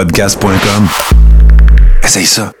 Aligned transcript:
podcast.com. 0.00 0.88
Essaye 2.02 2.24
ça. 2.24 2.52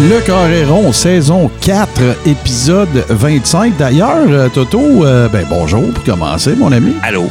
Le 0.00 0.20
Carréron, 0.26 0.92
saison 0.92 1.48
4, 1.60 1.88
épisode 2.26 2.88
25. 3.10 3.76
D'ailleurs, 3.76 4.16
euh, 4.28 4.48
Toto, 4.48 5.04
euh, 5.04 5.28
ben 5.28 5.46
bonjour 5.48 5.92
pour 5.92 6.02
commencer, 6.02 6.56
mon 6.56 6.72
ami. 6.72 6.94
Allô? 7.02 7.28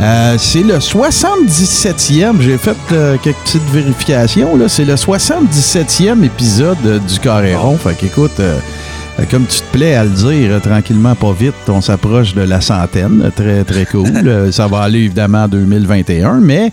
Euh, 0.00 0.36
c'est 0.38 0.62
le 0.62 0.78
77e, 0.78 2.40
j'ai 2.40 2.56
fait 2.56 2.76
euh, 2.92 3.16
quelques 3.20 3.36
petites 3.38 3.70
vérifications, 3.70 4.56
c'est 4.68 4.84
le 4.84 4.94
77e 4.94 6.22
épisode 6.22 6.78
euh, 6.86 6.98
du 7.00 7.18
Carréron. 7.18 7.76
Fait 7.76 7.94
qu'écoute, 7.94 8.38
euh, 8.38 8.60
comme 9.30 9.46
tu 9.46 9.60
te 9.60 9.72
plais 9.72 9.94
à 9.96 10.04
le 10.04 10.10
dire, 10.10 10.50
euh, 10.52 10.60
tranquillement, 10.60 11.14
pas 11.14 11.32
vite, 11.32 11.54
on 11.68 11.80
s'approche 11.80 12.34
de 12.34 12.42
la 12.42 12.60
centaine. 12.60 13.30
Très, 13.34 13.64
très 13.64 13.86
cool. 13.86 14.08
Euh, 14.28 14.52
Ça 14.52 14.66
va 14.66 14.80
aller 14.82 14.98
évidemment 15.00 15.44
en 15.44 15.48
2021, 15.48 16.40
mais... 16.40 16.70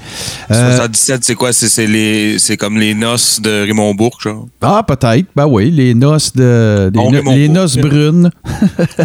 euh, 0.51 0.75
77, 0.77 1.23
c'est 1.23 1.35
quoi? 1.35 1.53
C'est, 1.53 1.87
les, 1.87 2.37
c'est 2.39 2.57
comme 2.57 2.77
les 2.77 2.93
noces 2.93 3.39
de 3.41 3.65
Raymond 3.65 3.93
Bourg, 3.95 4.17
genre? 4.21 4.47
Ah, 4.61 4.83
peut-être. 4.85 5.27
Ben 5.35 5.45
oui, 5.47 5.71
les 5.71 5.93
noces 5.93 6.33
de. 6.33 6.91
Les, 6.93 7.47
no- 7.47 7.53
noces 7.53 7.77
brunes. 7.77 8.29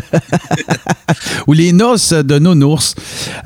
Ou 1.47 1.52
les 1.52 1.73
noces 1.73 2.13
de 2.13 2.38
nounours. 2.38 2.95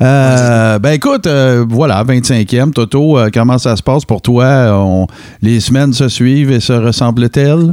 Euh, 0.01 0.79
ben 0.79 0.91
écoute, 0.93 1.27
euh, 1.27 1.65
voilà, 1.67 2.03
25e. 2.03 2.71
Toto, 2.71 3.17
euh, 3.17 3.29
comment 3.33 3.57
ça 3.57 3.75
se 3.75 3.83
passe 3.83 4.05
pour 4.05 4.21
toi? 4.21 4.45
On- 4.73 5.07
les 5.41 5.59
semaines 5.59 5.93
se 5.93 6.09
suivent 6.09 6.51
et 6.51 6.59
se 6.59 6.73
ressemblent-elles? 6.73 7.71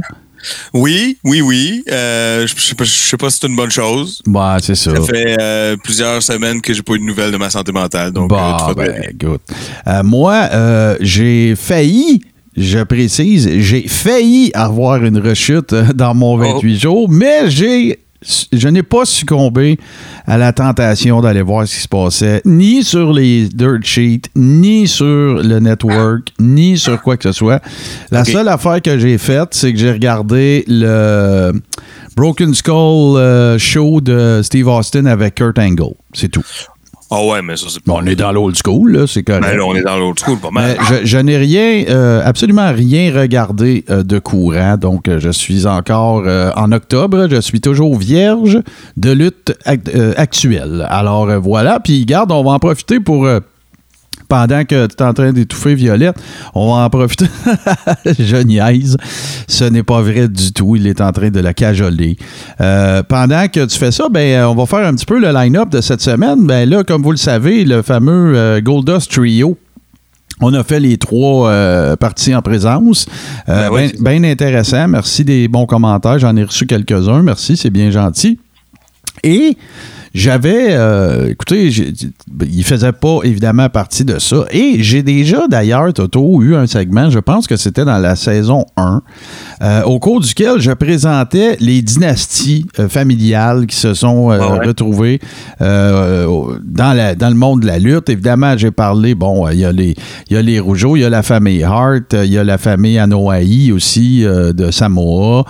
Oui, 0.73 1.17
oui, 1.23 1.41
oui. 1.41 1.83
Euh, 1.91 2.45
je 2.47 2.59
sais 2.61 2.75
pas, 2.75 2.83
je 2.83 2.89
sais 2.91 3.17
pas 3.17 3.29
si 3.29 3.39
c'est 3.39 3.47
une 3.47 3.55
bonne 3.55 3.71
chose. 3.71 4.21
Bah, 4.25 4.57
c'est 4.61 4.75
ça. 4.75 4.95
Ça 4.95 5.01
fait 5.03 5.35
euh, 5.39 5.75
plusieurs 5.83 6.21
semaines 6.21 6.61
que 6.61 6.73
j'ai 6.73 6.81
pas 6.81 6.93
eu 6.93 6.99
de 6.99 7.03
nouvelles 7.03 7.31
de 7.31 7.37
ma 7.37 7.49
santé 7.49 7.71
mentale. 7.71 8.11
Donc, 8.11 8.31
euh, 8.31 8.35
Bah, 8.35 8.57
va 8.67 8.73
ben. 8.73 9.13
Euh, 9.87 10.03
moi, 10.03 10.49
euh, 10.51 10.97
j'ai 10.99 11.55
failli, 11.55 12.21
je 12.55 12.79
précise, 12.79 13.49
j'ai 13.59 13.87
failli 13.87 14.51
avoir 14.53 15.03
une 15.03 15.17
rechute 15.19 15.73
euh, 15.73 15.93
dans 15.93 16.13
mon 16.13 16.37
28 16.37 16.79
jours, 16.79 17.09
mais 17.09 17.49
j'ai. 17.49 17.99
Je 18.51 18.67
n'ai 18.67 18.83
pas 18.83 19.05
succombé 19.05 19.77
à 20.25 20.37
la 20.37 20.53
tentation 20.53 21.21
d'aller 21.21 21.41
voir 21.41 21.67
ce 21.67 21.75
qui 21.75 21.81
se 21.81 21.87
passait, 21.87 22.41
ni 22.45 22.83
sur 22.83 23.13
les 23.13 23.47
dirt 23.47 23.83
sheets, 23.83 24.29
ni 24.35 24.87
sur 24.87 25.05
le 25.05 25.59
network, 25.59 26.29
ni 26.39 26.77
sur 26.77 27.01
quoi 27.01 27.17
que 27.17 27.23
ce 27.23 27.31
soit. 27.31 27.61
La 28.11 28.25
seule 28.25 28.47
affaire 28.47 28.81
que 28.81 28.97
j'ai 28.97 29.17
faite, 29.17 29.49
c'est 29.51 29.73
que 29.73 29.79
j'ai 29.79 29.91
regardé 29.91 30.63
le 30.67 31.53
Broken 32.15 32.53
Skull 32.53 33.17
euh, 33.17 33.57
show 33.57 33.99
de 34.01 34.41
Steve 34.43 34.67
Austin 34.67 35.05
avec 35.05 35.35
Kurt 35.35 35.57
Angle. 35.57 35.95
C'est 36.13 36.29
tout. 36.29 36.43
Ah 37.15 37.23
ouais, 37.25 37.41
mais 37.43 37.55
ça, 37.57 37.67
c'est 37.69 37.85
Bon, 37.85 37.99
on 38.01 38.05
est 38.07 38.15
dans 38.15 38.31
l'old 38.31 38.55
school, 38.55 38.91
là, 38.91 39.05
c'est 39.07 39.21
correct. 39.21 39.43
Ben 39.43 39.55
là, 39.57 39.63
on 39.65 39.75
est 39.75 39.83
dans 39.83 39.97
l'autre 39.97 40.23
school, 40.25 40.39
pas 40.39 40.49
mal. 40.49 40.75
Mais 40.89 40.99
je, 41.01 41.05
je 41.05 41.17
n'ai 41.19 41.37
rien, 41.37 41.83
euh, 41.89 42.21
absolument 42.25 42.71
rien 42.73 43.13
regardé 43.13 43.85
euh, 43.89 44.01
de 44.01 44.17
courant. 44.17 44.77
Donc, 44.77 45.07
euh, 45.07 45.19
je 45.19 45.29
suis 45.29 45.67
encore 45.67 46.23
euh, 46.25 46.49
en 46.55 46.71
octobre. 46.71 47.27
Je 47.29 47.39
suis 47.41 47.61
toujours 47.61 47.97
vierge 47.97 48.59
de 48.97 49.11
lutte 49.11 49.53
act- 49.65 49.91
actuelle. 50.17 50.87
Alors, 50.89 51.27
voilà. 51.39 51.79
Puis, 51.79 52.05
garde, 52.05 52.31
on 52.31 52.43
va 52.43 52.51
en 52.51 52.59
profiter 52.59 52.99
pour. 52.99 53.27
Pendant 54.33 54.65
que 54.65 54.87
tu 54.87 54.95
es 54.97 55.01
en 55.03 55.13
train 55.13 55.31
d'étouffer 55.31 55.75
Violette, 55.75 56.15
on 56.55 56.73
va 56.73 56.85
en 56.85 56.89
profiter. 56.89 57.27
je 58.19 58.37
niaise. 58.37 58.97
Ce 59.47 59.63
n'est 59.63 59.83
pas 59.83 60.01
vrai 60.01 60.27
du 60.27 60.51
tout. 60.51 60.75
Il 60.75 60.87
est 60.87 61.01
en 61.01 61.11
train 61.11 61.29
de 61.29 61.39
la 61.39 61.53
cajoler. 61.53 62.17
Euh, 62.59 63.03
pendant 63.03 63.47
que 63.47 63.63
tu 63.63 63.77
fais 63.77 63.91
ça, 63.91 64.09
ben, 64.09 64.21
euh, 64.21 64.47
on 64.47 64.55
va 64.55 64.65
faire 64.65 64.87
un 64.87 64.95
petit 64.95 65.05
peu 65.05 65.19
le 65.19 65.31
line-up 65.31 65.69
de 65.69 65.81
cette 65.81 66.01
semaine. 66.01 66.47
Ben, 66.47 66.67
là, 66.67 66.83
comme 66.83 67.03
vous 67.03 67.11
le 67.11 67.17
savez, 67.17 67.63
le 67.63 67.83
fameux 67.83 68.35
euh, 68.35 68.59
Goldust 68.59 69.11
Trio. 69.11 69.55
On 70.41 70.51
a 70.55 70.63
fait 70.63 70.79
les 70.79 70.97
trois 70.97 71.51
euh, 71.51 71.95
parties 71.95 72.33
en 72.33 72.41
présence. 72.41 73.05
Euh, 73.49 73.69
Ben 73.69 73.75
oui, 73.75 73.93
ben 73.99 74.25
intéressant. 74.25 74.87
Merci 74.87 75.23
des 75.23 75.47
bons 75.47 75.67
commentaires. 75.67 76.17
J'en 76.17 76.35
ai 76.35 76.43
reçu 76.43 76.65
quelques-uns. 76.65 77.21
Merci, 77.21 77.55
c'est 77.55 77.69
bien 77.69 77.91
gentil. 77.91 78.39
Et 79.21 79.55
j'avais, 80.13 80.67
euh, 80.71 81.29
écoutez, 81.31 81.69
il 81.69 82.63
faisait 82.63 82.91
pas 82.91 83.19
évidemment 83.23 83.67
partie 83.69 84.05
de 84.05 84.19
ça. 84.19 84.45
Et 84.51 84.83
j'ai 84.83 85.01
déjà 85.03 85.47
d'ailleurs, 85.47 85.91
Toto, 85.93 86.41
eu 86.43 86.55
un 86.55 86.67
segment, 86.67 87.09
je 87.09 87.19
pense 87.19 87.47
que 87.47 87.55
c'était 87.55 87.83
dans 87.85 87.97
la 87.97 88.15
saison 88.15 88.65
1, 88.77 89.01
euh, 89.61 89.81
au 89.83 89.99
cours 89.99 90.19
duquel 90.21 90.59
je 90.59 90.71
présentais 90.71 91.57
les 91.59 91.81
dynasties 91.81 92.65
euh, 92.79 92.87
familiales 92.89 93.65
qui 93.65 93.75
se 93.75 93.93
sont 93.93 94.29
Ah 94.29 94.57
ouais? 94.57 94.67
retrouvées 94.67 95.19
dans, 95.59 96.93
la, 96.95 97.15
dans 97.15 97.29
le 97.29 97.35
monde 97.35 97.61
de 97.61 97.67
la 97.67 97.79
lutte. 97.79 98.09
Évidemment, 98.09 98.57
j'ai 98.57 98.71
parlé, 98.71 99.15
bon, 99.15 99.47
il 99.49 99.59
y, 99.59 99.65
a 99.65 99.71
les- 99.71 99.95
il 100.29 100.33
y 100.33 100.37
a 100.37 100.41
les 100.41 100.59
Rougeaux, 100.59 100.95
il 100.95 101.01
y 101.01 101.05
a 101.05 101.09
la 101.09 101.23
famille 101.23 101.63
Hart, 101.63 102.13
il 102.13 102.31
y 102.31 102.37
a 102.37 102.43
la 102.43 102.57
famille 102.57 102.99
Anoa'i 102.99 103.71
aussi 103.71 104.23
de 104.23 104.71
Samoa. 104.71 105.45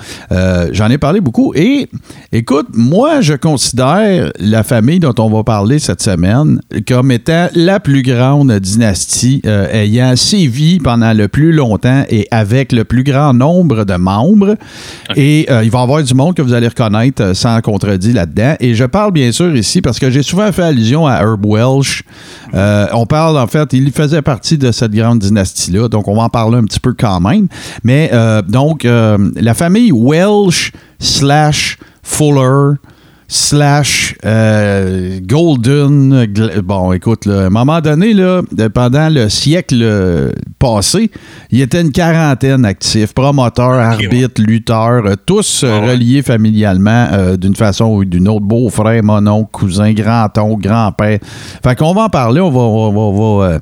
J'en 0.72 0.90
ai 0.90 0.98
parlé 0.98 1.22
beaucoup. 1.22 1.54
Et 1.56 1.90
écoute, 2.32 2.68
moi, 2.74 3.22
je 3.22 3.34
considère 3.34 4.32
la 4.54 4.62
famille 4.62 5.00
dont 5.00 5.16
on 5.18 5.32
va 5.32 5.44
parler 5.44 5.80
cette 5.80 6.04
semaine 6.04 6.62
comme 6.88 7.12
étant 7.12 7.48
la 7.56 7.80
plus 7.80 8.04
grande 8.04 8.52
dynastie 8.60 9.42
euh, 9.48 9.68
ayant 9.74 10.16
sévi 10.16 10.78
pendant 10.78 11.12
le 11.12 11.28
plus 11.28 11.52
longtemps 11.52 12.04
et 12.08 12.28
avec 12.30 12.72
le 12.72 12.84
plus 12.84 13.04
grand 13.04 13.34
nombre 13.34 13.84
de 13.84 13.96
membres. 13.96 14.56
Et 15.16 15.48
euh, 15.50 15.64
il 15.64 15.72
va 15.72 15.80
y 15.80 15.82
avoir 15.82 16.04
du 16.04 16.14
monde 16.14 16.36
que 16.36 16.44
vous 16.44 16.54
allez 16.54 16.68
reconnaître 16.68 17.24
euh, 17.24 17.34
sans 17.34 17.62
contredit 17.62 18.14
là-dedans. 18.14 18.54
Et 18.60 18.76
je 18.76 18.86
parle 18.86 19.12
bien 19.12 19.32
sûr 19.32 19.56
ici 19.56 19.82
parce 19.82 19.98
que 19.98 20.12
j'ai 20.12 20.22
souvent 20.22 20.52
fait 20.52 20.62
allusion 20.62 21.08
à 21.08 21.16
Herb 21.16 21.44
Welsh. 21.44 22.04
Euh, 22.54 22.86
on 22.94 23.08
parle 23.08 23.40
en 23.40 23.48
fait, 23.48 23.74
il 23.74 23.92
faisait 23.92 24.22
partie 24.22 24.60
de 24.60 24.72
cette 24.72 24.92
grande 24.92 25.18
dynastie-là, 25.18 25.88
donc 25.88 26.08
on 26.08 26.16
va 26.16 26.22
en 26.22 26.30
parler 26.30 26.60
un 26.60 26.66
petit 26.66 26.80
peu 26.80 26.94
quand 26.94 27.20
même. 27.22 27.48
Mais 27.84 28.12
donc, 28.48 28.84
la 28.84 29.54
famille 29.56 29.92
Welsh 29.92 30.72
slash 31.00 31.80
Fuller 32.04 32.76
slash 33.34 34.14
euh, 34.26 35.20
Golden. 35.24 36.28
Bon, 36.64 36.94
écoute, 36.94 37.26
là, 37.26 37.42
à 37.42 37.46
un 37.46 37.50
moment 37.50 37.82
donné, 37.82 38.14
là, 38.14 38.42
pendant 38.72 39.10
le 39.12 39.28
siècle 39.28 39.80
euh, 39.82 40.32
passé, 40.60 41.10
il 41.50 41.62
était 41.62 41.82
une 41.82 41.92
quarantaine 41.92 42.64
actifs, 42.64 43.14
promoteurs, 43.16 43.72
arbitres, 43.72 44.40
lutteurs, 44.40 45.06
euh, 45.08 45.16
tous 45.26 45.66
Ah 45.68 45.80
ouais. 45.80 45.92
reliés 45.94 46.22
familialement 46.22 47.08
euh, 47.12 47.36
d'une 47.36 47.56
façon 47.56 47.86
ou 47.86 48.06
d'une 48.06 48.28
autre. 48.30 48.46
Beau-frère, 48.46 49.02
mon 49.04 49.44
cousin, 49.46 49.94
grand-oncle, 49.94 50.62
grand-père. 50.68 51.18
Fait 51.64 51.76
qu'on 51.76 51.94
va 51.96 52.04
en 52.04 52.10
parler, 52.10 52.40
on 52.40 52.52
va... 52.52 52.60
on 52.60 52.92
va- 52.92 53.00
on 53.00 53.40
va, 53.40 53.46
euh, 53.48 53.60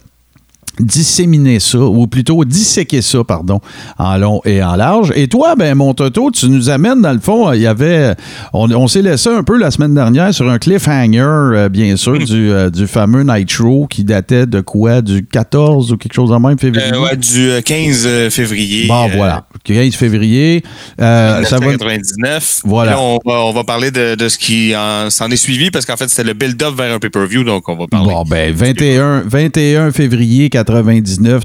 disséminer 0.82 1.60
ça, 1.60 1.80
ou 1.80 2.08
plutôt 2.08 2.44
disséquer 2.46 3.02
ça, 3.02 3.24
pardon, 3.24 3.60
en 3.98 4.18
long 4.18 4.42
et 4.46 4.64
en 4.64 4.76
large. 4.76 5.12
Et 5.16 5.28
toi, 5.28 5.56
ben, 5.56 5.76
mon 5.76 5.94
Toto, 5.94 6.32
tu 6.32 6.48
nous 6.50 6.70
amènes, 6.70 7.02
dans 7.02 7.14
le 7.14 7.20
fond, 7.20 7.52
il 7.54 7.62
y 7.62 7.68
avait, 7.68 8.16
on, 8.54 8.70
on 8.72 8.88
s'est 8.88 9.02
laissé 9.02 9.30
un 9.30 9.44
peu 9.44 9.58
la 9.58 9.72
semaine 9.72 9.94
dernière 9.94 10.34
sur 10.34 10.50
un 10.50 10.58
cliffhanger, 10.60 11.20
euh, 11.22 11.70
bien 11.70 11.96
sûr, 11.96 12.18
du, 12.20 12.52
euh, 12.52 12.70
du 12.70 12.88
fameux 12.88 13.24
Nitro 13.24 13.88
qui 13.88 14.04
datait 14.04 14.46
de 14.46 14.62
quoi, 14.62 15.02
du 15.02 15.26
14 15.26 15.92
ou 15.92 15.98
quelque 15.98 16.14
chose 16.14 16.32
en 16.32 16.40
même, 16.40 16.58
février? 16.60 16.92
Euh, 16.94 17.00
ouais, 17.02 17.16
du 17.18 17.50
euh, 17.52 17.62
15 17.62 18.30
février. 18.30 18.88
bon, 18.88 19.08
voilà, 19.16 19.46
15 19.64 19.94
février. 19.96 20.64
Euh, 21.00 21.44
ça 21.44 21.58
va... 21.58 21.68
1999. 21.68 22.62
Voilà. 22.66 22.92
Là, 22.92 23.00
on, 23.02 23.20
va, 23.26 23.46
on 23.46 23.52
va 23.54 23.64
parler 23.64 23.92
de, 23.92 24.16
de 24.16 24.30
ce 24.30 24.38
qui 24.38 24.74
en- 24.76 25.10
s'en 25.10 25.30
est 25.30 25.36
suivi 25.36 25.72
parce 25.72 25.86
qu'en 25.86 25.98
fait, 25.98 26.10
c'était 26.10 26.24
le 26.24 26.34
build-up 26.34 26.76
vers 26.76 26.94
un 26.96 27.00
pay-per-view, 27.00 27.44
donc 27.44 27.68
on 27.70 27.76
va 27.78 27.88
parler. 27.88 28.10
Bon, 28.10 28.24
ben, 28.24 28.54
21, 28.54 29.22
21 29.26 29.92
février 29.92 30.50
99, 30.50 30.71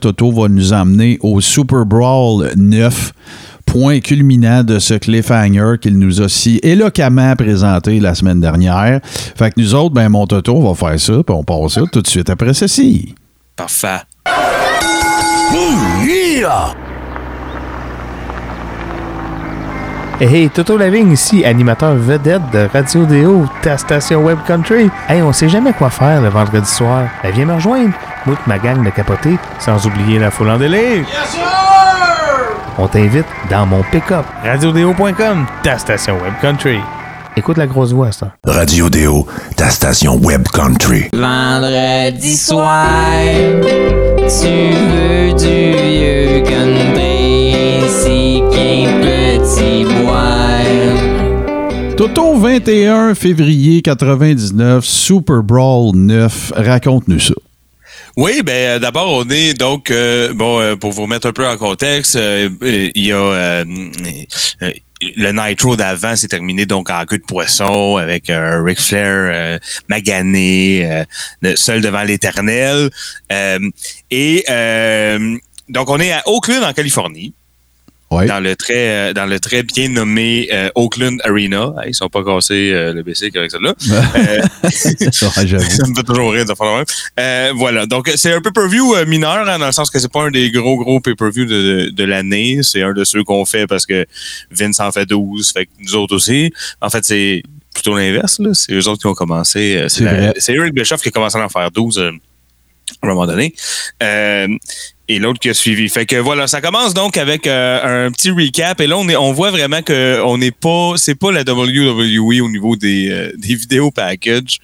Toto 0.01 0.31
va 0.31 0.49
nous 0.49 0.73
emmener 0.73 1.19
au 1.21 1.41
Super 1.41 1.85
Brawl 1.85 2.53
9. 2.57 3.13
Point 3.67 3.99
culminant 4.01 4.63
de 4.63 4.79
ce 4.79 4.95
cliffhanger 4.95 5.75
qu'il 5.81 5.99
nous 5.99 6.23
a 6.23 6.29
si 6.29 6.61
éloquemment 6.63 7.35
présenté 7.35 7.99
la 7.99 8.15
semaine 8.15 8.41
dernière. 8.41 9.01
Fait 9.03 9.51
que 9.51 9.61
nous 9.61 9.75
autres, 9.75 9.95
ben, 9.95 10.09
mon 10.09 10.27
Toto, 10.27 10.55
on 10.55 10.73
va 10.73 10.75
faire 10.75 11.01
ça, 11.01 11.23
puis 11.25 11.37
on 11.37 11.43
passe 11.43 11.73
ça 11.73 11.83
tout 11.91 12.01
de 12.01 12.07
suite 12.07 12.31
après 12.31 12.55
ceci. 12.55 13.15
Parfait. 13.57 14.03
Hey, 20.19 20.49
Toto 20.49 20.79
Lavigne 20.79 21.13
ici, 21.13 21.45
animateur 21.45 21.95
vedette 21.95 22.41
de 22.51 22.67
Radio 22.73 23.05
Déo, 23.05 23.47
ta 23.61 23.77
station 23.77 24.23
Web 24.25 24.39
Country. 24.47 24.91
Hey, 25.11 25.21
on 25.21 25.31
sait 25.31 25.51
jamais 25.51 25.75
quoi 25.75 25.91
faire 25.91 26.23
le 26.23 26.29
vendredi 26.31 26.67
soir. 26.69 27.03
Ben, 27.23 27.33
viens 27.33 27.45
me 27.45 27.53
rejoindre. 27.53 27.93
Et 28.27 28.31
ma 28.47 28.59
gang 28.59 28.83
de 28.83 28.89
capoter, 28.89 29.37
sans 29.59 29.87
oublier 29.87 30.19
la 30.19 30.31
foule 30.31 30.49
en 30.49 30.57
délire. 30.57 31.05
On 32.79 32.89
t'invite 32.89 33.27
dans 33.51 33.67
mon 33.67 33.83
pick-up. 33.83 34.25
RadioDéo.com, 34.43 35.47
ta 35.63 35.77
station 35.77 36.15
Web 36.15 36.33
Country. 36.41 36.81
Écoute 37.37 37.59
la 37.59 37.67
grosse 37.67 37.93
voix, 37.93 38.11
ça. 38.11 38.33
Radio 38.47 38.89
Déo, 38.89 39.27
ta 39.55 39.69
station 39.69 40.17
Web 40.23 40.49
Country. 40.49 41.11
Vendredi 41.13 42.35
soir, 42.35 42.87
tu 44.17 44.73
veux 44.89 45.35
du 45.35 45.77
vieux 45.77 46.43
country, 46.43 47.85
si 47.91 48.43
qu'un 48.51 49.26
Toto 51.97 52.37
21 52.37 53.15
février 53.15 53.81
99, 53.81 54.85
Super 54.85 55.45
Brawl 55.45 55.95
9. 55.95 56.53
Raconte-nous 56.57 57.21
ça. 57.21 57.35
Oui, 58.17 58.43
ben 58.43 58.53
euh, 58.53 58.79
d'abord 58.81 59.13
on 59.13 59.31
est 59.31 59.55
donc 59.55 59.93
euh, 59.93 60.35
bon 60.35 60.59
euh, 60.59 60.75
pour 60.75 60.91
vous 60.91 61.03
remettre 61.03 61.29
un 61.29 61.33
peu 61.33 61.47
en 61.47 61.57
contexte, 61.57 62.19
il 62.21 62.91
y 62.97 63.13
a 63.13 63.65
le 65.01 65.33
Nitro 65.33 65.77
d'avant 65.77 66.17
s'est 66.17 66.27
terminé 66.27 66.67
donc 66.67 66.91
en 66.91 67.05
queue 67.05 67.19
de 67.19 67.25
poisson 67.25 67.99
avec 67.99 68.29
euh, 68.31 68.63
Ric 68.65 68.81
Flair 68.81 69.61
magané, 69.89 71.05
seul 71.55 71.83
devant 71.83 72.03
l'éternel. 72.03 72.91
Et 74.11 74.45
donc 75.69 75.89
on 75.89 76.01
est 76.01 76.13
à 76.13 76.23
Oakland 76.27 76.65
en 76.65 76.73
Californie. 76.73 77.33
Dans 78.29 78.41
le 78.41 78.55
très 78.55 79.11
euh, 79.11 79.13
dans 79.13 79.27
le 79.27 79.41
très 79.41 79.63
bien 79.65 79.89
nommé 79.89 80.49
euh, 80.53 80.69
Oakland 80.77 81.19
Arena. 81.25 81.75
Ils 81.87 81.95
sont 81.95 82.09
pas 82.09 82.23
cassés 82.23 82.71
euh, 82.73 82.93
le 82.93 83.03
BC 83.03 83.31
avec 83.35 83.51
ça 83.51 83.59
là. 83.61 83.75
Euh, 84.17 84.41
ça 84.71 85.87
me 85.87 85.95
fait 85.95 86.03
toujours 86.05 86.33
rire 86.33 86.45
de 86.45 86.55
faire. 86.55 86.85
Euh, 87.21 87.53
voilà. 87.57 87.87
Donc, 87.87 88.11
c'est 88.15 88.33
un 88.33 88.41
pay-per-view 88.41 88.95
euh, 88.95 89.07
mineur, 89.07 89.47
hein, 89.49 89.59
dans 89.59 89.67
le 89.67 89.73
sens 89.73 89.91
que 89.91 89.99
c'est 89.99 90.11
pas 90.11 90.23
un 90.23 90.31
des 90.31 90.51
gros, 90.51 90.77
gros 90.77 91.01
pay-per-view 91.01 91.45
de, 91.45 91.51
de, 91.87 91.91
de 91.91 92.05
l'année. 92.05 92.61
C'est 92.63 92.83
un 92.83 92.93
de 92.93 93.05
ceux 93.05 93.25
qu'on 93.25 93.45
fait 93.45 93.67
parce 93.67 93.87
que 93.87 94.07
Vince 94.51 94.81
en 94.81 94.93
fait 94.93 95.07
12, 95.07 95.53
fait 95.53 95.67
que 95.67 95.71
nous 95.81 95.95
autres 95.97 96.15
aussi. 96.15 96.53
En 96.81 96.91
fait, 96.91 97.05
c'est 97.05 97.43
plutôt 97.75 97.97
l'inverse, 97.97 98.39
là. 98.39 98.51
C'est 98.55 98.73
eux 98.73 98.89
autres 98.89 99.01
qui 99.01 99.07
ont 99.07 99.15
commencé. 99.15 99.77
euh, 99.77 100.33
C'est 100.39 100.55
Eric 100.55 100.73
Bischoff 100.75 101.03
qui 101.03 101.09
a 101.09 101.13
commencé 101.13 101.39
à 101.39 101.45
en 101.45 101.49
faire 101.49 101.71
12 101.71 101.99
euh, 101.99 102.11
à 103.03 103.07
un 103.07 103.09
moment 103.09 103.27
donné. 103.27 103.55
Euh, 104.03 104.49
et 105.09 105.21
l'autre 105.21 105.39
qui 105.39 105.49
a 105.49 105.55
suivi. 105.55 105.89
Fait 105.89 106.05
que 106.05 106.17
voilà, 106.17 106.49
ça 106.49 106.61
commence 106.61 106.93
donc 106.93 107.17
avec 107.17 107.47
euh, 107.47 108.07
un 108.07 108.11
petit 108.11 108.31
recap. 108.31 108.81
Et 108.81 108.89
là, 108.89 108.97
on, 108.97 109.33
voit 109.33 109.53
vraiment 109.53 109.81
que 109.81 110.21
on 110.25 110.37
n'est 110.37 110.51
pas, 110.51 110.95
c'est 110.97 111.15
pas 111.15 111.31
la 111.31 111.43
WWE 111.43 112.43
au 112.43 112.51
niveau 112.51 112.75
des, 112.75 113.09
euh, 113.11 113.33
vidéos 113.41 113.93
package. 113.93 114.59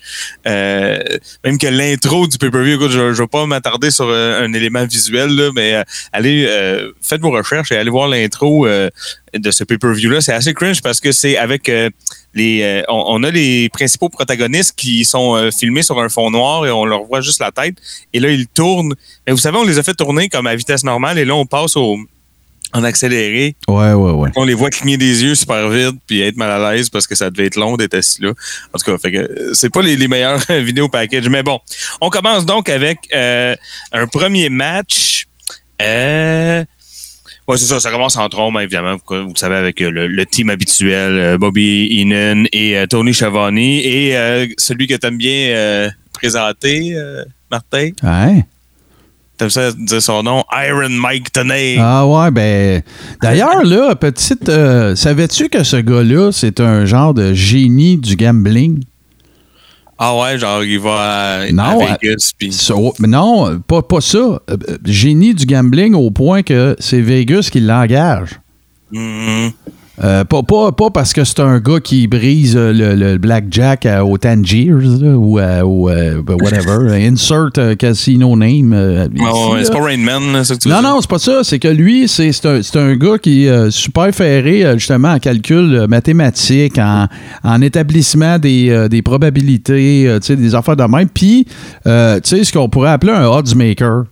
Même 0.45 1.59
que 1.61 1.69
l'intro 1.69 2.27
du 2.27 2.39
pay-per-view, 2.39 2.75
écoute, 2.75 2.91
je, 2.91 3.13
je 3.13 3.23
vais 3.23 3.29
pas 3.29 3.47
m'attarder 3.47 3.93
sur 3.93 4.11
un 4.11 4.53
élément 4.53 4.85
visuel, 4.85 5.29
là, 5.31 5.51
mais 5.55 5.81
allez, 6.13 6.49
faites 7.01 7.21
vos 7.21 7.31
recherches 7.31 7.71
et 7.71 7.77
allez 7.77 7.91
voir 7.91 8.09
l'intro 8.09 8.67
de 8.67 9.51
ce 9.51 9.63
pay-per-view-là. 9.63 10.21
C'est 10.21 10.35
assez 10.35 10.55
cringe 10.55 10.83
parce 10.83 11.01
que 11.01 11.13
c'est 11.13 11.37
avec 11.37 11.71
les. 12.35 12.63
euh, 12.63 12.83
on, 12.89 13.05
on 13.09 13.23
a 13.23 13.31
les 13.31 13.69
principaux 13.69 14.09
protagonistes 14.09 14.75
qui 14.77 15.05
sont 15.05 15.35
euh, 15.37 15.51
filmés 15.51 15.83
sur 15.83 15.99
un 16.01 16.09
fond 16.09 16.31
noir 16.31 16.67
et 16.67 16.71
on 16.71 16.85
leur 16.85 17.05
voit 17.05 17.21
juste 17.21 17.41
la 17.41 17.51
tête. 17.51 17.77
Et 18.13 18.21
là, 18.21 18.31
ils 18.31 18.47
tournent. 18.49 18.95
Mais 19.27 19.33
vous 19.33 19.39
savez, 19.39 19.57
on 19.59 19.65
les 19.65 19.79
a 19.79 19.83
fait 19.83 19.95
tourner 19.95 20.29
comme 20.29 20.47
à 20.47 20.55
vitesse 20.57 20.85
normale 20.85 21.19
et 21.19 21.25
là, 21.25 21.35
on 21.35 21.47
passe 21.47 21.77
au 21.77 21.99
en 22.75 22.85
accéléré. 22.85 23.55
Ouais, 23.69 23.93
ouais, 23.93 24.13
ouais. 24.13 24.31
On 24.35 24.45
les 24.45 24.55
voit 24.55 24.71
cligner 24.71 24.97
des 24.97 25.25
yeux 25.25 25.35
super 25.35 25.69
vite 25.69 25.97
puis 26.07 26.23
être 26.23 26.37
mal 26.39 26.51
à 26.51 26.73
l'aise 26.73 26.89
parce 26.89 27.07
que 27.07 27.15
ça 27.15 27.29
devait 27.31 27.47
être 27.47 27.57
long 27.57 27.77
d'être 27.77 27.93
assis 27.95 28.23
là. 28.23 28.31
En 28.73 28.79
tout 28.79 28.91
cas, 28.91 28.97
fait 28.97 29.13
que 29.13 29.19
euh, 29.19 29.53
c'est 29.53 29.69
pas 29.71 29.83
les, 29.83 29.95
les 29.97 30.09
meilleurs 30.09 30.41
vidéos 30.49 30.89
package. 30.89 31.29
Mais 31.29 31.43
bon, 31.43 31.61
on 32.01 32.09
commence 32.09 32.47
donc 32.47 32.71
avec 32.71 32.99
euh, 33.15 33.55
un 33.93 34.07
premier 34.07 34.49
match. 34.49 35.27
Euh, 35.83 36.65
Ouais, 37.49 37.57
c'est 37.57 37.65
ça, 37.65 37.81
ça 37.81 37.91
commence 37.91 38.17
en 38.17 38.29
trombe, 38.29 38.57
évidemment. 38.61 38.97
Vous, 39.09 39.29
vous 39.31 39.37
savez, 39.37 39.57
avec 39.57 39.83
euh, 39.83 39.91
le, 39.91 40.07
le 40.07 40.27
team 40.27 40.49
habituel, 40.49 41.13
euh, 41.19 41.39
Bobby 41.39 41.89
Heenan 41.91 42.45
et 42.53 42.79
euh, 42.79 42.87
Tony 42.87 43.13
Schiavone. 43.13 43.59
Et 43.59 44.17
euh, 44.17 44.47
celui 44.59 44.87
que 44.87 44.95
t'aimes 44.95 45.19
bien 45.19 45.49
euh, 45.49 45.91
présenter, 46.13 46.97
Martin. 47.51 47.91
Hein? 48.05 48.43
T'aimes 49.37 49.51
ça 49.51 49.73
dire 49.73 50.01
son 50.01 50.23
nom? 50.23 50.45
Iron 50.53 50.89
Mike 50.91 51.33
Tenay. 51.33 51.79
Ah 51.81 52.07
ouais, 52.07 52.31
ben. 52.31 52.81
D'ailleurs, 53.21 53.65
là, 53.65 53.97
petite. 53.97 54.49
Savais-tu 54.95 55.49
que 55.49 55.65
ce 55.65 55.79
gars-là, 55.79 56.31
c'est 56.31 56.61
un 56.61 56.85
genre 56.85 57.13
de 57.13 57.35
génie 57.35 57.97
du 57.97 58.15
gambling? 58.15 58.85
Ah 60.05 60.17
ouais, 60.19 60.37
genre, 60.37 60.65
il 60.65 60.81
va 60.81 61.39
à, 61.43 61.53
Non, 61.53 61.63
à 61.81 61.97
Vegas. 62.03 62.33
Ça- 62.51 62.75
mais 62.99 63.07
non, 63.07 63.61
pas, 63.61 63.83
pas 63.83 64.01
ça. 64.01 64.19
Euh, 64.19 64.57
Génie 64.85 65.33
du 65.33 65.47
gambling 65.47 65.95
au 65.95 66.11
point 66.11 66.43
que 66.43 66.75
c'est 66.81 67.01
Vegas 67.01 67.49
qui 67.53 67.61
l'engage. 67.61 68.41
Mhm. 68.91 69.53
Euh, 70.03 70.25
pas, 70.25 70.43
pas, 70.43 70.73
pas 70.73 70.89
parce 70.89 71.13
que 71.13 71.23
c'est 71.23 71.41
un 71.41 71.59
gars 71.61 71.79
qui 71.79 72.07
brise 72.07 72.57
euh, 72.57 72.73
le, 72.73 72.95
le 72.95 73.19
blackjack 73.19 73.85
à- 73.85 74.05
au 74.07 74.17
Tangiers 74.17 74.71
là, 74.71 75.17
ou 75.19 75.37
à- 75.39 75.43
euh, 75.43 76.23
whatever. 76.41 76.97
Insert 77.07 77.51
euh, 77.59 77.75
casino 77.75 78.35
name. 78.35 78.73
euh, 78.73 79.07
là. 79.15 79.61
c'est 79.63 79.71
pas 79.71 79.83
Rain 79.85 79.99
Man, 79.99 80.33
là, 80.33 80.45
ça 80.45 80.55
que 80.55 80.61
tu 80.61 80.69
Non, 80.71 80.81
non, 80.81 80.99
c'est 81.03 81.11
pas 81.11 81.19
ça. 81.19 81.41
C'est 81.45 81.59
que 81.59 81.69
lui, 81.69 82.09
c'est 82.09 82.33
c'est 82.33 82.47
un, 82.49 82.63
c'est 82.63 82.79
un 82.79 82.97
gars 82.97 83.19
qui 83.19 83.45
est 83.45 83.51
euh, 83.51 83.71
super 83.71 84.11
ferré, 84.15 84.65
euh, 84.65 84.79
justement, 84.79 85.13
en 85.13 85.19
calcul 85.19 85.75
euh, 85.75 85.87
mathématique, 85.87 86.79
en, 86.79 87.07
en 87.45 87.61
établissement 87.61 88.39
des, 88.39 88.71
euh, 88.71 88.89
des 88.89 89.03
probabilités, 89.03 90.09
euh, 90.09 90.19
des 90.21 90.55
affaires 90.55 90.77
de 90.77 90.85
même. 90.85 91.09
Puis, 91.11 91.47
euh, 91.87 92.19
tu 92.21 92.31
sais, 92.39 92.45
ce 92.45 92.53
qu'on 92.53 92.71
pourrait 92.71 92.91
appeler 92.93 93.13
un 93.13 93.27
odds 93.27 93.55
maker. 93.55 94.05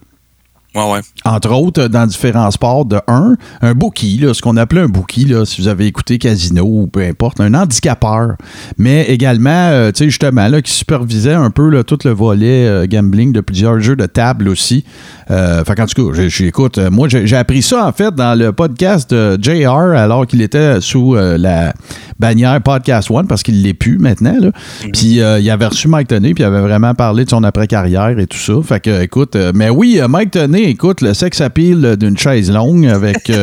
Entre 1.25 1.51
autres, 1.51 1.89
dans 1.89 2.07
différents 2.07 2.51
sports, 2.51 2.85
de 2.85 3.01
un, 3.09 3.37
un 3.61 3.75
bookie, 3.75 4.19
là, 4.19 4.35
ce 4.35 4.41
qu'on 4.41 4.57
appelait 4.57 4.83
un 4.83 4.89
bookie, 4.89 5.25
là, 5.25 5.45
si 5.45 5.61
vous 5.61 5.69
avez 5.69 5.87
écouté 5.87 6.19
Casino 6.19 6.63
ou 6.65 6.87
peu 6.87 7.03
importe, 7.03 7.41
un 7.41 7.55
handicapeur, 7.55 8.37
mais 8.79 9.05
également, 9.07 9.51
euh, 9.51 9.91
tu 9.91 9.99
sais, 9.99 10.05
justement, 10.07 10.47
là, 10.47 10.63
qui 10.63 10.73
supervisait 10.73 11.35
un 11.35 11.51
peu 11.51 11.69
là, 11.71 11.83
tout 11.83 11.99
le 12.05 12.13
volet 12.13 12.67
euh, 12.67 12.87
gambling 12.87 13.33
de 13.33 13.41
plusieurs 13.41 13.81
jeux 13.81 13.97
de 13.97 14.07
table 14.07 14.49
aussi. 14.49 14.85
Euh, 15.31 15.65
fait 15.65 15.75
qu'en 15.75 15.87
tout 15.87 16.13
cas, 16.13 16.29
j'écoute, 16.29 16.79
euh, 16.79 16.91
moi, 16.91 17.09
j'ai 17.09 17.37
appris 17.37 17.63
ça, 17.63 17.87
en 17.87 17.93
fait, 17.93 18.15
dans 18.15 18.39
le 18.39 18.53
podcast 18.53 19.11
de 19.13 19.39
JR, 19.43 19.71
alors 19.71 20.27
qu'il 20.27 20.41
était 20.41 20.81
sous 20.81 21.15
la 21.15 21.75
bannière 22.21 22.61
Podcast 22.61 23.11
One, 23.11 23.27
parce 23.27 23.43
qu'il 23.43 23.63
l'est 23.63 23.75
plus 23.75 23.99
maintenant, 23.99 24.37
là. 24.39 24.51
Puis, 24.93 25.21
euh, 25.21 25.41
il 25.41 25.51
avait 25.51 25.67
reçu 25.67 25.89
Mike 25.89 26.09
Toney, 26.09 26.35
puis 26.35 26.43
il 26.43 26.47
avait 26.47 26.61
vraiment 26.61 26.95
parlé 26.95 27.25
de 27.25 27.31
son 27.31 27.43
après-carrière 27.43 28.19
et 28.19 28.27
tout 28.27 28.39
ça. 28.39 28.53
Fait 28.63 28.81
que, 28.81 29.03
écoute, 29.03 29.35
euh, 29.37 29.53
mais 29.55 29.71
oui, 29.71 29.99
euh, 30.01 30.07
Mike 30.07 30.33
Toney, 30.33 30.65
écoute, 30.65 31.01
le 31.01 31.15
sex 31.15 31.41
appeal 31.41 31.97
d'une 31.97 32.19
chaise 32.19 32.53
longue 32.53 32.87
avec. 32.87 33.33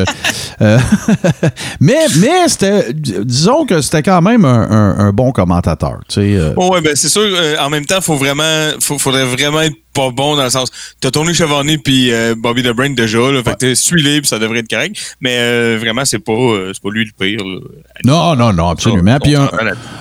euh, 0.62 0.78
mais, 1.80 2.06
mais 2.20 2.48
c'était. 2.48 2.94
Disons 2.94 3.66
que 3.66 3.82
c'était 3.82 4.04
quand 4.04 4.22
même 4.22 4.46
un, 4.46 4.70
un- 4.70 5.00
un 5.08 5.12
bon 5.12 5.32
commentateur, 5.32 6.00
tu 6.08 6.16
sais. 6.16 6.36
euh. 6.36 6.54
Ouais, 6.56 6.82
ben 6.82 6.96
c'est 6.96 7.10
sûr, 7.10 7.22
euh, 7.24 7.56
en 7.60 7.70
même 7.70 7.86
temps, 7.86 8.02
faut 8.02 8.16
vraiment, 8.16 8.70
faut, 8.80 8.98
faudrait 8.98 9.26
vraiment 9.26 9.62
être 9.62 9.76
pas 9.94 10.12
bon 10.12 10.36
dans 10.36 10.44
le 10.44 10.50
sens. 10.52 10.70
T'as 11.02 11.10
Tony 11.10 11.34
Chevalier 11.34 11.80
puis 11.80 12.12
Bobby 12.38 12.62
The 12.62 12.68
Brain 12.72 12.92
déjà, 12.92 13.18
là, 13.32 13.42
fait 13.44 13.54
que 13.54 13.58
t'es- 13.58 13.74
suis-les 13.76 14.20
puis 14.22 14.28
ça 14.28 14.38
devrait 14.38 14.60
être 14.60 14.70
correct. 14.70 14.96
Mais 15.22 15.76
vraiment, 15.78 16.06
c'est 16.06 16.20
pas, 16.20 16.34
c'est 16.72 16.82
pas 16.84 16.90
lui 16.92 17.04
le 17.06 17.12
pire. 17.26 17.40
là. 17.44 17.60
Non, 18.06 18.36
non, 18.36 18.54
non, 18.54 18.70
absolument. 18.70 19.18
Puis 19.20 19.34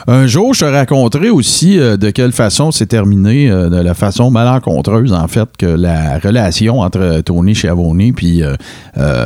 un, 0.06 0.26
jour, 0.26 0.52
je 0.52 0.60
te 0.60 0.64
raconterai 0.66 1.30
aussi 1.30 1.76
de 1.78 2.10
quelle 2.10 2.32
façon 2.32 2.72
c'est 2.72 2.84
terminé, 2.86 3.48
de 3.48 3.80
la 3.80 3.94
façon 3.94 4.30
malencontreuse, 4.30 5.14
en 5.14 5.28
fait, 5.28 5.48
que 5.58 5.64
la 5.64 6.18
relation 6.18 6.80
entre 6.80 7.22
Tony 7.22 7.54
Schiavone 7.54 8.12
puis 8.14 8.42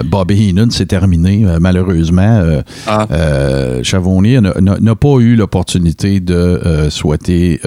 Bobby 0.05 0.50
Heenan 0.50 0.71
s'est 0.71 0.87
terminée, 0.87 1.10
euh, 1.47 1.59
malheureusement. 1.61 2.40
Euh, 2.43 2.62
Ah. 2.87 3.07
euh, 3.11 3.83
Schiavone 3.83 4.40
n'a- 4.61 4.95
pas 4.95 5.19
eu 5.19 5.37
l'opportunité 5.37 6.21
de 6.21 6.88
souhaiter. 6.90 7.61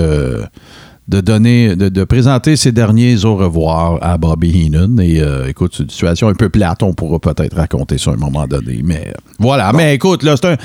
De 1.08 1.20
donner, 1.20 1.76
de, 1.76 1.90
de 1.90 2.04
présenter 2.06 2.56
ses 2.56 2.72
derniers 2.72 3.26
au 3.26 3.36
revoir 3.36 4.00
à 4.02 4.18
Bobby 4.18 4.52
Heenan. 4.68 5.00
Et 5.00 5.22
euh, 5.22 5.50
écoute, 5.50 5.74
c'est 5.76 5.84
une 5.84 5.90
situation 5.90 6.30
un 6.30 6.34
peu 6.34 6.50
plate. 6.50 6.82
On 6.82 6.94
pourra 6.94 7.20
peut-être 7.20 7.56
raconter 7.56 7.98
ça 7.98 8.12
à 8.12 8.14
un 8.14 8.18
moment 8.18 8.48
donné. 8.48 8.80
Mais 8.84 9.14
voilà. 9.38 9.74
Mais 9.74 9.96
écoute, 9.96 10.24
là, 10.24 10.36
c'est 10.38 10.48
un. 10.48 10.58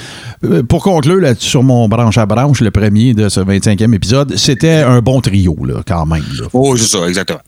euh, 0.44 0.62
Pour 0.62 0.82
conclure 0.84 1.20
là, 1.20 1.34
sur 1.36 1.62
mon 1.62 1.88
branche 1.88 2.18
à 2.18 2.26
branche, 2.26 2.60
le 2.60 2.70
premier 2.70 3.14
de 3.14 3.28
ce 3.28 3.40
25e 3.40 3.92
épisode, 3.94 4.36
c'était 4.36 4.82
un 4.82 5.00
bon 5.00 5.20
trio, 5.20 5.56
là, 5.64 5.82
quand 5.86 6.06
même. 6.06 6.24
là. 6.40 6.46
Oh, 6.52 6.76
c'est 6.76 6.86
ça, 6.86 7.08
exactement. 7.08 7.40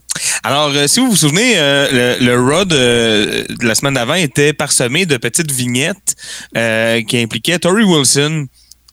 Alors, 0.43 0.71
euh, 0.75 0.87
si 0.87 0.99
vous 0.99 1.09
vous 1.11 1.15
souvenez, 1.15 1.53
euh, 1.57 2.17
le, 2.19 2.25
le 2.25 2.39
Raw 2.41 2.65
de, 2.65 3.53
de 3.57 3.65
la 3.65 3.73
semaine 3.75 3.93
d'avant 3.93 4.15
était 4.15 4.51
parsemé 4.53 5.05
de 5.05 5.15
petites 5.17 5.51
vignettes 5.51 6.15
qui 6.53 7.17
impliquaient 7.17 7.59
Tori 7.59 7.83
Wilson, 7.85 8.47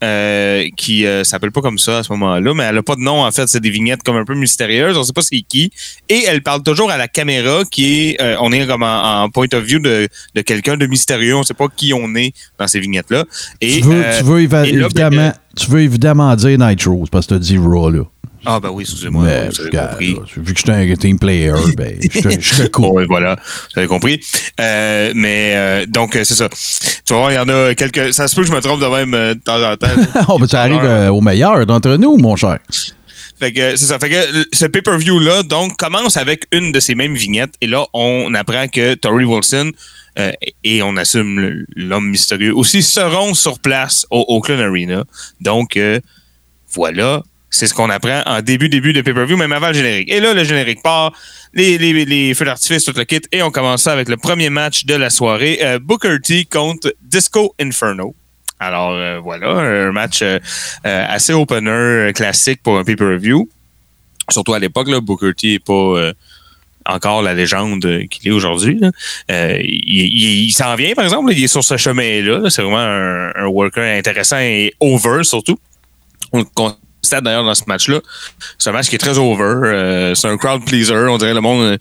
euh, 0.04 0.64
qui 0.76 1.06
euh, 1.06 1.24
s'appelle 1.24 1.50
pas 1.50 1.60
comme 1.60 1.78
ça 1.78 1.98
à 1.98 2.02
ce 2.02 2.12
moment-là, 2.12 2.54
mais 2.54 2.64
elle 2.64 2.78
a 2.78 2.82
pas 2.82 2.94
de 2.94 3.00
nom 3.00 3.22
en 3.24 3.30
fait. 3.32 3.46
C'est 3.48 3.60
des 3.60 3.70
vignettes 3.70 4.02
comme 4.04 4.16
un 4.16 4.24
peu 4.24 4.34
mystérieuses. 4.34 4.96
On 4.96 5.02
sait 5.02 5.12
pas 5.12 5.22
c'est 5.22 5.40
qui. 5.42 5.70
Et 6.08 6.22
elle 6.26 6.42
parle 6.42 6.62
toujours 6.62 6.90
à 6.90 6.96
la 6.96 7.08
caméra, 7.08 7.62
qui 7.70 8.10
est, 8.10 8.20
euh, 8.22 8.36
on 8.40 8.52
est 8.52 8.66
comme 8.66 8.82
en, 8.82 9.22
en 9.24 9.30
point 9.30 9.46
of 9.54 9.64
view 9.64 9.78
de, 9.80 10.08
de 10.34 10.40
quelqu'un 10.42 10.76
de 10.76 10.86
mystérieux. 10.86 11.36
On 11.36 11.42
sait 11.42 11.54
pas 11.54 11.66
qui 11.74 11.92
on 11.92 12.14
est 12.14 12.32
dans 12.58 12.66
ces 12.68 12.80
vignettes-là. 12.80 13.24
Et 13.60 13.80
Tu 13.80 13.82
veux, 13.82 14.04
euh, 14.04 14.18
tu 14.18 14.24
veux 14.24 14.40
éva- 14.40 14.66
et 14.66 14.72
là, 14.72 14.78
ben, 14.80 14.84
évidemment, 14.86 15.22
euh, 15.28 15.32
tu 15.56 15.70
veux 15.70 15.80
évidemment 15.80 16.36
dire 16.36 16.58
Nitro, 16.58 17.04
parce 17.10 17.26
que 17.26 17.34
tu 17.34 17.36
as 17.36 17.38
dit 17.40 17.58
Raw, 17.58 17.90
là. 17.90 18.02
Ah 18.50 18.60
ben 18.60 18.70
oui, 18.70 18.84
excusez-moi. 18.84 19.24
Regarde, 19.64 19.90
compris. 19.90 20.14
là, 20.14 20.20
vu 20.36 20.54
que 20.54 20.58
j'étais 20.58 20.72
un 20.72 20.94
team 20.94 21.18
player, 21.18 21.52
ben, 21.76 21.96
je 22.00 22.20
te- 22.20 22.40
je 22.40 22.62
te 22.64 22.80
ouais, 22.80 23.04
voilà, 23.06 23.36
vous 23.36 23.78
avez 23.78 23.86
compris. 23.88 24.20
Euh, 24.60 25.12
mais 25.14 25.52
euh, 25.54 25.86
donc, 25.86 26.16
euh, 26.16 26.24
c'est 26.24 26.34
ça. 26.34 26.48
Tu 26.48 27.12
vas 27.12 27.18
voir, 27.18 27.30
il 27.32 27.34
y 27.34 27.38
en 27.38 27.48
a 27.48 27.74
quelques. 27.74 28.14
Ça 28.14 28.26
se 28.26 28.34
peut 28.34 28.42
que 28.42 28.48
je 28.48 28.52
me 28.52 28.60
trompe 28.60 28.80
de 28.80 28.86
même 28.86 29.12
euh, 29.14 29.34
de 29.34 29.40
temps 29.40 29.62
en 29.62 29.76
temps. 29.76 29.86
Oh, 30.28 30.38
ben, 30.38 30.46
ça 30.48 30.62
arrive 30.62 30.80
euh, 30.82 31.08
au 31.10 31.20
meilleur 31.20 31.64
d'entre 31.66 31.96
nous, 31.96 32.16
mon 32.16 32.36
cher. 32.36 32.58
Fait 33.38 33.52
que 33.52 33.76
c'est 33.76 33.84
ça. 33.86 33.98
Fait 33.98 34.10
que 34.10 34.46
ce 34.52 34.66
pay-per-view-là, 34.66 35.42
donc, 35.44 35.76
commence 35.76 36.16
avec 36.16 36.46
une 36.50 36.72
de 36.72 36.80
ces 36.80 36.94
mêmes 36.94 37.14
vignettes. 37.14 37.54
Et 37.60 37.66
là, 37.66 37.84
on 37.92 38.32
apprend 38.34 38.66
que 38.66 38.94
Tori 38.94 39.24
Wilson 39.24 39.70
euh, 40.18 40.32
et 40.64 40.82
on 40.82 40.96
assume 40.96 41.64
l'homme 41.76 42.08
mystérieux 42.08 42.52
aussi 42.56 42.82
seront 42.82 43.34
sur 43.34 43.58
place 43.60 44.06
au 44.10 44.24
Oakland 44.28 44.58
Arena. 44.60 45.04
Donc, 45.40 45.76
euh, 45.76 46.00
voilà. 46.74 47.22
C'est 47.50 47.66
ce 47.66 47.74
qu'on 47.74 47.88
apprend 47.88 48.22
en 48.26 48.42
début, 48.42 48.68
début 48.68 48.92
de 48.92 49.00
pay-per-view, 49.00 49.36
même 49.36 49.52
avant 49.52 49.68
le 49.68 49.74
générique. 49.74 50.12
Et 50.12 50.20
là, 50.20 50.34
le 50.34 50.44
générique 50.44 50.82
part, 50.82 51.12
les, 51.54 51.78
les, 51.78 52.34
feux 52.34 52.44
d'artifice, 52.44 52.84
tout 52.84 52.92
le 52.94 53.04
kit, 53.04 53.22
et 53.32 53.42
on 53.42 53.50
commence 53.50 53.84
ça 53.84 53.92
avec 53.92 54.08
le 54.08 54.16
premier 54.16 54.50
match 54.50 54.84
de 54.84 54.94
la 54.94 55.08
soirée, 55.10 55.58
euh, 55.62 55.78
Booker 55.78 56.16
T 56.22 56.44
contre 56.44 56.94
Disco 57.02 57.54
Inferno. 57.58 58.14
Alors 58.60 58.90
euh, 58.92 59.18
voilà, 59.20 59.48
un 59.48 59.92
match 59.92 60.20
euh, 60.22 60.38
assez 60.84 61.32
opener, 61.32 62.12
classique 62.12 62.60
pour 62.62 62.76
un 62.78 62.84
pay-per-view. 62.84 63.48
Surtout 64.30 64.52
à 64.52 64.58
l'époque, 64.58 64.90
Booker 65.00 65.32
T 65.34 65.52
n'est 65.52 65.58
pas 65.60 66.12
encore 66.84 67.22
la 67.22 67.34
légende 67.34 67.80
qu'il 68.10 68.28
est 68.28 68.32
aujourd'hui. 68.32 68.78
il 69.28 70.48
il- 70.48 70.52
s'en 70.52 70.74
vient, 70.74 70.92
par 70.94 71.04
exemple, 71.04 71.32
il 71.32 71.42
est 71.42 71.48
sur 71.48 71.64
ce 71.64 71.76
chemin-là. 71.76 72.40
là. 72.40 72.50
C'est 72.50 72.62
vraiment 72.62 72.78
un, 72.78 73.32
un 73.34 73.46
worker 73.46 73.84
intéressant 73.98 74.38
et 74.38 74.74
over, 74.80 75.22
surtout. 75.24 75.58
On 76.32 76.40
le 76.40 76.44
d'ailleurs 77.20 77.44
dans 77.44 77.54
ce 77.54 77.64
match-là. 77.66 78.00
C'est 78.58 78.70
un 78.70 78.72
match 78.72 78.88
qui 78.88 78.94
est 78.94 78.98
très 78.98 79.18
over. 79.18 79.44
euh, 79.44 80.14
c'est 80.14 80.28
un 80.28 80.36
crowd 80.36 80.64
pleaser. 80.64 81.08
On 81.08 81.18
dirait 81.18 81.34
le 81.34 81.40
monde. 81.40 81.62
euh, 81.62 81.76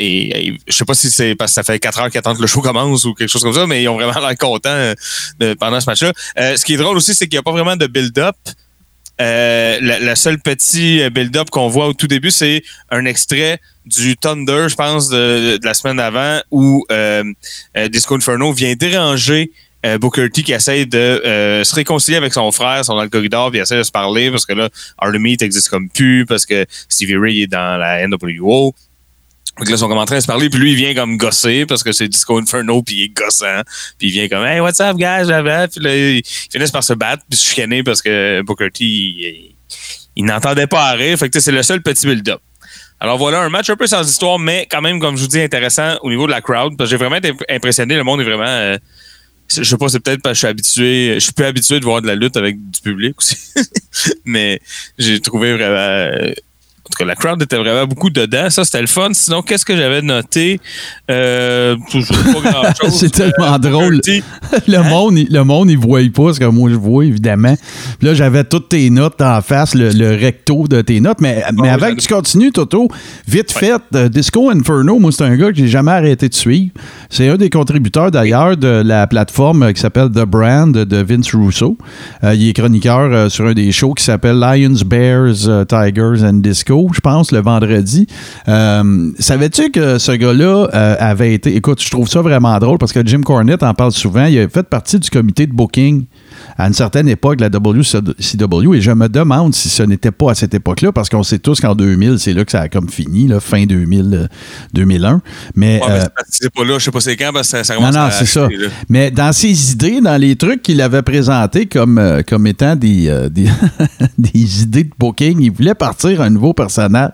et, 0.00 0.48
et 0.48 0.60
je 0.66 0.74
sais 0.74 0.84
pas 0.84 0.94
si 0.94 1.08
c'est 1.08 1.36
parce 1.36 1.52
que 1.52 1.54
ça 1.54 1.62
fait 1.62 1.78
4 1.78 2.00
heures 2.00 2.10
qu'attendent 2.10 2.36
que 2.36 2.42
le 2.42 2.48
show 2.48 2.60
commence 2.60 3.04
ou 3.04 3.14
quelque 3.14 3.28
chose 3.28 3.42
comme 3.42 3.54
ça, 3.54 3.64
mais 3.66 3.82
ils 3.82 3.88
ont 3.88 3.94
vraiment 3.94 4.18
l'air 4.18 4.36
contents 4.36 4.68
euh, 4.70 5.54
pendant 5.60 5.80
ce 5.80 5.88
match-là. 5.88 6.12
Ce 6.56 6.64
qui 6.64 6.74
est 6.74 6.76
drôle 6.76 6.96
aussi, 6.96 7.14
c'est 7.14 7.28
qu'il 7.28 7.36
n'y 7.36 7.40
a 7.40 7.42
pas 7.42 7.52
vraiment 7.52 7.76
de 7.76 7.86
build-up. 7.86 8.34
Euh, 9.20 9.78
la, 9.80 10.16
seule 10.16 10.40
petit 10.40 11.08
build-up 11.10 11.48
qu'on 11.48 11.68
voit 11.68 11.86
au 11.86 11.92
tout 11.92 12.08
début, 12.08 12.32
c'est 12.32 12.64
un 12.90 13.04
extrait 13.04 13.60
du 13.86 14.16
Thunder, 14.16 14.66
je 14.68 14.74
pense, 14.74 15.08
de, 15.10 15.60
la 15.62 15.74
semaine 15.74 15.98
d'avant, 15.98 16.40
où 16.50 16.84
Disco 17.88 18.16
Inferno 18.16 18.52
vient 18.52 18.74
déranger 18.74 19.52
euh, 19.84 19.98
Booker 19.98 20.30
T 20.30 20.42
qui 20.42 20.52
essaie 20.52 20.86
de 20.86 20.98
euh, 20.98 21.64
se 21.64 21.74
réconcilier 21.74 22.16
avec 22.16 22.32
son 22.32 22.50
frère, 22.52 22.78
ils 22.78 22.84
sont 22.84 22.94
dans 22.94 23.02
le 23.02 23.08
corridor, 23.08 23.50
puis 23.50 23.58
ils 23.58 23.62
essaient 23.62 23.78
de 23.78 23.82
se 23.82 23.90
parler 23.90 24.30
parce 24.30 24.46
que 24.46 24.54
là, 24.54 24.68
Heat 25.02 25.42
existe 25.42 25.68
comme 25.68 25.88
plus, 25.88 26.24
parce 26.26 26.46
que 26.46 26.64
Stevie 26.88 27.16
Ray 27.16 27.42
est 27.42 27.46
dans 27.46 27.78
la 27.78 28.06
NWO. 28.06 28.74
Donc 29.58 29.68
là, 29.68 29.76
ils 29.76 29.78
sont 29.78 29.86
comme 29.86 29.98
en 29.98 30.04
train 30.04 30.16
de 30.16 30.20
se 30.20 30.26
parler, 30.26 30.50
puis 30.50 30.58
lui, 30.58 30.72
il 30.72 30.76
vient 30.76 30.94
comme 30.94 31.16
gosser 31.16 31.64
parce 31.66 31.82
que 31.82 31.92
c'est 31.92 32.08
Disco 32.08 32.38
Inferno, 32.38 32.82
puis 32.82 32.96
il 32.96 33.04
est 33.04 33.08
gossant. 33.08 33.62
Puis 33.98 34.08
il 34.08 34.10
vient 34.10 34.28
comme 34.28 34.44
Hey, 34.44 34.60
what's 34.60 34.80
up, 34.80 34.96
guys? 34.96 35.26
Puis 35.72 35.84
là, 35.84 35.96
ils 35.96 36.22
finissent 36.24 36.72
par 36.72 36.82
se 36.82 36.94
battre, 36.94 37.22
puis 37.28 37.38
se 37.38 37.46
chicaner 37.46 37.82
parce 37.82 38.02
que 38.02 38.42
Booker 38.42 38.70
T, 38.70 38.84
il, 40.16 40.24
n'entendait 40.24 40.66
pas 40.66 40.86
arrêter. 40.86 41.16
Fait 41.16 41.28
que 41.28 41.38
c'est 41.38 41.52
le 41.52 41.62
seul 41.62 41.82
petit 41.82 42.06
build-up. 42.06 42.40
Alors 43.00 43.18
voilà, 43.18 43.40
un 43.40 43.48
match 43.48 43.68
un 43.70 43.76
peu 43.76 43.86
sans 43.86 44.08
histoire, 44.08 44.38
mais 44.38 44.66
quand 44.70 44.80
même, 44.80 44.98
comme 44.98 45.16
je 45.16 45.22
vous 45.22 45.28
dis, 45.28 45.40
intéressant 45.40 45.98
au 46.02 46.10
niveau 46.10 46.26
de 46.26 46.32
la 46.32 46.40
crowd. 46.40 46.76
Parce 46.76 46.88
que 46.88 46.96
j'ai 46.96 46.98
vraiment 46.98 47.16
été 47.16 47.32
impressionné. 47.50 47.96
Le 47.96 48.04
monde 48.04 48.22
est 48.22 48.24
vraiment. 48.24 48.46
euh, 48.46 48.78
je 49.56 49.62
sais 49.64 49.76
pas, 49.76 49.88
c'est 49.88 50.00
peut-être 50.00 50.22
parce 50.22 50.32
que 50.32 50.34
je 50.34 50.38
suis 50.38 50.48
habitué. 50.48 51.14
Je 51.14 51.18
suis 51.20 51.32
plus 51.32 51.44
habitué 51.44 51.80
de 51.80 51.84
voir 51.84 52.02
de 52.02 52.06
la 52.06 52.14
lutte 52.14 52.36
avec 52.36 52.56
du 52.70 52.80
public 52.80 53.18
aussi. 53.18 53.36
mais 54.24 54.60
j'ai 54.98 55.20
trouvé 55.20 55.52
vraiment. 55.56 56.32
En 56.86 56.90
tout 56.90 56.98
cas, 56.98 57.04
la 57.06 57.14
crowd 57.14 57.40
était 57.42 57.56
vraiment 57.56 57.86
beaucoup 57.86 58.10
dedans. 58.10 58.50
Ça, 58.50 58.62
c'était 58.64 58.82
le 58.82 58.86
fun. 58.86 59.08
Sinon, 59.12 59.40
qu'est-ce 59.42 59.64
que 59.64 59.74
j'avais 59.76 60.02
noté? 60.02 60.60
Euh, 61.10 61.76
pas 61.92 62.50
grand-chose. 62.50 62.90
C'est 62.98 63.10
tellement 63.10 63.54
Euh, 63.54 63.58
drôle. 63.58 64.00
Le, 64.68 64.82
monde, 64.88 65.18
il- 65.18 65.28
le 65.32 65.44
monde, 65.44 65.70
il 65.70 65.78
voit 65.78 66.00
pas 66.14 66.34
ce 66.34 66.40
que 66.40 66.44
moi 66.44 66.68
je 66.70 66.74
vois, 66.76 67.04
évidemment. 67.06 67.54
Puis 67.98 68.06
là, 68.08 68.14
j'avais 68.14 68.44
toutes 68.44 68.68
tes 68.68 68.90
notes 68.90 69.20
en 69.22 69.40
face, 69.40 69.74
le, 69.74 69.90
le 69.90 70.14
recto 70.14 70.66
de 70.68 70.80
tes 70.82 71.00
notes. 71.00 71.20
Mais, 71.20 71.42
mais 71.54 71.62
oui, 71.62 71.68
avant 71.68 71.94
que 71.94 72.00
tu 72.00 72.08
continues, 72.12 72.52
Toto, 72.52 72.88
vite 73.26 73.50
fait, 73.52 73.80
euh, 73.94 74.08
Disco 74.08 74.50
Inferno, 74.50 74.98
moi, 74.98 75.10
c'est 75.10 75.24
un 75.24 75.36
gars 75.36 75.50
que 75.50 75.56
j'ai 75.56 75.68
jamais 75.68 75.92
arrêté 75.92 76.28
de 76.28 76.34
suivre. 76.34 76.70
C'est 77.10 77.28
un 77.28 77.36
des 77.36 77.50
contributeurs, 77.50 78.10
d'ailleurs, 78.10 78.56
de 78.56 78.82
la 78.84 79.06
plateforme 79.06 79.62
euh, 79.64 79.72
qui 79.72 79.80
s'appelle 79.80 80.10
The 80.10 80.24
Brand 80.26 80.72
de 80.72 80.96
Vince 81.02 81.34
Russo. 81.34 81.76
Il 82.22 82.48
est 82.48 82.52
chroniqueur 82.52 83.30
sur 83.30 83.46
un 83.46 83.52
des 83.54 83.72
shows 83.72 83.94
qui 83.94 84.04
s'appelle 84.04 84.38
Lions, 84.38 84.74
Bears, 84.86 85.66
Tigers 85.68 86.22
and 86.24 86.34
Disco, 86.34 86.73
je 86.92 87.00
pense, 87.00 87.32
le 87.32 87.40
vendredi. 87.40 88.06
Euh, 88.48 89.10
Savais-tu 89.18 89.70
que 89.70 89.98
ce 89.98 90.12
gars-là 90.12 90.68
euh, 90.74 90.96
avait 90.98 91.34
été. 91.34 91.54
Écoute, 91.56 91.82
je 91.82 91.90
trouve 91.90 92.08
ça 92.08 92.20
vraiment 92.22 92.58
drôle 92.58 92.78
parce 92.78 92.92
que 92.92 93.04
Jim 93.04 93.20
Cornette 93.22 93.62
en 93.62 93.74
parle 93.74 93.92
souvent. 93.92 94.26
Il 94.26 94.38
a 94.38 94.48
fait 94.48 94.68
partie 94.68 94.98
du 94.98 95.10
comité 95.10 95.46
de 95.46 95.52
booking 95.52 96.04
à 96.56 96.66
une 96.66 96.74
certaine 96.74 97.08
époque 97.08 97.40
la 97.40 97.48
WCW 97.48 98.74
et 98.74 98.80
je 98.80 98.90
me 98.90 99.08
demande 99.08 99.54
si 99.54 99.68
ce 99.68 99.82
n'était 99.82 100.10
pas 100.10 100.32
à 100.32 100.34
cette 100.34 100.54
époque-là 100.54 100.92
parce 100.92 101.08
qu'on 101.08 101.22
sait 101.22 101.38
tous 101.38 101.60
qu'en 101.60 101.74
2000, 101.74 102.18
c'est 102.18 102.32
là 102.32 102.44
que 102.44 102.52
ça 102.52 102.60
a 102.62 102.68
comme 102.68 102.88
fini, 102.88 103.28
là, 103.28 103.40
fin 103.40 103.64
2000, 103.66 104.14
euh, 104.14 104.26
2001. 104.72 105.22
Mais. 105.54 105.80
Ouais, 105.80 105.88
mais 105.88 106.00
euh, 106.00 106.04
c'est 106.28 106.52
pas 106.52 106.64
là, 106.64 106.78
je 106.78 106.84
sais 106.84 106.90
pas 106.90 107.00
c'est 107.00 107.16
quand, 107.16 107.32
parce 107.32 107.50
que 107.50 107.58
ça, 107.58 107.64
ça 107.64 107.74
non, 107.74 107.80
commence 107.80 107.96
non, 107.96 108.08
c'est 108.10 108.26
ça. 108.26 108.48
là. 108.48 108.68
Mais 108.88 109.10
dans 109.10 109.32
ses 109.32 109.72
idées, 109.72 110.00
dans 110.00 110.20
les 110.20 110.36
trucs 110.36 110.62
qu'il 110.62 110.80
avait 110.80 111.02
présentés 111.02 111.66
comme, 111.66 111.98
euh, 111.98 112.22
comme 112.26 112.46
étant 112.46 112.76
des, 112.76 113.08
euh, 113.08 113.28
des, 113.28 113.48
des 114.18 114.62
idées 114.62 114.84
de 114.84 114.92
booking, 114.98 115.40
il 115.40 115.50
voulait 115.50 115.74
partir 115.74 116.20
un 116.20 116.30
nouveau 116.30 116.52
personnage 116.52 117.10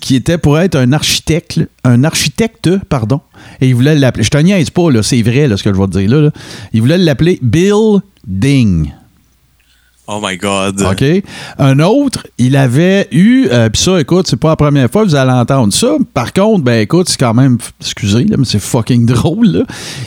qui 0.00 0.16
était 0.16 0.36
pour 0.38 0.58
être 0.58 0.74
un 0.74 0.92
architecte, 0.92 1.60
un 1.84 2.02
architecte, 2.02 2.70
pardon. 2.88 3.20
Et 3.60 3.68
il 3.68 3.74
voulait 3.74 3.94
l'appeler. 3.94 4.24
Je 4.24 4.30
te 4.30 4.38
niaise 4.38 4.70
pas, 4.70 4.90
là, 4.90 5.02
c'est 5.02 5.22
vrai 5.22 5.46
là, 5.46 5.56
ce 5.56 5.62
que 5.62 5.72
je 5.72 5.78
vais 5.78 5.86
te 5.86 5.98
dire 5.98 6.10
là, 6.10 6.20
là. 6.22 6.30
Il 6.72 6.80
voulait 6.80 6.98
l'appeler 6.98 7.38
Bill 7.40 8.00
Ding. 8.26 8.92
Oh 10.08 10.18
my 10.20 10.36
God. 10.36 10.82
OK? 10.82 11.04
Un 11.58 11.78
autre, 11.78 12.26
il 12.36 12.56
avait 12.56 13.06
eu, 13.12 13.46
euh, 13.50 13.68
puis 13.70 13.80
ça, 13.80 14.00
écoute, 14.00 14.26
c'est 14.26 14.36
pas 14.36 14.50
la 14.50 14.56
première 14.56 14.90
fois 14.90 15.04
que 15.04 15.08
vous 15.08 15.14
allez 15.14 15.30
entendre 15.30 15.72
ça. 15.72 15.96
Par 16.12 16.32
contre, 16.32 16.64
ben 16.64 16.80
écoute, 16.80 17.08
c'est 17.08 17.20
quand 17.20 17.34
même, 17.34 17.56
excusez, 17.80 18.24
là, 18.24 18.36
mais 18.36 18.44
c'est 18.44 18.58
fucking 18.58 19.06
drôle. 19.06 19.46
Là. 19.46 19.62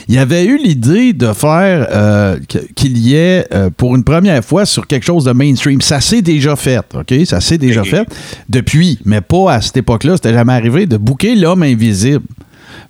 Il 0.06 0.18
avait 0.18 0.44
eu 0.44 0.58
l'idée 0.58 1.14
de 1.14 1.32
faire 1.32 1.88
euh, 1.90 2.38
qu'il 2.74 2.98
y 2.98 3.14
ait, 3.14 3.46
euh, 3.54 3.70
pour 3.74 3.96
une 3.96 4.04
première 4.04 4.44
fois, 4.44 4.66
sur 4.66 4.86
quelque 4.86 5.06
chose 5.06 5.24
de 5.24 5.32
mainstream. 5.32 5.80
Ça 5.80 6.02
s'est 6.02 6.22
déjà 6.22 6.56
fait, 6.56 6.82
OK? 6.94 7.14
Ça 7.24 7.40
s'est 7.40 7.58
déjà 7.58 7.82
fait 7.82 8.06
depuis, 8.50 8.98
mais 9.06 9.22
pas 9.22 9.54
à 9.54 9.60
cette 9.62 9.78
époque-là. 9.78 10.16
C'était 10.16 10.34
jamais 10.34 10.52
arrivé 10.52 10.84
de 10.84 10.98
bouquer 10.98 11.34
l'homme 11.34 11.62
invisible. 11.62 12.22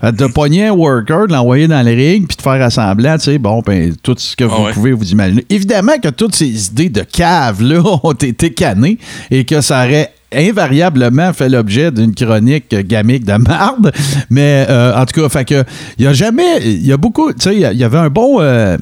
Fait 0.00 0.14
De 0.14 0.26
pogner 0.26 0.66
un 0.66 0.73
worker, 0.73 1.26
de 1.28 1.33
l'envoyer 1.33 1.69
dans 1.69 1.85
le 1.85 1.93
ring, 1.93 2.26
puis 2.26 2.37
de 2.37 2.43
faire 2.43 2.62
assemblant, 2.62 3.16
tu 3.19 3.25
sais, 3.25 3.38
bon, 3.38 3.62
ben, 3.64 3.95
tout 4.02 4.14
ce 4.19 4.37
que 4.37 4.45
vous 4.45 4.55
Ah 4.59 4.62
ouais. 4.64 4.73
pouvez 4.73 4.93
vous 4.93 5.11
imaginer. 5.11 5.45
Évidemment 5.50 5.99
que 6.02 6.09
toutes 6.09 6.35
ces 6.35 6.66
idées 6.69 6.88
de 6.88 7.02
cave-là 7.02 7.81
ont 8.02 8.12
été 8.12 8.50
cannées 8.50 8.99
et 9.31 9.45
que 9.45 9.61
ça 9.61 9.85
aurait 9.85 10.12
invariablement 10.35 11.33
fait 11.33 11.49
l'objet 11.49 11.90
d'une 11.90 12.14
chronique 12.14 12.75
gamique 12.87 13.25
de 13.25 13.35
marde. 13.35 13.93
Mais 14.31 14.66
euh, 14.69 14.95
en 14.95 15.05
tout 15.07 15.21
cas, 15.21 15.28
fait 15.28 15.45
que 15.45 15.64
il 15.99 16.05
y 16.05 16.09
a 16.09 16.12
jamais, 16.12 16.61
il 16.64 16.85
y 16.87 16.93
a 16.93 16.97
beaucoup, 16.97 17.33
tu 17.33 17.40
sais, 17.40 17.55
il 17.55 17.61
y 17.61 17.64
a- 17.64 17.73
il 17.73 17.78
y 17.78 17.85
avait 17.85 17.99
un 17.99 18.09
bon, 18.11 18.38
euh, 18.40 18.76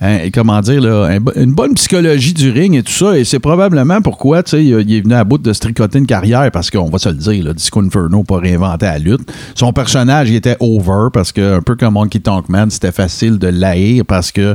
un- 0.00 0.30
comment 0.32 0.60
dire 0.60 0.80
là, 0.80 1.04
un 1.10 1.18
une 1.40 1.52
bonne 1.52 1.74
psychologie 1.74 2.32
du 2.32 2.50
ring 2.50 2.74
et 2.74 2.82
tout 2.82 2.92
ça. 2.92 3.18
Et 3.18 3.24
c'est 3.24 3.38
probablement 3.38 4.00
pourquoi, 4.00 4.42
il 4.52 4.72
est 4.92 5.00
venu 5.02 5.14
à 5.14 5.24
bout 5.24 5.38
de 5.38 5.52
se 5.52 5.60
tricoter 5.60 5.98
une 5.98 6.06
carrière 6.06 6.50
parce 6.50 6.70
qu'on 6.70 6.88
va 6.88 6.98
se 6.98 7.08
le 7.08 7.16
dire, 7.16 7.44
là, 7.44 7.52
Disco 7.52 7.80
Inferno 7.80 8.22
pas 8.24 8.38
réinventé 8.38 8.86
la 8.86 8.98
lutte. 8.98 9.30
Son 9.54 9.72
personnage 9.72 10.30
il 10.30 10.36
était 10.36 10.56
over 10.60 11.08
parce 11.12 11.32
que 11.32 11.58
un 11.58 11.62
peu 11.62 11.76
comme 11.76 11.96
Honky 11.96 12.20
Tonk 12.20 12.48
Man, 12.48 12.70
c'était 12.70 12.92
facile 12.92 13.38
de 13.38 13.48
l'haïr 13.48 14.04
parce 14.06 14.32
que, 14.32 14.54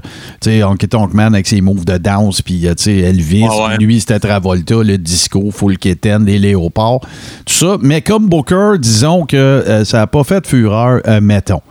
Honky 0.63 0.87
Tonk 0.87 1.13
Man 1.13 1.33
avec 1.33 1.47
ses 1.47 1.61
moves 1.61 1.85
de 1.85 1.97
danse 1.97 2.41
puis 2.41 2.67
euh, 2.67 2.73
Elvis, 2.87 3.43
Ouais, 3.43 3.67
ouais. 3.69 3.77
lui 3.79 3.99
c'était 3.99 4.19
Travolta, 4.19 4.81
le 4.83 4.97
disco, 4.97 5.51
Full 5.51 5.77
Kitten, 5.77 6.25
les 6.25 6.39
léopards, 6.39 7.01
tout 7.45 7.53
ça. 7.53 7.77
Mais 7.81 8.01
comme 8.01 8.27
Booker, 8.29 8.73
disons 8.79 9.25
que 9.25 9.35
euh, 9.37 9.85
ça 9.85 9.99
n'a 9.99 10.07
pas 10.07 10.23
fait 10.23 10.41
de 10.41 10.47
fureur, 10.47 11.01
euh, 11.07 11.21
mettons. 11.21 11.61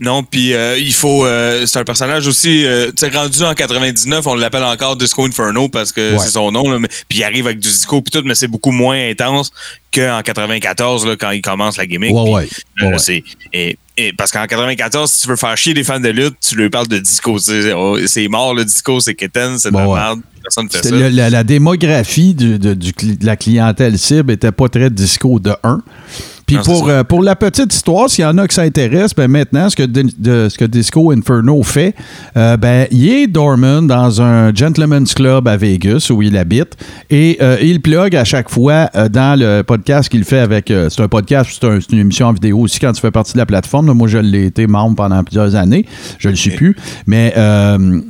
Non, 0.00 0.24
puis 0.24 0.52
euh, 0.54 0.76
il 0.76 0.92
faut. 0.92 1.24
euh, 1.24 1.66
c'est 1.66 1.78
un 1.78 1.84
personnage 1.84 2.26
aussi. 2.26 2.66
Euh, 2.66 2.88
tu 2.88 3.06
sais, 3.08 3.16
rendu 3.16 3.42
en 3.44 3.54
99, 3.54 4.26
on 4.26 4.34
l'appelle 4.34 4.64
encore 4.64 4.96
Disco 4.96 5.24
Inferno 5.24 5.68
parce 5.68 5.92
que 5.92 6.14
Ouais. 6.14 6.18
c'est 6.18 6.30
son 6.30 6.50
nom. 6.50 6.68
Là, 6.68 6.80
mais- 6.80 6.88
puis 7.08 7.18
il 7.20 7.24
arrive 7.24 7.46
avec 7.46 7.60
du 7.60 7.68
disco 7.68 8.02
puis 8.02 8.10
tout, 8.10 8.26
mais 8.26 8.34
c'est 8.34 8.48
beaucoup 8.48 8.72
moins 8.72 8.98
intense 9.08 9.50
qu'en 9.94 10.20
94 10.24 11.06
là, 11.06 11.14
quand 11.16 11.30
il 11.30 11.42
commence 11.42 11.76
la 11.76 11.86
gimmick. 11.86 12.12
Ouais, 12.12 12.48
euh, 12.82 12.86
Ouais, 12.90 12.98
c'est- 12.98 13.22
et, 13.52 13.78
et 13.96 14.12
parce 14.12 14.32
qu'en 14.32 14.44
94, 14.46 15.12
si 15.12 15.22
tu 15.22 15.28
veux 15.28 15.36
faire 15.36 15.56
chier 15.56 15.74
des 15.74 15.84
fans 15.84 16.00
de 16.00 16.08
lutte, 16.08 16.34
tu 16.40 16.56
lui 16.56 16.68
parles 16.70 16.88
de 16.88 16.98
disco. 16.98 17.38
oh, 17.76 17.96
C'est 18.06 18.26
mort 18.28 18.52
le 18.52 18.64
disco, 18.64 18.98
c'est 18.98 19.14
Kitten, 19.14 19.58
c'est 19.60 19.70
de 19.70 19.76
la 19.76 19.86
merde. 19.86 20.20
Personne 20.42 20.64
ne 20.64 20.70
fait 20.70 20.82
ça. 20.82 20.90
le- 20.94 21.08
la, 21.08 21.30
la 21.30 21.44
démographie 21.44 22.34
du- 22.34 22.58
de, 22.58 22.74
du 22.74 22.90
de 22.92 23.24
la 23.24 23.36
clientèle 23.36 23.96
cible 23.98 24.32
était 24.32 24.52
pas 24.52 24.68
très 24.68 24.90
disco 24.90 25.38
de 25.38 25.54
1. 25.62 25.80
Puis 26.46 26.56
pour, 26.64 26.88
euh, 26.88 27.04
pour 27.04 27.22
la 27.22 27.36
petite 27.36 27.72
histoire, 27.72 28.10
s'il 28.10 28.22
y 28.22 28.26
en 28.26 28.36
a 28.38 28.46
qui 28.46 28.54
s'intéressent, 28.54 29.14
ben 29.14 29.28
maintenant, 29.28 29.68
ce 29.70 29.76
que, 29.76 29.82
de- 29.82 30.04
de- 30.18 30.48
ce 30.48 30.58
que 30.58 30.64
Disco 30.64 31.10
Inferno 31.10 31.62
fait, 31.62 31.94
euh, 32.36 32.56
ben, 32.56 32.86
il 32.90 33.08
est 33.08 33.26
dormant 33.26 33.80
dans 33.82 34.20
un 34.20 34.54
gentleman's 34.54 35.14
club 35.14 35.48
à 35.48 35.56
Vegas 35.56 36.08
où 36.10 36.20
il 36.22 36.36
habite 36.36 36.76
et 37.10 37.38
euh, 37.40 37.56
il 37.62 37.80
plug 37.80 38.14
à 38.14 38.24
chaque 38.24 38.50
fois 38.50 38.90
dans 39.10 39.38
le 39.38 39.62
podcast 39.62 40.08
qu'il 40.08 40.24
fait 40.24 40.38
avec. 40.40 40.70
euh, 40.70 40.88
c'est 40.90 41.02
un 41.02 41.08
podcast, 41.08 41.50
c'est 41.58 41.66
un- 41.66 41.80
c'est 41.80 41.92
une 41.92 42.00
émission 42.00 42.26
en 42.26 42.32
vidéo 42.32 42.58
aussi 42.60 42.78
quand 42.78 42.92
tu 42.92 43.00
fais 43.00 43.10
partie 43.10 43.32
de 43.32 43.38
la 43.38 43.46
plateforme. 43.46 43.86
là. 43.86 43.94
moi, 43.94 44.08
je 44.08 44.18
l'ai 44.18 44.46
été 44.46 44.66
membre 44.66 44.96
pendant 44.96 45.22
plusieurs 45.24 45.54
années. 45.54 45.86
Je 46.18 46.28
le 46.28 46.36
suis 46.36 46.50
plus. 46.50 46.76
Mais 47.06 47.32
euh, 47.36 48.00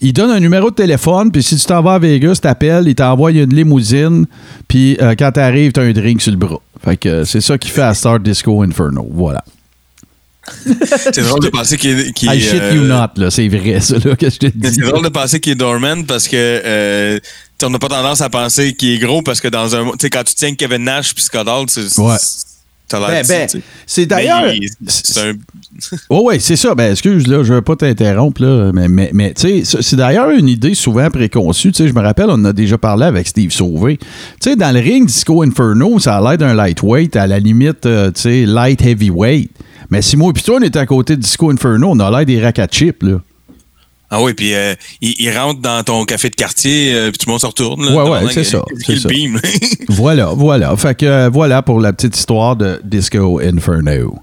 il 0.00 0.12
donne 0.12 0.30
un 0.30 0.40
numéro 0.40 0.70
de 0.70 0.74
téléphone, 0.74 1.30
puis 1.32 1.42
si 1.42 1.56
tu 1.56 1.66
t'en 1.66 1.82
vas 1.82 1.94
à 1.94 1.98
Vegas, 1.98 2.38
t'appelles, 2.42 2.84
il 2.86 2.94
t'envoie 2.94 3.30
une 3.32 3.54
limousine, 3.54 4.26
puis 4.68 4.96
euh, 5.00 5.14
quand 5.18 5.32
t'arrives, 5.32 5.72
t'as 5.72 5.82
un 5.82 5.92
drink 5.92 6.20
sur 6.20 6.32
le 6.32 6.38
bras. 6.38 6.60
Fait 6.84 6.96
que 6.96 7.08
euh, 7.08 7.24
c'est 7.24 7.40
ça 7.40 7.58
qu'il 7.58 7.70
fait 7.70 7.82
à 7.82 7.94
Star 7.94 8.20
Disco 8.20 8.62
Inferno. 8.62 9.06
Voilà. 9.10 9.44
C'est 11.12 11.22
drôle 11.22 11.40
de 11.40 11.50
penser 11.50 11.76
qu'il 11.76 11.90
est. 11.98 12.22
I 12.22 12.40
shit 12.40 12.54
euh, 12.60 12.74
you 12.74 12.82
not, 12.84 13.08
là. 13.16 13.30
C'est 13.30 13.48
vrai, 13.48 13.80
ça, 13.80 13.96
là, 14.02 14.16
que 14.16 14.30
je 14.30 14.38
te 14.38 14.46
C'est 14.46 14.70
dis. 14.70 14.78
drôle 14.80 15.04
de 15.04 15.10
penser 15.10 15.40
qu'il 15.40 15.52
est 15.52 15.56
dormant 15.56 16.02
parce 16.04 16.26
que 16.26 16.36
euh, 16.36 17.18
on 17.62 17.68
n'a 17.70 17.78
pas 17.78 17.88
tendance 17.88 18.22
à 18.22 18.30
penser 18.30 18.72
qu'il 18.72 18.94
est 18.94 18.98
gros 18.98 19.20
parce 19.20 19.40
que 19.42 19.48
dans 19.48 19.76
un. 19.76 19.90
Tu 19.92 19.96
sais, 20.00 20.10
quand 20.10 20.24
tu 20.24 20.34
tiens 20.34 20.54
Kevin 20.54 20.84
Nash 20.84 21.14
puis 21.14 21.22
Scott 21.22 21.46
Hall, 21.46 21.66
c'est. 21.68 21.98
Ouais. 21.98 22.16
Ben, 23.08 23.22
ben, 23.28 23.48
c'est 23.86 24.06
d'ailleurs. 24.06 24.52
il- 24.52 24.68
C'est 24.86 25.20
un. 25.20 25.32
Oh 26.10 26.22
oui, 26.26 26.36
c'est 26.40 26.56
ça. 26.56 26.74
Ben, 26.74 26.92
excuse, 26.92 27.26
là, 27.26 27.42
je 27.44 27.52
veux 27.54 27.60
pas 27.62 27.76
t'interrompre, 27.76 28.42
là, 28.42 28.72
mais, 28.72 28.88
mais, 28.88 29.10
mais 29.12 29.34
tu 29.34 29.64
sais, 29.64 29.82
c'est- 29.82 29.96
d'ailleurs 29.96 30.30
une 30.30 30.48
idée 30.48 30.74
souvent 30.74 31.08
préconçue. 31.10 31.70
Tu 31.72 31.82
sais, 31.84 31.88
je 31.88 31.94
me 31.94 32.00
rappelle, 32.00 32.26
on 32.28 32.32
en 32.34 32.44
a 32.46 32.52
déjà 32.52 32.78
parlé 32.78 33.04
avec 33.04 33.28
Steve 33.28 33.52
Sauvé. 33.52 33.98
Tu 33.98 34.06
sais, 34.50 34.56
dans 34.56 34.72
le 34.74 34.80
ring 34.80 35.06
Disco 35.06 35.42
Inferno, 35.42 35.98
ça 35.98 36.16
a 36.16 36.20
l'air 36.20 36.38
d'un 36.38 36.54
lightweight, 36.54 37.14
à 37.16 37.26
la 37.26 37.38
limite, 37.38 37.86
euh, 37.86 38.10
tu 38.10 38.22
sais, 38.22 38.46
light 38.46 38.80
heavyweight. 38.82 39.50
Mais 39.90 40.02
si 40.02 40.16
moi 40.16 40.32
et 40.36 40.40
toi, 40.40 40.56
on 40.60 40.62
est 40.62 40.76
à 40.76 40.84
côté 40.86 41.16
de 41.16 41.20
Disco 41.22 41.50
Inferno, 41.50 41.90
on 41.90 42.00
a 42.00 42.10
l'air 42.10 42.26
des 42.26 42.42
racks 42.42 42.58
à 42.58 42.66
chips, 42.66 43.02
là. 43.02 43.20
Ah 44.10 44.22
oui, 44.22 44.32
puis 44.32 44.54
euh, 44.54 44.74
il, 45.02 45.14
il 45.18 45.30
rentre 45.36 45.60
dans 45.60 45.82
ton 45.84 46.04
café 46.04 46.30
de 46.30 46.34
quartier, 46.34 46.94
euh, 46.94 47.10
puis 47.10 47.18
tout 47.18 47.26
le 47.26 47.32
monde 47.32 47.40
se 47.40 47.46
retourne. 47.46 47.84
Là, 47.84 47.92
Ouais, 48.04 48.10
ouais, 48.24 48.32
c'est 48.32 48.44
ça, 48.44 48.62
c'est 48.86 48.96
ça. 48.98 49.08
beam. 49.08 49.40
Voilà, 49.90 50.26
voilà. 50.34 50.74
Fait 50.76 50.94
que 50.94 51.04
euh, 51.06 51.28
voilà 51.30 51.60
pour 51.62 51.80
la 51.80 51.92
petite 51.92 52.16
histoire 52.16 52.56
de 52.56 52.80
Disco 52.84 53.40
Inferno. 53.40 54.18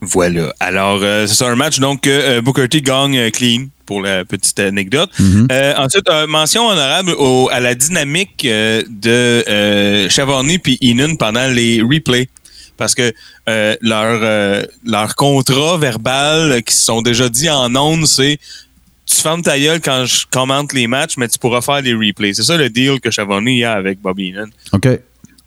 Voilà. 0.00 0.54
Alors, 0.60 1.00
euh, 1.02 1.26
c'est 1.26 1.34
ça, 1.34 1.48
un 1.48 1.56
match 1.56 1.78
donc 1.80 2.02
que 2.02 2.10
euh, 2.10 2.40
Booker 2.40 2.68
T 2.68 2.80
gagne 2.80 3.18
euh, 3.18 3.30
clean 3.30 3.66
pour 3.84 4.00
la 4.00 4.24
petite 4.24 4.58
anecdote. 4.60 5.10
Mhm. 5.18 5.48
Euh, 5.52 5.74
ensuite, 5.76 6.08
euh, 6.08 6.26
mention 6.26 6.66
honorable 6.68 7.12
au- 7.18 7.48
à 7.52 7.60
la 7.60 7.74
dynamique 7.74 8.44
euh, 8.46 8.82
de 8.88 9.44
euh, 9.46 10.08
Chavarni 10.08 10.58
puis 10.58 10.78
Inan 10.80 11.16
pendant 11.16 11.46
les 11.48 11.82
replays. 11.82 12.28
Parce 12.78 12.94
que 12.94 13.12
euh, 13.50 13.76
leur, 13.82 14.20
euh, 14.22 14.62
leur 14.86 15.14
contrat 15.16 15.76
verbal 15.76 16.62
qui 16.62 16.74
se 16.74 16.84
sont 16.84 17.02
déjà 17.02 17.28
dit 17.28 17.50
en 17.50 17.74
ondes, 17.76 18.06
c'est 18.06 18.38
tu 19.10 19.20
fermes 19.20 19.42
ta 19.42 19.58
gueule 19.58 19.80
quand 19.80 20.04
je 20.06 20.26
commente 20.30 20.72
les 20.72 20.86
matchs, 20.86 21.16
mais 21.16 21.28
tu 21.28 21.38
pourras 21.38 21.60
faire 21.60 21.80
les 21.82 21.94
replays. 21.94 22.34
C'est 22.34 22.42
ça 22.44 22.56
le 22.56 22.68
deal 22.70 23.00
que 23.00 23.10
Chavarni 23.10 23.64
a 23.64 23.72
avec 23.72 24.00
Bobby 24.00 24.28
Inan 24.28 24.46
OK. 24.72 24.86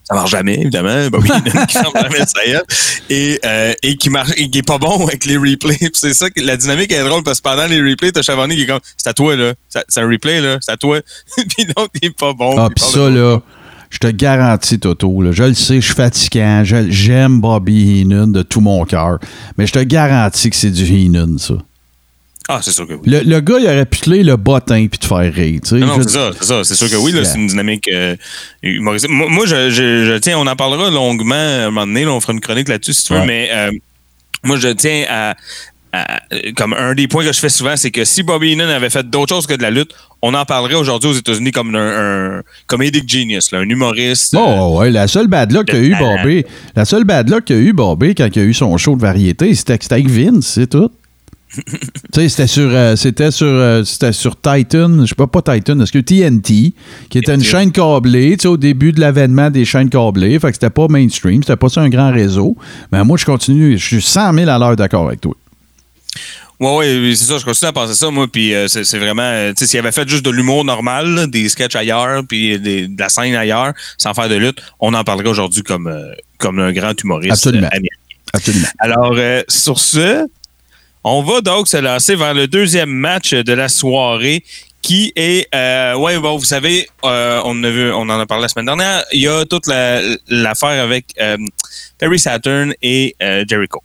ça 0.03 0.15
marche 0.15 0.31
jamais, 0.31 0.55
évidemment. 0.59 1.09
Bobby 1.09 1.29
Heenan 1.45 1.65
qui 1.65 1.73
ferme 1.77 1.93
jamais 1.95 2.25
sa 2.25 2.45
gueule. 2.45 2.63
Et, 3.09 3.39
euh, 3.45 3.73
et 3.83 3.95
qui 3.95 4.09
marche, 4.09 4.31
et 4.37 4.49
qui 4.49 4.59
est 4.59 4.67
pas 4.67 4.77
bon 4.77 5.05
avec 5.07 5.25
les 5.25 5.37
replays. 5.37 5.77
C'est 5.93 6.13
ça 6.13 6.29
que 6.29 6.41
la 6.41 6.57
dynamique 6.57 6.91
est 6.91 7.03
drôle 7.03 7.23
parce 7.23 7.39
que 7.39 7.43
pendant 7.49 7.65
les 7.67 7.81
replays, 7.81 8.11
t'as 8.11 8.21
Chavani 8.21 8.55
qui 8.55 8.63
est 8.63 8.67
comme, 8.67 8.79
c'est 8.97 9.09
à 9.09 9.13
toi, 9.13 9.35
là. 9.35 9.53
C'est 9.69 9.99
un 10.01 10.07
replay, 10.09 10.41
là. 10.41 10.57
C'est 10.61 10.71
à 10.71 10.77
toi. 10.77 10.99
puis 11.37 11.65
l'autre, 11.75 11.91
il 12.01 12.07
est 12.07 12.17
pas 12.17 12.33
bon. 12.33 12.57
Ah, 12.57 12.69
puis 12.75 12.83
ça, 12.83 13.09
là, 13.09 13.39
je 13.89 13.97
te 13.99 14.07
garantis, 14.07 14.79
Toto, 14.79 15.21
là, 15.21 15.31
je 15.31 15.43
le 15.43 15.53
sais, 15.53 15.75
je 15.75 15.85
suis 15.85 15.93
fatigant, 15.93 16.63
je- 16.63 16.89
j'aime 16.89 17.39
Bobby 17.39 18.01
Heenan 18.01 18.27
de 18.31 18.41
tout 18.41 18.59
mon 18.61 18.83
cœur, 18.85 19.19
mais 19.57 19.67
je 19.67 19.73
te 19.73 19.79
garantis 19.79 20.49
que 20.49 20.55
c'est 20.55 20.71
du 20.71 20.83
Heenan, 20.83 21.37
ça. 21.37 21.53
Ah, 22.49 22.59
c'est 22.61 22.71
sûr 22.71 22.85
que 22.87 22.93
oui. 22.93 22.99
Le, 23.05 23.21
le 23.21 23.39
gars, 23.39 23.55
il 23.59 23.65
aurait 23.65 23.85
pu 23.85 23.99
te 23.99 24.09
le 24.09 24.35
bottin 24.35 24.87
puis 24.87 24.99
te 24.99 25.05
faire 25.05 25.33
rire, 25.33 25.59
tu 25.63 25.69
sais. 25.69 25.75
Non, 25.77 25.87
non, 25.87 25.97
Je- 25.97 26.01
c'est 26.03 26.09
ça, 26.09 26.31
c'est 26.37 26.45
ça. 26.45 26.63
C'est 26.63 26.75
sûr 26.75 26.89
que 26.89 26.95
oui, 26.97 27.13
c'est 27.23 27.37
une 27.37 27.47
dynamique 27.47 27.87
euh, 27.93 28.15
humoristique. 28.61 29.11
Moi, 29.11 29.27
moi, 29.29 29.45
je, 29.45 29.69
je, 29.69 30.05
je 30.05 30.17
tiens, 30.17 30.37
on 30.37 30.45
en 30.47 30.55
parlera 30.55 30.89
longuement 30.89 31.35
à 31.35 31.63
un 31.67 31.71
moment 31.71 31.87
donné, 31.87 32.03
là, 32.03 32.11
on 32.11 32.19
fera 32.19 32.33
une 32.33 32.41
chronique 32.41 32.67
là-dessus 32.67 32.93
si 32.93 33.05
tu 33.05 33.13
veux, 33.13 33.19
Ouais. 33.19 33.25
mais 33.25 33.49
euh, 33.53 33.71
moi, 34.43 34.57
je 34.59 34.67
tiens 34.67 35.05
à, 35.09 35.35
à- 35.93 36.19
Comme 36.57 36.73
un 36.73 36.93
des 36.95 37.07
points 37.07 37.23
que 37.23 37.31
je 37.31 37.39
fais 37.39 37.49
souvent, 37.49 37.77
c'est 37.77 37.91
que 37.91 38.03
si 38.03 38.23
Bobby 38.23 38.51
Heenan 38.53 38.67
avait 38.67 38.89
fait 38.89 39.07
d'autres 39.09 39.33
choses 39.35 39.47
que 39.47 39.53
de 39.53 39.61
la 39.61 39.69
lutte, 39.71 39.91
on 40.21 40.33
en 40.33 40.43
parlerait 40.43 40.73
aujourd'hui 40.75 41.11
aux 41.11 41.13
États-Unis 41.13 41.51
comme 41.51 41.73
un, 41.75 42.39
un 42.39 42.41
comedic 42.67 43.07
genius, 43.07 43.51
là, 43.51 43.59
un 43.59 43.69
humoriste. 43.69 44.33
euh, 44.33 44.39
Oh, 44.41 44.79
ouais, 44.79 44.89
la 44.91 45.07
seule 45.07 45.27
bad 45.27 45.51
luck 45.53 45.67
qu'a 45.67 45.77
eu. 45.79 45.95
Bobby, 45.95 46.43
la 46.75 46.83
seule 46.85 47.03
bad 47.05 47.29
luck 47.29 47.45
qu'a 47.45 47.55
eu 47.55 47.71
Bobby 47.73 48.15
quand 48.15 48.27
il 48.35 48.39
a 48.41 48.43
eu 48.43 48.53
son 48.53 48.75
show 48.77 48.95
de 48.97 49.01
variété, 49.01 49.53
c'était 49.55 49.77
c'était 49.79 49.93
avec 49.95 50.09
Vince, 50.09 50.45
c'est 50.47 50.67
tout. 50.67 50.89
Tu 51.53 51.61
sais, 52.13 52.29
c'était 52.29 52.47
sur, 52.47 52.69
euh, 52.69 52.95
c'était 52.95 53.31
sur, 53.31 53.47
euh, 53.47 53.83
c'était 53.83 54.13
sur 54.13 54.35
Titan, 54.39 55.01
je 55.01 55.07
sais 55.07 55.15
pas, 55.15 55.27
pas 55.27 55.41
Titan, 55.41 55.79
est-ce 55.79 55.91
que 55.91 55.99
TNT, 55.99 56.73
qui 57.09 57.17
était 57.17 57.35
une 57.35 57.43
chaîne 57.43 57.71
câblée, 57.71 58.37
tu 58.37 58.43
sais, 58.43 58.47
au 58.47 58.57
début 58.57 58.91
de 58.91 58.99
l'avènement 58.99 59.49
des 59.49 59.65
chaînes 59.65 59.89
câblées, 59.89 60.39
fait 60.39 60.47
que 60.47 60.53
c'était 60.53 60.69
pas 60.69 60.87
mainstream, 60.87 61.43
c'était 61.43 61.55
pas 61.55 61.69
sur 61.69 61.81
un 61.81 61.89
grand 61.89 62.11
réseau. 62.11 62.55
Mais 62.91 63.03
moi, 63.03 63.17
je 63.17 63.25
continue, 63.25 63.77
je 63.77 63.85
suis 63.85 64.01
100 64.01 64.33
000 64.33 64.49
à 64.49 64.57
l'heure 64.57 64.75
d'accord 64.75 65.07
avec 65.07 65.21
toi. 65.21 65.35
Ouais, 66.59 66.77
ouais, 66.77 67.15
c'est 67.15 67.25
ça, 67.25 67.37
je 67.37 67.45
continue 67.45 67.69
à 67.69 67.73
penser 67.73 67.93
ça, 67.93 68.09
moi, 68.09 68.27
puis 68.31 68.53
euh, 68.53 68.67
c'est 68.67 68.83
c'est 68.83 68.99
vraiment, 68.99 69.23
euh, 69.23 69.49
tu 69.49 69.59
sais, 69.59 69.71
s'il 69.71 69.79
avait 69.79 69.91
fait 69.91 70.07
juste 70.07 70.23
de 70.23 70.29
l'humour 70.29 70.63
normal, 70.63 71.09
là, 71.09 71.27
des 71.27 71.49
sketchs 71.49 71.75
ailleurs, 71.75 72.23
puis 72.27 72.59
de 72.59 72.87
la 72.97 73.09
scène 73.09 73.35
ailleurs, 73.35 73.73
sans 73.97 74.13
faire 74.13 74.29
de 74.29 74.35
lutte, 74.35 74.61
on 74.79 74.93
en 74.93 75.03
parlerait 75.03 75.29
aujourd'hui 75.29 75.63
comme, 75.63 75.87
euh, 75.87 76.13
comme 76.37 76.59
un 76.59 76.71
grand 76.71 76.93
humoriste 77.01 77.33
Absolument. 77.33 77.67
américain. 77.67 77.95
Absolument. 78.33 78.67
Alors, 78.79 79.15
sur 79.47 79.79
ce, 79.79 80.25
on 81.03 81.21
va 81.23 81.41
donc 81.41 81.67
se 81.67 81.77
lancer 81.77 82.15
vers 82.15 82.33
le 82.33 82.47
deuxième 82.47 82.89
match 82.91 83.33
de 83.33 83.53
la 83.53 83.69
soirée 83.69 84.43
qui 84.81 85.13
est, 85.15 85.47
euh, 85.55 85.95
ouais, 85.95 86.19
bon, 86.19 86.35
vous 86.37 86.43
savez, 86.43 86.89
euh, 87.05 87.41
on, 87.45 87.63
a 87.63 87.69
vu, 87.69 87.89
on 87.93 88.01
en 88.01 88.19
a 88.19 88.25
parlé 88.25 88.41
la 88.43 88.47
semaine 88.49 88.65
dernière, 88.65 89.03
il 89.13 89.21
y 89.21 89.27
a 89.29 89.45
toute 89.45 89.67
la- 89.67 90.01
l'affaire 90.27 90.83
avec 90.83 91.05
euh, 91.21 91.37
Perry 91.97 92.19
Saturn 92.19 92.73
et 92.81 93.15
euh, 93.21 93.45
Jericho. 93.47 93.81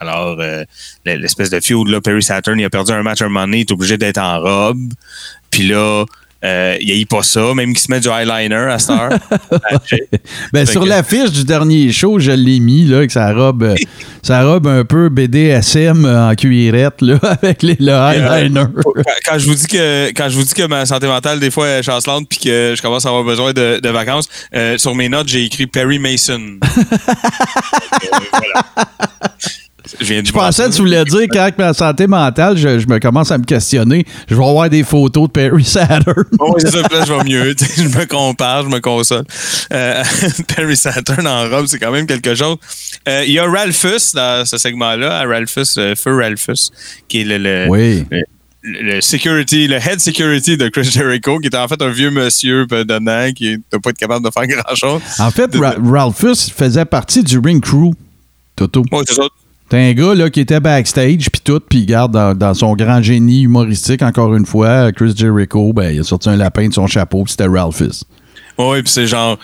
Alors, 0.00 0.38
euh, 0.40 0.64
l'espèce 1.04 1.50
de 1.50 1.60
feud, 1.60 1.88
là, 1.88 2.00
Perry 2.00 2.22
Saturn, 2.22 2.58
il 2.58 2.64
a 2.64 2.70
perdu 2.70 2.92
un 2.92 3.02
match 3.02 3.20
un 3.20 3.26
moment 3.28 3.42
donné, 3.42 3.58
il 3.58 3.60
est 3.62 3.72
obligé 3.72 3.98
d'être 3.98 4.18
en 4.18 4.40
robe. 4.40 4.90
Puis 5.50 5.64
là, 5.68 6.04
euh, 6.44 6.76
il 6.80 7.06
pas 7.06 7.22
ça, 7.22 7.52
même 7.54 7.70
qu'il 7.70 7.78
se 7.80 7.90
met 7.90 7.98
du 8.00 8.08
eyeliner 8.08 8.54
à 8.70 8.78
cette 8.78 8.90
heure. 8.90 9.10
Ben, 10.52 10.64
Fait 10.66 10.72
sur 10.72 10.82
que- 10.82 10.88
l'affiche 10.88 11.32
du 11.32 11.44
dernier 11.44 11.90
show, 11.92 12.18
je 12.18 12.30
l'ai 12.30 12.60
mis, 12.60 12.84
là, 12.84 12.98
avec 12.98 13.10
sa 13.10 13.32
robe, 13.32 13.62
euh, 13.64 13.74
sa 14.22 14.44
robe 14.44 14.66
un 14.66 14.84
peu 14.84 15.08
BDSM 15.08 16.04
euh, 16.04 16.30
en 16.30 16.34
cuirette, 16.34 17.00
là, 17.02 17.18
avec 17.22 17.62
les, 17.62 17.76
le 17.80 17.92
eyeliner. 17.92 18.64
quand, 18.84 19.02
quand 19.26 19.38
je 19.38 19.46
vous 19.46 19.54
dis 19.54 19.66
que 19.66 20.08
quand 20.12 20.28
je 20.28 20.36
vous 20.36 20.44
dis 20.44 20.54
que 20.54 20.66
ma 20.66 20.86
santé 20.86 21.06
mentale 21.06 21.40
des 21.40 21.50
fois 21.50 21.66
est 21.68 21.82
chancelante 21.82 22.26
puis 22.28 22.38
que 22.38 22.74
je 22.76 22.82
commence 22.82 23.04
à 23.04 23.08
avoir 23.08 23.24
besoin 23.24 23.52
de, 23.52 23.80
de 23.82 23.88
vacances, 23.88 24.28
euh, 24.54 24.78
sur 24.78 24.94
mes 24.94 25.08
notes 25.08 25.28
j'ai 25.28 25.44
écrit 25.44 25.66
Perry 25.66 25.98
Mason. 25.98 26.40
Voilà. 28.32 28.64
Je 30.00 30.32
pensais 30.32 30.64
que 30.68 30.70
tu 30.74 30.78
voulais 30.82 31.04
dire 31.04 31.26
quand 31.32 31.50
ma 31.58 31.72
santé 31.74 32.06
mentale, 32.06 32.56
je, 32.56 32.78
je 32.78 32.86
me 32.86 32.98
commence 32.98 33.30
à 33.30 33.38
me 33.38 33.44
questionner. 33.44 34.04
Je 34.28 34.34
vais 34.34 34.44
avoir 34.44 34.68
des 34.68 34.82
photos 34.84 35.28
de 35.28 35.32
Perry 35.32 35.64
Saturn. 35.64 36.24
Oui, 36.40 36.54
c'est 36.58 36.70
ça, 36.70 36.80
là, 36.82 37.04
je 37.06 37.12
vais 37.12 37.24
mieux. 37.24 37.54
Je 37.76 37.82
me 37.88 38.04
compare, 38.06 38.64
je 38.64 38.68
me 38.68 38.80
console. 38.80 39.24
Euh, 39.72 40.02
Perry 40.56 40.76
Saturn 40.76 41.26
en 41.26 41.48
robe, 41.48 41.66
c'est 41.66 41.78
quand 41.78 41.90
même 41.92 42.06
quelque 42.06 42.34
chose. 42.34 42.56
Euh, 43.08 43.24
Il 43.26 43.32
y 43.32 43.38
a 43.38 43.44
Ralphus 43.44 44.12
dans 44.14 44.44
ce 44.46 44.58
segment-là, 44.58 45.24
Ralphus, 45.26 45.74
euh, 45.78 45.94
Feu 45.94 46.16
Ralphus, 46.16 46.70
qui 47.08 47.20
est 47.20 47.24
le, 47.24 47.38
le, 47.38 47.66
Oui. 47.68 48.04
le, 48.10 48.22
le 48.94 49.00
security, 49.00 49.66
le 49.68 49.76
head 49.76 50.00
security 50.00 50.56
de 50.56 50.68
Chris 50.68 50.84
Jericho, 50.84 51.38
qui 51.38 51.46
est 51.48 51.56
en 51.56 51.66
fait 51.68 51.80
un 51.80 51.90
vieux 51.90 52.10
monsieur 52.10 52.66
dedans, 52.66 53.30
qui 53.34 53.56
n'a 53.72 53.78
pas 53.78 53.90
être 53.90 53.98
capable 53.98 54.24
de 54.26 54.30
faire 54.30 54.46
grand-chose. 54.46 55.00
En 55.18 55.30
fait, 55.30 55.54
Ra- 55.56 55.76
Ralphus 55.82 56.50
faisait 56.54 56.84
partie 56.84 57.22
du 57.22 57.38
ring 57.38 57.62
crew. 57.62 57.92
Toto. 58.56 58.82
Oui, 58.90 59.02
c'est 59.06 59.14
ça. 59.14 59.22
T'es 59.68 59.76
un 59.76 59.92
gars 59.92 60.14
là, 60.14 60.30
qui 60.30 60.40
était 60.40 60.60
backstage, 60.60 61.30
puis 61.30 61.42
tout, 61.44 61.60
puis 61.60 61.84
garde 61.84 62.12
dans, 62.12 62.34
dans 62.34 62.54
son 62.54 62.74
grand 62.74 63.02
génie 63.02 63.42
humoristique, 63.42 64.02
encore 64.02 64.34
une 64.34 64.46
fois, 64.46 64.92
Chris 64.92 65.12
Jericho, 65.14 65.72
ben, 65.74 65.90
il 65.90 66.00
a 66.00 66.04
sorti 66.04 66.30
un 66.30 66.36
lapin 66.36 66.68
de 66.68 66.72
son 66.72 66.86
chapeau, 66.86 67.24
puis 67.24 67.32
c'était 67.32 67.48
Ralphus. 67.48 68.04
Oui, 68.56 68.82
puis 68.82 68.90
c'est 68.90 69.06
genre, 69.06 69.38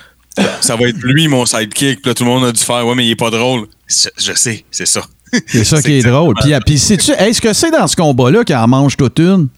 ça 0.61 0.77
va 0.77 0.89
être 0.89 0.97
lui 1.03 1.29
mon 1.29 1.45
sidekick, 1.45 2.01
puis 2.01 2.11
là, 2.11 2.15
tout 2.15 2.25
le 2.25 2.31
monde 2.31 2.45
a 2.45 2.53
dû 2.53 2.61
faire, 2.63 2.87
ouais, 2.87 2.95
mais 2.95 3.05
il 3.07 3.11
est 3.11 3.17
pas 3.17 3.31
drôle. 3.31 3.67
Je, 3.87 4.09
je 4.17 4.33
sais, 4.33 4.65
c'est 4.71 4.87
ça. 4.87 5.03
C'est 5.47 5.65
ça 5.65 5.83
qui 5.83 5.93
est 5.93 6.03
drôle. 6.03 6.35
Puis, 6.41 6.53
est-ce 6.53 7.41
que 7.41 7.53
c'est 7.53 7.71
dans 7.71 7.87
ce 7.87 7.97
combat-là 7.97 8.45
qu'il 8.45 8.57
en 8.57 8.67
mange 8.67 8.97
toute 8.97 9.19
une? 9.19 9.49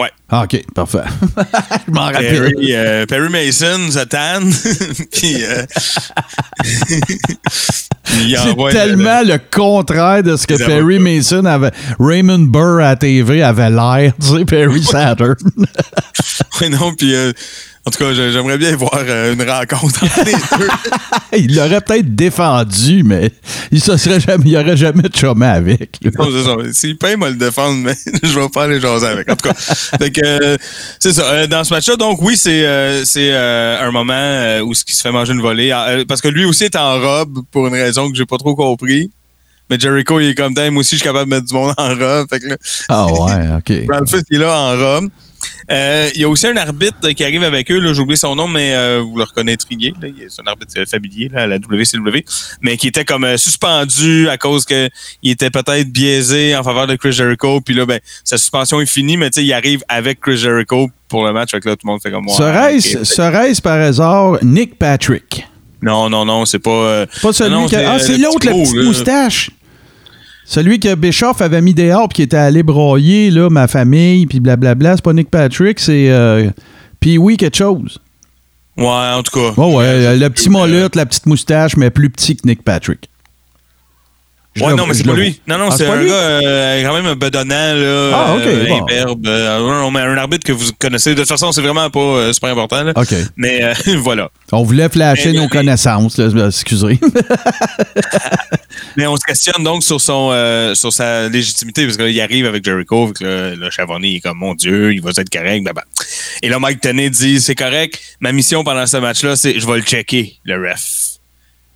Ouais. 0.00 0.10
Ah, 0.28 0.42
OK, 0.44 0.64
parfait. 0.74 0.98
Je 1.86 1.92
m'en 1.92 2.06
rappelle. 2.06 2.52
Perry, 2.52 2.74
euh, 2.74 3.06
Perry 3.06 3.28
Mason 3.28 3.88
tanne, 4.08 4.52
puis 5.12 5.44
euh, 5.44 5.64
C'est 8.04 8.56
le- 8.56 8.72
tellement 8.72 9.22
le, 9.22 9.38
contraire 9.50 10.22
de 10.22 10.36
ce 10.36 10.46
que 10.46 10.54
Perry. 10.54 10.98
Mason 10.98 11.44
avait. 11.44 11.70
Raymond 11.98 12.38
Burr 12.50 12.80
à 12.80 12.96
TV 12.96 13.42
avait 13.42 13.70
l'air, 13.70 14.12
tu 14.20 14.26
sais, 14.26 14.44
Perry 14.44 14.82
Saturn. 14.82 15.36
Oui, 16.60 16.70
non, 16.70 16.94
puis 16.94 17.14
euh, 17.14 17.32
en 17.86 17.90
tout 17.90 17.98
cas, 17.98 18.12
j'aimerais 18.14 18.56
bien 18.56 18.74
voir 18.76 18.94
euh, 18.96 19.34
une 19.34 19.42
rencontre 19.42 20.04
entre 20.04 20.24
les 20.24 20.32
deux. 20.58 20.68
il 21.38 21.54
l'aurait 21.54 21.82
peut-être 21.82 22.14
défendu, 22.14 23.02
mais 23.04 23.30
il 23.70 23.76
ne 23.86 23.96
serait 23.98 24.20
jamais, 24.20 24.44
il 24.46 24.56
aurait 24.56 24.76
jamais 24.76 25.02
chômé 25.14 25.46
avec. 25.46 25.98
là. 26.02 26.10
Non, 26.18 26.28
c'est 26.32 26.44
ça. 26.44 26.72
S'il 26.72 26.96
paye, 26.96 27.16
moi 27.16 27.28
le 27.28 27.36
défendre, 27.36 27.78
mais 27.84 27.94
je 28.22 28.40
vais 28.40 28.48
pas 28.48 28.66
les 28.66 28.80
jaser 28.80 29.06
avec. 29.06 29.30
En 29.30 29.36
tout 29.36 29.48
cas, 29.48 29.54
fait 29.54 30.10
que, 30.10 30.20
euh, 30.24 30.56
c'est 30.98 31.12
ça. 31.12 31.24
Euh, 31.30 31.46
dans 31.46 31.62
ce 31.62 31.74
match-là, 31.74 31.96
donc 31.96 32.22
oui, 32.22 32.36
c'est 32.38 32.64
euh, 32.64 33.04
c'est 33.04 33.30
euh, 33.32 33.86
un 33.86 33.90
moment 33.90 34.14
euh, 34.14 34.60
où 34.60 34.72
ce 34.72 34.84
qui 34.84 34.94
se 34.94 35.02
fait 35.02 35.12
manger 35.12 35.34
une 35.34 35.42
volée. 35.42 35.70
Euh, 35.72 36.04
parce 36.08 36.20
que 36.22 36.28
lui 36.28 36.46
aussi 36.46 36.64
est 36.64 36.76
en 36.76 36.98
robe 37.00 37.40
pour 37.50 37.66
une 37.66 37.74
raison 37.74 38.10
que 38.10 38.16
j'ai 38.16 38.26
pas 38.26 38.38
trop 38.38 38.54
compris. 38.54 39.10
Mais 39.70 39.78
Jericho, 39.78 40.20
il 40.20 40.28
est 40.28 40.34
comme 40.34 40.52
moi 40.54 40.80
aussi, 40.80 40.90
je 40.96 40.96
suis 40.96 41.04
capable 41.04 41.30
de 41.30 41.36
mettre 41.36 41.46
du 41.48 41.54
monde 41.54 41.72
en 41.78 41.88
robe. 41.88 42.26
Fait 42.30 42.38
que 42.40 42.48
là, 42.48 42.56
Ah 42.88 43.06
ouais, 43.06 43.48
OK. 43.58 43.88
Ralphus, 43.90 44.22
il 44.30 44.36
est 44.36 44.44
là 44.44 44.58
en 44.58 44.70
robe. 44.76 45.08
Euh, 45.70 46.10
Il 46.14 46.20
y 46.20 46.24
a 46.24 46.28
aussi 46.28 46.46
un 46.46 46.56
arbitre 46.56 47.10
qui 47.10 47.24
arrive 47.24 47.42
avec 47.42 47.70
eux, 47.70 47.80
j'ai 47.92 48.00
oublié 48.00 48.16
son 48.16 48.34
nom, 48.36 48.48
mais 48.48 48.74
euh, 48.74 49.02
vous 49.02 49.16
le 49.16 49.24
reconnaîtriez. 49.24 49.92
C'est 50.28 50.42
un 50.42 50.46
arbitre 50.46 50.72
euh, 50.76 50.86
familier 50.86 51.28
là, 51.32 51.42
à 51.42 51.46
la 51.46 51.56
WCW, 51.56 52.24
mais 52.60 52.76
qui 52.76 52.88
était 52.88 53.04
comme 53.04 53.24
euh, 53.24 53.36
suspendu 53.36 54.28
à 54.28 54.36
cause 54.36 54.64
que 54.64 54.88
il 55.22 55.30
était 55.30 55.50
peut-être 55.50 55.90
biaisé 55.90 56.56
en 56.56 56.62
faveur 56.62 56.86
de 56.86 56.96
Chris 56.96 57.12
Jericho. 57.12 57.60
Puis 57.60 57.74
là, 57.74 57.86
ben, 57.86 58.00
sa 58.24 58.38
suspension 58.38 58.80
est 58.80 58.86
finie, 58.86 59.16
mais 59.16 59.28
il 59.28 59.52
arrive 59.52 59.82
avec 59.88 60.20
Chris 60.20 60.36
Jericho 60.36 60.90
pour 61.08 61.24
le 61.24 61.32
match. 61.32 61.50
Fait 61.50 61.60
que 61.60 61.68
là, 61.68 61.76
tout 61.76 61.86
le 61.86 61.92
monde 61.92 62.02
fait 62.02 62.10
comme 62.10 62.24
moi. 62.24 62.36
Serait-ce 62.36 63.62
par 63.62 63.80
hasard 63.80 64.38
Nick 64.42 64.78
Patrick? 64.78 65.46
Non, 65.82 66.08
non, 66.08 66.24
non, 66.24 66.46
c'est 66.46 66.58
pas. 66.58 67.06
Pas 67.22 67.32
celui 67.32 67.50
non, 67.50 67.66
qui. 67.66 67.76
Ah, 67.76 67.98
c'est 67.98 68.16
l'autre, 68.16 68.46
la 68.46 68.52
petite 68.52 68.76
là. 68.76 68.82
moustache. 68.84 69.50
Celui 70.44 70.78
que 70.78 70.94
Bischoff 70.94 71.40
avait 71.40 71.62
mis 71.62 71.74
dehors 71.74 72.08
puis 72.08 72.16
qui 72.16 72.22
était 72.22 72.36
allé 72.36 72.62
broyer, 72.62 73.30
là, 73.30 73.48
ma 73.48 73.66
famille, 73.66 74.26
puis 74.26 74.40
blablabla. 74.40 74.96
C'est 74.96 75.04
pas 75.04 75.12
Nick 75.12 75.30
Patrick, 75.30 75.80
c'est. 75.80 76.10
Euh, 76.10 76.50
puis 77.00 77.18
oui, 77.18 77.36
quelque 77.36 77.56
chose. 77.56 77.98
Ouais, 78.76 78.86
en 78.86 79.22
tout 79.22 79.38
cas. 79.38 79.60
Ouais, 79.60 79.74
ouais, 79.74 79.84
Euh, 79.84 80.16
le 80.16 80.28
petit 80.30 80.48
euh, 80.48 80.52
molette, 80.52 80.96
la 80.96 81.06
petite 81.06 81.26
moustache, 81.26 81.76
mais 81.76 81.90
plus 81.90 82.10
petit 82.10 82.36
que 82.36 82.46
Nick 82.46 82.62
Patrick. 82.62 83.08
Je 84.56 84.62
Ouais, 84.62 84.70
le- 84.70 84.76
non, 84.76 84.86
mais 84.86 84.94
c'est 84.94 85.02
le 85.02 85.12
pas 85.12 85.18
lui. 85.18 85.40
Non, 85.48 85.58
non, 85.58 85.68
Ah, 85.70 85.74
c'est 85.76 85.84
pas 85.86 85.94
un 85.94 86.00
lui? 86.00 86.08
gars 86.08 86.14
euh, 86.14 86.82
quand 86.84 87.02
même 87.02 87.14
bedonnant, 87.14 87.74
là. 87.74 88.10
Ah, 88.14 88.34
ok, 88.36 88.42
euh, 88.46 88.66
bon. 88.68 88.82
imberbe. 88.82 89.26
euh, 89.26 89.90
un 89.90 90.16
arbitre 90.16 90.46
que 90.46 90.52
vous 90.52 90.70
connaissez. 90.78 91.10
De 91.14 91.20
toute 91.20 91.28
façon, 91.28 91.50
c'est 91.50 91.60
vraiment 91.60 91.90
pas 91.90 91.98
euh, 91.98 92.32
super 92.32 92.50
important, 92.50 92.84
là. 92.84 92.92
OK. 92.94 93.14
Mais 93.36 93.72
voilà. 93.98 94.30
On 94.52 94.62
voulait 94.62 94.88
flasher 94.88 95.32
Mais- 95.32 95.40
nos 95.40 95.48
connaissances, 95.48 96.18
là, 96.18 96.46
excusez. 96.46 97.00
Mais 98.96 99.06
on 99.06 99.16
se 99.16 99.24
questionne 99.26 99.62
donc 99.64 99.82
sur 99.82 100.00
son 100.00 100.30
sur 100.74 100.92
sa 100.92 101.28
légitimité, 101.28 101.84
parce 101.86 101.96
qu'il 101.96 102.20
arrive 102.20 102.46
avec 102.46 102.64
Jericho, 102.64 103.12
que 103.12 103.24
là, 103.24 103.56
là, 103.56 103.70
Chavoni 103.70 104.16
est 104.16 104.20
comme 104.20 104.38
mon 104.38 104.54
Dieu, 104.54 104.92
il 104.92 105.00
va 105.02 105.10
être 105.16 105.30
correct. 105.30 105.66
Et 106.42 106.48
là, 106.48 106.58
Mike 106.58 106.80
Tenney 106.80 107.10
dit 107.10 107.40
c'est 107.40 107.54
correct. 107.54 107.98
Ma 108.20 108.32
mission 108.32 108.62
pendant 108.64 108.86
ce 108.86 108.96
match-là, 108.98 109.36
c'est 109.36 109.58
je 109.58 109.66
vais 109.66 109.76
le 109.76 109.82
checker, 109.82 110.36
le 110.44 110.54
ref. 110.70 111.18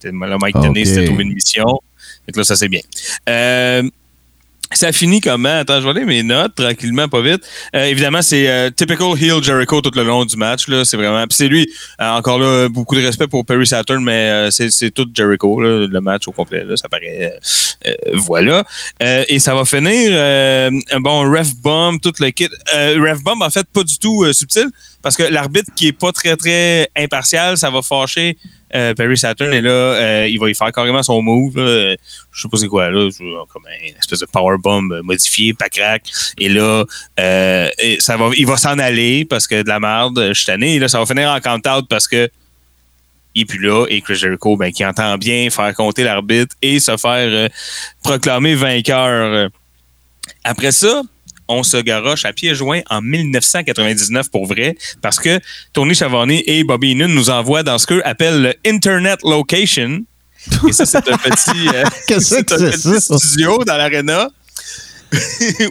Là, 0.04 0.36
Mike 0.40 0.56
Ok. 0.56 0.62
Tenney 0.62 0.84
s'était 0.84 1.06
trouvé 1.06 1.24
une 1.24 1.34
mission. 1.34 1.80
Fait 2.28 2.32
que 2.32 2.38
là, 2.40 2.44
ça 2.44 2.56
c'est 2.56 2.68
bien. 2.68 2.82
Euh, 3.30 3.82
ça 4.70 4.92
finit 4.92 5.22
comment? 5.22 5.60
Attends, 5.60 5.80
je 5.80 5.84
vais 5.84 5.90
aller 5.92 6.04
mes 6.04 6.22
notes 6.22 6.54
tranquillement, 6.54 7.08
pas 7.08 7.22
vite. 7.22 7.40
Euh, 7.74 7.86
évidemment, 7.86 8.20
c'est 8.20 8.46
euh, 8.50 8.68
typical 8.68 9.12
heel 9.18 9.42
Jericho 9.42 9.80
tout 9.80 9.90
le 9.94 10.02
long 10.02 10.26
du 10.26 10.36
match. 10.36 10.66
C'est 10.84 10.98
vraiment. 10.98 11.26
Puis 11.26 11.38
c'est 11.38 11.48
lui, 11.48 11.72
encore 11.98 12.38
là, 12.38 12.68
beaucoup 12.68 12.94
de 12.94 13.00
respect 13.00 13.28
pour 13.28 13.46
Perry 13.46 13.66
Saturn, 13.66 14.04
mais 14.04 14.50
c'est, 14.50 14.90
tout 14.90 15.08
Jericho, 15.14 15.58
le 15.62 16.00
match 16.02 16.28
au 16.28 16.32
complet. 16.32 16.64
Là, 16.64 16.76
ça 16.76 16.90
paraît. 16.90 17.40
voilà. 18.12 18.62
Et 19.00 19.38
ça 19.38 19.54
va 19.54 19.64
finir. 19.64 20.70
bon 21.00 21.32
ref 21.32 21.54
bomb, 21.62 21.98
tout 21.98 22.12
le 22.20 22.28
kit. 22.28 22.50
Ref 22.74 23.22
bomb, 23.22 23.40
en 23.40 23.48
fait, 23.48 23.66
pas 23.72 23.84
du 23.84 23.98
tout 23.98 24.30
subtil, 24.34 24.66
parce 25.08 25.16
que 25.16 25.22
l'arbitre 25.22 25.70
qui 25.74 25.86
est 25.88 25.92
pas 25.92 26.12
très 26.12 26.36
très 26.36 26.86
impartial, 26.94 27.56
ça 27.56 27.70
va 27.70 27.80
fâcher. 27.80 28.36
euh, 28.74 28.92
Perry 28.92 29.16
Saturn 29.16 29.50
et 29.54 29.62
là, 29.62 29.70
euh, 29.70 30.28
il 30.28 30.38
va 30.38 30.50
y 30.50 30.54
faire 30.54 30.70
carrément 30.70 31.02
son 31.02 31.22
move. 31.22 31.56
là. 31.56 31.96
Je 32.30 32.42
sais 32.42 32.46
pas 32.46 32.58
c'est 32.58 32.66
quoi 32.66 32.90
là, 32.90 33.08
comme 33.48 33.62
une 33.86 33.96
espèce 33.98 34.18
de 34.18 34.26
powerbomb 34.26 35.00
modifié, 35.02 35.54
pas 35.54 35.70
crack. 35.70 36.02
Et 36.36 36.50
là, 36.50 36.84
euh, 37.18 37.70
et 37.78 37.98
ça 38.00 38.18
va, 38.18 38.28
il 38.36 38.46
va 38.46 38.58
s'en 38.58 38.78
aller 38.78 39.24
parce 39.24 39.46
que 39.46 39.62
de 39.62 39.68
la 39.68 39.80
merde, 39.80 40.22
je 40.28 40.34
suis 40.34 40.44
tanné. 40.44 40.74
Et 40.74 40.78
là, 40.78 40.88
ça 40.88 40.98
va 40.98 41.06
finir 41.06 41.30
en 41.30 41.40
count-out 41.40 41.86
parce 41.88 42.06
que 42.06 42.28
est 43.34 43.44
plus 43.46 43.60
là 43.60 43.86
et 43.88 44.02
Chris 44.02 44.16
Jericho, 44.16 44.58
ben, 44.58 44.70
qui 44.70 44.84
entend 44.84 45.16
bien 45.16 45.48
faire 45.48 45.74
compter 45.74 46.04
l'arbitre 46.04 46.54
et 46.60 46.80
se 46.80 46.98
faire 46.98 47.48
proclamer 48.02 48.56
vainqueur. 48.56 49.48
Après 50.44 50.72
ça, 50.72 51.00
on 51.48 51.62
se 51.62 51.78
garoche 51.78 52.24
à 52.24 52.32
pieds 52.32 52.54
joints 52.54 52.80
en 52.90 53.00
1999 53.02 54.30
pour 54.30 54.46
vrai, 54.46 54.76
parce 55.02 55.18
que 55.18 55.40
Tony 55.72 55.94
Chavoni 55.94 56.42
et 56.46 56.62
Bobby 56.64 56.92
Heenan 56.92 57.08
nous 57.08 57.30
envoient 57.30 57.62
dans 57.62 57.78
ce 57.78 57.86
qu'eux 57.86 58.02
appellent 58.04 58.42
le 58.42 58.54
Internet 58.66 59.20
Location. 59.24 60.02
Et 60.68 60.72
ça, 60.72 60.86
c'est 60.86 60.98
un 60.98 61.02
petit, 61.16 61.68
euh, 61.74 61.84
Qu'est-ce 62.06 62.36
c'est 62.36 62.44
que 62.44 62.54
un 62.54 62.58
c'est 62.72 62.90
petit 62.90 63.00
ça? 63.00 63.18
studio 63.18 63.64
dans 63.64 63.76
l'arena. 63.76 64.28
où 65.12 65.16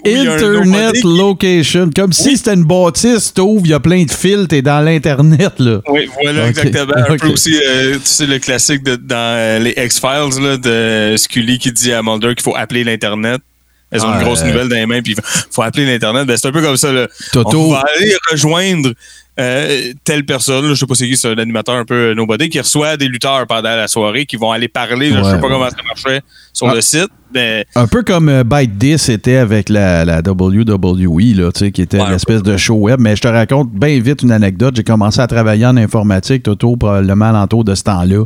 il 0.05 0.23
y 0.23 0.27
a 0.27 0.31
un 0.31 0.35
Internet 0.35 0.93
qui- 0.95 1.01
location. 1.03 1.89
Comme 1.95 2.11
si 2.11 2.37
c'était 2.37 2.55
une 2.55 2.63
bâtisse, 2.63 3.31
t'ouvres, 3.35 3.65
il 3.65 3.69
y 3.69 3.73
a 3.73 3.79
plein 3.79 4.03
de 4.03 4.09
fils, 4.11 4.47
t'es 4.47 4.63
dans 4.63 4.81
l'Internet, 4.81 5.53
là. 5.59 5.79
Oui, 5.89 6.09
voilà, 6.21 6.47
exactement. 6.49 6.93
Un 6.95 7.17
peu 7.17 7.27
aussi, 7.27 7.55
euh, 7.55 7.93
tu 7.99 8.01
sais, 8.05 8.25
le 8.25 8.39
classique 8.39 8.81
de, 8.83 8.95
dans 8.95 9.15
euh, 9.15 9.59
les 9.59 9.75
X-Files 9.77 10.41
là, 10.41 10.57
de 10.57 11.15
Scully 11.17 11.59
qui 11.59 11.71
dit 11.71 11.93
à 11.93 12.01
Mulder 12.01 12.33
qu'il 12.33 12.41
faut 12.41 12.55
appeler 12.55 12.83
l'Internet. 12.83 13.41
Elles 13.91 14.01
ont 14.03 14.09
Ah, 14.09 14.17
une 14.19 14.25
grosse 14.25 14.41
euh, 14.41 14.47
nouvelle 14.47 14.67
dans 14.69 14.75
les 14.75 14.85
mains, 14.85 15.01
puis 15.01 15.15
il 15.17 15.23
faut 15.51 15.61
appeler 15.61 15.85
l'Internet. 15.85 16.27
Ben, 16.27 16.35
c'est 16.37 16.47
un 16.47 16.51
peu 16.51 16.61
comme 16.61 16.77
ça. 16.77 16.91
Là. 16.91 17.07
Toto. 17.31 17.57
On 17.67 17.71
va 17.71 17.83
aller 17.97 18.13
rejoindre 18.31 18.91
euh, 19.39 19.93
telle 20.03 20.25
personne, 20.25 20.65
là, 20.67 20.73
je 20.73 20.79
sais 20.79 20.85
pas 20.87 20.95
c'est 20.95 21.07
qui, 21.07 21.15
c'est 21.15 21.29
un 21.29 21.37
animateur 21.37 21.75
un 21.75 21.85
peu 21.85 21.93
euh, 22.09 22.15
nobody, 22.15 22.49
qui 22.49 22.59
reçoit 22.59 22.97
des 22.97 23.07
lutteurs 23.07 23.45
pendant 23.47 23.69
la 23.75 23.87
soirée, 23.87 24.25
qui 24.25 24.35
vont 24.35 24.51
aller 24.51 24.67
parler. 24.67 25.09
là, 25.11 25.19
je 25.21 25.25
Ouais. 25.27 25.31
sais 25.35 25.39
pas 25.39 25.47
comment 25.47 25.69
ça 25.69 25.75
marchait 25.87 26.21
sur 26.53 26.67
Ah. 26.67 26.73
le 26.73 26.81
site, 26.81 27.07
mais 27.35 27.65
Un 27.75 27.85
peu 27.85 28.01
comme 28.01 28.29
euh, 28.29 28.43
Byte 28.43 28.77
10 28.79 29.09
était 29.09 29.35
avec 29.37 29.69
la, 29.69 30.03
la 30.05 30.21
WWE, 30.23 31.35
là, 31.35 31.51
qui 31.51 31.81
était 31.83 32.01
Ouais, 32.01 32.09
l'espèce 32.09 32.41
de 32.41 32.57
show 32.57 32.73
web. 32.75 32.99
Mais 32.99 33.15
je 33.15 33.21
te 33.21 33.27
raconte 33.27 33.71
bien 33.71 33.99
vite 33.99 34.23
une 34.23 34.31
anecdote. 34.31 34.75
J'ai 34.75 34.83
commencé 34.83 35.19
à 35.21 35.27
travailler 35.27 35.67
en 35.67 35.77
informatique, 35.77 36.41
Toto, 36.41 36.75
probablement 36.75 37.25
alentour 37.25 37.63
de 37.63 37.75
ce 37.75 37.83
temps-là. 37.83 38.25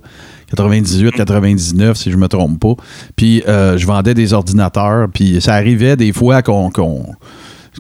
98, 0.56 1.12
99, 1.12 1.98
si 1.98 2.12
je 2.12 2.18
me 2.18 2.28
trompe 2.28 2.60
pas. 2.60 2.76
Puis 3.16 3.44
euh, 3.48 3.78
je 3.78 3.86
vendais 3.86 4.14
des 4.14 4.34
ordinateurs. 4.34 5.08
Puis 5.14 5.42
ça 5.42 5.54
arrivait 5.54 5.96
des 5.96 6.12
fois 6.12 6.42
qu'on. 6.42 6.70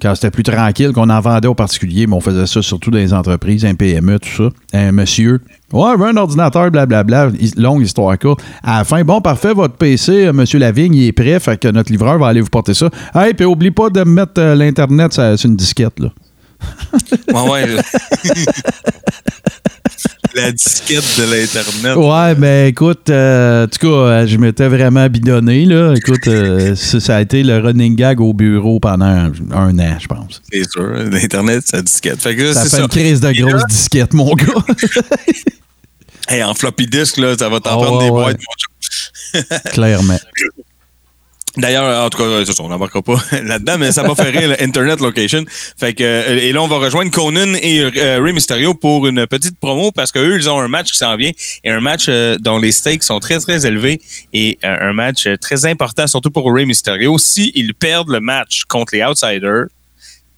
quand 0.01 0.15
c'était 0.15 0.31
plus 0.31 0.43
tranquille, 0.43 0.91
qu'on 0.93 1.09
en 1.09 1.19
vendait 1.19 1.47
aux 1.47 1.55
particuliers, 1.55 2.07
mais 2.07 2.15
on 2.15 2.21
faisait 2.21 2.47
ça 2.47 2.61
surtout 2.61 2.91
dans 2.91 2.97
les 2.97 3.13
entreprises, 3.13 3.65
un 3.65 3.75
PME, 3.75 4.19
tout 4.19 4.29
ça. 4.29 4.49
Un 4.73 4.91
monsieur, 4.91 5.41
ouais, 5.73 5.91
un 6.01 6.17
ordinateur, 6.17 6.71
blablabla, 6.71 7.29
longue 7.57 7.83
histoire 7.83 8.17
courte. 8.17 8.41
À 8.63 8.79
la 8.79 8.83
fin, 8.85 9.03
bon, 9.03 9.21
parfait, 9.21 9.53
votre 9.53 9.75
PC, 9.75 10.27
euh, 10.27 10.33
monsieur 10.33 10.59
Lavigne, 10.59 10.93
il 10.95 11.07
est 11.07 11.11
prêt, 11.11 11.39
fait 11.39 11.59
que 11.59 11.67
notre 11.67 11.91
livreur 11.91 12.17
va 12.19 12.27
aller 12.27 12.41
vous 12.41 12.49
porter 12.49 12.73
ça. 12.73 12.89
Hey, 13.13 13.33
puis 13.33 13.45
oublie 13.45 13.71
pas 13.71 13.89
de 13.89 13.99
me 13.99 14.11
mettre 14.11 14.39
euh, 14.39 14.55
l'Internet 14.55 15.13
sur 15.13 15.49
une 15.49 15.55
disquette, 15.55 15.99
là. 15.99 16.09
ouais, 17.33 17.49
ouais. 17.49 17.81
la 20.35 20.51
disquette 20.51 21.03
de 21.17 21.23
l'Internet. 21.23 21.95
Ouais, 21.95 22.35
mais 22.35 22.69
écoute, 22.69 23.09
euh, 23.09 23.65
en 23.65 23.67
tout 23.67 23.79
cas, 23.79 23.87
euh, 23.87 24.27
je 24.27 24.37
m'étais 24.37 24.67
vraiment 24.67 25.07
bidonné, 25.07 25.65
là. 25.65 25.93
Écoute, 25.95 26.27
euh, 26.27 26.75
ça, 26.75 26.99
ça 26.99 27.15
a 27.17 27.21
été 27.21 27.43
le 27.43 27.59
running 27.59 27.95
gag 27.95 28.21
au 28.21 28.33
bureau 28.33 28.79
pendant 28.79 29.05
un, 29.05 29.31
un 29.51 29.79
an, 29.79 29.97
je 29.99 30.07
pense. 30.07 30.41
C'est 30.51 30.69
sûr, 30.69 30.87
l'Internet, 30.87 31.63
c'est 31.65 31.77
la 31.77 31.81
disquette. 31.83 32.21
Fait 32.21 32.35
que 32.35 32.43
là, 32.43 32.53
Ça 32.53 32.63
fait 32.63 32.69
ça. 32.69 32.81
une 32.81 32.87
crise 32.87 33.21
de 33.21 33.31
grosse 33.31 33.65
disquette, 33.67 34.13
mon 34.13 34.33
gars. 34.33 34.45
Hey, 36.27 36.43
en 36.43 36.53
floppy 36.53 36.85
disk, 36.85 37.17
là, 37.17 37.35
ça 37.37 37.49
va 37.49 37.59
t'en 37.59 37.81
prendre 37.81 37.97
ouais, 37.97 38.05
des 38.05 38.09
boîtes. 38.09 39.73
Clairement. 39.73 40.19
D'ailleurs, 41.57 42.05
en 42.05 42.09
tout 42.09 42.17
cas, 42.17 42.45
c'est 42.45 42.53
ça, 42.53 42.63
on 42.63 42.69
n'embarquera 42.69 43.01
pas 43.01 43.17
là-dedans, 43.43 43.77
mais 43.77 43.91
ça 43.91 44.03
m'a 44.03 44.15
fait 44.15 44.29
rire, 44.29 44.55
Internet 44.59 45.01
Location. 45.01 45.43
Fait 45.77 45.93
que, 45.93 46.03
euh, 46.03 46.39
et 46.39 46.53
là, 46.53 46.61
on 46.61 46.67
va 46.67 46.77
rejoindre 46.77 47.11
Conan 47.11 47.53
et 47.61 47.81
euh, 47.81 48.21
Rey 48.23 48.31
Mysterio 48.31 48.73
pour 48.73 49.05
une 49.07 49.27
petite 49.27 49.59
promo 49.59 49.91
parce 49.91 50.13
qu'eux, 50.13 50.37
ils 50.37 50.49
ont 50.49 50.59
un 50.61 50.69
match 50.69 50.91
qui 50.91 50.97
s'en 50.97 51.15
vient 51.17 51.31
et 51.63 51.69
un 51.69 51.81
match 51.81 52.05
euh, 52.07 52.37
dont 52.39 52.57
les 52.57 52.71
stakes 52.71 53.03
sont 53.03 53.19
très, 53.19 53.39
très 53.39 53.65
élevés 53.65 54.01
et 54.31 54.59
euh, 54.63 54.89
un 54.89 54.93
match 54.93 55.27
euh, 55.27 55.35
très 55.35 55.65
important, 55.65 56.07
surtout 56.07 56.31
pour 56.31 56.53
Rey 56.53 56.65
Mysterio. 56.65 57.17
S'ils 57.17 57.73
perdent 57.73 58.09
le 58.09 58.21
match 58.21 58.63
contre 58.69 58.95
les 58.95 59.03
Outsiders, 59.03 59.65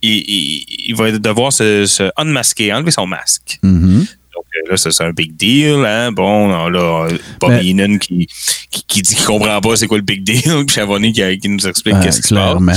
il, 0.01 0.17
il, 0.27 0.65
il 0.87 0.95
va 0.95 1.11
devoir 1.11 1.53
se, 1.53 1.85
se 1.85 2.09
unmasquer, 2.17 2.73
enlever 2.73 2.91
son 2.91 3.05
masque. 3.05 3.59
Mhm. 3.61 4.07
Donc 4.35 4.45
euh, 4.55 4.71
là, 4.71 4.77
c'est 4.77 5.01
un 5.03 5.11
big 5.11 5.35
deal. 5.35 5.85
Hein? 5.85 6.11
Bon, 6.11 6.49
on 6.51 6.73
a 6.73 7.07
euh, 7.11 7.17
Bobby 7.39 7.53
Mais- 7.55 7.65
Heenan 7.85 7.97
qui, 7.99 8.27
qui, 8.71 8.83
qui 8.87 9.01
dit 9.01 9.15
qu'il 9.15 9.25
comprend 9.25 9.59
pas 9.61 9.75
c'est 9.75 9.87
quoi 9.87 9.97
le 9.97 10.03
big 10.03 10.23
deal, 10.23 10.41
puis 10.67 10.75
Chavoni 10.75 11.11
qui, 11.13 11.37
qui 11.39 11.49
nous 11.49 11.67
explique 11.67 11.99
qu'est-ce 12.01 12.21
qui 12.21 12.27
se 12.29 12.33
passe. 12.35 12.43
clairement. 12.49 12.73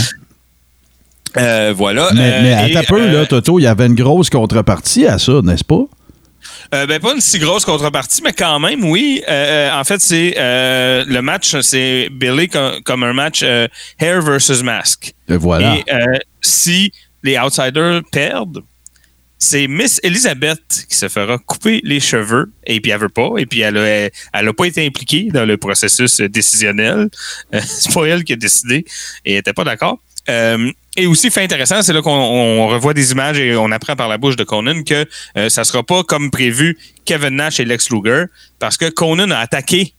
Euh, 1.36 1.74
voilà. 1.76 2.10
Mais, 2.14 2.32
Euh, 2.32 2.42
mais 2.42 2.76
un 2.76 2.82
peu, 2.84 3.00
euh, 3.02 3.12
là, 3.12 3.26
Toto, 3.26 3.58
il 3.58 3.62
y 3.62 3.66
avait 3.66 3.86
une 3.86 3.94
grosse 3.94 4.30
contrepartie 4.30 5.06
à 5.06 5.18
ça, 5.18 5.40
n'est-ce 5.42 5.64
pas? 5.64 5.84
ben, 6.72 6.98
pas 7.00 7.12
une 7.14 7.20
si 7.20 7.38
grosse 7.38 7.64
contrepartie, 7.64 8.22
mais 8.24 8.32
quand 8.32 8.58
même, 8.58 8.84
oui. 8.84 9.22
En 9.28 9.84
fait, 9.84 10.00
c'est 10.00 10.34
le 10.36 11.20
match, 11.20 11.54
c'est 11.60 12.08
Billy 12.10 12.48
comme, 12.48 12.80
comme 12.84 13.02
un 13.02 13.12
match 13.12 13.42
hair 13.42 14.22
versus 14.22 14.62
mask. 14.62 15.12
Et 15.28 15.36
voilà. 15.36 15.76
Et 15.76 15.84
si 16.40 16.92
les 17.22 17.36
outsiders 17.38 18.00
perdent, 18.10 18.62
c'est 19.38 19.68
Miss 19.68 20.00
Elizabeth 20.02 20.86
qui 20.88 20.96
se 20.96 21.08
fera 21.08 21.38
couper 21.38 21.80
les 21.84 22.00
cheveux 22.00 22.50
et 22.66 22.80
puis 22.80 22.90
elle 22.90 23.00
veut 23.00 23.08
pas 23.08 23.30
et 23.38 23.46
puis 23.46 23.60
elle 23.60 23.76
a, 23.76 24.08
elle 24.32 24.48
a 24.48 24.52
pas 24.52 24.64
été 24.64 24.86
impliquée 24.86 25.28
dans 25.32 25.44
le 25.44 25.56
processus 25.56 26.20
décisionnel. 26.20 27.08
Euh, 27.54 27.60
c'est 27.66 27.92
pas 27.92 28.06
elle 28.06 28.24
qui 28.24 28.32
a 28.32 28.36
décidé 28.36 28.84
et 29.24 29.34
elle 29.34 29.38
était 29.38 29.52
pas 29.52 29.64
d'accord. 29.64 29.98
Euh, 30.28 30.70
et 30.96 31.06
aussi, 31.06 31.30
fait 31.30 31.42
intéressant, 31.42 31.82
c'est 31.82 31.92
là 31.92 32.00
qu'on 32.00 32.10
on 32.10 32.68
revoit 32.68 32.94
des 32.94 33.12
images 33.12 33.38
et 33.38 33.54
on 33.54 33.70
apprend 33.70 33.94
par 33.96 34.08
la 34.08 34.16
bouche 34.16 34.36
de 34.36 34.44
Conan 34.44 34.82
que 34.82 35.06
euh, 35.36 35.48
ça 35.50 35.62
sera 35.64 35.82
pas 35.82 36.02
comme 36.02 36.30
prévu 36.30 36.78
Kevin 37.04 37.36
Nash 37.36 37.60
et 37.60 37.64
Lex 37.64 37.90
Luger 37.90 38.24
parce 38.58 38.78
que 38.78 38.88
Conan 38.88 39.30
a 39.30 39.38
attaqué 39.38 39.92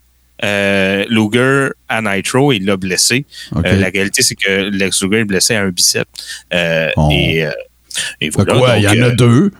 euh, 0.44 1.06
Luger 1.10 1.70
à 1.88 2.02
Nitro 2.02 2.52
et 2.52 2.58
il 2.58 2.66
l'a 2.66 2.78
blessé. 2.78 3.26
Euh, 3.56 3.76
la 3.76 3.90
réalité, 3.90 4.22
c'est 4.22 4.36
que 4.36 4.70
Lex 4.70 5.04
Luger 5.04 5.20
est 5.20 5.26
blessé 5.26 5.56
à 5.56 5.62
un 5.62 5.70
bicep. 5.70 6.08
Euh, 6.54 6.90
Oh. 6.96 7.10
Et, 7.12 7.46
et 8.22 8.30
voilà. 8.30 8.78
il 8.78 8.84
y 8.84 8.88
en 8.88 8.92
a 8.92 9.08
euh, 9.08 9.16
deux. 9.16 9.52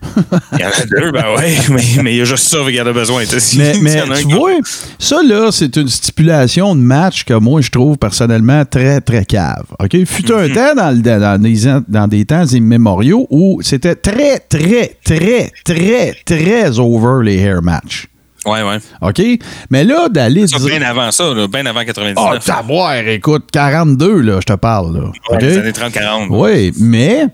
Il 0.54 0.60
y 0.60 0.66
en 0.66 0.70
a 0.70 0.86
deux, 0.86 1.12
ben 1.12 1.26
ouais, 1.36 1.56
mais, 1.70 2.04
mais 2.04 2.14
il 2.14 2.18
y 2.18 2.22
a 2.22 2.26
juste 2.26 2.48
ça 2.48 2.58
qu'il 2.66 2.76
y 2.76 2.82
en 2.82 2.88
a 2.88 2.94
besoin. 2.94 3.24
Si- 3.26 3.58
Mais, 3.58 3.74
mais 3.82 3.98
a 4.00 4.04
tu 4.18 4.24
vois, 4.28 4.52
ça 5.00 5.22
là, 5.24 5.50
c'est 5.52 5.76
une 5.76 5.88
stipulation 5.88 6.76
de 6.76 6.82
match 6.82 7.24
que 7.24 7.34
moi 7.34 7.62
je 7.62 7.70
trouve 7.70 7.98
personnellement 7.98 8.64
très 8.66 9.02
très 9.02 9.26
cave. 9.26 9.66
OK, 9.80 10.06
fut 10.06 10.32
un 10.32 10.50
temps 10.50 10.76
dans, 10.76 10.92
le- 10.96 11.02
dans 11.02 11.84
dans 11.88 12.08
des 12.08 12.26
temps 12.26 12.46
immémoriaux 12.46 13.28
où 13.30 13.60
c'était 13.62 13.96
très 13.96 14.40
très 14.40 14.98
très 15.04 15.52
très 15.64 16.14
très 16.26 16.80
over 16.80 17.24
les 17.24 17.38
hair 17.38 17.62
match. 17.62 18.08
Ouais, 18.46 18.62
ouais. 18.62 18.78
OK, 19.02 19.22
mais 19.70 19.84
là 19.84 20.08
d'aller 20.10 20.46
bien 20.46 20.82
avant 20.84 21.12
ça, 21.12 21.34
là, 21.34 21.48
bien 21.48 21.66
avant 21.66 21.84
99. 21.84 22.16
Oh, 22.18 22.40
savoir, 22.40 22.96
écoute, 22.96 23.46
42 23.52 24.22
là, 24.22 24.38
je 24.40 24.46
te 24.46 24.54
parle 24.54 24.96
là. 24.96 25.12
Ouais? 25.32 25.38
Les 25.42 25.58
années 25.58 25.72
30-40. 25.72 26.28
Oui, 26.30 26.72
mais. 26.80 27.28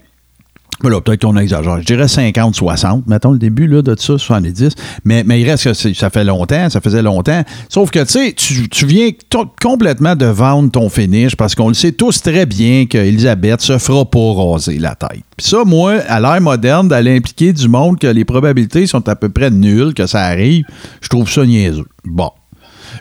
Voilà, 0.83 0.99
peut-être 0.99 1.21
qu'on 1.21 1.37
exagère. 1.37 1.79
Je 1.79 1.85
dirais 1.85 2.09
50, 2.09 2.55
60, 2.55 3.07
mettons 3.07 3.31
le 3.31 3.39
début 3.39 3.67
là, 3.67 3.81
de 3.81 3.95
ça, 3.97 4.17
70. 4.17 4.75
Mais, 5.05 5.23
mais 5.25 5.39
il 5.39 5.49
reste 5.49 5.63
que 5.63 5.93
ça 5.93 6.09
fait 6.09 6.25
longtemps, 6.25 6.69
ça 6.69 6.81
faisait 6.81 7.01
longtemps. 7.01 7.41
Sauf 7.69 7.89
que, 7.89 7.99
tu 7.99 8.33
sais, 8.33 8.33
tu, 8.33 8.85
viens 8.85 9.09
complètement 9.61 10.17
de 10.17 10.25
vendre 10.25 10.69
ton 10.71 10.89
finish 10.89 11.37
parce 11.37 11.55
qu'on 11.55 11.69
le 11.69 11.73
sait 11.73 11.93
tous 11.93 12.21
très 12.21 12.45
bien 12.45 12.85
qu'Elisabeth 12.85 13.61
se 13.61 13.77
fera 13.77 14.03
pas 14.03 14.33
raser 14.33 14.77
la 14.77 14.95
tête. 14.95 15.23
Puis 15.37 15.47
ça, 15.47 15.63
moi, 15.65 15.93
à 16.09 16.19
l'ère 16.19 16.41
moderne, 16.41 16.89
d'aller 16.89 17.15
impliquer 17.15 17.53
du 17.53 17.69
monde 17.69 17.97
que 17.97 18.07
les 18.07 18.25
probabilités 18.25 18.85
sont 18.85 19.07
à 19.07 19.15
peu 19.15 19.29
près 19.29 19.51
nulles 19.51 19.93
que 19.93 20.05
ça 20.05 20.23
arrive, 20.23 20.65
je 20.99 21.07
trouve 21.07 21.29
ça 21.29 21.45
niaiseux. 21.45 21.87
Bon. 22.03 22.29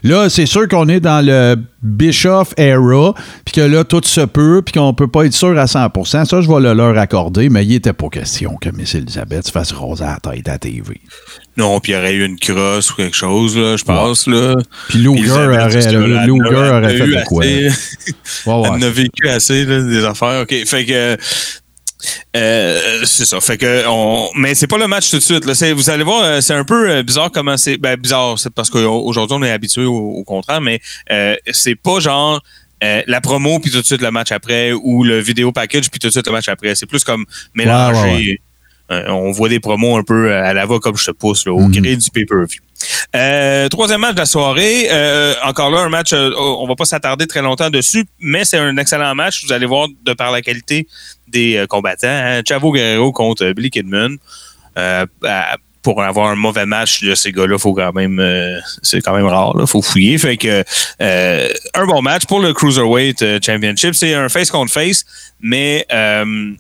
Là, 0.04 0.28
c'est 0.28 0.46
sûr 0.46 0.66
qu'on 0.68 0.88
est 0.88 1.00
dans 1.00 1.24
le 1.24 1.56
Bischoff 1.82 2.54
era, 2.56 3.14
puis 3.44 3.54
que 3.54 3.60
là, 3.60 3.84
tout 3.84 4.00
se 4.04 4.20
peut, 4.22 4.62
puis 4.64 4.72
qu'on 4.72 4.94
peut 4.94 5.06
pas 5.08 5.24
être 5.26 5.32
sûr 5.32 5.56
à 5.58 5.64
100% 5.66 6.24
Ça, 6.24 6.40
je 6.40 6.48
vais 6.48 6.60
le 6.60 6.72
leur 6.72 6.96
accorder, 6.98 7.48
mais 7.48 7.64
il 7.64 7.74
était 7.74 7.92
pas 7.92 8.08
question 8.08 8.56
que 8.60 8.68
Miss 8.70 8.94
Elizabeth 8.94 9.46
se 9.46 9.52
fasse 9.52 9.72
raser 9.72 10.04
la 10.04 10.18
tête 10.20 10.48
à 10.48 10.52
la 10.52 10.58
TV. 10.58 11.00
Non, 11.56 11.80
puis 11.80 11.92
il 11.92 11.94
y 11.94 11.98
aurait 11.98 12.14
eu 12.14 12.24
une 12.24 12.38
crosse 12.38 12.90
ou 12.90 12.94
quelque 12.96 13.16
chose, 13.16 13.56
là, 13.56 13.76
je 13.76 13.84
pense. 13.84 14.26
Là. 14.26 14.56
Puis 14.88 14.98
Luger 14.98 15.14
Elisabeth, 15.18 15.86
aurait, 15.86 15.92
le- 15.92 16.06
là, 16.14 16.26
Luger 16.26 16.70
aurait 16.70 16.96
fait 16.98 17.06
de 17.06 17.24
quoi? 17.24 17.44
assez. 17.44 17.68
Ouais, 18.46 18.54
ouais. 18.54 18.68
Elle 18.76 18.84
a 18.84 18.90
vécu 18.90 19.28
assez, 19.28 19.64
là, 19.64 19.82
des 19.82 20.04
affaires. 20.04 20.42
OK, 20.42 20.54
fait 20.66 20.84
que... 20.84 21.16
euh, 22.36 23.04
c'est 23.04 23.24
ça. 23.24 23.40
Fait 23.40 23.58
que 23.58 23.84
on, 23.86 24.28
mais 24.34 24.54
c'est 24.54 24.66
pas 24.66 24.78
le 24.78 24.86
match 24.86 25.10
tout 25.10 25.16
de 25.18 25.22
suite. 25.22 25.44
Là. 25.44 25.74
Vous 25.74 25.90
allez 25.90 26.04
voir, 26.04 26.22
euh, 26.22 26.40
c'est 26.40 26.54
un 26.54 26.64
peu 26.64 26.90
euh, 26.90 27.02
bizarre 27.02 27.30
comment 27.32 27.56
c'est. 27.56 27.76
Ben 27.76 27.96
bizarre, 27.96 28.38
c'est 28.38 28.52
parce 28.52 28.70
qu'aujourd'hui 28.70 29.36
on 29.38 29.42
est 29.42 29.50
habitué 29.50 29.84
au, 29.84 29.96
au 29.96 30.24
contraire, 30.24 30.60
mais 30.60 30.80
euh, 31.10 31.36
c'est 31.52 31.74
pas 31.74 32.00
genre 32.00 32.40
euh, 32.82 33.02
la 33.06 33.20
promo 33.20 33.58
puis 33.60 33.70
tout 33.70 33.80
de 33.80 33.86
suite 33.86 34.02
le 34.02 34.10
match 34.10 34.32
après 34.32 34.72
ou 34.72 35.04
le 35.04 35.20
vidéo 35.20 35.52
package 35.52 35.90
puis 35.90 36.00
tout 36.00 36.08
de 36.08 36.12
suite 36.12 36.26
le 36.26 36.32
match 36.32 36.48
après. 36.48 36.74
C'est 36.74 36.86
plus 36.86 37.04
comme 37.04 37.24
mélanger. 37.54 38.00
Ouais, 38.00 38.14
ouais, 38.14 38.40
on 38.90 39.30
voit 39.32 39.48
des 39.48 39.60
promos 39.60 39.96
un 39.96 40.02
peu 40.02 40.34
à 40.34 40.52
la 40.52 40.66
va 40.66 40.78
comme 40.78 40.96
je 40.96 41.06
te 41.06 41.10
pousse 41.12 41.46
là, 41.46 41.52
au 41.52 41.60
Mhm. 41.60 41.72
gré 41.72 41.96
du 41.96 42.10
pay-per-view. 42.10 42.60
Euh, 43.14 43.68
troisième 43.68 44.00
match 44.00 44.14
de 44.14 44.18
la 44.20 44.26
soirée. 44.26 44.88
Euh, 44.90 45.34
encore 45.44 45.70
là, 45.70 45.80
un 45.80 45.88
match, 45.88 46.12
euh, 46.12 46.30
on 46.36 46.66
va 46.66 46.74
pas 46.74 46.84
s'attarder 46.84 47.26
très 47.26 47.40
longtemps 47.42 47.70
dessus, 47.70 48.04
mais 48.20 48.44
c'est 48.44 48.58
un 48.58 48.76
excellent 48.76 49.14
match. 49.14 49.44
Vous 49.44 49.52
allez 49.52 49.66
voir 49.66 49.86
de 50.04 50.12
par 50.14 50.30
la 50.32 50.42
qualité 50.42 50.86
des 51.28 51.56
euh, 51.56 51.66
combattants. 51.66 52.08
hein. 52.08 52.42
Chavo 52.46 52.72
Guerrero 52.72 53.12
contre 53.12 53.52
Billy 53.52 53.70
Kidman. 53.70 54.16
Euh, 54.78 55.06
pour 55.82 56.00
avoir 56.02 56.28
un 56.28 56.36
mauvais 56.36 56.64
match 56.64 57.02
de 57.02 57.14
ces 57.16 57.32
gars-là, 57.32 57.58
faut 57.58 57.74
quand 57.74 57.92
même 57.92 58.18
euh, 58.20 58.58
c'est 58.82 59.00
quand 59.00 59.14
même 59.16 59.26
rare, 59.26 59.56
là, 59.56 59.66
faut 59.66 59.82
fouiller. 59.82 60.16
Fait 60.16 60.36
que 60.36 60.62
euh, 61.00 61.48
un 61.74 61.86
bon 61.86 62.02
match 62.02 62.24
pour 62.26 62.38
le 62.40 62.52
Cruiserweight 62.54 63.20
euh, 63.22 63.38
Championship. 63.44 63.94
C'est 63.94 64.14
un 64.14 64.28
face 64.28 64.50
contre 64.50 64.72
face, 64.72 65.04
mais 65.40 65.84
euh, 65.92 66.52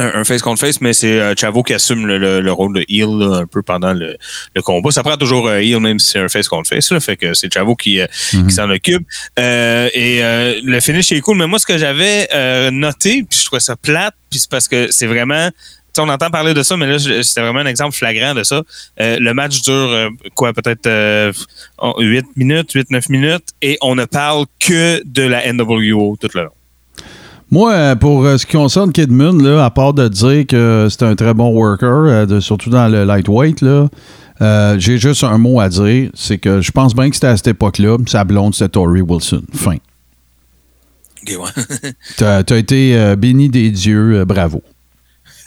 un, 0.00 0.24
face 0.24 0.42
contre 0.42 0.60
face, 0.60 0.80
mais 0.80 0.92
c'est 0.92 1.20
euh, 1.20 1.34
Chavo 1.38 1.62
qui 1.62 1.74
assume 1.74 2.06
le, 2.06 2.18
le- 2.18 2.40
le 2.40 2.52
rôle 2.52 2.74
de 2.74 2.84
heel 2.88 3.08
là, 3.18 3.38
un 3.38 3.46
peu 3.46 3.62
pendant 3.62 3.92
le, 3.92 4.16
le 4.54 4.62
combat. 4.62 4.90
Ça 4.90 5.02
prend 5.02 5.16
toujours 5.16 5.48
un 5.48 5.58
heel, 5.58 5.80
même 5.80 5.98
si 5.98 6.10
c'est 6.12 6.18
un 6.18 6.28
face 6.28 6.48
contre 6.48 6.68
face. 6.68 6.90
Là, 6.92 7.00
fait 7.00 7.16
que 7.16 7.34
c'est 7.34 7.52
Chavo 7.52 7.74
qui, 7.76 8.00
euh, 8.00 8.06
qui 8.30 8.50
s'en 8.54 8.68
occupe. 8.70 9.06
Euh, 9.38 9.88
et 9.94 10.22
euh, 10.24 10.60
le 10.62 10.80
finish 10.80 11.12
est 11.12 11.20
cool, 11.20 11.36
mais 11.36 11.46
moi, 11.46 11.58
ce 11.58 11.66
que 11.66 11.78
j'avais 11.78 12.28
euh, 12.34 12.70
noté, 12.70 13.24
puis 13.28 13.38
je 13.38 13.44
trouvais 13.46 13.60
ça 13.60 13.76
plate, 13.76 14.14
puis 14.30 14.40
c'est 14.40 14.50
parce 14.50 14.68
que 14.68 14.88
c'est 14.90 15.06
vraiment. 15.06 15.48
on 15.98 16.08
entend 16.08 16.30
parler 16.30 16.54
de 16.54 16.62
ça, 16.62 16.76
mais 16.76 16.86
là, 16.86 16.98
c'était 16.98 17.40
vraiment 17.42 17.60
un 17.60 17.66
exemple 17.66 17.94
flagrant 17.96 18.34
de 18.34 18.42
ça. 18.44 18.62
Euh, 19.00 19.18
le 19.20 19.34
match 19.34 19.60
dure, 19.62 19.72
euh, 19.74 20.08
quoi, 20.34 20.52
peut-être 20.52 20.86
euh, 20.86 21.32
8 21.98 22.24
minutes, 22.36 22.74
8-9 22.74 23.10
minutes, 23.10 23.48
et 23.60 23.76
on 23.82 23.94
ne 23.96 24.04
parle 24.06 24.46
que 24.60 25.02
de 25.04 25.22
la 25.22 25.52
NWO 25.52 26.16
tout 26.20 26.28
le 26.34 26.44
long. 26.44 26.50
Moi, 27.50 27.72
euh, 27.72 27.96
pour 27.96 28.24
euh, 28.24 28.38
ce 28.38 28.46
qui 28.46 28.52
concerne 28.56 28.92
Kidman, 28.92 29.42
là, 29.42 29.64
à 29.64 29.70
part 29.70 29.92
de 29.92 30.06
dire 30.08 30.46
que 30.46 30.86
c'est 30.88 31.02
un 31.02 31.16
très 31.16 31.34
bon 31.34 31.48
worker, 31.50 31.88
euh, 32.06 32.26
de- 32.26 32.40
surtout 32.40 32.70
dans 32.70 32.86
le 32.88 33.04
lightweight, 33.04 33.60
là, 33.62 33.88
euh, 34.40 34.76
j'ai 34.78 34.98
juste 34.98 35.24
un 35.24 35.36
mot 35.36 35.58
à 35.60 35.68
dire. 35.68 36.10
C'est 36.14 36.38
que 36.38 36.60
je 36.60 36.70
pense 36.70 36.94
bien 36.94 37.08
que 37.10 37.16
c'était 37.16 37.26
à 37.26 37.36
cette 37.36 37.48
époque-là. 37.48 37.96
Sa 38.06 38.22
blonde, 38.24 38.54
c'était 38.54 38.68
Tori 38.70 39.00
Wilson. 39.00 39.42
Fin. 39.52 39.76
Ok, 41.22 41.36
ouais. 41.38 41.90
T'as 42.16 42.42
as 42.48 42.56
été 42.56 42.96
euh, 42.96 43.16
béni 43.16 43.48
des 43.48 43.70
dieux. 43.70 44.20
euh, 44.20 44.24
bravo. 44.24 44.62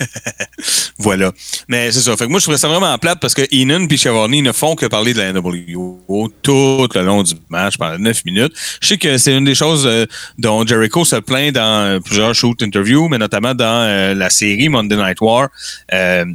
Voilà. 1.00 1.32
Mais 1.68 1.92
c'est 1.92 2.02
ça. 2.02 2.16
Fait 2.16 2.26
que 2.26 2.30
moi, 2.30 2.40
je 2.40 2.46
trouvais 2.46 2.58
ça 2.58 2.68
vraiment 2.68 2.98
plate 2.98 3.20
parce 3.20 3.34
que 3.34 3.42
Enon 3.52 3.88
et 3.90 3.98
Chevarney 3.98 4.42
ne 4.42 4.52
font 4.52 4.76
que 4.76 4.86
parler 4.86 5.14
de 5.14 5.20
la 5.20 5.34
NWO 5.34 6.30
tout 6.42 6.88
le 6.94 7.02
long 7.02 7.24
du 7.24 7.34
match 7.50 7.78
pendant 7.78 7.98
9 7.98 8.26
minutes. 8.26 8.54
Je 8.82 8.88
sais 8.88 8.98
que 8.98 9.18
c'est 9.18 9.36
une 9.36 9.44
des 9.44 9.56
choses 9.56 9.86
euh, 9.86 10.06
dont 10.38 10.66
Jericho 10.66 11.04
se 11.04 11.18
plaint 11.18 11.54
dans 11.54 12.00
plusieurs 12.02 12.34
shoot 12.34 12.62
interviews, 12.62 13.10
mais 13.10 13.18
notamment 13.18 13.54
dans 13.54 13.84
euh, 13.84 14.14
la 14.14 14.30
série 14.30 14.70
Monday 14.70 14.96
Night 14.96 15.20
War. 15.22 15.50
Euh, 15.94 16.26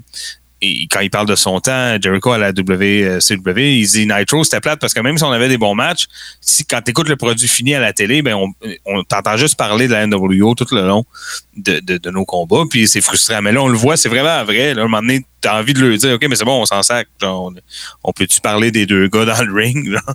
et 0.60 0.88
quand 0.90 1.00
il 1.00 1.10
parle 1.10 1.26
de 1.26 1.36
son 1.36 1.60
temps, 1.60 1.96
Jericho 2.00 2.32
à 2.32 2.38
la 2.38 2.50
WCW, 2.50 3.78
il 3.78 3.86
dit 3.86 4.06
Nitro, 4.06 4.42
c'était 4.42 4.60
plate 4.60 4.80
parce 4.80 4.92
que 4.92 5.00
même 5.00 5.16
si 5.16 5.22
on 5.22 5.30
avait 5.30 5.48
des 5.48 5.58
bons 5.58 5.74
matchs, 5.74 6.06
si 6.40 6.64
quand 6.64 6.82
tu 6.82 6.90
écoutes 6.90 7.08
le 7.08 7.16
produit 7.16 7.46
fini 7.46 7.74
à 7.74 7.80
la 7.80 7.92
télé, 7.92 8.22
ben 8.22 8.34
on, 8.34 8.52
on 8.86 9.04
t'entend 9.04 9.36
juste 9.36 9.56
parler 9.56 9.86
de 9.86 9.92
la 9.92 10.06
NWO 10.06 10.54
tout 10.54 10.66
le 10.72 10.86
long 10.86 11.04
de, 11.56 11.78
de, 11.80 11.98
de 11.98 12.10
nos 12.10 12.24
combats, 12.24 12.64
puis 12.68 12.88
c'est 12.88 13.00
frustrant. 13.00 13.40
Mais 13.40 13.52
là, 13.52 13.62
on 13.62 13.68
le 13.68 13.78
voit, 13.78 13.96
c'est 13.96 14.08
vraiment 14.08 14.44
vrai. 14.44 14.74
Là, 14.74 14.82
à 14.82 14.84
un 14.84 14.88
moment 14.88 15.00
donné, 15.00 15.24
t'as 15.40 15.60
envie 15.60 15.74
de 15.74 15.80
lui 15.80 15.96
dire, 15.96 16.14
OK, 16.14 16.26
mais 16.28 16.34
c'est 16.34 16.44
bon, 16.44 16.60
on 16.60 16.66
s'en 16.66 16.82
sac. 16.82 17.06
On, 17.22 17.52
on 18.02 18.12
peut-tu 18.12 18.40
parler 18.40 18.72
des 18.72 18.86
deux 18.86 19.08
gars 19.08 19.24
dans 19.24 19.42
le 19.42 19.52
ring? 19.52 19.96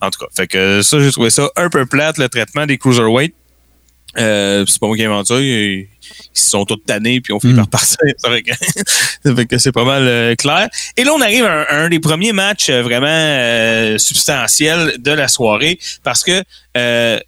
En 0.00 0.10
tout 0.10 0.20
cas, 0.20 0.26
fait 0.34 0.46
que 0.46 0.82
ça, 0.82 1.00
j'ai 1.00 1.10
trouvé 1.10 1.30
ça 1.30 1.50
un 1.56 1.68
peu 1.68 1.84
plate, 1.86 2.18
le 2.18 2.28
traitement 2.28 2.66
des 2.66 2.78
cruiserweight. 2.78 3.34
Euh, 4.16 4.64
c'est 4.66 4.78
pas 4.78 4.86
moi 4.86 4.96
qui 4.96 5.02
ai 5.02 5.06
inventé 5.06 5.28
ça. 5.34 5.97
Ils 6.34 6.38
se 6.40 6.50
sont 6.50 6.64
tous 6.64 6.76
tannés 6.86 7.20
puis 7.20 7.32
on 7.32 7.40
finit 7.40 7.54
Mm. 7.54 7.56
par 7.56 7.68
partir. 7.68 7.96
Ça 8.18 9.34
fait 9.34 9.46
que, 9.46 9.58
c'est 9.58 9.72
pas 9.72 9.84
mal 9.84 10.02
euh, 10.06 10.34
clair. 10.34 10.68
Et 10.96 11.04
là, 11.04 11.12
on 11.14 11.20
arrive 11.20 11.44
à 11.44 11.70
un, 11.72 11.84
un 11.84 11.88
des 11.88 12.00
premiers 12.00 12.32
matchs 12.32 12.70
euh, 12.70 12.82
vraiment 12.82 13.06
euh, 13.08 13.98
substantiels 13.98 14.96
de 14.98 15.10
la 15.12 15.28
soirée 15.28 15.78
parce 16.04 16.22
que 16.24 16.42
euh, 16.76 17.18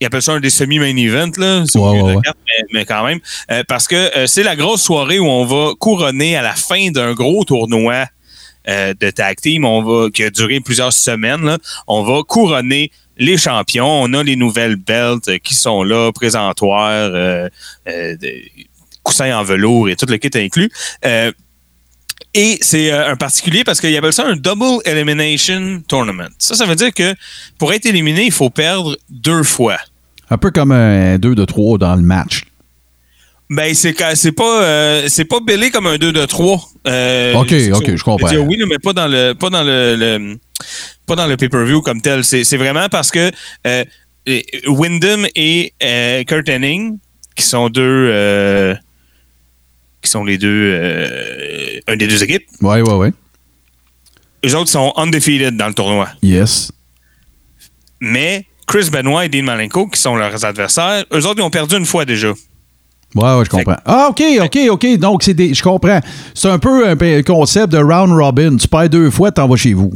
ils 0.00 0.06
appellent 0.06 0.22
ça 0.22 0.32
un 0.32 0.40
des 0.40 0.50
semi-main 0.50 0.96
events, 0.96 1.32
là. 1.38 1.64
C'est 1.66 1.78
Ouais, 1.78 1.90
ouais, 1.90 1.98
la 1.98 2.16
ouais. 2.16 2.22
carte, 2.22 2.36
mais, 2.46 2.66
mais 2.72 2.84
quand 2.84 3.04
même. 3.04 3.18
Euh, 3.50 3.64
parce 3.66 3.88
que 3.88 3.96
euh, 4.16 4.26
c'est 4.28 4.44
la 4.44 4.54
grosse 4.54 4.82
soirée 4.82 5.18
où 5.18 5.26
on 5.26 5.44
va 5.44 5.72
couronner 5.78 6.36
à 6.36 6.42
la 6.42 6.54
fin 6.54 6.90
d'un 6.92 7.14
gros 7.14 7.44
tournoi 7.44 8.06
euh, 8.68 8.94
de 9.00 9.10
tag 9.10 9.36
team, 9.40 9.64
on 9.64 9.82
va, 9.82 10.10
qui 10.10 10.22
a 10.22 10.30
duré 10.30 10.60
plusieurs 10.60 10.92
semaines, 10.92 11.44
là, 11.44 11.58
on 11.88 12.02
va 12.04 12.22
couronner 12.22 12.92
les 13.18 13.36
champions. 13.36 14.02
On 14.02 14.12
a 14.14 14.22
les 14.22 14.36
nouvelles 14.36 14.76
belts 14.76 15.38
qui 15.42 15.54
sont 15.54 15.82
là, 15.82 16.10
présentoirs, 16.12 17.10
euh, 17.14 17.48
euh, 17.88 18.16
coussins 19.02 19.36
en 19.38 19.44
velours 19.44 19.88
et 19.88 19.96
tout 19.96 20.06
le 20.06 20.16
kit 20.18 20.30
inclus. 20.34 20.70
Euh, 21.04 21.32
et 22.34 22.58
c'est 22.60 22.92
euh, 22.92 23.10
un 23.10 23.16
particulier 23.16 23.64
parce 23.64 23.80
qu'il 23.80 23.96
appelle 23.96 24.12
ça 24.12 24.26
un 24.26 24.36
double 24.36 24.82
elimination 24.84 25.82
tournament. 25.88 26.28
Ça, 26.38 26.54
ça 26.54 26.66
veut 26.66 26.74
dire 26.76 26.92
que 26.92 27.14
pour 27.58 27.72
être 27.72 27.86
éliminé, 27.86 28.24
il 28.26 28.32
faut 28.32 28.50
perdre 28.50 28.96
deux 29.08 29.42
fois. 29.42 29.78
Un 30.30 30.36
peu 30.36 30.50
comme 30.50 30.72
un 30.72 31.18
2 31.18 31.34
de 31.34 31.44
3 31.44 31.78
dans 31.78 31.96
le 31.96 32.02
match. 32.02 32.42
Ben, 33.50 33.74
c'est 33.74 33.96
ca- 33.96 34.14
c'est 34.14 34.32
pas 34.32 34.62
euh, 34.62 35.04
c'est 35.08 35.24
pas 35.24 35.40
belé 35.40 35.70
comme 35.70 35.86
un 35.86 35.96
2 35.96 36.12
de 36.12 36.26
3. 36.26 36.60
Euh, 36.86 37.32
Ok, 37.34 37.54
ok, 37.72 37.96
je 37.96 38.02
comprends. 38.04 38.28
dire, 38.28 38.44
oui, 38.44 38.62
mais 38.68 38.78
pas 38.78 38.92
dans 38.92 39.08
le 39.08 39.32
pas 39.32 39.48
dans 39.48 39.62
le, 39.62 39.96
le- 39.96 40.38
pas 41.06 41.16
dans 41.16 41.26
le 41.26 41.36
pay-per-view 41.36 41.82
comme 41.82 42.00
tel. 42.00 42.24
C'est 42.24 42.56
vraiment 42.56 42.88
parce 42.88 43.10
que 43.10 43.30
euh, 43.66 43.84
Wyndham 44.66 45.26
et 45.34 45.72
euh, 45.82 46.24
Kurt 46.24 46.48
Hennig, 46.48 46.94
qui 47.36 47.44
sont 47.44 47.68
deux 47.70 47.82
euh, 48.12 48.74
qui 50.02 50.10
sont 50.10 50.24
les 50.24 50.38
deux 50.38 50.70
euh, 50.74 51.80
un 51.88 51.96
des 51.96 52.06
deux 52.06 52.22
équipes, 52.22 52.44
Ouais, 52.60 52.80
ouais, 52.82 52.94
ouais. 52.94 53.12
eux 54.46 54.54
autres 54.56 54.70
sont 54.70 54.92
undefeated 54.96 55.56
dans 55.56 55.68
le 55.68 55.74
tournoi. 55.74 56.08
Yes. 56.22 56.70
Mais 58.00 58.46
Chris 58.66 58.90
Benoit 58.92 59.24
et 59.24 59.28
Dean 59.28 59.42
Malenko, 59.44 59.88
qui 59.88 60.00
sont 60.00 60.14
leurs 60.14 60.44
adversaires, 60.44 61.04
eux 61.12 61.26
autres, 61.26 61.36
ils 61.38 61.42
ont 61.42 61.50
perdu 61.50 61.76
une 61.76 61.86
fois 61.86 62.04
déjà. 62.04 62.28
Ouais, 63.14 63.34
ouais, 63.38 63.44
je 63.44 63.48
comprends. 63.50 63.76
Ah, 63.86 64.08
OK, 64.10 64.22
OK, 64.42 64.58
OK. 64.68 64.98
Donc, 64.98 65.22
c'est 65.22 65.32
des. 65.32 65.54
Je 65.54 65.62
comprends. 65.62 66.00
C'est 66.34 66.48
un 66.50 66.58
peu 66.58 66.86
un 66.86 66.94
peu 66.94 67.06
un 67.06 67.22
concept 67.22 67.72
de 67.72 67.78
round 67.78 68.12
robin. 68.12 68.56
Tu 68.58 68.68
perds 68.68 68.90
deux 68.90 69.10
fois, 69.10 69.32
t'en 69.32 69.48
vas 69.48 69.56
chez 69.56 69.72
vous. 69.72 69.94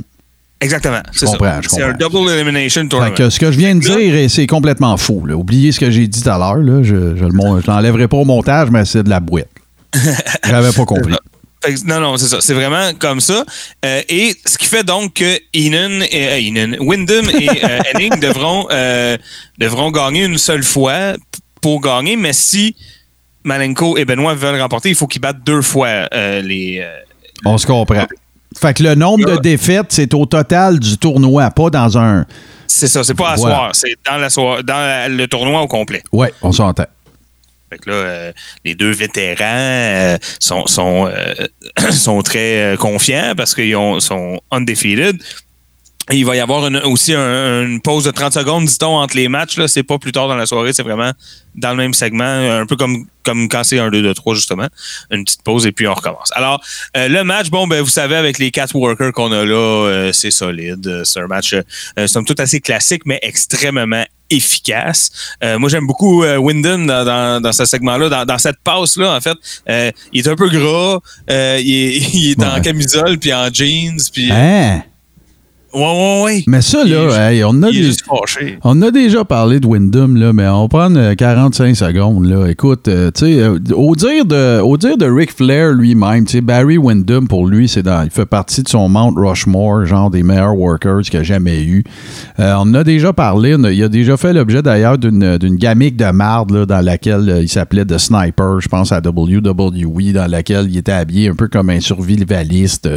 Exactement. 0.62 1.02
C'est 1.12 1.26
comprends, 1.26 1.60
je 1.60 1.68
C'est 1.68 1.82
un 1.82 1.92
double 1.92 2.30
elimination 2.30 2.82
Fait 2.82 2.88
tournament. 2.88 3.14
que 3.14 3.28
ce 3.30 3.38
que 3.40 3.50
je 3.52 3.58
viens 3.58 3.74
de 3.74 3.80
dire, 3.80 4.30
c'est 4.30 4.46
complètement 4.46 4.96
fou. 4.96 5.26
là. 5.26 5.34
Oubliez 5.34 5.72
ce 5.72 5.80
que 5.80 5.90
j'ai 5.90 6.06
dit 6.06 6.22
tout 6.22 6.28
à 6.30 6.38
l'heure. 6.38 6.82
Je, 6.84 7.16
je 7.16 7.24
mon- 7.24 7.60
je 7.60 7.66
l'enlèverai 7.66 8.06
pas 8.08 8.16
au 8.16 8.24
montage, 8.24 8.70
mais 8.70 8.84
c'est 8.84 9.02
de 9.02 9.10
la 9.10 9.20
boîte. 9.20 9.48
J'avais 10.44 10.72
pas 10.72 10.84
compris. 10.84 11.12
Non, 11.84 12.00
non, 12.00 12.16
c'est 12.16 12.26
ça. 12.26 12.38
C'est 12.40 12.54
vraiment 12.54 12.90
comme 12.98 13.20
ça. 13.20 13.44
Euh, 13.84 14.00
et 14.08 14.34
ce 14.46 14.58
qui 14.58 14.66
fait 14.66 14.82
donc 14.84 15.14
que 15.14 15.38
Enon, 15.54 16.04
et, 16.10 16.28
euh, 16.28 16.38
Enon, 16.40 16.76
Wyndham 16.80 17.28
et 17.30 17.48
euh, 17.48 17.78
Henning 17.94 18.18
devront, 18.20 18.66
euh, 18.72 19.16
devront 19.58 19.90
gagner 19.92 20.24
une 20.24 20.38
seule 20.38 20.64
fois 20.64 21.12
pour 21.60 21.80
gagner, 21.80 22.16
mais 22.16 22.32
si 22.32 22.74
Malenko 23.44 23.96
et 23.96 24.04
Benoît 24.04 24.34
veulent 24.34 24.60
remporter, 24.60 24.88
il 24.88 24.94
faut 24.96 25.06
qu'ils 25.06 25.20
battent 25.22 25.44
deux 25.44 25.62
fois 25.62 26.08
les. 26.42 26.84
On 27.44 27.58
se 27.58 27.66
comprend. 27.66 28.06
Fait 28.62 28.74
que 28.74 28.82
le 28.84 28.94
nombre 28.94 29.24
de 29.28 29.36
défaites, 29.38 29.86
c'est 29.90 30.14
au 30.14 30.24
total 30.24 30.78
du 30.78 30.96
tournoi, 30.96 31.50
pas 31.50 31.68
dans 31.68 31.98
un. 31.98 32.24
c'est 32.68 32.86
ça, 32.88 33.02
c'est 33.04 33.14
pas 33.14 33.32
à 33.32 33.34
Voilà. 33.36 33.54
soir, 33.56 33.70
c'est 33.74 33.96
dans, 34.08 34.16
la 34.18 34.30
soir- 34.30 34.62
dans 34.64 34.74
la- 34.78 35.08
le 35.08 35.26
tournoi 35.26 35.60
au 35.62 35.66
complet. 35.66 36.02
Ouais, 36.12 36.32
on 36.42 36.52
s'entend. 36.52 36.86
Fait 37.70 37.78
que 37.78 37.90
là, 37.90 37.96
euh, 37.96 38.32
les 38.64 38.74
deux 38.74 38.92
vétérans 38.92 39.44
euh, 39.44 40.16
sont, 40.38 40.66
sont, 40.66 41.06
euh, 41.12 41.34
sont 41.90 42.22
très 42.22 42.76
confiants 42.78 43.32
parce 43.36 43.54
qu'ils 43.54 43.74
ont- 43.76 43.98
sont 43.98 44.40
undefeated. 44.50 45.20
Et 46.10 46.16
il 46.16 46.26
va 46.26 46.34
y 46.34 46.40
avoir 46.40 46.66
une- 46.66 46.78
aussi 46.78 47.14
un- 47.14 47.62
une 47.62 47.80
pause 47.80 48.04
de 48.04 48.10
30 48.10 48.32
secondes, 48.32 48.64
dit-on, 48.64 48.96
entre 48.96 49.16
les 49.16 49.28
matchs. 49.28 49.56
Là. 49.56 49.68
C'est 49.68 49.84
pas 49.84 49.98
plus 49.98 50.10
tard 50.10 50.26
dans 50.28 50.34
la 50.34 50.46
soirée, 50.46 50.72
c'est 50.72 50.82
vraiment 50.82 51.12
dans 51.54 51.70
le 51.70 51.76
même 51.76 51.94
segment, 51.94 52.24
un 52.24 52.66
peu 52.66 52.74
comme, 52.76 53.06
comme 53.24 53.48
quand 53.48 53.62
c'est 53.62 53.78
un 53.78 53.88
2 53.88 54.02
2 54.02 54.12
3 54.12 54.34
justement. 54.34 54.66
Une 55.12 55.22
petite 55.24 55.42
pause 55.44 55.64
et 55.66 55.70
puis 55.72 55.86
on 55.86 55.94
recommence. 55.94 56.30
Alors, 56.34 56.60
euh, 56.96 57.06
le 57.08 57.22
match, 57.22 57.50
bon, 57.50 57.66
ben, 57.68 57.82
vous 57.82 57.88
savez, 57.88 58.16
avec 58.16 58.38
les 58.40 58.50
quatre 58.50 58.74
workers 58.74 59.12
qu'on 59.12 59.30
a 59.32 59.44
là, 59.44 59.54
euh, 59.54 60.12
c'est 60.12 60.32
solide. 60.32 60.86
Euh, 60.88 61.04
C'est 61.04 61.20
un 61.20 61.28
match, 61.28 61.54
euh, 61.54 62.06
somme 62.08 62.24
toute, 62.24 62.40
assez 62.40 62.60
classique, 62.60 63.02
mais 63.06 63.20
extrêmement 63.22 64.04
efficace. 64.28 65.10
Euh, 65.44 65.58
moi, 65.58 65.68
j'aime 65.68 65.86
beaucoup 65.86 66.24
euh, 66.24 66.36
Wyndham 66.38 66.86
dans, 66.86 67.04
dans, 67.04 67.40
dans 67.40 67.52
ce 67.52 67.64
segment-là, 67.64 68.08
dans, 68.08 68.24
dans 68.24 68.38
cette 68.38 68.58
passe-là, 68.64 69.14
en 69.16 69.20
fait. 69.20 69.36
Euh, 69.68 69.90
il 70.12 70.26
est 70.26 70.28
un 70.30 70.36
peu 70.36 70.48
gras, 70.48 70.98
euh, 71.30 71.60
il 71.62 71.70
est, 71.74 71.96
il 72.14 72.30
est 72.32 72.42
en 72.44 72.60
camisole, 72.60 73.18
puis 73.18 73.32
en 73.32 73.48
jeans, 73.52 74.00
puis... 74.12 74.30
Hein? 74.32 74.82
Ouais, 75.74 75.80
ouais, 75.82 76.22
ouais. 76.24 76.44
Mais 76.46 76.60
ça, 76.60 76.84
là, 76.84 77.30
est- 77.30 77.36
hey, 77.36 77.44
on 77.44 77.62
a 77.62 77.70
des-. 77.70 77.90
On 78.62 78.82
déjà 78.90 79.24
parlé 79.24 79.58
de 79.58 79.66
Wyndham, 79.66 80.16
là, 80.16 80.32
mais 80.32 80.46
on 80.46 80.62
va 80.62 80.68
prendre 80.68 80.98
euh, 80.98 81.14
45 81.14 81.74
secondes. 81.74 82.26
Là. 82.26 82.46
Écoute, 82.48 82.88
euh, 82.88 83.10
tu 83.10 83.24
sais, 83.26 83.40
euh, 83.40 83.58
au, 83.74 83.96
dire 83.96 84.24
de, 84.26 84.60
au 84.60 84.76
dire 84.76 84.98
de 84.98 85.06
Ric 85.06 85.32
Flair 85.32 85.72
lui-même, 85.72 86.26
tu 86.26 86.32
sais, 86.32 86.40
Barry 86.42 86.76
Wyndham, 86.76 87.26
pour 87.26 87.46
lui, 87.46 87.68
c'est 87.68 87.82
dans, 87.82 88.02
il 88.02 88.10
fait 88.10 88.26
partie 88.26 88.62
de 88.62 88.68
son 88.68 88.88
Mount 88.88 89.14
Rushmore, 89.16 89.86
genre 89.86 90.10
des 90.10 90.22
meilleurs 90.22 90.56
workers 90.56 91.00
qu'il 91.02 91.20
a 91.20 91.22
jamais 91.22 91.62
eu. 91.64 91.84
Euh, 92.38 92.54
on 92.58 92.62
en 92.62 92.74
a 92.74 92.84
déjà 92.84 93.12
parlé. 93.12 93.54
a- 93.54 93.72
il 93.72 93.82
a 93.82 93.88
déjà 93.88 94.16
fait 94.16 94.32
l'objet 94.32 94.60
d'ailleurs 94.62 94.98
d'une, 94.98 95.38
d'une 95.38 95.56
gamique 95.56 95.96
de 95.96 96.10
marde 96.10 96.50
là, 96.50 96.66
dans 96.66 96.84
laquelle 96.84 97.38
il 97.42 97.48
s'appelait 97.48 97.84
The 97.86 97.96
Sniper, 97.98 98.60
je 98.60 98.68
pense 98.68 98.92
à 98.92 99.00
WWE, 99.00 100.12
dans 100.12 100.30
laquelle 100.30 100.66
il 100.68 100.76
était 100.76 100.92
habillé 100.92 101.28
un 101.30 101.34
peu 101.34 101.48
comme 101.48 101.70
un 101.70 101.80
survivaliste, 101.80 102.88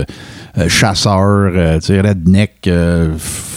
chasseur, 0.68 1.52
tu 1.80 1.88
sais, 1.88 2.02
redneck, 2.02 2.65
euh, 2.68 3.14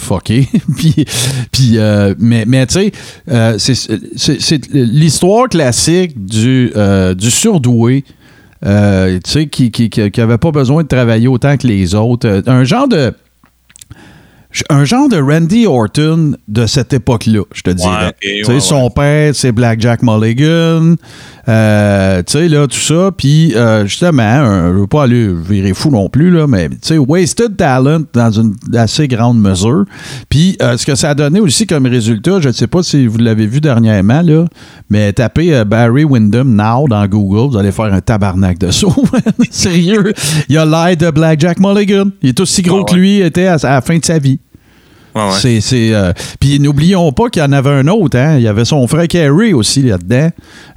fucké. 0.09 0.49
puis, 0.77 1.05
puis, 1.53 1.73
euh, 1.77 2.15
mais, 2.19 2.45
mais 2.47 2.67
tu 2.67 2.75
sais, 2.75 2.93
euh, 3.31 3.59
c'est, 3.59 4.73
l'histoire 4.73 5.49
classique 5.49 6.25
du, 6.25 6.73
euh, 6.77 7.15
du 7.15 7.31
surdoué. 7.31 8.05
tu 8.63 8.69
sais, 9.27 9.47
qui, 9.47 9.71
qui, 9.71 9.91
qui, 9.91 10.11
qui 10.11 10.21
avait 10.21 10.39
pas 10.39 10.51
besoin 10.51 10.83
de 10.83 10.89
travailler 10.89 11.29
autant 11.29 11.57
que 11.57 11.67
les 11.67 11.95
autres. 11.95 12.43
Un 12.47 12.65
genre 12.65 12.89
de. 12.89 13.13
Un 14.71 14.85
genre 14.87 15.11
de 15.11 15.19
Randy 15.21 15.67
Orton 15.67 16.33
de 16.49 16.67
cette 16.67 16.95
époque-là, 16.95 17.43
je 17.53 17.61
te 17.63 17.71
dirais. 17.71 18.13
ouais, 18.55 18.61
son 18.61 18.89
père, 18.91 19.35
c'est 19.35 19.53
Black 19.53 19.79
Jack 19.81 20.03
Mulligan. 20.03 20.95
Euh, 21.49 22.23
tu 22.27 22.33
sais, 22.33 22.49
là, 22.49 22.67
tout 22.67 22.77
ça. 22.79 23.11
Puis, 23.17 23.55
euh, 23.55 23.85
justement, 23.87 24.23
un- 24.23 24.73
je 24.73 24.79
veux 24.81 24.87
pas 24.87 25.05
aller 25.05 25.29
virer 25.33 25.75
fou 25.75 25.91
non 25.91 26.09
plus, 26.09 26.31
là, 26.31 26.47
mais, 26.47 26.69
tu 26.71 26.77
sais, 26.83 26.99
wasted 26.99 27.57
talent 27.57 28.01
dans 28.15 28.31
une 28.31 28.55
assez 28.75 29.07
grande 29.07 29.39
mesure. 29.39 29.85
Puis, 30.31 30.57
euh, 30.63 30.77
ce 30.79 30.85
que 30.87 30.95
ça 30.95 31.11
a 31.11 31.15
donné 31.15 31.41
aussi 31.41 31.67
comme 31.67 31.87
résultat, 31.87 32.41
je 32.41 32.49
ne 32.49 32.53
sais 32.53 32.67
pas 32.67 32.83
si 32.83 33.07
vous 33.07 33.19
l'avez 33.19 33.47
vu 33.47 33.61
dernièrement, 33.61 34.23
là, 34.23 34.47
mais 34.91 35.13
tapez 35.13 35.63
Barry 35.67 36.05
Windham 36.05 36.55
Now 36.55 36.89
dans 36.89 37.07
Google, 37.07 37.53
vous 37.53 37.59
allez 37.59 37.73
faire 37.73 37.93
un 37.93 38.01
tabarnak 38.01 38.59
de 38.59 38.71
saut. 38.71 38.95
Sérieux. 39.51 40.13
Il 40.49 40.57
a 40.59 40.65
l'air 40.65 40.97
de 40.97 41.11
Black 41.11 41.41
Jack 41.41 41.61
Mulligan. 41.61 42.09
Il 42.23 42.31
est 42.31 42.41
aussi 42.41 42.63
gros 42.63 42.85
Ah 42.87 42.91
que 42.91 42.97
lui 42.97 43.21
était 43.21 43.47
à, 43.47 43.55
à 43.63 43.75
la 43.75 43.81
fin 43.83 43.97
de 43.99 44.05
sa 44.05 44.19
vie. 44.19 44.39
Ouais. 45.27 45.61
C'est, 45.61 45.95
euh, 45.95 46.13
Puis 46.41 46.61
n'oublions 46.61 47.11
pas 47.13 47.29
qu'il 47.29 47.43
y 47.43 47.45
en 47.45 47.53
avait 47.53 47.71
un 47.71 47.89
autre. 47.89 48.17
Hein? 48.19 48.37
Il 48.37 48.43
y 48.43 48.49
avait 48.49 48.65
son 48.65 48.87
frère 48.87 49.09
Kerry 49.09 49.53
aussi 49.53 49.83
là-dedans. 49.83 50.31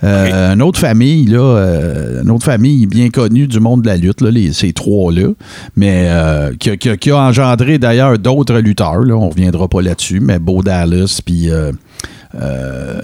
Euh, 0.04 0.54
Une 0.54 0.62
autre 0.62 0.80
famille, 0.80 1.26
là, 1.28 1.40
euh, 1.40 2.24
une 2.24 2.32
autre 2.32 2.46
famille 2.46 2.86
bien 2.88 3.10
connue 3.10 3.48
du 3.48 3.60
monde 3.60 3.82
de 3.84 3.88
la 3.88 3.98
lutte, 3.98 4.22
là, 4.22 4.32
les, 4.32 4.54
ces 4.54 4.74
trois-là. 4.74 5.30
Mais 5.76 6.10
qui, 6.60 6.70
a- 6.72 6.78
qui 6.78 6.90
a- 6.90 6.98
qui 6.98 7.12
a 7.12 7.18
engendré 7.18 7.78
d'ailleurs 7.78 8.18
d'autres 8.18 8.58
lutteurs. 8.60 9.00
Là. 9.04 9.16
On 9.16 9.26
ne 9.28 9.32
reviendra 9.32 9.68
pas 9.68 9.82
là-dessus. 9.82 10.20
Mais 10.20 10.40
Bo 10.40 10.62
Dallas 10.64 11.20
puis 11.26 11.50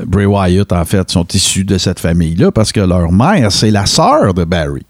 Bray 0.06 0.26
Wyatt, 0.26 0.72
en 0.72 0.86
fait, 0.86 1.10
sont 1.12 1.26
issus 1.34 1.64
de 1.66 1.78
cette 1.78 2.00
famille-là 2.00 2.52
parce 2.52 2.72
que 2.72 2.80
leur 2.80 3.12
mère, 3.12 3.52
c'est 3.52 3.72
la 3.72 3.86
sœur 3.86 4.34
de 4.34 4.44
Barry. 4.44 4.84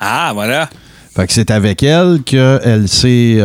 Ah, 0.00 0.32
voilà. 0.34 0.68
Fait 1.16 1.26
que 1.26 1.32
c'est 1.32 1.50
avec 1.50 1.82
elle 1.82 2.20
qu'elle 2.24 2.88
s'est. 2.88 3.38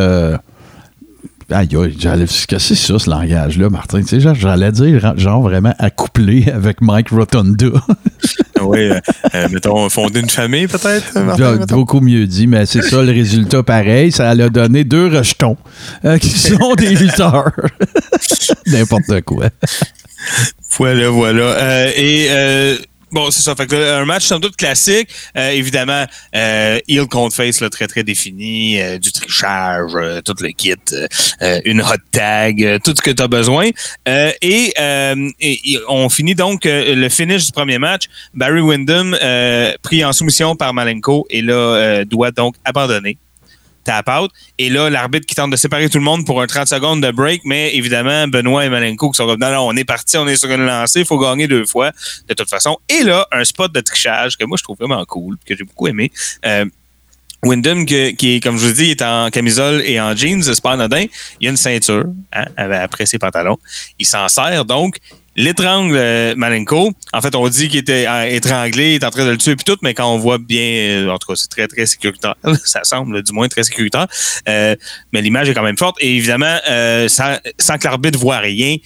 Euh, 1.52 1.56
Aïe, 1.56 1.68
aïe, 1.76 1.96
j'allais- 1.98 2.26
qu'est-ce 2.26 2.46
que 2.46 2.58
c'est 2.58 2.74
ça, 2.74 2.98
ce 2.98 3.10
langage-là, 3.10 3.68
Martin? 3.70 4.00
Tu 4.02 4.08
sais, 4.08 4.20
genre, 4.20 4.34
j'allais 4.34 4.70
dire, 4.72 5.14
genre, 5.18 5.42
vraiment 5.42 5.74
accouplé 5.78 6.48
avec 6.52 6.80
Mike 6.80 7.10
Rotonda. 7.10 7.66
oui, 8.62 8.78
euh, 8.90 9.00
euh, 9.34 9.48
mettons, 9.50 9.88
fonder 9.88 10.20
une 10.20 10.28
famille, 10.30 10.66
peut-être, 10.68 11.18
Martin, 11.18 11.52
J'ai 11.54 11.58
mettons? 11.60 11.74
beaucoup 11.76 12.00
mieux 12.00 12.26
dit, 12.26 12.46
mais 12.46 12.66
c'est 12.66 12.82
ça 12.82 13.02
le 13.02 13.10
résultat 13.12 13.62
pareil. 13.62 14.12
Ça 14.12 14.30
a 14.30 14.36
donné 14.48 14.84
deux 14.84 15.08
rejetons 15.08 15.56
euh, 16.04 16.18
qui 16.18 16.28
sont 16.38 16.74
des 16.76 16.94
lutteurs. 16.94 17.52
N'importe 18.66 19.20
quoi. 19.22 19.46
Voilà, 20.78 21.08
voilà. 21.10 21.42
Euh, 21.42 21.90
et 21.96 22.26
euh, 22.30 22.76
bon, 23.12 23.30
c'est 23.30 23.42
ça. 23.42 23.54
Fait 23.54 23.66
que 23.66 23.76
là, 23.76 23.98
un 23.98 24.04
match 24.04 24.24
somme 24.24 24.40
toute 24.40 24.56
classique. 24.56 25.08
Euh, 25.36 25.50
évidemment, 25.50 26.04
euh, 26.34 26.78
contre 27.10 27.34
face, 27.36 27.60
là, 27.60 27.70
très 27.70 27.86
très 27.86 28.02
défini, 28.04 28.80
euh, 28.80 28.98
du 28.98 29.10
trichage, 29.12 29.92
euh, 29.94 30.20
tout 30.22 30.34
le 30.40 30.48
kit, 30.50 30.74
euh, 30.92 31.06
euh, 31.42 31.60
une 31.64 31.80
hot 31.80 31.86
tag, 32.12 32.62
euh, 32.64 32.78
tout 32.84 32.94
ce 32.96 33.02
que 33.02 33.10
tu 33.10 33.22
as 33.22 33.28
besoin. 33.28 33.70
Euh, 34.08 34.30
et, 34.42 34.72
euh, 34.78 35.28
et- 35.40 35.78
on 35.88 36.08
finit 36.08 36.34
donc 36.34 36.66
euh, 36.66 36.94
le 36.94 37.08
finish 37.08 37.46
du 37.46 37.52
premier 37.52 37.78
match. 37.78 38.04
Barry 38.34 38.60
Windham 38.60 39.16
euh, 39.22 39.72
pris 39.82 40.04
en 40.04 40.12
soumission 40.12 40.56
par 40.56 40.74
Malenko 40.74 41.26
et 41.30 41.42
là 41.42 41.54
euh, 41.54 42.04
doit 42.04 42.30
donc 42.30 42.54
abandonner 42.64 43.16
tap 43.84 44.08
out. 44.08 44.30
Et 44.58 44.68
là, 44.68 44.90
l'arbitre 44.90 45.26
qui 45.26 45.34
tente 45.34 45.50
de 45.50 45.56
séparer 45.56 45.88
tout 45.88 45.98
le 45.98 46.04
monde 46.04 46.26
pour 46.26 46.40
un 46.40 46.46
30 46.46 46.68
secondes 46.68 47.02
de 47.02 47.10
break, 47.10 47.42
mais 47.44 47.74
évidemment, 47.74 48.28
Benoît 48.28 48.64
et 48.64 48.68
Malenko 48.68 49.10
qui 49.10 49.16
sont 49.16 49.26
comme 49.26 49.40
non, 49.40 49.50
non, 49.50 49.68
on 49.68 49.76
est 49.76 49.84
parti, 49.84 50.16
on 50.16 50.26
est 50.28 50.36
sur 50.36 50.50
une 50.50 50.64
lancée, 50.64 51.00
il 51.00 51.06
faut 51.06 51.18
gagner 51.18 51.46
deux 51.46 51.66
fois, 51.66 51.92
de 52.28 52.34
toute 52.34 52.50
façon. 52.50 52.78
Et 52.88 53.02
là, 53.02 53.26
un 53.32 53.44
spot 53.44 53.72
de 53.72 53.80
trichage 53.80 54.36
que 54.36 54.44
moi 54.44 54.56
je 54.58 54.62
trouve 54.62 54.76
vraiment 54.78 55.04
cool, 55.04 55.36
que 55.46 55.56
j'ai 55.56 55.64
beaucoup 55.64 55.88
aimé. 55.88 56.10
Euh, 56.44 56.64
Wyndham, 57.42 57.86
qui 57.86 57.94
est, 57.94 58.42
comme 58.42 58.58
je 58.58 58.66
vous 58.66 58.72
dis, 58.74 58.90
est 58.90 59.02
en 59.02 59.30
camisole 59.30 59.82
et 59.86 59.98
en 59.98 60.14
jeans, 60.14 60.42
c'est 60.42 60.60
pas 60.60 60.72
anodin. 60.72 61.06
Il 61.40 61.46
a 61.46 61.50
une 61.50 61.56
ceinture, 61.56 62.04
hein, 62.34 62.44
après 62.56 63.06
ses 63.06 63.18
pantalons. 63.18 63.58
Il 63.98 64.04
s'en 64.04 64.28
sert 64.28 64.66
donc. 64.66 64.96
L'étrangle 65.36 65.96
euh, 65.96 66.34
Malenko, 66.34 66.92
en 67.12 67.20
fait, 67.20 67.36
on 67.36 67.48
dit 67.48 67.68
qu'il 67.68 67.78
était 67.78 68.06
euh, 68.08 68.24
étranglé, 68.24 68.94
il 68.94 68.94
est 68.96 69.04
en 69.04 69.10
train 69.10 69.24
de 69.24 69.30
le 69.30 69.38
tuer 69.38 69.54
puis 69.54 69.64
tout, 69.64 69.76
mais 69.80 69.94
quand 69.94 70.12
on 70.12 70.18
voit 70.18 70.38
bien, 70.38 70.60
euh, 70.60 71.08
en 71.08 71.18
tout 71.18 71.28
cas, 71.28 71.36
c'est 71.36 71.48
très, 71.48 71.68
très 71.68 71.86
sécuritaire. 71.86 72.34
Ça 72.64 72.80
semble, 72.82 73.22
du 73.22 73.32
moins, 73.32 73.46
très 73.46 73.62
sécuritaire. 73.62 74.08
Mais 74.46 74.76
l'image 75.22 75.48
est 75.48 75.54
quand 75.54 75.62
même 75.62 75.78
forte. 75.78 75.96
Et 76.00 76.16
évidemment, 76.16 76.56
sans, 77.08 77.38
que 77.78 77.84
l'arbitre 77.84 78.18
voit 78.18 78.38
rien, 78.38 78.76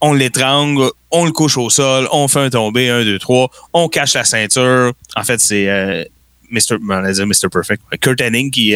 on 0.00 0.12
l'étrangle, 0.12 0.90
on 1.10 1.24
le 1.24 1.32
couche 1.32 1.56
au 1.56 1.70
sol, 1.70 2.08
on 2.12 2.28
fait 2.28 2.40
un 2.40 2.50
tombé, 2.50 2.90
un, 2.90 3.02
deux, 3.04 3.18
trois, 3.18 3.50
on 3.72 3.88
cache 3.88 4.14
la 4.14 4.24
ceinture. 4.24 4.92
En 5.16 5.24
fait, 5.24 5.40
c'est 5.40 6.08
Mr. 6.50 6.78
Mr. 6.78 7.48
Perfect, 7.50 7.82
Kurt 8.00 8.20
Hennig 8.20 8.52
qui, 8.52 8.74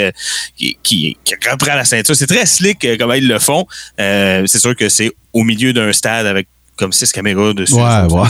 qui, 0.56 0.78
qui, 0.82 1.16
reprend 1.50 1.74
la 1.74 1.84
ceinture. 1.84 2.16
C'est 2.16 2.26
très 2.26 2.46
slick 2.46 2.86
comment 2.98 3.14
ils 3.14 3.28
le 3.28 3.38
font. 3.38 3.66
C'est 3.98 4.58
sûr 4.58 4.74
que 4.74 4.88
c'est 4.88 5.12
au 5.34 5.44
milieu 5.44 5.74
d'un 5.74 5.92
stade 5.92 6.26
avec 6.26 6.48
comme 6.82 6.92
six 6.92 7.10
caméras 7.12 7.54
dessus. 7.54 7.74
Ouais, 7.74 8.02
ouais. 8.10 8.28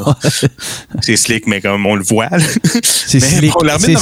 C'est 1.02 1.16
slick, 1.16 1.46
mais 1.46 1.60
comme 1.60 1.84
on 1.86 1.94
le 1.94 2.02
voit. 2.02 2.28
C'est 2.84 3.20
slick, 3.20 3.52
bon, 3.52 3.60
c'est 3.78 3.92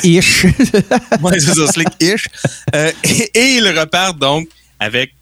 slick-ish. 0.00 0.46
Ouais, 1.22 1.40
c'est 1.40 1.54
ça, 1.54 1.66
slick-ish. 1.66 2.26
Euh, 2.74 2.90
et, 3.04 3.30
et 3.38 3.46
ils 3.56 3.68
repartent 3.78 4.18
donc 4.18 4.48
avec 4.78 5.12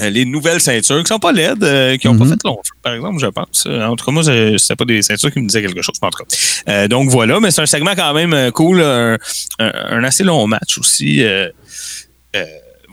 euh, 0.00 0.10
les 0.10 0.24
nouvelles 0.24 0.60
ceintures 0.60 1.00
qui 1.02 1.08
sont 1.08 1.18
pas 1.18 1.32
laides, 1.32 1.62
euh, 1.62 1.96
qui 1.96 2.06
n'ont 2.08 2.18
pas 2.18 2.24
fait 2.26 2.42
long 2.44 2.56
feu, 2.64 2.72
par 2.82 2.94
exemple, 2.94 3.18
je 3.20 3.26
pense. 3.26 3.64
Euh, 3.66 3.84
En 3.84 3.94
tout 3.96 4.04
cas, 4.04 4.10
moi, 4.12 4.22
c'était 4.24 4.76
pas 4.76 4.84
des 4.84 5.02
ceintures 5.02 5.32
qui 5.32 5.40
me 5.40 5.46
disaient 5.46 5.62
quelque 5.62 5.82
chose, 5.82 5.96
mais 6.02 6.08
en 6.08 6.10
tout 6.10 6.24
cas. 6.24 6.36
Euh, 6.68 6.88
donc 6.88 7.10
voilà, 7.10 7.38
mais 7.40 7.50
c'est 7.50 7.62
un 7.62 7.66
segment 7.66 7.94
quand 7.94 8.12
même 8.14 8.50
cool, 8.52 8.80
un, 8.82 9.16
un- 9.60 9.72
un 9.98 10.04
assez 10.04 10.24
long 10.24 10.46
match 10.46 10.78
aussi. 10.78 11.22
euh, 11.22 11.48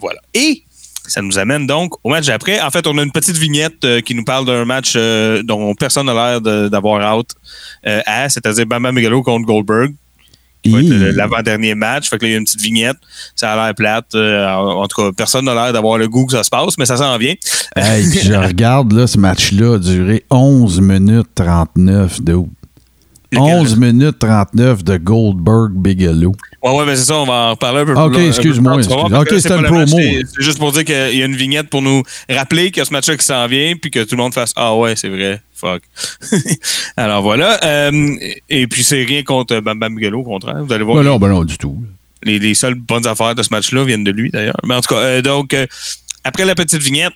voilà. 0.00 0.20
Et 0.34 0.62
ça 1.06 1.22
nous 1.22 1.38
amène 1.38 1.66
donc 1.66 1.94
au 2.04 2.10
match 2.10 2.26
d'après. 2.26 2.60
En 2.60 2.70
fait, 2.70 2.86
on 2.86 2.96
a 2.98 3.02
une 3.02 3.12
petite 3.12 3.36
vignette 3.36 3.84
euh, 3.84 4.00
qui 4.00 4.14
nous 4.14 4.24
parle 4.24 4.46
d'un 4.46 4.64
match 4.64 4.94
euh, 4.96 5.42
dont 5.42 5.74
personne 5.74 6.06
n'a 6.06 6.14
l'air 6.14 6.40
d'avoir 6.70 7.16
out 7.16 7.30
euh, 7.86 8.00
à, 8.06 8.28
c'est-à-dire 8.28 8.66
Bam 8.66 8.82
Bam 8.82 8.94
Bigelow 8.94 9.22
contre 9.22 9.46
Goldberg. 9.46 9.94
l'avant-dernier 10.64 11.74
match. 11.74 12.08
Fait 12.08 12.18
que 12.18 12.24
là, 12.24 12.28
il 12.28 12.32
y 12.32 12.34
a 12.36 12.38
une 12.38 12.44
petite 12.44 12.60
vignette. 12.60 12.96
Ça 13.34 13.52
a 13.52 13.56
l'air 13.56 13.74
plate. 13.74 14.14
En 14.14 14.82
en 14.82 14.86
tout 14.86 15.02
cas, 15.02 15.10
personne 15.16 15.44
n'a 15.44 15.54
l'air 15.54 15.72
d'avoir 15.72 15.98
le 15.98 16.08
goût 16.08 16.26
que 16.26 16.32
ça 16.32 16.44
se 16.44 16.50
passe, 16.50 16.78
mais 16.78 16.86
ça 16.86 16.96
s'en 16.96 17.18
vient. 17.18 17.34
Hey, 17.74 18.08
puis 18.08 18.20
je 18.20 18.32
regarde, 18.48 18.92
là, 18.92 19.06
ce 19.06 19.18
match-là 19.18 19.74
a 19.74 19.78
duré 19.78 20.24
11 20.30 20.80
minutes 20.80 21.28
39 21.34 22.22
de 22.22 22.36
11 23.40 23.76
minutes 23.76 24.18
39 24.18 24.84
de 24.84 24.96
Goldberg 24.98 25.72
Bigelow. 25.72 26.34
Ouais, 26.62 26.76
ouais, 26.76 26.86
mais 26.86 26.96
c'est 26.96 27.04
ça, 27.06 27.16
on 27.16 27.24
va 27.26 27.32
en 27.32 27.50
reparler 27.50 27.80
un 27.80 27.84
peu 27.86 27.94
plus. 27.94 28.26
excuse-moi, 28.28 28.72
tard, 28.72 28.78
excuse- 28.78 28.96
parce 29.10 29.22
ok, 29.22 29.40
c'était 29.40 29.54
une 29.56 29.64
promo. 29.64 29.86
C'est 29.86 30.22
juste 30.42 30.58
pour 30.58 30.72
dire 30.72 30.84
qu'il 30.84 31.16
y 31.18 31.22
a 31.22 31.24
une 31.24 31.34
vignette 31.36 31.68
pour 31.70 31.82
nous 31.82 32.02
rappeler 32.30 32.70
qu'il 32.70 32.78
y 32.78 32.82
a 32.82 32.84
ce 32.84 32.92
match-là 32.92 33.16
qui 33.16 33.24
s'en 33.26 33.46
vient, 33.48 33.74
puis 33.80 33.90
que 33.90 34.04
tout 34.04 34.14
le 34.16 34.22
monde 34.22 34.34
fasse 34.34 34.52
Ah 34.56 34.76
ouais, 34.76 34.94
c'est 34.96 35.08
vrai, 35.08 35.40
fuck. 35.54 35.82
Alors 36.96 37.22
voilà. 37.22 37.58
euh, 37.64 38.14
et 38.48 38.66
puis 38.66 38.84
c'est 38.84 39.02
rien 39.04 39.22
contre 39.22 39.58
Bam 39.60 39.78
Bam 39.78 39.94
Bigelow, 39.96 40.20
au 40.20 40.24
contraire. 40.24 40.62
Vous 40.64 40.72
allez 40.72 40.84
voir. 40.84 40.98
Ben 40.98 41.04
non, 41.04 41.18
ben 41.18 41.28
non, 41.28 41.44
du 41.44 41.58
tout. 41.58 41.76
Les, 42.22 42.38
les 42.38 42.54
seules 42.54 42.74
bonnes 42.74 43.06
affaires 43.06 43.34
de 43.34 43.42
ce 43.42 43.48
match-là 43.50 43.84
viennent 43.84 44.04
de 44.04 44.12
lui, 44.12 44.30
d'ailleurs. 44.30 44.56
Mais 44.64 44.74
en 44.74 44.80
tout 44.80 44.94
cas, 44.94 45.00
euh, 45.00 45.22
donc, 45.22 45.54
euh, 45.54 45.66
après 46.22 46.44
la 46.44 46.54
petite 46.54 46.80
vignette, 46.82 47.12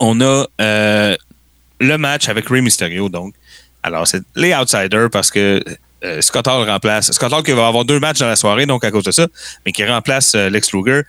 on 0.00 0.20
a 0.20 0.46
le 0.58 1.96
match 1.98 2.28
avec 2.28 2.48
Rey 2.48 2.60
Mysterio, 2.60 3.08
donc. 3.08 3.34
Alors, 3.82 4.06
c'est 4.06 4.22
les 4.36 4.54
outsiders 4.54 5.10
parce 5.10 5.30
que 5.30 5.62
euh, 6.04 6.20
Scott 6.20 6.46
Hall 6.48 6.68
remplace. 6.68 7.12
Scott 7.12 7.32
Hall 7.32 7.42
qui 7.42 7.52
va 7.52 7.66
avoir 7.66 7.84
deux 7.84 8.00
matchs 8.00 8.18
dans 8.18 8.28
la 8.28 8.36
soirée, 8.36 8.66
donc 8.66 8.84
à 8.84 8.90
cause 8.90 9.04
de 9.04 9.12
ça, 9.12 9.26
mais 9.64 9.72
qui 9.72 9.84
remplace 9.84 10.34
euh, 10.34 10.48
Lex 10.48 10.72
Luger. 10.72 11.02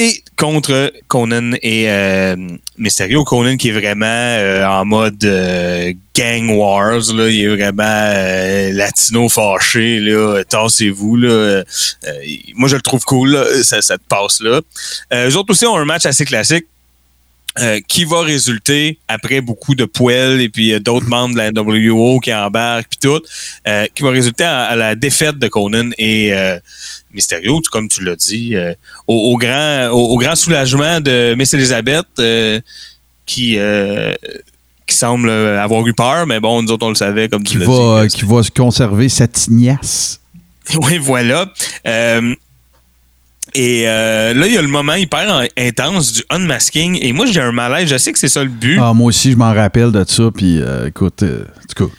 Et 0.00 0.22
contre 0.36 0.92
Conan 1.08 1.54
et 1.60 1.90
euh, 1.90 2.36
Mysterio. 2.76 3.24
Conan 3.24 3.56
qui 3.56 3.70
est 3.70 3.72
vraiment 3.72 4.06
euh, 4.06 4.64
en 4.64 4.84
mode 4.84 5.24
euh, 5.24 5.92
gang 6.14 6.50
wars. 6.50 7.12
Là. 7.14 7.28
Il 7.28 7.40
est 7.40 7.48
vraiment 7.48 8.76
latino 8.76 9.28
fâché. 9.28 10.00
Tassez-vous. 10.48 11.16
Moi, 11.16 12.68
je 12.68 12.76
le 12.76 12.80
trouve 12.80 13.02
cool, 13.06 13.30
là, 13.30 13.44
passe 14.08 14.40
là. 14.40 14.60
Eux 15.12 15.36
autres 15.36 15.50
aussi 15.50 15.66
ont 15.66 15.76
un 15.76 15.84
match 15.84 16.06
assez 16.06 16.24
classique. 16.24 16.66
Euh, 17.60 17.80
qui 17.88 18.04
va 18.04 18.20
résulter 18.22 18.98
après 19.08 19.40
beaucoup 19.40 19.74
de 19.74 19.84
poêles 19.84 20.40
et 20.40 20.48
puis 20.48 20.72
euh, 20.72 20.80
d'autres 20.80 21.08
membres 21.08 21.34
de 21.34 21.38
la 21.38 21.50
NWO 21.50 22.20
qui 22.20 22.32
embarquent 22.32 22.88
puis 22.88 22.98
tout, 23.00 23.20
euh, 23.66 23.86
qui 23.94 24.02
va 24.02 24.10
résulter 24.10 24.44
à, 24.44 24.64
à 24.64 24.76
la 24.76 24.94
défaite 24.94 25.38
de 25.38 25.48
Conan 25.48 25.90
et 25.98 26.32
euh, 26.32 26.58
Mysterio, 27.12 27.56
tout 27.60 27.70
comme 27.72 27.88
tu 27.88 28.04
l'as 28.04 28.16
dit, 28.16 28.54
euh, 28.54 28.72
au, 29.08 29.32
au 29.32 29.36
grand 29.38 29.88
au, 29.90 30.14
au 30.14 30.18
grand 30.18 30.36
soulagement 30.36 31.00
de 31.00 31.34
Miss 31.36 31.52
Elizabeth 31.54 32.06
euh, 32.20 32.60
qui 33.26 33.58
euh, 33.58 34.14
qui 34.86 34.96
semble 34.96 35.28
avoir 35.30 35.86
eu 35.86 35.92
peur, 35.94 36.26
mais 36.26 36.40
bon, 36.40 36.62
nous 36.62 36.70
autres 36.70 36.86
on 36.86 36.90
le 36.90 36.94
savait 36.94 37.28
comme 37.28 37.42
Qui 37.42 37.58
tu 37.58 37.64
va, 37.64 38.06
dit. 38.06 38.14
qui 38.16 38.24
va 38.24 38.42
se 38.42 38.50
conserver 38.50 39.08
sa 39.08 39.26
tignasse. 39.26 40.20
Oui, 40.82 40.98
voilà. 40.98 41.50
Euh, 41.86 42.34
et 43.54 43.84
euh, 43.86 44.34
là, 44.34 44.46
il 44.46 44.52
y 44.54 44.58
a 44.58 44.62
le 44.62 44.68
moment 44.68 44.94
hyper 44.94 45.28
en- 45.30 45.46
intense 45.62 46.12
du 46.12 46.22
unmasking. 46.30 46.98
Et 47.02 47.12
moi, 47.12 47.26
j'ai 47.26 47.40
un 47.40 47.52
malaise. 47.52 47.88
Je 47.88 47.96
sais 47.98 48.12
que 48.12 48.18
c'est 48.18 48.28
ça 48.28 48.42
le 48.42 48.50
but. 48.50 48.78
Ah, 48.80 48.92
moi 48.94 49.06
aussi, 49.08 49.32
je 49.32 49.36
m'en 49.36 49.52
rappelle 49.54 49.92
de 49.92 50.04
ça. 50.06 50.30
Puis, 50.34 50.60
euh, 50.60 50.88
écoute, 50.88 51.22
euh, 51.22 51.44
en 51.44 51.74
tout 51.74 51.86
cas, 51.86 51.92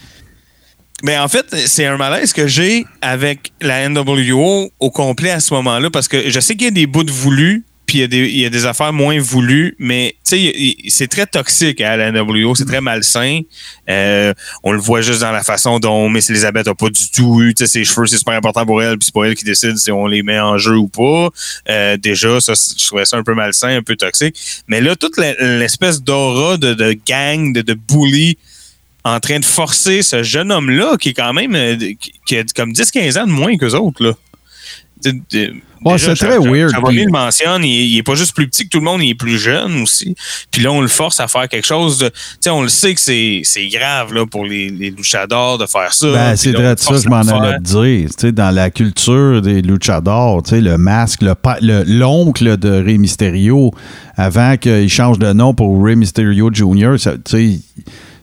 Mais 1.04 1.18
en 1.18 1.28
fait, 1.28 1.46
c'est 1.66 1.86
un 1.86 1.96
malaise 1.98 2.34
que 2.34 2.46
j'ai 2.48 2.86
avec 3.02 3.52
la 3.62 3.88
NWO 3.90 4.70
au 4.80 4.92
complet 4.92 5.32
à 5.32 5.40
ce 5.40 5.54
moment-là. 5.54 5.90
Parce 5.90 6.08
que 6.08 6.30
je 6.30 6.40
sais 6.40 6.56
qu'il 6.56 6.66
y 6.66 6.68
a 6.68 6.72
des 6.72 6.88
bouts 6.88 7.04
de 7.06 7.12
voulus. 7.12 7.64
Puis 7.90 8.04
il 8.04 8.38
y, 8.38 8.46
a 8.46 8.50
des, 8.52 8.66
affaires 8.68 8.94
moins 8.94 9.20
voulues, 9.20 9.76
mais 9.80 10.14
c'est 10.22 11.08
très 11.10 11.26
toxique 11.26 11.82
à 11.82 11.98
la 11.98 12.12
NWO, 12.12 12.54
c'est 12.54 12.66
très 12.66 12.82
malsain. 12.82 13.40
Euh, 13.90 14.32
on 14.62 14.74
le 14.74 14.80
voit 14.80 15.02
juste 15.02 15.22
dans 15.22 15.32
la 15.32 15.42
façon 15.42 15.80
dont 15.80 16.08
Miss 16.08 16.30
Elizabeth 16.30 16.68
a 16.68 16.76
pas 16.76 16.92
du 16.92 17.10
tout 17.10 17.42
eu, 17.42 17.56
ses 17.58 17.84
cheveux, 17.84 18.06
c'est 18.06 18.20
super 18.20 18.36
important 18.36 18.64
pour 18.64 18.84
elle, 18.84 19.00
puis 19.00 19.08
c'est 19.08 19.14
pas 19.16 19.24
elle 19.26 19.34
qui 19.34 19.44
décide 19.44 19.76
si 19.78 19.92
on 19.92 20.06
les 20.06 20.22
met 20.22 20.40
en 20.40 20.60
jeu 20.60 20.78
ou 20.78 20.88
pas. 20.88 21.30
Euh, 21.68 21.98
déjà, 21.98 22.38
je 22.38 22.86
trouvais 22.86 23.06
ça 23.06 23.18
un 23.18 23.24
peu 23.24 23.34
malsain, 23.34 23.78
un 23.78 23.82
peu 23.82 23.96
toxique. 23.96 24.36
Mais 24.68 24.82
là, 24.82 24.96
toute 24.96 25.18
l'espèce 25.18 26.04
d'aura 26.04 26.58
de, 26.58 26.96
gang, 27.08 27.54
de, 27.54 27.74
bully 27.74 28.38
en 29.04 29.20
train 29.20 29.40
de 29.40 29.46
forcer 29.46 30.04
ce 30.04 30.22
jeune 30.22 30.52
homme-là, 30.52 30.96
qui 30.98 31.10
est 31.10 31.14
quand 31.16 31.34
même, 31.34 31.56
euh, 31.56 31.76
qui, 32.28 32.38
a 32.38 32.44
comme 32.56 32.72
10-15 32.72 33.18
ans 33.18 33.26
de 33.26 33.32
moins 33.32 33.58
qu'eux 33.58 33.74
autres, 33.74 34.04
là. 34.04 34.14
Ouais, 35.86 35.98
c'est 35.98 36.16
très 36.16 36.38
weird, 36.52 36.72
puis- 36.90 36.98
le 37.06 37.12
mentionne, 37.12 37.64
il, 37.64 37.80
est- 37.82 37.88
il 37.88 37.98
est 37.98 38.04
pas 38.04 38.16
juste 38.16 38.34
plus 38.36 38.48
petit 38.48 38.66
que 38.66 38.70
tout 38.70 38.80
le 38.80 38.84
monde, 38.86 39.02
il 39.02 39.10
est 39.12 39.16
plus 39.16 39.38
jeune 39.38 39.82
aussi. 39.82 40.16
Puis 40.52 40.62
là, 40.62 40.72
on 40.72 40.82
le 40.82 40.88
force 40.88 41.20
à 41.20 41.28
faire 41.28 41.48
quelque 41.48 41.66
chose 41.66 41.98
de. 42.00 42.10
Tu 42.10 42.14
sais, 42.42 42.50
on 42.50 42.62
le 42.64 42.70
sait 42.70 42.94
que 42.96 43.00
c'est 43.02 43.68
grave 43.72 44.14
là, 44.14 44.26
pour 44.26 44.46
les, 44.46 44.70
les 44.70 44.90
luchadors 44.92 45.58
de 45.58 45.66
faire 45.66 45.94
ça. 45.94 46.08
Ben, 46.12 46.36
c'est 46.36 46.52
vrai 46.52 46.76
ça, 46.78 46.96
je 47.04 47.08
m'en 47.10 47.22
allais 47.22 47.58
te 47.58 47.64
dire. 47.64 48.10
Tu 48.10 48.16
sais, 48.20 48.32
dans 48.32 48.52
la 48.52 48.70
culture 48.70 49.42
des 49.42 49.62
luchadors, 49.62 50.44
tu 50.44 50.50
sais, 50.52 50.62
le 50.62 50.78
masque, 50.78 51.22
le 51.22 51.36
pa- 51.36 51.60
le- 51.62 51.84
l'oncle 51.86 52.58
de 52.58 52.70
Rey 52.84 52.98
Mysterio, 52.98 53.72
avant 54.18 54.58
qu'il 54.58 54.90
change 54.90 55.18
de 55.20 55.32
nom 55.34 55.54
pour 55.54 55.84
Rey 55.84 55.96
Mysterio 55.96 56.50
Jr., 56.54 56.96
ça, 56.98 57.14
tu 57.14 57.56
sais, 57.56 57.60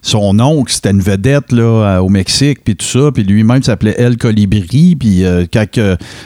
son 0.02 0.38
oncle, 0.40 0.72
c'était 0.72 0.90
une 0.90 1.00
vedette 1.00 1.52
là, 1.52 2.00
au 2.02 2.08
Mexique, 2.08 2.60
puis 2.64 2.76
tout 2.76 2.86
ça, 2.86 3.10
puis 3.12 3.24
lui-même 3.24 3.62
s'appelait 3.62 3.94
El 3.98 4.16
Colibri, 4.16 4.96
puis 4.96 5.24
euh, 5.24 5.44
quand 5.52 5.66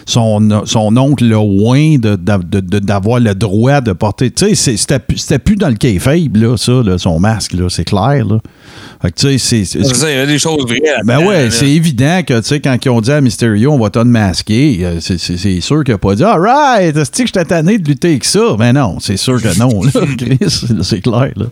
son, 0.07 0.62
son 0.66 0.97
oncle 0.97 1.25
l'a 1.25 1.39
oint 1.41 1.97
de- 1.99 2.16
de- 2.16 2.61
de- 2.61 2.79
d'avoir 2.79 3.21
le 3.21 3.35
droit 3.35 3.81
de 3.81 3.93
porter... 3.93 4.31
Tu 4.31 4.55
sais, 4.55 4.77
c'était 4.77 4.99
plus- 4.99 5.57
dans 5.57 5.68
le 5.68 5.75
kayfabe, 5.75 6.37
là, 6.37 6.57
ça, 6.57 6.73
là, 6.85 6.99
son 6.99 7.18
masque, 7.18 7.53
là, 7.55 7.68
c'est 7.68 7.85
clair, 7.85 8.25
là. 8.27 8.39
Fait 9.03 9.11
que, 9.11 9.21
tu 9.21 9.39
sais, 9.39 9.64
c'est- 9.64 9.79
il 9.79 10.14
y 10.16 10.18
a 10.21 10.27
des 10.27 10.39
choses 10.39 10.62
vraies. 10.66 10.81
Ben 11.05 11.25
ouais, 11.27 11.51
c'est 11.51 11.68
évident 11.71 12.21
que, 12.27 12.39
tu 12.41 12.47
sais, 12.47 12.61
quand 12.61 12.77
ils 12.85 12.89
ont 12.91 13.01
dit 13.01 13.11
à 13.12 13.21
Mysterio, 13.21 13.73
on 13.73 13.79
va 13.79 13.91
t'unmasquer, 13.91 14.79
euh, 14.83 15.01
c'est- 15.01 15.61
sûr 15.61 15.85
qu'il 15.85 15.95
n'a 15.95 15.99
pas 15.99 16.14
dit, 16.14 16.23
alright, 16.25 16.97
est-ce 16.97 17.11
que 17.11 17.27
j'étais 17.27 17.45
tanné 17.45 17.79
de 17.79 17.89
lutter 17.89 18.09
avec 18.09 18.25
ça? 18.25 18.57
Ben 18.59 18.73
non, 18.73 18.99
c'est 19.01 19.16
sûr 19.16 19.41
que 19.43 19.59
non, 19.59 19.83
là, 19.83 19.91
Chris, 20.18 20.39
c'est 20.83 21.01
clair, 21.01 21.33
là. 21.37 21.47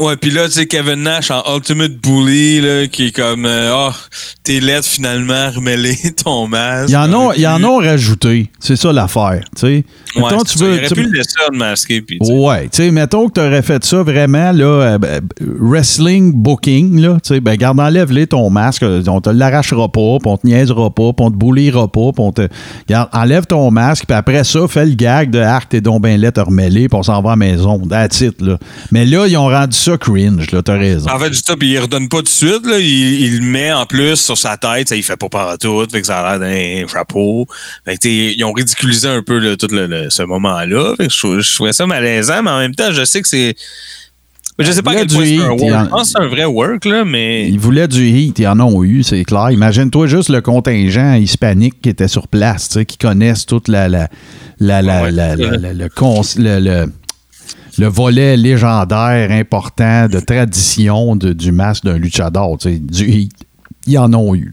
Ouais, 0.00 0.16
puis 0.16 0.30
là, 0.30 0.46
tu 0.46 0.52
sais, 0.52 0.66
Kevin 0.66 1.02
Nash 1.02 1.30
en 1.30 1.42
Ultimate 1.54 1.92
Bully, 2.02 2.60
là, 2.60 2.86
qui 2.88 3.06
est 3.08 3.12
comme, 3.14 3.44
euh, 3.46 3.72
ah, 3.72 3.92
t'es 4.42 4.58
lettre 4.58 4.86
finalement, 4.88 5.50
remêler 5.54 5.94
ton 6.24 6.48
masque. 6.48 6.88
Ils 6.88 6.96
en 6.96 7.12
ont, 7.12 7.32
ils 7.32 7.46
en 7.46 7.62
ont 7.62 7.76
rajouté, 7.76 8.50
c'est 8.58 8.74
ça 8.74 8.92
l'affaire, 8.92 9.42
tu 9.54 9.60
sais. 9.60 9.84
Ouais, 10.16 10.22
Mettons, 10.22 10.42
tu 10.42 10.58
ça, 10.58 10.64
veux- 10.64 10.80
tu- 10.88 10.94
pu 10.94 11.02
le 11.04 11.12
laisser 11.12 11.36
unmasquer, 11.52 12.00
puis 12.02 12.18
tu 12.18 12.26
sais. 12.26 12.32
Ouais, 12.32 12.62
tu 12.64 12.68
sais, 12.78 12.90
mettons 12.90 13.28
que 13.28 13.34
tu 13.34 13.46
aurais 13.46 13.62
fait 13.62 13.84
ça 13.84 14.02
vraiment, 14.02 14.50
là, 14.50 14.64
euh, 14.64 14.98
ben, 14.98 15.20
wrestling 15.40 16.32
booking, 16.32 16.98
là, 17.00 17.18
tu 17.22 17.34
sais, 17.34 17.40
ben, 17.40 17.54
garde, 17.56 17.78
enlève-les 17.78 18.26
ton 18.26 18.50
masque, 18.50 18.82
euh, 18.82 19.02
on 19.06 19.20
te 19.20 19.30
l'arrachera 19.30 19.88
pas, 19.92 20.18
puis 20.20 20.26
on 20.30 20.36
te 20.36 20.46
niaisera 20.46 20.90
pas, 20.90 21.12
puis 21.12 21.24
on 21.26 21.30
te 21.30 21.36
boulira 21.36 21.86
pas, 21.86 22.10
puis 22.12 22.24
on 22.24 22.32
te. 22.32 22.48
Garde, 22.88 23.08
enlève 23.12 23.46
ton 23.46 23.70
masque, 23.70 24.06
puis 24.08 24.16
après 24.16 24.42
ça, 24.44 24.66
fais 24.68 24.86
le 24.86 24.94
gag 24.94 25.30
de 25.30 25.38
Arc, 25.38 25.68
t'es 25.68 25.80
donc 25.80 26.02
ben 26.02 26.20
laid, 26.20 26.32
te 26.32 26.40
remêler, 26.40 26.88
puis 26.88 26.98
on 26.98 27.02
s'en 27.02 27.22
va 27.22 27.30
à 27.30 27.32
la 27.32 27.36
maison. 27.36 27.78
That's 27.88 28.20
it, 28.22 28.40
là. 28.40 28.58
Mais 28.90 29.06
là, 29.06 29.26
ils 29.28 29.36
ont 29.36 29.48
rendu 29.48 29.76
ça 29.82 29.98
cringe, 29.98 30.50
là, 30.50 30.62
t'as 30.62 30.76
raison. 30.78 31.10
En 31.10 31.18
fait, 31.18 31.34
ça, 31.34 31.56
puis 31.56 31.70
il 31.72 31.78
redonne 31.78 32.08
pas 32.08 32.18
tout 32.18 32.22
de 32.24 32.28
suite, 32.28 32.66
là. 32.66 32.78
Il, 32.78 32.86
il 33.22 33.38
le 33.40 33.44
met 33.44 33.72
en 33.72 33.84
plus 33.86 34.16
sur 34.16 34.36
sa 34.38 34.56
tête, 34.56 34.88
ça, 34.88 34.96
il 34.96 35.02
fait 35.02 35.16
pas 35.16 35.28
partout, 35.28 35.84
fait 35.90 36.00
que 36.00 36.06
ça 36.06 36.20
a 36.20 36.38
l'air 36.38 36.40
d'un 36.40 36.86
chapeau. 36.86 37.46
Fait 37.84 37.96
que, 37.96 38.08
ils 38.08 38.42
ont 38.44 38.52
ridiculisé 38.52 39.08
un 39.08 39.22
peu 39.22 39.38
là, 39.38 39.56
tout 39.56 39.68
le, 39.70 39.86
le- 39.86 40.10
ce 40.10 40.22
moment-là. 40.22 40.94
Fait 40.96 41.08
que 41.08 41.12
je, 41.12 41.40
je 41.40 41.54
trouvais 41.54 41.72
ça 41.72 41.86
malaisant, 41.86 42.42
mais 42.42 42.50
en 42.50 42.58
même 42.58 42.74
temps, 42.74 42.92
je 42.92 43.04
sais 43.04 43.20
que 43.22 43.28
c'est. 43.28 43.54
Je 44.58 44.70
sais 44.70 44.82
pas 44.82 44.94
quel 44.94 45.06
point 45.08 45.22
du 45.24 45.38
c'est 45.38 45.42
un 45.42 45.54
hit, 45.54 45.60
work. 45.62 45.72
en- 45.74 45.84
Je 45.84 45.88
pense 45.90 46.02
que 46.12 46.18
c'est 46.18 46.24
un 46.24 46.28
vrai 46.28 46.44
work, 46.44 46.84
là, 46.84 47.04
mais. 47.04 47.48
Ils 47.48 47.58
voulaient 47.58 47.88
du 47.88 48.06
heat, 48.06 48.38
ils 48.38 48.46
en 48.46 48.60
ont 48.60 48.84
eu, 48.84 49.02
c'est 49.02 49.24
clair. 49.24 49.50
Imagine-toi 49.50 50.06
juste 50.06 50.28
le 50.28 50.40
contingent 50.42 51.14
hispanique 51.14 51.80
qui 51.82 51.88
était 51.88 52.06
sur 52.06 52.28
place, 52.28 52.78
qui 52.86 52.98
connaissent 52.98 53.46
toute 53.46 53.68
la, 53.68 53.88
la, 53.88 54.08
la, 54.60 54.82
la- 54.82 55.02
Ouais, 55.04 55.10
la- 55.10 55.36
c'est 55.36 55.42
la- 55.42 55.50
ça. 55.50 55.56
la- 55.56 55.72
le, 56.38 56.84
le, 56.84 56.92
le- 57.78 57.84
le 57.84 57.88
volet 57.90 58.36
légendaire, 58.36 59.30
important, 59.30 60.08
de 60.08 60.20
tradition 60.20 61.16
du 61.16 61.52
masque 61.52 61.84
d'un 61.84 61.98
luchador. 61.98 62.58
Ils 63.86 63.98
en 63.98 64.12
ont 64.14 64.34
eu. 64.34 64.52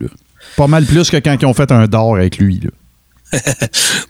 Pas 0.57 0.67
mal 0.67 0.85
plus 0.85 1.09
que 1.09 1.17
quand 1.17 1.35
ils 1.39 1.45
ont 1.45 1.53
fait 1.53 1.71
un 1.71 1.85
d'or 1.87 2.15
avec 2.15 2.37
lui. 2.37 2.61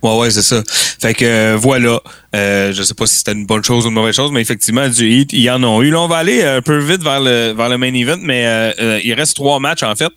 Ouais, 0.02 0.18
ouais, 0.18 0.32
c'est 0.32 0.42
ça. 0.42 0.64
Fait 1.02 1.14
que 1.14 1.26
euh, 1.26 1.58
voilà. 1.58 2.00
Euh, 2.36 2.72
je 2.74 2.84
sais 2.84 2.94
pas 2.94 3.06
si 3.08 3.18
c'était 3.18 3.34
une 3.34 3.46
bonne 3.46 3.64
chose 3.64 3.86
ou 3.86 3.90
une 3.90 3.96
mauvaise 3.96 4.16
chose, 4.16 4.32
mais 4.32 4.40
effectivement, 4.42 4.88
du 4.88 5.10
hit, 5.10 5.34
ils 5.34 5.50
en 5.50 5.64
ont 5.64 5.82
eu. 5.82 5.90
Là, 5.90 6.00
on 6.02 6.08
va 6.08 6.18
aller 6.18 6.44
un 6.44 6.62
peu 6.62 6.78
vite 6.78 7.02
vers 7.04 7.20
le, 7.20 7.54
vers 7.54 7.70
le 7.70 7.78
main 7.78 7.94
event, 7.94 8.20
mais 8.22 8.46
euh, 8.46 8.72
euh, 8.80 9.00
il 9.04 9.14
reste 9.14 9.36
trois 9.36 9.60
matchs, 9.60 9.84
en 9.84 9.96
fait, 9.96 10.12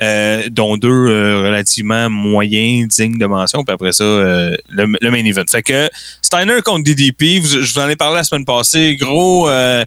euh, 0.00 0.44
dont 0.50 0.76
deux 0.76 0.88
euh, 0.88 1.42
relativement 1.44 2.08
moyens, 2.08 2.88
dignes 2.96 3.18
de 3.18 3.26
mention, 3.26 3.64
puis 3.64 3.74
après 3.74 3.92
ça, 3.92 4.04
euh, 4.04 4.56
le, 4.68 4.86
le 5.00 5.10
main 5.10 5.24
event. 5.24 5.44
Fait 5.50 5.62
que 5.62 5.88
Steiner 6.22 6.60
contre 6.64 6.84
DDP, 6.84 7.40
vous- 7.40 7.62
je 7.62 7.72
vous 7.74 7.78
en 7.78 7.88
ai 7.88 7.96
parlé 7.96 8.16
la 8.16 8.24
semaine 8.24 8.44
passée, 8.44 8.96
gros, 8.96 9.48
euh, 9.48 9.84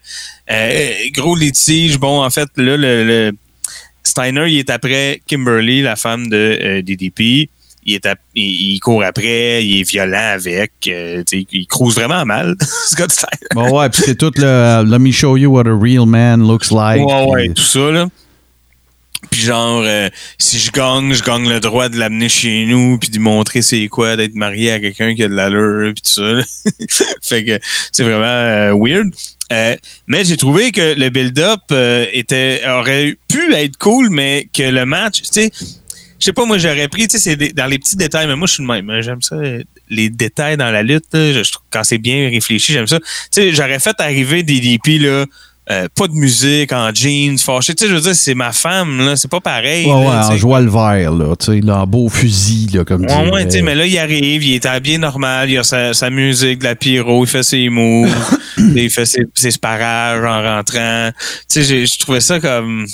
euh, 0.51 0.89
gros 1.13 1.36
litige. 1.36 1.97
Bon, 1.97 2.24
en 2.24 2.30
fait, 2.30 2.49
là, 2.57 2.78
le, 2.78 3.03
le- 3.03 3.32
Steiner, 4.03 4.45
il 4.49 4.59
est 4.59 4.70
après 4.70 5.22
Kimberly, 5.28 5.82
la 5.82 5.95
femme 5.95 6.28
de 6.30 6.57
euh, 6.61 6.82
DDP. 6.82 7.49
Il, 7.86 7.95
est 7.95 8.05
à- 8.05 8.15
il, 8.36 8.73
il 8.73 8.80
court 8.80 9.03
après, 9.03 9.65
il 9.65 9.80
est 9.80 9.84
violent 9.84 10.34
avec, 10.34 10.71
euh, 10.88 11.23
il 11.32 11.67
crouse 11.67 11.95
vraiment 11.95 12.25
mal, 12.25 12.55
Scott 12.88 13.11
Steiner. 13.11 13.47
Bon, 13.53 13.80
ouais, 13.80 13.89
puis 13.89 14.01
c'est 14.05 14.15
tout 14.15 14.32
le 14.36 14.84
Let 14.86 14.99
me 14.99 15.11
show 15.11 15.38
you 15.38 15.51
what 15.51 15.67
a 15.67 15.75
real 15.75 16.05
man 16.05 16.45
looks 16.47 16.71
like. 16.71 17.05
Ouais, 17.05 17.25
ouais, 17.25 17.49
tout 17.49 17.63
ça, 17.63 17.91
là. 17.91 18.07
Puis 19.32 19.41
genre, 19.41 19.84
euh, 19.86 20.09
si 20.38 20.57
je 20.57 20.71
gagne, 20.71 21.13
je 21.13 21.21
gagne 21.23 21.47
le 21.47 21.59
droit 21.59 21.89
de 21.89 21.97
l'amener 21.97 22.30
chez 22.30 22.65
nous, 22.65 22.97
puis 22.97 23.09
de 23.09 23.15
lui 23.15 23.21
montrer 23.23 23.61
c'est 23.61 23.88
quoi 23.88 24.15
d'être 24.15 24.34
marié 24.34 24.71
à 24.71 24.80
quelqu'un 24.80 25.13
qui 25.13 25.23
a 25.23 25.27
de 25.27 25.36
l'allure, 25.36 25.93
puis 25.93 26.01
tout 26.01 26.13
ça. 26.13 26.21
là. 26.21 26.43
fait 27.21 27.43
que 27.43 27.59
c'est 27.91 28.03
vraiment 28.03 28.23
euh, 28.25 28.73
weird. 28.73 29.09
Euh, 29.51 29.75
mais 30.07 30.23
j'ai 30.23 30.38
trouvé 30.38 30.71
que 30.71 30.93
le 30.97 31.09
build-up 31.09 31.61
était 32.13 32.61
aurait 32.67 33.17
pu 33.27 33.53
être 33.53 33.77
cool, 33.77 34.09
mais 34.09 34.47
que 34.53 34.63
le 34.63 34.86
match, 34.86 35.21
tu 35.21 35.27
sais, 35.32 35.51
je 36.20 36.26
sais 36.26 36.34
pas, 36.34 36.45
moi 36.45 36.57
j'aurais 36.57 36.88
pris, 36.88 37.07
tu 37.07 37.17
sais, 37.17 37.36
c'est 37.38 37.53
dans 37.53 37.65
les 37.65 37.80
petits 37.80 37.95
détails, 37.95 38.28
mais 38.28 38.36
moi 38.36 38.47
je 38.47 38.53
suis 38.53 38.63
le 38.63 38.67
même. 38.67 38.89
hein, 38.89 39.01
J'aime 39.01 39.22
ça, 39.22 39.36
les 39.89 40.09
détails 40.09 40.57
dans 40.57 40.70
la 40.72 40.84
lutte, 40.84 41.05
là, 41.13 41.32
je, 41.43 41.51
quand 41.70 41.84
c'est 41.84 41.97
bien 41.97 42.30
réfléchi, 42.30 42.74
j'aime 42.74 42.88
ça. 42.88 42.99
Tu 42.99 43.05
sais, 43.32 43.51
j'aurais 43.53 43.80
fait 43.80 43.95
arriver 43.99 44.43
des 44.43 44.59
DP, 44.59 44.99
là, 45.01 45.26
euh, 45.72 45.88
pas 45.95 46.07
de 46.07 46.13
musique, 46.13 46.72
en 46.74 46.91
jeans, 46.93 47.38
fâché. 47.38 47.76
Tu 47.76 47.84
sais, 47.84 47.89
je 47.89 47.95
veux 47.95 48.01
dire, 48.01 48.15
c'est 48.15 48.34
ma 48.34 48.51
femme, 48.51 49.05
là, 49.05 49.15
c'est 49.15 49.30
pas 49.30 49.39
pareil. 49.39 49.86
Ouais, 49.86 49.93
ouais, 49.93 50.05
là, 50.05 50.26
tu 50.28 50.34
en 50.34 50.38
joie 50.38 50.61
le 50.61 50.70
vert, 50.70 51.11
là, 51.13 51.36
tu 51.36 51.45
sais, 51.45 51.61
là, 51.61 51.82
en 51.82 51.88
beau 51.88 52.09
fusil, 52.09 52.67
là, 52.74 52.84
comme 52.84 53.01
Ouais, 53.01 53.07
dirait. 53.07 53.32
ouais, 53.32 53.45
tu 53.45 53.51
sais, 53.51 53.61
mais 53.61 53.76
là, 53.76 53.86
il 53.86 53.97
arrive, 53.97 54.43
il 54.43 54.55
est 54.55 54.65
habillé 54.65 54.97
normal, 54.97 55.49
il 55.49 55.57
a 55.57 55.63
sa, 55.63 55.93
sa 55.93 56.09
musique, 56.09 56.59
de 56.59 56.63
la 56.63 56.76
pyro, 56.76 57.24
il 57.24 57.28
fait 57.28 57.43
ses 57.43 57.70
moves, 57.70 58.09
il 58.57 58.89
fait 58.89 59.05
ses, 59.05 59.26
ses 59.36 59.51
sparages 59.51 60.24
en 60.24 60.41
rentrant. 60.41 61.11
Tu 61.51 61.63
sais, 61.63 61.86
je 61.86 61.99
trouvais 61.99 62.22
ça 62.22 62.39
comme 62.39 62.86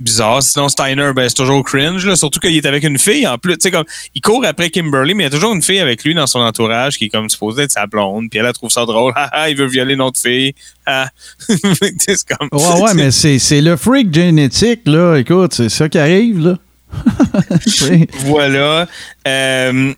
bizarre. 0.00 0.42
Sinon, 0.42 0.68
Steiner, 0.68 1.12
ben, 1.14 1.28
c'est 1.28 1.34
toujours 1.36 1.64
cringe, 1.64 2.04
là, 2.06 2.16
surtout 2.16 2.40
qu'il 2.40 2.54
est 2.56 2.66
avec 2.66 2.84
une 2.84 2.98
fille 2.98 3.26
en 3.26 3.38
plus. 3.38 3.54
Tu 3.54 3.62
sais, 3.62 3.70
comme, 3.70 3.84
il 4.14 4.20
court 4.20 4.44
après 4.44 4.70
Kimberly, 4.70 5.14
mais 5.14 5.24
il 5.24 5.26
y 5.26 5.28
a 5.28 5.30
toujours 5.30 5.54
une 5.54 5.62
fille 5.62 5.78
avec 5.80 6.04
lui 6.04 6.14
dans 6.14 6.26
son 6.26 6.40
entourage 6.40 6.98
qui 6.98 7.06
est 7.06 7.08
comme 7.08 7.28
supposée 7.28 7.62
être 7.62 7.72
sa 7.72 7.86
blonde, 7.86 8.28
puis 8.30 8.38
elle, 8.38 8.46
elle 8.46 8.52
trouve 8.52 8.70
ça 8.70 8.84
drôle. 8.84 9.12
Ah, 9.36 9.50
il 9.50 9.56
veut 9.56 9.66
violer 9.66 9.94
une 9.94 10.02
autre 10.02 10.20
fille. 10.20 10.54
Ah. 10.86 11.08
C'est 12.06 12.24
comme. 12.36 12.48
Ouais, 12.52 12.80
ouais, 12.82 12.94
mais 12.94 13.10
c'est 13.10 13.60
le 13.60 13.76
freak 13.76 14.12
génétique, 14.12 14.80
là. 14.86 15.16
Écoute, 15.16 15.54
c'est 15.54 15.68
ça 15.68 15.88
qui 15.88 15.98
arrive, 15.98 16.38
là. 16.40 16.58
Voilà. 18.24 18.86
Euh, 19.26 19.92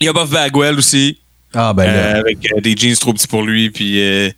il 0.00 0.06
y 0.06 0.08
a 0.08 0.12
Buff 0.12 0.30
Bagwell 0.30 0.78
aussi. 0.78 1.18
ah, 1.54 1.72
ben 1.72 1.84
Euh, 1.84 2.12
là. 2.14 2.18
avec 2.18 2.38
euh, 2.52 2.60
des 2.60 2.76
jeans 2.76 2.96
trop 2.96 3.12
petits 3.12 3.26
pour 3.28 3.42
lui, 3.42 3.70
puis 3.70 4.00
euh, 4.02 4.30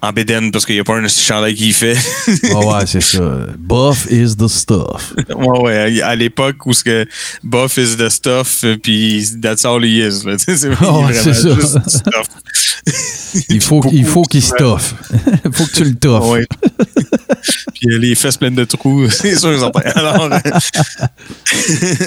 en 0.00 0.12
bédaine 0.12 0.50
parce 0.52 0.64
qu'il 0.64 0.76
n'y 0.76 0.80
a 0.80 0.84
pas 0.84 0.94
un 0.96 1.08
chandail 1.08 1.54
qu'il 1.54 1.72
fait. 1.72 1.96
Ouais, 2.44 2.54
ouais, 2.66 2.86
c'est 2.86 3.00
ça. 3.00 3.20
Buff 3.58 4.06
is 4.10 4.36
the 4.36 4.46
stuff. 4.48 5.14
ouais, 5.34 5.60
ouais, 5.60 6.02
à 6.02 6.14
l'époque 6.14 6.64
où 6.66 6.72
ce 6.72 6.84
que 6.84 7.06
Buff 7.42 7.76
is 7.78 7.96
the 7.96 8.08
stuff, 8.08 8.64
puis 8.82 9.26
that's 9.42 9.64
all 9.64 9.84
he 9.84 9.98
is. 10.06 10.22
C'est 10.38 10.70
Oh, 10.82 11.04
ça. 11.12 11.82
stuff. 11.86 12.26
Il 13.48 13.60
faut, 13.60 13.82
il 13.92 14.04
faut 14.06 14.22
qu'il 14.22 14.42
stuffe. 14.42 14.94
Il 15.44 15.52
faut 15.52 15.64
que 15.66 15.72
tu 15.72 15.84
le 15.84 15.94
toffes. 15.94 16.24
Ouais. 16.30 16.46
Puis 17.80 17.98
les 17.98 18.14
fesses 18.14 18.36
pleines 18.36 18.54
de 18.54 18.64
trous, 18.64 19.08
c'est 19.10 19.36
sûr 19.36 19.52
ils 19.52 19.64
ont. 19.64 19.70
Alors, 19.94 20.28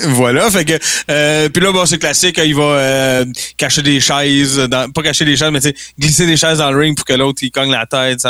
voilà, 0.09 0.49
fait 0.49 0.65
que 0.65 0.73
euh, 1.09 1.49
puis 1.49 1.63
là 1.63 1.71
bon 1.71 1.85
c'est 1.85 1.97
classique, 1.97 2.39
il 2.43 2.55
va 2.55 2.63
euh, 2.63 3.25
cacher 3.57 3.81
des 3.81 3.99
chaises, 3.99 4.57
dans, 4.57 4.91
pas 4.91 5.01
cacher 5.01 5.25
des 5.25 5.35
chaises, 5.35 5.51
mais 5.51 5.59
glisser 5.99 6.25
des 6.25 6.37
chaises 6.37 6.59
dans 6.59 6.71
le 6.71 6.77
ring 6.77 6.95
pour 6.95 7.05
que 7.05 7.13
l'autre 7.13 7.39
il 7.41 7.51
cogne 7.51 7.71
la 7.71 7.85
tête 7.85 8.25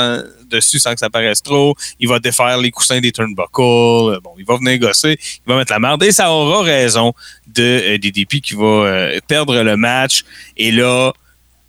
dessus 0.51 0.79
sans 0.79 0.93
que 0.93 0.99
ça 0.99 1.09
paraisse 1.09 1.41
trop. 1.41 1.75
Il 1.99 2.09
va 2.09 2.19
défaire 2.19 2.57
les 2.57 2.71
coussins 2.71 2.99
des 2.99 3.11
turnbuckles. 3.11 3.61
Euh, 3.61 4.19
Bon, 4.23 4.33
il 4.37 4.45
va 4.45 4.57
venir 4.57 4.77
gosser, 4.77 5.17
il 5.19 5.49
va 5.49 5.57
mettre 5.57 5.71
la 5.71 5.79
merde 5.79 6.03
et 6.03 6.11
ça 6.11 6.31
aura 6.31 6.61
raison 6.61 7.13
de 7.47 7.63
euh, 7.63 7.97
DDP 7.97 8.41
qui 8.41 8.53
va 8.53 8.65
euh, 8.65 9.19
perdre 9.27 9.61
le 9.63 9.77
match 9.77 10.23
et 10.57 10.71
là 10.71 11.11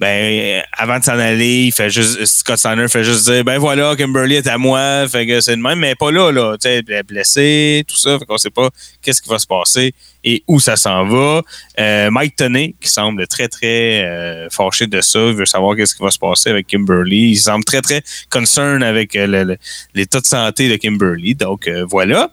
ben, 0.02 0.64
avant 0.76 0.98
de 0.98 1.04
s'en 1.04 1.16
aller, 1.16 1.66
il 1.66 1.72
fait 1.72 1.88
juste, 1.88 2.24
Scott 2.24 2.58
Steiner 2.58 2.88
fait 2.88 3.04
juste 3.04 3.30
dire, 3.30 3.44
ben 3.44 3.56
voilà, 3.58 3.94
Kimberly 3.94 4.34
est 4.34 4.48
à 4.48 4.58
moi, 4.58 5.06
fait 5.08 5.28
que 5.28 5.40
c'est 5.40 5.54
le 5.54 5.62
même, 5.62 5.78
mais 5.78 5.94
pas 5.94 6.10
là, 6.10 6.32
là, 6.32 6.56
tu 6.60 6.68
sais, 6.68 6.82
elle 6.84 6.92
est 6.92 7.02
blessée, 7.04 7.84
tout 7.86 7.96
ça, 7.96 8.18
fait 8.18 8.24
qu'on 8.24 8.36
sait 8.36 8.50
pas 8.50 8.68
qu'est-ce 9.00 9.22
qui 9.22 9.28
va 9.28 9.38
se 9.38 9.46
passer 9.46 9.94
et 10.24 10.42
où 10.48 10.58
ça 10.58 10.74
s'en 10.74 11.06
va. 11.06 11.42
Euh, 11.78 12.10
Mike 12.10 12.34
Toney, 12.34 12.74
qui 12.80 12.88
semble 12.88 13.28
très, 13.28 13.46
très 13.46 14.04
euh, 14.04 14.48
fâché 14.50 14.88
de 14.88 15.00
ça, 15.00 15.20
il 15.20 15.34
veut 15.34 15.46
savoir 15.46 15.76
qu'est-ce 15.76 15.94
qui 15.94 16.02
va 16.02 16.10
se 16.10 16.18
passer 16.18 16.50
avec 16.50 16.66
Kimberly. 16.66 17.30
Il 17.30 17.36
semble 17.36 17.62
très, 17.62 17.80
très 17.80 18.02
concern 18.28 18.82
avec 18.82 19.14
euh, 19.14 19.54
l'état 19.94 20.18
de 20.18 20.26
santé 20.26 20.68
de 20.68 20.74
Kimberly, 20.74 21.36
donc 21.36 21.68
euh, 21.68 21.84
voilà. 21.88 22.28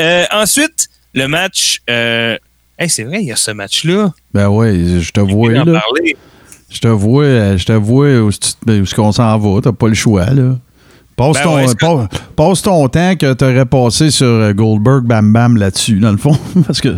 Euh, 0.00 0.24
ensuite, 0.32 0.88
le 1.12 1.26
match, 1.26 1.82
euh, 1.90 2.38
hey, 2.78 2.88
c'est 2.88 3.04
vrai, 3.04 3.20
il 3.20 3.26
y 3.26 3.32
a 3.32 3.36
ce 3.36 3.50
match-là. 3.50 4.10
Ben 4.32 4.48
ouais, 4.48 4.72
je 5.00 5.10
te 5.10 5.20
vois, 5.20 5.52
là. 5.52 5.66
parler. 5.66 6.16
Je 6.70 6.78
te 6.80 6.88
vois, 6.88 7.24
euh, 7.24 7.58
je 7.58 7.64
te 7.66 7.72
vois 7.72 8.18
où, 8.20 8.30
tu- 8.32 8.38
ben, 8.64 8.82
est-ce 8.82 8.94
qu'on 8.94 9.12
s'en 9.12 9.38
va. 9.38 9.60
T'as 9.60 9.72
pas 9.72 9.88
le 9.88 9.94
choix, 9.94 10.26
là. 10.26 10.56
Passe, 11.16 11.36
Ben 11.36 11.42
ton, 11.42 11.56
ouais, 12.00 12.06
passe 12.34 12.62
ton 12.62 12.88
temps 12.88 13.14
que 13.16 13.34
t'aurais 13.34 13.66
passé 13.66 14.10
sur 14.10 14.26
euh, 14.26 14.52
Goldberg 14.54 15.02
Bam 15.04 15.32
Bam 15.32 15.56
là-dessus, 15.58 15.98
dans 15.98 16.12
le 16.12 16.16
fond. 16.16 16.38
Parce 16.66 16.80
que. 16.80 16.88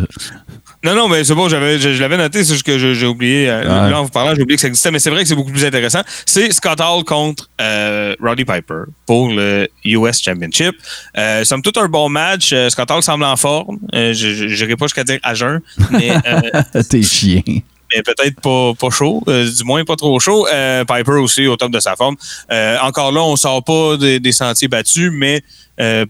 Non, 0.85 0.95
non, 0.95 1.07
mais 1.09 1.23
c'est 1.23 1.33
bon, 1.33 1.47
j'avais, 1.49 1.79
je, 1.79 1.93
je 1.93 2.01
l'avais 2.01 2.17
noté, 2.17 2.43
c'est 2.43 2.53
juste 2.53 2.65
que 2.65 2.77
j'ai 2.93 3.05
oublié. 3.07 3.49
euh, 3.49 3.61
Ouais. 3.61 3.89
Là, 3.91 3.99
en 3.99 4.03
vous 4.03 4.09
parlant, 4.09 4.35
j'ai 4.35 4.41
oublié 4.41 4.55
que 4.57 4.61
ça 4.61 4.67
existait, 4.67 4.91
mais 4.91 4.99
c'est 4.99 5.09
vrai 5.09 5.23
que 5.23 5.27
c'est 5.29 5.35
beaucoup 5.35 5.51
plus 5.51 5.63
intéressant. 5.65 6.01
C'est 6.25 6.51
Scott 6.53 6.79
Hall 6.81 7.03
contre 7.05 7.49
euh, 7.61 8.15
Roddy 8.21 8.43
Piper 8.45 8.83
pour 9.05 9.29
le 9.29 9.67
US 9.85 10.21
Championship. 10.21 10.75
Euh, 11.17 11.43
somme 11.45 11.61
toute 11.61 11.77
un 11.77 11.87
bon 11.87 12.09
match. 12.09 12.53
Scott 12.69 12.91
Hall 12.91 13.01
semble 13.01 13.23
en 13.23 13.35
forme. 13.37 13.77
Je 13.93 14.45
n'irai 14.45 14.75
pas 14.75 14.85
jusqu'à 14.85 15.03
dire 15.05 15.19
à 15.23 15.33
jeun, 15.33 15.59
mais, 15.91 16.11
T'es 16.89 17.01
chien. 17.01 17.41
Mais 17.95 18.01
peut-être 18.03 18.39
pas, 18.41 18.73
pas 18.79 18.89
chaud, 18.89 19.23
euh, 19.27 19.49
du 19.49 19.63
moins 19.63 19.83
pas 19.85 19.95
trop 19.95 20.19
chaud. 20.19 20.47
Euh, 20.51 20.83
Piper 20.85 21.13
aussi 21.13 21.47
au 21.47 21.55
top 21.55 21.71
de 21.71 21.79
sa 21.79 21.95
forme. 21.95 22.15
Euh, 22.51 22.77
encore 22.81 23.11
là, 23.11 23.21
on 23.23 23.35
sort 23.35 23.63
pas 23.63 23.97
des, 23.97 24.19
des 24.19 24.31
sentiers 24.31 24.67
battus, 24.67 25.11
mais 25.13 25.41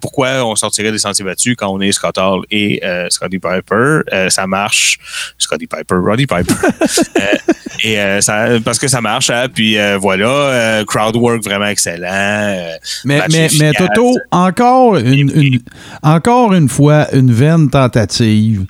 pourquoi 0.02 0.44
on 0.46 0.56
sortirait 0.58 0.92
des 0.92 0.98
sentiers 1.00 1.24
battus 1.24 1.56
quand 1.58 1.70
on 1.70 1.80
est 1.80 1.92
Scott 1.94 2.18
Hall 2.18 2.42
et 2.52 2.82
Scotty 3.10 3.40
Piper? 3.40 4.02
Ça 4.30 4.46
marche. 4.46 4.98
Scotty 5.38 5.68
Piper, 5.68 5.96
Roddy 6.06 6.26
Piper. 6.28 6.54
Et 7.86 7.98
ça, 8.22 8.46
parce 8.64 8.78
que 8.80 8.88
ça 8.88 9.02
marche, 9.02 9.30
hein, 9.30 9.48
puis 9.54 9.78
voilà, 10.00 10.28
euh, 10.30 10.86
crowd 10.86 11.16
work 11.16 11.44
vraiment 11.44 11.66
excellent. 11.68 12.66
Mais, 13.04 13.22
mais. 13.32 13.72
Toto, 13.74 14.16
encore 14.32 14.98
une, 14.98 15.32
une- 15.36 15.60
encore 16.02 16.54
une 16.54 16.70
fois, 16.70 17.08
une 17.14 17.32
vaine 17.34 17.70
tentative 17.70 18.66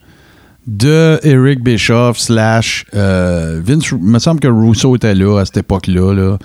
de 0.65 1.19
Eric 1.23 1.61
Bischoff 1.63 2.19
slash 2.19 2.85
euh, 2.95 3.61
Vince. 3.63 3.91
Il 3.91 3.97
me 3.97 4.19
semble 4.19 4.39
que 4.39 4.47
Rousseau 4.47 4.95
était 4.95 5.15
là 5.15 5.39
à 5.39 5.45
cette 5.45 5.57
époque-là. 5.57 6.13
Là. 6.13 6.37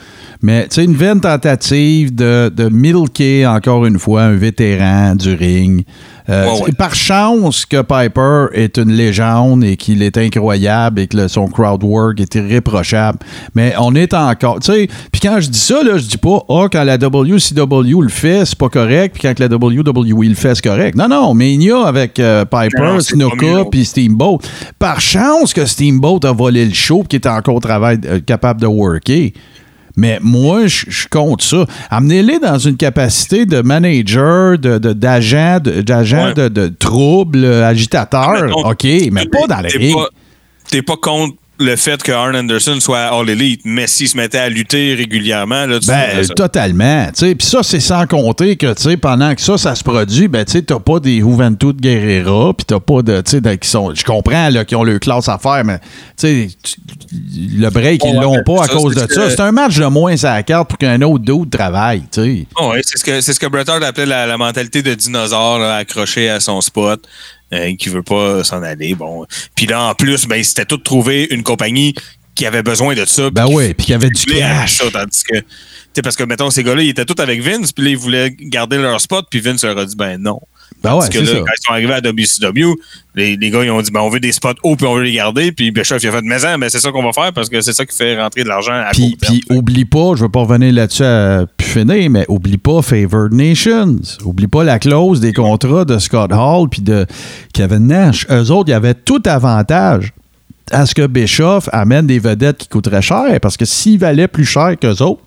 Mais 0.42 0.64
tu 0.64 0.76
sais, 0.76 0.84
une 0.84 0.96
vaine 0.96 1.20
tentative 1.20 2.14
de, 2.14 2.48
de 2.54 2.68
milquer 2.68 3.46
encore 3.46 3.86
une 3.86 3.98
fois 3.98 4.22
un 4.22 4.34
vétéran 4.34 5.14
du 5.14 5.34
ring. 5.34 5.84
Euh, 6.30 6.46
Ouais, 6.52 6.62
ouais. 6.62 6.72
Par 6.72 6.94
chance 6.94 7.64
que 7.64 7.80
Piper 7.82 8.46
est 8.52 8.76
une 8.76 8.92
légende 8.92 9.64
et 9.64 9.76
qu'il 9.76 10.02
est 10.02 10.16
incroyable 10.18 11.00
et 11.00 11.06
que 11.06 11.16
le- 11.16 11.28
son 11.28 11.46
crowd 11.48 11.82
work 11.82 12.20
est 12.20 12.34
irréprochable. 12.34 13.18
Mais 13.54 13.72
on 13.78 13.94
est 13.94 14.12
encore. 14.14 14.60
Tu 14.60 14.72
sais, 14.72 14.88
puis 15.10 15.20
quand 15.22 15.40
je 15.40 15.48
dis 15.48 15.58
ça, 15.58 15.82
là, 15.82 15.96
je 15.96 16.04
dis 16.06 16.18
pas, 16.18 16.44
ah, 16.48 16.66
quand 16.70 16.84
la 16.84 16.98
WCW 16.98 18.02
le 18.02 18.08
fait, 18.08 18.44
c'est 18.44 18.58
pas 18.58 18.68
correct, 18.68 19.14
puis 19.18 19.22
quand 19.22 19.38
la 19.38 19.46
WWE 19.48 20.28
le 20.28 20.34
fait, 20.34 20.54
c'est 20.54 20.64
correct. 20.64 20.96
Non, 20.96 21.08
non, 21.08 21.32
Mania 21.34 21.86
avec 21.86 22.18
euh, 22.20 22.44
Piper, 22.44 22.78
Non, 22.80 22.94
non, 22.94 23.00
c'est 23.00 23.16
pas 23.18 23.24
mieux, 23.24 23.30
Snuka, 23.30 23.64
puis 23.70 23.84
Steamboat. 23.84 24.38
Par 24.78 25.00
chance 25.00 25.52
que 25.54 25.64
Steamboat 25.64 26.20
a 26.24 26.32
volé 26.32 26.64
le 26.66 26.74
show, 26.74 27.04
qu'il 27.08 27.18
était 27.18 27.28
encore 27.28 27.54
au 27.56 27.60
travail, 27.60 27.98
euh, 28.06 28.20
capable 28.20 28.60
de 28.60 28.66
worker. 28.66 29.32
Mais 29.98 30.18
moi, 30.22 30.66
je 30.68 31.08
compte 31.10 31.42
ça. 31.42 31.66
Amenez-les 31.90 32.38
dans 32.38 32.56
une 32.56 32.76
capacité 32.76 33.46
de 33.46 33.60
manager, 33.62 34.56
de- 34.56 34.78
d'agent, 34.78 35.58
de, 35.60 35.80
d'agent 35.82 36.26
Ouais. 36.28 36.34
de, 36.34 36.46
de 36.48 36.68
trouble, 36.68 37.44
agitateur. 37.44 38.44
OK, 38.64 38.84
mais 39.10 39.26
pas 39.26 39.46
dans 39.48 39.60
T'es 39.68 39.92
pas- 39.92 40.08
T'es 40.70 40.82
pas 40.82 40.96
contre 40.96 41.34
le 41.60 41.76
fait 41.76 42.02
que 42.02 42.12
Arn 42.12 42.36
Anderson 42.36 42.78
soit 42.80 43.06
All 43.06 43.28
Elite, 43.28 43.62
mais 43.64 43.86
s'il 43.86 44.08
se 44.08 44.16
mettait 44.16 44.38
à 44.38 44.48
lutter 44.48 44.94
régulièrement, 44.94 45.66
là, 45.66 45.80
tu 45.80 45.86
Ben, 45.88 46.22
ça. 46.24 46.34
totalement. 46.34 47.06
tu 47.08 47.12
sais. 47.26 47.34
Puis 47.34 47.46
ça, 47.46 47.62
c'est 47.62 47.80
sans 47.80 48.06
compter 48.06 48.56
que, 48.56 48.72
tu 48.74 48.82
sais, 48.82 48.96
pendant 48.96 49.34
que 49.34 49.40
ça, 49.40 49.58
ça 49.58 49.74
se 49.74 49.82
produit, 49.82 50.28
ben, 50.28 50.44
tu 50.44 50.52
sais, 50.52 50.62
t'as 50.62 50.78
pas 50.78 51.00
des 51.00 51.18
Juventud 51.18 51.74
Guerrera, 51.80 52.54
puis 52.54 52.64
t'as 52.64 52.80
pas 52.80 53.02
de, 53.02 53.20
tu 53.22 53.30
sais, 53.32 53.40
de- 53.40 53.54
qui 53.54 53.68
sont, 53.68 53.94
je 53.94 54.04
comprends, 54.04 54.48
là, 54.50 54.64
qui 54.64 54.76
ont 54.76 54.84
leur 54.84 55.00
classe 55.00 55.28
à 55.28 55.38
faire, 55.38 55.64
mais, 55.64 55.80
tu 56.18 56.48
le 57.58 57.70
break, 57.70 58.02
ils 58.04 58.14
l'ont 58.20 58.42
pas 58.44 58.62
à 58.64 58.66
ça, 58.66 58.72
cause 58.74 58.94
de 58.94 59.06
que- 59.06 59.14
ça. 59.14 59.30
C'est 59.30 59.40
un 59.40 59.52
match 59.52 59.76
de 59.76 59.86
moins 59.86 60.14
à 60.24 60.34
la 60.34 60.42
carte 60.42 60.68
pour 60.68 60.78
qu'un 60.78 61.00
autre 61.02 61.24
dude 61.24 61.50
travaille, 61.50 62.02
tu 62.12 62.22
sais. 62.22 62.46
Oh, 62.60 62.70
ouais, 62.70 62.82
c'est 62.84 62.98
ce 62.98 63.04
que 63.04 63.20
c'est 63.20 63.32
ce 63.32 63.40
que 63.40 63.46
Bret 63.46 63.68
Hart 63.68 63.82
appelait 63.82 64.06
la, 64.06 64.26
la 64.26 64.36
mentalité 64.36 64.82
de 64.82 64.94
dinosaure 64.94 65.58
là, 65.58 65.76
accroché 65.76 66.28
à 66.30 66.40
son 66.40 66.60
spot 66.60 67.00
euh, 67.52 67.74
qui 67.76 67.88
veut 67.88 68.02
pas 68.02 68.44
s'en 68.44 68.62
aller. 68.62 68.94
Bon, 68.94 69.26
puis 69.54 69.66
là 69.66 69.82
en 69.82 69.94
plus, 69.94 70.26
ben 70.26 70.42
c'était 70.42 70.64
tout 70.64 70.78
trouver 70.78 71.28
une 71.30 71.42
compagnie 71.42 71.94
qui 72.34 72.46
avait 72.46 72.62
besoin 72.62 72.94
de 72.94 73.04
ça. 73.04 73.30
Ben 73.30 73.46
ouais, 73.46 73.74
puis 73.74 73.86
qu'il 73.86 73.92
y 73.92 73.96
avait 73.96 74.10
du 74.10 74.24
qui 74.24 74.38
cash. 74.38 74.78
ça, 74.78 74.84
tandis 74.92 75.24
que 75.24 75.38
tu 75.38 75.44
sais, 75.94 76.02
parce 76.02 76.16
que 76.16 76.24
mettons 76.24 76.50
ces 76.50 76.62
gars-là, 76.62 76.82
ils 76.82 76.90
étaient 76.90 77.04
tous 77.04 77.20
avec 77.20 77.42
Vince, 77.42 77.72
puis 77.72 77.84
là 77.84 77.90
ils 77.90 77.96
voulaient 77.96 78.30
garder 78.38 78.78
leur 78.78 79.00
spot, 79.00 79.26
puis 79.30 79.40
Vince 79.40 79.64
leur 79.64 79.78
a 79.78 79.84
dit 79.84 79.96
ben 79.96 80.18
non. 80.18 80.40
Ben 80.82 80.90
Parce 80.90 81.08
que 81.08 81.18
là, 81.18 81.26
ça. 81.26 81.38
quand 81.38 81.44
ils 81.46 81.66
sont 81.66 81.72
arrivés 81.72 81.92
à 81.92 82.00
WCW, 82.00 82.74
les, 83.16 83.36
les 83.36 83.50
gars, 83.50 83.64
ils 83.64 83.70
ont 83.70 83.82
dit, 83.82 83.90
ben, 83.90 84.00
on 84.00 84.10
veut 84.10 84.20
des 84.20 84.30
spots 84.30 84.50
hauts 84.62 84.76
puis 84.76 84.86
on 84.86 84.94
veut 84.94 85.02
les 85.02 85.12
garder. 85.12 85.50
Puis 85.50 85.72
Bischoff, 85.72 86.02
il 86.02 86.08
a 86.08 86.12
fait, 86.12 86.22
mais 86.22 86.44
hein, 86.44 86.56
ben, 86.58 86.68
c'est 86.70 86.78
ça 86.78 86.92
qu'on 86.92 87.02
va 87.02 87.12
faire 87.12 87.32
parce 87.32 87.48
que 87.48 87.60
c'est 87.60 87.72
ça 87.72 87.84
qui 87.84 87.96
fait 87.96 88.20
rentrer 88.20 88.44
de 88.44 88.48
l'argent 88.48 88.74
à 88.74 88.90
Puis, 88.92 89.16
puis 89.20 89.42
oublie 89.50 89.84
pas, 89.84 90.14
je 90.14 90.22
veux 90.22 90.28
pas 90.28 90.40
revenir 90.40 90.72
là-dessus 90.72 91.04
à 91.04 91.46
plus 91.56 91.66
finir, 91.66 92.10
mais 92.10 92.24
oublie 92.28 92.58
pas 92.58 92.80
Favored 92.82 93.32
Nations. 93.32 94.00
Oublie 94.24 94.46
pas 94.46 94.62
la 94.62 94.78
clause 94.78 95.20
des 95.20 95.32
contrats 95.32 95.84
de 95.84 95.98
Scott 95.98 96.30
Hall 96.32 96.68
puis 96.68 96.82
de 96.82 97.06
Kevin 97.52 97.88
Nash. 97.88 98.26
Eux 98.30 98.50
autres, 98.52 98.68
il 98.68 98.72
y 98.72 98.74
avait 98.74 98.94
tout 98.94 99.22
avantage 99.26 100.12
à 100.70 100.86
ce 100.86 100.94
que 100.94 101.06
Bischoff 101.06 101.68
amène 101.72 102.06
des 102.06 102.18
vedettes 102.18 102.58
qui 102.58 102.68
coûteraient 102.68 103.02
cher, 103.02 103.40
parce 103.40 103.56
que 103.56 103.64
s'il 103.64 103.98
valait 103.98 104.28
plus 104.28 104.44
cher 104.44 104.76
qu'eux 104.80 105.02
autres, 105.02 105.22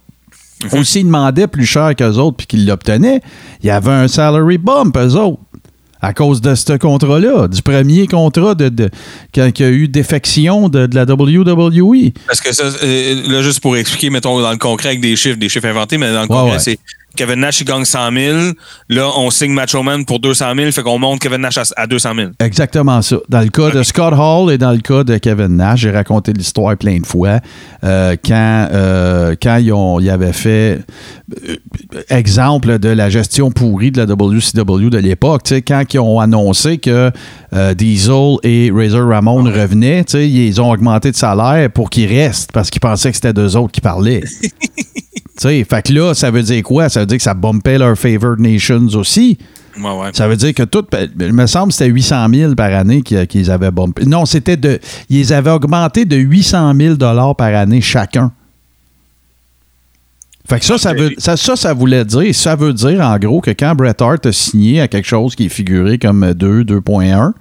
ou 0.74 0.84
s'il 0.84 1.05
demandait 1.05 1.47
plus 1.47 1.66
cher 1.66 1.95
qu'eux 1.95 2.14
autres 2.16 2.38
puis 2.38 2.47
qu'ils 2.47 2.66
l'obtenaient, 2.66 3.22
il 3.62 3.68
y 3.68 3.70
avait 3.70 3.91
un 3.91 4.07
salary 4.07 4.57
bump, 4.57 4.97
eux 4.97 5.16
autres. 5.16 5.39
À 6.03 6.14
cause 6.14 6.41
de 6.41 6.55
ce 6.55 6.74
contrat-là, 6.78 7.47
du 7.47 7.62
premier 7.62 8.07
contrat 8.07 8.55
de, 8.55 8.70
de- 8.70 8.89
quand 9.36 9.47
il 9.59 9.62
y 9.62 9.66
a 9.66 9.70
eu 9.70 9.88
défection 9.88 10.68
de, 10.68 10.88
de 10.88 10.95
la 10.95 11.03
WWE. 11.03 12.09
Parce 12.26 12.41
que 12.41 12.51
ça, 12.53 12.64
euh, 12.84 13.22
là, 13.28 13.43
juste 13.43 13.59
pour 13.59 13.78
expliquer, 13.78 14.09
mettons, 14.09 14.41
dans 14.41 14.49
le 14.51 14.57
concret 14.57 14.89
avec 14.89 15.01
des 15.01 15.16
chiffres, 15.16 15.38
des 15.38 15.47
chiffres 15.47 15.68
inventés, 15.68 15.99
mais 15.99 16.12
dans 16.12 16.24
le 16.24 16.28
concret, 16.28 16.53
ouais. 16.53 16.59
c'est 16.59 16.80
Kevin 17.16 17.41
Nash, 17.41 17.62
il 17.62 17.66
gagne 17.66 17.86
100 17.86 18.12
000. 18.12 18.38
Là, 18.89 19.09
on 19.18 19.30
signe 19.30 19.51
Macho 19.53 19.84
Man 19.84 20.05
pour 20.05 20.20
200 20.20 20.45
000, 20.55 20.72
fait 20.72 20.82
qu'on 20.82 20.97
monte 20.99 21.20
Kevin 21.20 21.41
Nash 21.41 21.57
à, 21.57 21.64
à 21.76 21.88
200 21.88 22.12
000. 22.16 22.30
Exactement 22.39 23.01
ça. 23.01 23.18
Dans 23.30 23.41
le 23.41 23.49
cas 23.49 23.70
de 23.72 23.84
Scott 23.84 24.14
Hall 24.18 24.51
et 24.51 24.57
dans 24.57 24.72
le 24.72 24.80
cas 24.80 25.03
de 25.03 25.18
Kevin 25.18 25.57
Nash, 25.57 25.82
j'ai 25.82 25.91
raconté 25.91 26.34
l'histoire 26.34 26.78
plein 26.78 26.99
de 26.99 27.05
fois. 27.05 27.39
euh, 27.84 28.16
quand 28.24 28.68
euh, 28.72 29.36
quand 29.41 29.57
ils, 29.57 29.74
ont, 29.74 29.99
ils 29.99 30.09
avaient 30.09 30.34
fait 30.34 30.80
euh, 31.47 31.55
exemple 32.09 32.80
de 32.80 32.89
la 32.89 33.09
gestion 33.09 33.51
pourrie 33.51 33.91
de 33.91 33.97
la 33.97 34.05
WCW 34.05 34.89
de 34.89 34.97
l'époque, 34.97 35.41
quand 35.68 35.84
ils 35.93 35.99
ont 35.99 36.20
annoncé 36.20 36.78
que 36.78 37.12
Diesel 37.74 38.38
et 38.43 38.72
Razor 38.74 39.07
Ramon 39.09 39.43
revenaient, 39.43 40.03
tu 40.05 40.12
sais, 40.14 40.30
ils 40.30 40.62
ont 40.62 40.72
augmenté 40.72 41.12
de 41.12 41.16
salaire 41.18 41.70
pour 41.72 41.89
qu'ils 41.89 42.07
restent 42.07 42.51
parce 42.51 42.70
qu'ils 42.70 42.80
pensaient 42.82 43.09
que 43.09 43.16
c'était 43.16 43.34
deux 43.34 43.57
autres 43.57 43.72
qui 43.72 43.82
parlaient. 43.82 44.22
Tu 45.38 45.47
sais, 45.47 45.63
fait 45.63 45.82
que 45.82 45.93
là, 45.93 46.13
ça 46.13 46.29
veut 46.29 46.43
dire 46.43 46.61
quoi? 46.63 46.89
Ça 46.89 47.01
veut 47.01 47.05
dire 47.05 47.17
que 47.17 47.23
ça 47.23 47.34
bumpait 47.34 47.77
leur 47.77 47.97
favored 47.97 48.39
nations 48.39 48.88
aussi. 48.95 49.38
Ouais, 49.77 49.84
ouais. 49.84 50.09
Ça 50.13 50.27
veut 50.27 50.36
dire 50.36 50.53
que 50.53 50.63
tout. 50.63 50.86
Il 51.19 51.34
me 51.34 51.47
semble 51.47 51.69
que 51.69 51.77
c'était 51.77 51.89
800 51.89 52.27
000 52.34 52.55
par 52.55 52.73
année 52.73 53.01
qu'ils 53.01 53.51
avaient 53.51 53.71
bumpé. 53.71 54.05
Non, 54.05 54.25
c'était 54.25 54.57
de. 54.57 54.79
Ils 55.09 55.34
avaient 55.34 55.51
augmenté 55.51 56.05
de 56.05 56.17
800 56.17 56.73
000 56.75 56.95
par 56.97 57.55
année 57.55 57.82
chacun. 57.82 58.32
Fait 60.47 60.59
que 60.59 60.65
ça, 60.65 60.77
ça, 60.77 60.93
veut, 60.93 61.13
ça, 61.17 61.38
ça, 61.38 61.55
ça 61.55 61.73
voulait 61.73 62.03
dire, 62.03 62.36
ça 62.36 62.57
veut 62.57 62.73
dire 62.73 62.99
en 62.99 63.17
gros 63.17 63.39
que 63.39 63.51
quand 63.51 63.73
Bret 63.73 63.95
Hart 64.01 64.25
a 64.25 64.34
signé 64.34 64.82
à 64.82 64.89
quelque 64.89 65.07
chose 65.07 65.34
qui 65.34 65.45
est 65.45 65.49
figuré 65.49 65.97
comme 65.97 66.34
2, 66.34 66.63
2.1, 66.63 67.32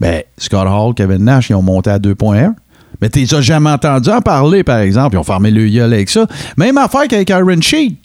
ben, 0.00 0.22
Scott 0.38 0.66
Hall, 0.66 0.94
Kevin 0.94 1.24
Nash, 1.24 1.50
ils 1.50 1.54
ont 1.54 1.62
monté 1.62 1.90
à 1.90 2.00
2.1. 2.00 2.54
Mais 3.02 3.10
tu 3.10 3.18
les 3.18 3.34
as 3.34 3.40
jamais 3.42 3.68
entendu 3.70 4.08
en 4.08 4.22
parler, 4.22 4.62
par 4.62 4.78
exemple. 4.78 5.16
Ils 5.16 5.18
ont 5.18 5.24
fermé 5.24 5.50
le 5.50 5.68
gueule 5.68 5.92
avec 5.92 6.08
ça. 6.08 6.26
Même 6.56 6.78
affaire 6.78 7.06
qu'avec 7.08 7.28
Iron 7.28 7.60
Sheik. 7.60 7.98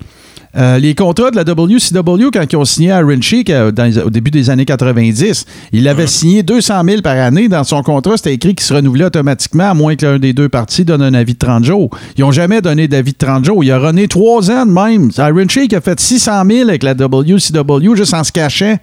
Euh, 0.56 0.80
les 0.80 0.96
contrats 0.96 1.30
de 1.30 1.36
la 1.36 1.44
WCW, 1.44 2.32
quand 2.34 2.44
ils 2.52 2.56
ont 2.56 2.66
signé 2.66 2.90
Iron 2.90 3.22
Sheik 3.22 3.52
euh, 3.52 3.72
dans 3.72 3.84
les- 3.84 4.00
au 4.00 4.10
début 4.10 4.32
des 4.32 4.50
années 4.50 4.66
90, 4.66 5.46
il 5.72 5.88
avait 5.88 6.08
signé 6.08 6.42
200 6.42 6.82
000 6.84 7.02
par 7.04 7.16
année. 7.16 7.48
Dans 7.48 7.64
son 7.64 7.84
contrat, 7.84 8.18
c'était 8.18 8.34
écrit 8.34 8.56
qu'il 8.56 8.66
se 8.66 8.74
renouvelait 8.74 9.06
automatiquement, 9.06 9.70
à 9.70 9.74
moins 9.76 9.96
que 9.96 10.04
l'un 10.08 10.18
des 10.18 10.34
deux 10.34 10.50
parties 10.50 10.84
donne 10.84 11.04
un 11.04 11.14
avis 11.14 11.34
de 11.34 11.38
30 11.38 11.64
jours. 11.64 11.92
Ils 12.18 12.22
n'ont 12.22 12.32
jamais 12.32 12.62
donné 12.62 12.88
d'avis 12.88 13.12
de 13.12 13.18
30 13.18 13.46
jours. 13.46 13.64
Il 13.64 13.72
a 13.72 13.78
rené 13.78 14.08
trois 14.08 14.50
ans 14.50 14.66
de 14.66 14.72
même. 14.72 15.12
Iron 15.16 15.48
Sheik 15.48 15.74
a 15.74 15.82
fait 15.82 16.00
600 16.00 16.42
000 16.50 16.70
avec 16.70 16.82
la 16.82 16.96
WCW 16.96 17.96
juste 17.96 18.16
en 18.16 18.24
se 18.24 18.32
cachant. 18.32 18.78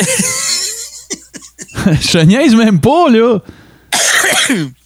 Je 2.00 2.12
te 2.12 2.18
niaise 2.24 2.56
même 2.56 2.80
pas, 2.80 3.08
là. 3.08 3.38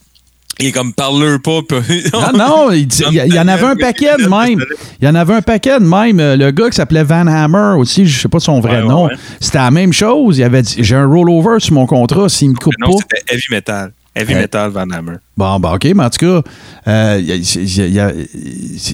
Il 0.60 0.66
est 0.66 0.72
comme 0.72 0.92
parleur 0.92 1.40
pas. 1.40 1.60
Non, 2.12 2.38
non, 2.38 2.70
il, 2.72 2.86
dit- 2.86 3.02
il 3.10 3.14
y- 3.14 3.22
il 3.26 3.34
y 3.34 3.38
en 3.40 3.48
avait 3.48 3.66
un 3.66 3.76
paquet 3.76 4.16
de 4.18 4.28
même. 4.28 4.64
Il 5.00 5.04
y 5.04 5.08
en 5.08 5.14
avait 5.14 5.34
un 5.34 5.42
paquet 5.42 5.78
de 5.80 5.84
même. 5.84 6.20
Euh, 6.20 6.36
Le 6.36 6.50
gars 6.52 6.70
qui 6.70 6.76
s'appelait 6.76 7.02
Van 7.04 7.26
Hammer 7.26 7.78
aussi, 7.78 8.06
je 8.06 8.20
sais 8.22 8.28
pas 8.28 8.38
son 8.40 8.60
vrai 8.60 8.80
ouais, 8.82 8.88
nom. 8.88 9.06
ouais. 9.06 9.14
C'était 9.40 9.58
la 9.58 9.70
même 9.70 9.92
chose. 9.92 10.38
Il 10.38 10.44
avait 10.44 10.62
dit 10.62 10.76
J'ai 10.78 10.96
un 10.96 11.06
rollover 11.06 11.58
sur 11.60 11.74
mon 11.74 11.86
contrat 11.86 12.28
s'il 12.28 12.50
me 12.50 12.54
coupe 12.54 12.74
Non, 12.78 12.92
pas. 12.92 12.98
c'était 12.98 13.34
Heavy 13.34 13.44
Metal. 13.50 13.92
Heavy. 14.16 14.34
Metal 14.34 14.70
Van 14.70 14.88
Hammer. 14.90 15.16
Bon, 15.36 15.58
ben, 15.58 15.72
OK, 15.74 15.84
mais 15.94 16.04
en 16.04 16.10
tout 16.10 16.24
cas, 16.24 16.42
euh, 16.86 17.18
il, 17.20 17.30
il- 17.34 17.78
il- 17.78 18.26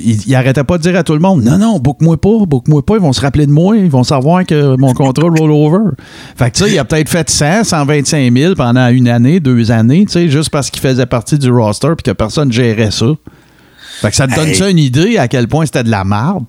il- 0.04 0.22
il 0.26 0.34
arrêtait 0.34 0.64
pas 0.64 0.78
de 0.78 0.82
dire 0.82 0.96
à 0.96 1.02
tout 1.02 1.12
le 1.12 1.18
monde 1.18 1.42
Non, 1.42 1.58
non, 1.58 1.78
book-moi 1.78 2.18
pas, 2.18 2.46
book-moi 2.46 2.84
pas, 2.86 2.94
ils 2.94 3.00
vont 3.02 3.12
se 3.12 3.20
rappeler 3.20 3.44
de 3.46 3.52
moi, 3.52 3.76
ils 3.76 3.90
vont 3.90 4.02
savoir 4.04 4.46
que 4.46 4.76
mon 4.78 4.94
contrat 4.94 5.28
rollover. 5.28 5.90
Fait 6.36 6.50
que, 6.50 6.56
tu 6.56 6.64
sais, 6.64 6.70
il 6.72 6.78
a 6.78 6.84
peut-être 6.86 7.10
fait 7.10 7.28
100, 7.28 7.64
125 7.64 8.32
000 8.34 8.54
pendant 8.54 8.88
une 8.88 9.08
année, 9.08 9.40
deux 9.40 9.70
années, 9.70 10.06
tu 10.06 10.12
sais, 10.12 10.28
juste 10.30 10.48
parce 10.48 10.70
qu'il 10.70 10.80
faisait 10.80 11.04
partie 11.06 11.38
du 11.38 11.50
roster 11.50 11.88
puis 11.98 12.04
que 12.04 12.12
personne 12.12 12.50
gérait 12.50 12.90
ça. 12.90 13.06
Fait 14.00 14.08
que 14.08 14.16
ça 14.16 14.26
te 14.26 14.34
donne 14.34 14.48
Hey. 14.48 14.54
ça 14.54 14.70
une 14.70 14.78
idée 14.78 15.18
à 15.18 15.28
quel 15.28 15.46
point 15.48 15.66
c'était 15.66 15.84
de 15.84 15.90
la 15.90 16.04
merde. 16.04 16.44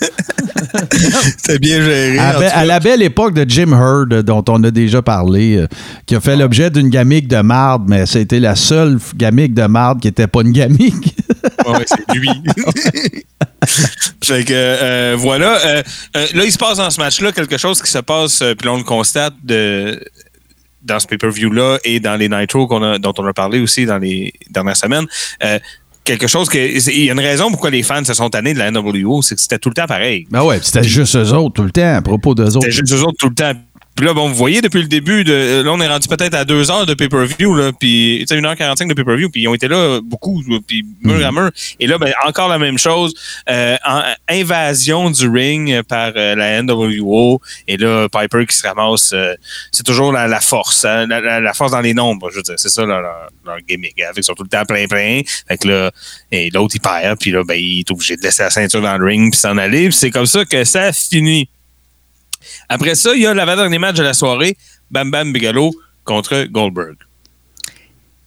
C'était 1.38 1.58
bien 1.58 1.82
géré. 1.82 2.18
À, 2.18 2.64
la 2.64 2.80
belle 2.80 3.02
époque 3.02 3.34
de 3.34 3.44
Jim 3.48 3.72
Hurd, 3.72 4.12
euh, 4.12 4.22
dont 4.22 4.44
on 4.48 4.62
a 4.64 4.70
déjà 4.70 5.02
parlé, 5.02 5.56
euh, 5.56 5.66
qui 6.06 6.14
a 6.14 6.20
fait 6.20 6.36
l'objet 6.36 6.70
d'une 6.70 6.88
gamique 6.88 7.28
de 7.28 7.40
marde, 7.40 7.84
mais 7.88 8.06
c'était 8.06 8.40
la 8.40 8.54
seule 8.54 8.98
gamique 9.16 9.54
de 9.54 9.66
marde 9.66 10.00
qui 10.00 10.08
était 10.08 10.26
pas 10.26 10.42
une 10.42 10.52
gamique. 10.52 11.16
Ouais, 11.66 11.84
c'est 11.86 12.14
lui. 12.14 12.30
fait 14.24 14.44
que 14.44 14.52
euh, 14.52 15.16
voilà. 15.18 15.58
Euh, 15.66 15.82
là, 16.14 16.44
il 16.44 16.52
se 16.52 16.58
passe 16.58 16.78
dans 16.78 16.90
ce 16.90 17.00
match-là 17.00 17.32
quelque 17.32 17.58
chose 17.58 17.80
qui 17.82 17.90
se 17.90 17.98
passe, 17.98 18.42
puis 18.58 18.68
on 18.68 18.78
le 18.78 18.82
constate 18.82 19.34
de, 19.44 20.02
dans 20.82 20.98
ce 20.98 21.06
pay-per-view-là 21.06 21.78
et 21.84 22.00
dans 22.00 22.16
les 22.16 22.28
Nitro 22.28 22.72
a, 22.82 22.98
dont 22.98 23.12
on 23.18 23.26
a 23.26 23.32
parlé 23.32 23.60
aussi 23.60 23.86
dans 23.86 23.98
les 23.98 24.32
dernières 24.50 24.76
semaines. 24.76 25.06
Quelque 26.08 26.26
chose 26.26 26.48
que. 26.48 26.56
Il 26.56 27.04
y 27.04 27.10
a 27.10 27.12
une 27.12 27.20
raison 27.20 27.50
pourquoi 27.50 27.68
les 27.68 27.82
fans 27.82 28.02
se 28.02 28.14
sont 28.14 28.30
tannés 28.30 28.54
de 28.54 28.58
la 28.58 28.70
NWO, 28.70 29.20
c'est 29.20 29.34
que 29.34 29.40
c'était 29.42 29.58
tout 29.58 29.68
le 29.68 29.74
temps 29.74 29.84
pareil. 29.84 30.26
Ben 30.30 30.42
ouais, 30.42 30.58
c'était 30.62 30.82
juste 30.82 31.14
eux 31.16 31.34
autres 31.34 31.56
tout 31.56 31.64
le 31.64 31.70
temps, 31.70 31.96
à 31.96 32.00
propos 32.00 32.34
d'eux 32.34 32.56
autres. 32.56 32.60
C'était 32.62 32.72
juste 32.72 32.94
eux 32.94 33.02
autres 33.02 33.18
tout 33.18 33.28
le 33.28 33.34
temps. 33.34 33.52
Puis 33.98 34.06
là, 34.06 34.14
bon, 34.14 34.28
vous 34.28 34.34
voyez, 34.36 34.60
depuis 34.60 34.80
le 34.80 34.86
début, 34.86 35.24
de, 35.24 35.62
là, 35.64 35.72
on 35.72 35.80
est 35.80 35.88
rendu 35.88 36.06
peut-être 36.06 36.34
à 36.34 36.44
deux 36.44 36.70
heures 36.70 36.86
de 36.86 36.94
pay-per-view, 36.94 37.52
là, 37.56 37.72
puis, 37.72 38.24
tu 38.28 38.32
sais, 38.32 38.40
1h45 38.40 38.86
de 38.86 38.94
pay-per-view, 38.94 39.28
puis 39.28 39.42
ils 39.42 39.48
ont 39.48 39.54
été 39.54 39.66
là 39.66 39.98
beaucoup, 40.00 40.40
puis 40.68 40.84
mur 41.02 41.26
à 41.26 41.32
mur. 41.32 41.50
Et 41.80 41.88
là, 41.88 41.98
ben, 41.98 42.12
encore 42.24 42.46
la 42.48 42.58
même 42.60 42.78
chose, 42.78 43.12
euh, 43.50 43.76
en- 43.84 44.02
invasion 44.28 45.10
du 45.10 45.28
ring 45.28 45.82
par 45.82 46.12
euh, 46.14 46.36
la 46.36 46.62
NWO, 46.62 47.40
et 47.66 47.76
là, 47.76 48.06
Piper 48.08 48.46
qui 48.46 48.56
se 48.56 48.64
ramasse, 48.64 49.10
euh, 49.12 49.34
c'est 49.72 49.82
toujours 49.84 50.12
la, 50.12 50.28
la 50.28 50.40
force, 50.40 50.84
hein, 50.84 51.06
la, 51.08 51.20
la- 51.20 51.40
la 51.40 51.52
force 51.52 51.72
dans 51.72 51.80
les 51.80 51.92
nombres, 51.94 52.30
je 52.30 52.36
veux 52.36 52.42
dire, 52.42 52.54
c'est 52.56 52.68
ça 52.68 52.84
leur, 52.84 53.00
leur, 53.00 53.28
leur 53.44 53.56
gimmick. 53.68 53.94
Hein, 54.00 54.04
Fait 54.10 54.14
qu'ils 54.14 54.24
sont 54.24 54.34
tout 54.34 54.44
le 54.44 54.48
temps 54.48 54.64
plein-plein, 54.64 55.22
fait 55.48 55.58
que 55.58 55.66
là, 55.66 55.90
et 56.30 56.50
l'autre, 56.50 56.76
il 56.76 56.80
perd, 56.80 57.18
puis 57.18 57.32
là, 57.32 57.42
ben, 57.42 57.58
il 57.58 57.80
est 57.80 57.90
obligé 57.90 58.16
de 58.16 58.22
laisser 58.22 58.44
la 58.44 58.50
ceinture 58.50 58.80
dans 58.80 58.96
le 58.96 59.04
ring, 59.04 59.32
puis 59.32 59.40
s'en 59.40 59.58
aller, 59.58 59.88
puis 59.88 59.94
c'est 59.94 60.10
comme 60.12 60.26
ça 60.26 60.44
que 60.44 60.62
ça 60.62 60.92
finit. 60.92 61.48
Après 62.68 62.94
ça, 62.94 63.10
il 63.14 63.22
y 63.22 63.26
a 63.26 63.34
l'avant-dernier 63.34 63.78
match 63.78 63.96
de 63.96 64.02
la 64.02 64.14
soirée, 64.14 64.56
Bam 64.90 65.10
Bam 65.10 65.32
Bigelow 65.32 65.70
contre 66.04 66.44
Goldberg. 66.50 66.96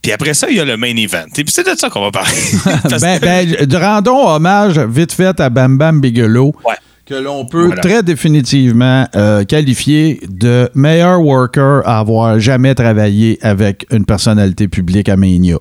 Puis 0.01 0.11
après 0.11 0.33
ça, 0.33 0.49
il 0.49 0.57
y 0.57 0.59
a 0.59 0.65
le 0.65 0.77
main 0.77 0.95
event. 0.95 1.25
Et 1.37 1.43
puis 1.43 1.53
c'est 1.53 1.63
de 1.63 1.77
ça 1.77 1.89
qu'on 1.89 2.01
va 2.01 2.11
parler. 2.11 2.31
Ben, 3.01 3.19
que- 3.19 3.65
ben, 3.65 3.77
rendons 3.83 4.27
hommage 4.27 4.79
vite 4.79 5.11
fait 5.11 5.39
à 5.39 5.49
Bam 5.49 5.77
Bam 5.77 6.01
Bigelow. 6.01 6.55
Ouais. 6.65 6.75
Que 7.05 7.15
l'on 7.15 7.45
peut 7.45 7.65
Voilà. 7.65 7.81
très 7.81 8.03
définitivement 8.03 9.05
euh, 9.15 9.43
qualifier 9.43 10.21
de 10.29 10.69
meilleur 10.75 11.19
worker 11.21 11.81
à 11.85 11.99
avoir 11.99 12.39
jamais 12.39 12.73
travaillé 12.73 13.37
avec 13.41 13.85
une 13.91 14.05
personnalité 14.05 14.67
publique 14.67 15.09
à 15.09 15.17
Mania. 15.17 15.57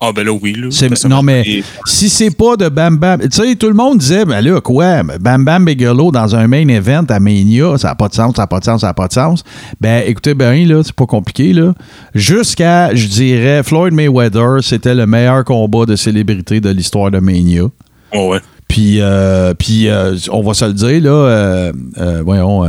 Ah 0.00 0.12
ben 0.14 0.24
là, 0.24 0.30
oui. 0.32 0.52
Là, 0.56 0.68
C'est- 0.70 0.94
Ça 0.94 1.08
non, 1.08 1.22
mais 1.22 1.42
et- 1.44 1.64
si 1.86 2.08
c'est 2.08 2.30
pas 2.30 2.56
de 2.56 2.68
Bam 2.68 2.96
Bam. 2.98 3.20
Tu 3.20 3.28
sais, 3.32 3.56
tout 3.56 3.66
le 3.66 3.74
monde 3.74 3.98
disait, 3.98 4.24
ben 4.24 4.40
là, 4.40 4.60
quoi, 4.60 5.02
Bam 5.02 5.44
Bam 5.44 5.64
Bigelow 5.64 6.12
dans 6.12 6.36
un 6.36 6.46
main 6.46 6.68
event 6.68 7.04
à 7.08 7.18
Mania, 7.18 7.76
ça 7.78 7.88
n'a 7.88 7.94
pas 7.96 8.06
de 8.08 8.14
sens, 8.14 8.36
ça 8.36 8.42
n'a 8.42 8.46
pas 8.46 8.60
de 8.60 8.64
sens, 8.64 8.82
ça 8.82 8.86
n'a 8.86 8.94
pas 8.94 9.08
de 9.08 9.12
sens. 9.12 9.42
Ben, 9.80 10.04
écoutez 10.06 10.34
bien, 10.34 10.64
là, 10.66 10.82
c'est 10.84 10.92
pas 10.94 11.06
compliqué, 11.06 11.52
là. 11.52 11.74
Jusqu'à, 12.14 12.94
je 12.94 13.06
dirais, 13.08 13.62
Floyd 13.64 13.92
Mayweather, 13.92 14.62
c'était 14.62 14.94
le 14.94 15.06
meilleur 15.06 15.44
combat 15.44 15.84
de 15.84 15.96
célébrité 15.96 16.60
de 16.60 16.70
l'histoire 16.70 17.10
de 17.10 17.18
Mania. 17.18 17.62
Oh, 18.14 18.28
ouais. 18.32 18.38
Puis, 18.68 19.00
euh, 19.00 19.54
euh, 19.70 20.18
on 20.30 20.42
va 20.42 20.54
se 20.54 20.64
le 20.66 20.74
dire, 20.74 21.02
là, 21.02 21.10
euh, 21.10 22.22
voyons, 22.24 22.64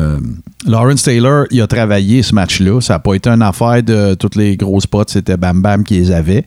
Lawrence 0.66 1.04
Taylor, 1.04 1.46
il 1.52 1.62
a 1.62 1.68
travaillé 1.68 2.24
ce 2.24 2.34
match-là. 2.34 2.80
Ça 2.82 2.94
n'a 2.94 3.00
pas 3.00 3.14
été 3.14 3.30
une 3.30 3.42
affaire 3.42 3.84
de 3.84 4.14
tous 4.16 4.38
les 4.38 4.56
gros 4.56 4.80
spots, 4.80 5.04
c'était 5.08 5.38
Bam 5.38 5.62
Bam 5.62 5.84
qui 5.84 5.96
les 5.96 6.12
avait. 6.12 6.46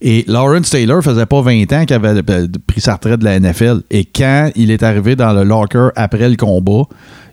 Et 0.00 0.24
Lawrence 0.28 0.70
Taylor 0.70 1.02
faisait 1.02 1.26
pas 1.26 1.42
20 1.42 1.72
ans 1.72 1.84
qu'il 1.84 1.96
avait 1.96 2.22
pris 2.66 2.80
sa 2.80 2.94
retraite 2.94 3.20
de 3.20 3.24
la 3.24 3.38
NFL. 3.38 3.82
Et 3.90 4.04
quand 4.04 4.50
il 4.54 4.70
est 4.70 4.82
arrivé 4.82 5.16
dans 5.16 5.32
le 5.32 5.42
locker 5.42 5.88
après 5.96 6.28
le 6.28 6.36
combat, 6.36 6.84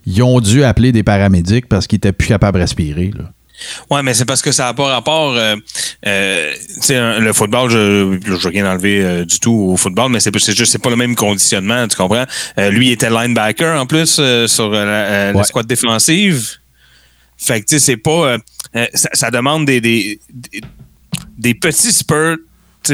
ils 0.06 0.24
ont 0.24 0.40
dû 0.40 0.64
appeler 0.64 0.92
des 0.92 1.04
paramédics 1.04 1.68
parce 1.70 1.86
qu'il 1.86 1.98
était 1.98 2.14
plus 2.14 2.28
capable 2.28 2.58
de 2.58 2.64
respirer. 2.64 3.12
Ouais, 3.90 4.04
mais 4.04 4.14
c'est 4.14 4.26
parce 4.26 4.42
que 4.42 4.52
ça 4.52 4.66
n'a 4.66 4.74
pas 4.74 4.88
rapport. 4.88 5.34
Euh, 5.36 5.56
euh, 6.06 6.54
le 7.20 7.34
football, 7.34 7.70
je 7.70 8.20
je 8.26 8.32
veux 8.34 8.50
rien 8.50 8.70
enlever 8.72 9.04
euh, 9.04 9.26
du 9.26 9.40
tout 9.40 9.72
au 9.72 9.78
football, 9.78 10.12
mais 10.12 10.20
c'est 10.20 10.34
juste 10.36 10.66
c'est 10.66 10.82
pas 10.82 10.90
le 10.90 10.96
même 10.96 11.16
conditionnement, 11.16 11.88
tu 11.88 11.96
comprends? 11.96 12.26
Lui 12.58 12.88
il 12.88 12.92
était 12.92 13.10
linebacker 13.10 13.80
en 13.80 13.86
plus 13.86 14.22
sur 14.48 14.70
la, 14.70 15.32
la 15.32 15.44
squad 15.44 15.66
défensive. 15.66 16.58
Fait 17.38 17.62
que 17.62 17.68
tu 17.68 17.80
sais, 17.80 17.86
c'est 17.86 17.98
pas. 17.98 18.38
ça, 18.94 19.10
ça 19.14 19.32
demande 19.32 19.66
des, 19.66 19.80
des, 19.80 20.20
des, 21.38 21.54
petits 21.54 21.94
spurts, 21.94 22.38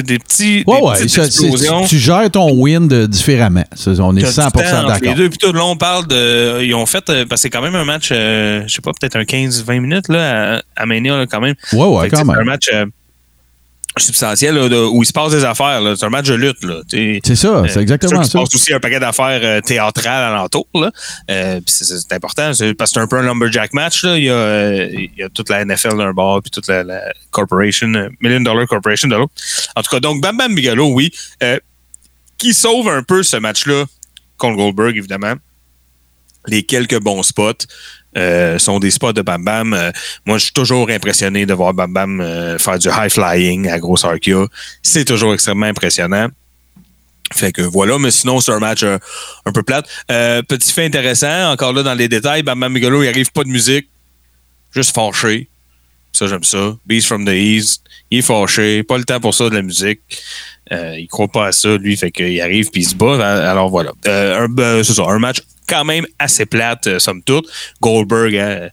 des 0.03 0.19
petits. 0.19 0.63
Ouais, 0.67 0.79
des 0.79 0.85
ouais. 0.85 1.07
ça, 1.07 1.29
c'est- 1.29 1.49
tu, 1.49 1.87
tu 1.87 1.97
gères 1.97 2.29
ton 2.31 2.51
win 2.53 2.87
de- 2.87 3.05
différemment. 3.05 3.63
Ça, 3.75 3.91
on 3.99 4.15
est 4.15 4.21
T'as 4.21 4.27
du 4.27 4.33
100 4.33 4.51
temps 4.51 4.59
entre 4.59 4.87
d'accord. 4.87 4.99
Les 5.01 5.13
deux, 5.15 5.29
puis 5.29 5.37
tout 5.37 5.51
long, 5.53 5.71
on 5.71 5.77
parle 5.77 6.07
de. 6.07 6.63
Ils 6.63 6.73
ont 6.75 6.85
fait. 6.85 7.09
euh, 7.09 7.25
Parce 7.27 7.41
que 7.41 7.43
c'est 7.43 7.49
quand 7.49 7.61
même 7.61 7.75
un 7.75 7.85
match, 7.85 8.09
euh, 8.11 8.63
je 8.67 8.73
sais 8.73 8.81
pas, 8.81 8.91
peut-être 8.99 9.15
un 9.15 9.23
15-20 9.23 9.79
minutes 9.79 10.07
là, 10.09 10.55
à, 10.57 10.61
à 10.75 10.85
Mania, 10.85 11.17
là, 11.17 11.25
quand 11.27 11.39
même. 11.41 11.55
Ouais, 11.73 11.85
ouais, 11.85 12.03
Fait 12.05 12.09
quand 12.11 12.17
sais, 12.17 12.23
C'est 12.25 12.31
un 12.31 12.35
même. 12.37 12.45
match 12.45 12.69
euh, 12.73 12.85
substantiel 13.97 14.55
là, 14.55 14.67
de- 14.69 14.83
où 14.85 15.03
il 15.03 15.05
se 15.05 15.13
passe 15.13 15.31
des 15.31 15.43
affaires. 15.45 15.81
C'est 15.97 16.05
un 16.05 16.09
match 16.09 16.27
de 16.27 16.33
lutte. 16.33 16.57
C'est 17.23 17.35
ça, 17.35 17.63
c'est 17.67 17.77
Euh, 17.77 17.81
exactement 17.81 18.09
sûr 18.09 18.17
qu'il 18.19 18.25
ça. 18.25 18.31
se 18.31 18.37
passe 18.37 18.55
aussi 18.55 18.73
un 18.73 18.79
paquet 18.79 18.99
d'affaires 18.99 19.39
euh, 19.43 19.61
théâtrales 19.61 20.33
alentour. 20.33 20.67
Euh, 20.75 21.61
c'est, 21.65 21.85
c'est 21.85 22.11
important 22.13 22.53
c'est- 22.53 22.73
parce 22.73 22.91
que 22.91 22.95
c'est 22.95 22.99
un 23.03 23.07
peu 23.07 23.17
un 23.17 23.21
lumberjack 23.23 23.73
match. 23.73 24.03
Là. 24.03 24.17
Il, 24.17 24.25
y 24.25 24.29
a, 24.29 24.33
euh, 24.33 24.89
il 24.91 25.11
y 25.17 25.23
a 25.23 25.29
toute 25.29 25.49
la 25.49 25.63
NFL 25.65 25.97
d'un 25.97 26.11
bord 26.13 26.41
puis 26.41 26.51
toute 26.51 26.67
la, 26.67 26.83
la 26.83 27.01
corporation, 27.31 27.87
Million 28.19 28.41
Dollar 28.41 28.67
Corporation 28.67 29.07
de 29.07 29.15
l'autre. 29.15 29.33
En 29.75 29.81
tout 29.81 29.89
cas, 29.89 29.99
donc 29.99 30.21
Bam 30.21 30.35
Bam 30.37 30.53
Bigelow, 30.53 30.91
oui, 30.93 31.11
qui 32.37 32.53
sauve 32.53 32.89
un 32.89 33.01
peu 33.03 33.23
ce 33.23 33.37
match-là 33.37 33.85
contre 34.37 34.57
Goldberg, 34.57 34.97
évidemment. 34.97 35.35
Les 36.47 36.63
quelques 36.63 36.99
bons 36.99 37.23
spots 37.23 37.65
euh, 38.17 38.57
sont 38.59 38.79
des 38.79 38.91
spots 38.91 39.13
de 39.13 39.21
Bam 39.21 39.43
Bam. 39.43 39.73
Euh, 39.73 39.91
moi, 40.25 40.37
je 40.37 40.45
suis 40.45 40.53
toujours 40.53 40.89
impressionné 40.89 41.45
de 41.45 41.53
voir 41.53 41.73
Bam 41.73 41.91
Bam 41.91 42.21
euh, 42.21 42.57
faire 42.57 42.79
du 42.79 42.87
high 42.87 43.09
flying 43.09 43.67
à 43.69 43.77
Grosse 43.79 44.05
Arkia. 44.05 44.45
C'est 44.81 45.05
toujours 45.05 45.33
extrêmement 45.33 45.65
impressionnant. 45.65 46.27
Fait 47.33 47.51
que 47.51 47.61
voilà, 47.61 47.97
mais 47.99 48.11
sinon, 48.11 48.39
c'est 48.39 48.51
un 48.51 48.59
match 48.59 48.83
un 48.83 49.51
peu 49.51 49.63
plate. 49.63 49.87
Petit 50.07 50.71
fait 50.71 50.85
intéressant, 50.85 51.51
encore 51.51 51.73
là 51.73 51.83
dans 51.83 51.95
les 51.95 52.07
détails, 52.07 52.43
Bam 52.43 52.59
Bam 52.59 52.73
Bigelow, 52.73 53.03
il 53.03 53.09
arrive 53.09 53.31
pas 53.31 53.43
de 53.43 53.49
musique, 53.49 53.87
juste 54.73 54.93
fâché. 54.93 55.49
Ça, 56.13 56.27
j'aime 56.27 56.43
ça. 56.43 56.77
Beast 56.85 57.07
from 57.07 57.25
the 57.25 57.33
East, 57.33 57.83
il 58.11 58.19
est 58.19 58.21
fâché, 58.21 58.83
pas 58.83 58.97
le 58.97 59.03
temps 59.03 59.19
pour 59.19 59.33
ça 59.33 59.49
de 59.49 59.55
la 59.55 59.63
musique. 59.63 60.01
Il 60.71 61.07
croit 61.09 61.27
pas 61.27 61.47
à 61.47 61.51
ça, 61.51 61.75
lui, 61.77 61.97
fait 61.97 62.11
qu'il 62.11 62.39
arrive 62.39 62.69
puis 62.69 62.83
il 62.83 62.85
se 62.85 62.95
bat. 62.95 63.49
Alors 63.49 63.69
voilà. 63.69 63.91
Un, 64.05 64.47
c'est 64.83 64.93
ça, 64.93 65.03
un 65.07 65.19
match 65.19 65.41
quand 65.67 65.85
même 65.85 66.05
assez 66.19 66.45
plate, 66.45 66.87
euh, 66.87 66.99
somme 66.99 67.21
toute. 67.23 67.45
Goldberg, 67.81 68.35
hein, 68.35 68.69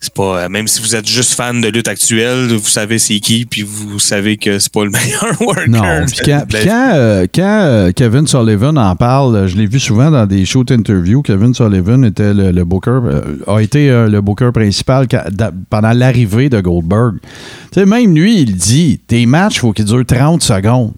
c'est 0.00 0.14
pas. 0.14 0.44
euh, 0.44 0.48
même 0.48 0.68
si 0.68 0.80
vous 0.80 0.94
êtes 0.94 1.08
juste 1.08 1.34
fan 1.34 1.60
de 1.60 1.66
lutte 1.68 1.88
actuelle, 1.88 2.46
vous 2.52 2.68
savez 2.68 3.00
c'est 3.00 3.18
qui, 3.18 3.44
puis 3.46 3.62
vous 3.62 3.98
savez 3.98 4.36
que 4.36 4.60
c'est 4.60 4.72
pas 4.72 4.84
le 4.84 4.90
meilleur 4.92 5.40
worker. 5.42 5.68
Non, 5.68 6.06
puis 6.06 6.20
quand, 6.24 6.44
quand, 6.48 6.90
euh, 6.94 7.26
quand, 7.34 7.60
euh, 7.64 7.90
Kevin 7.90 8.24
Sullivan 8.28 8.76
en 8.78 8.94
parle, 8.94 9.34
euh, 9.34 9.46
je 9.48 9.56
l'ai 9.56 9.66
vu 9.66 9.80
souvent 9.80 10.08
dans 10.12 10.24
des 10.24 10.44
shows 10.46 10.64
interviews. 10.70 11.22
Kevin 11.22 11.52
Sullivan 11.52 12.04
était 12.04 12.32
le, 12.32 12.52
le 12.52 12.64
booker, 12.64 13.00
euh, 13.04 13.22
a 13.48 13.58
été 13.60 13.90
euh, 13.90 14.08
le 14.08 14.20
booker 14.20 14.50
principal 14.54 15.08
quand- 15.08 15.24
da- 15.32 15.50
pendant 15.68 15.92
l'arrivée 15.92 16.48
de 16.48 16.60
Goldberg. 16.60 17.14
Tu 17.72 17.80
sais, 17.80 17.84
même 17.84 18.14
lui, 18.14 18.42
il 18.42 18.54
dit 18.54 19.00
tes 19.04 19.26
matchs, 19.26 19.56
il 19.56 19.60
faut 19.60 19.72
qu'ils 19.72 19.84
durent 19.86 20.06
30 20.06 20.42
secondes. 20.44 20.92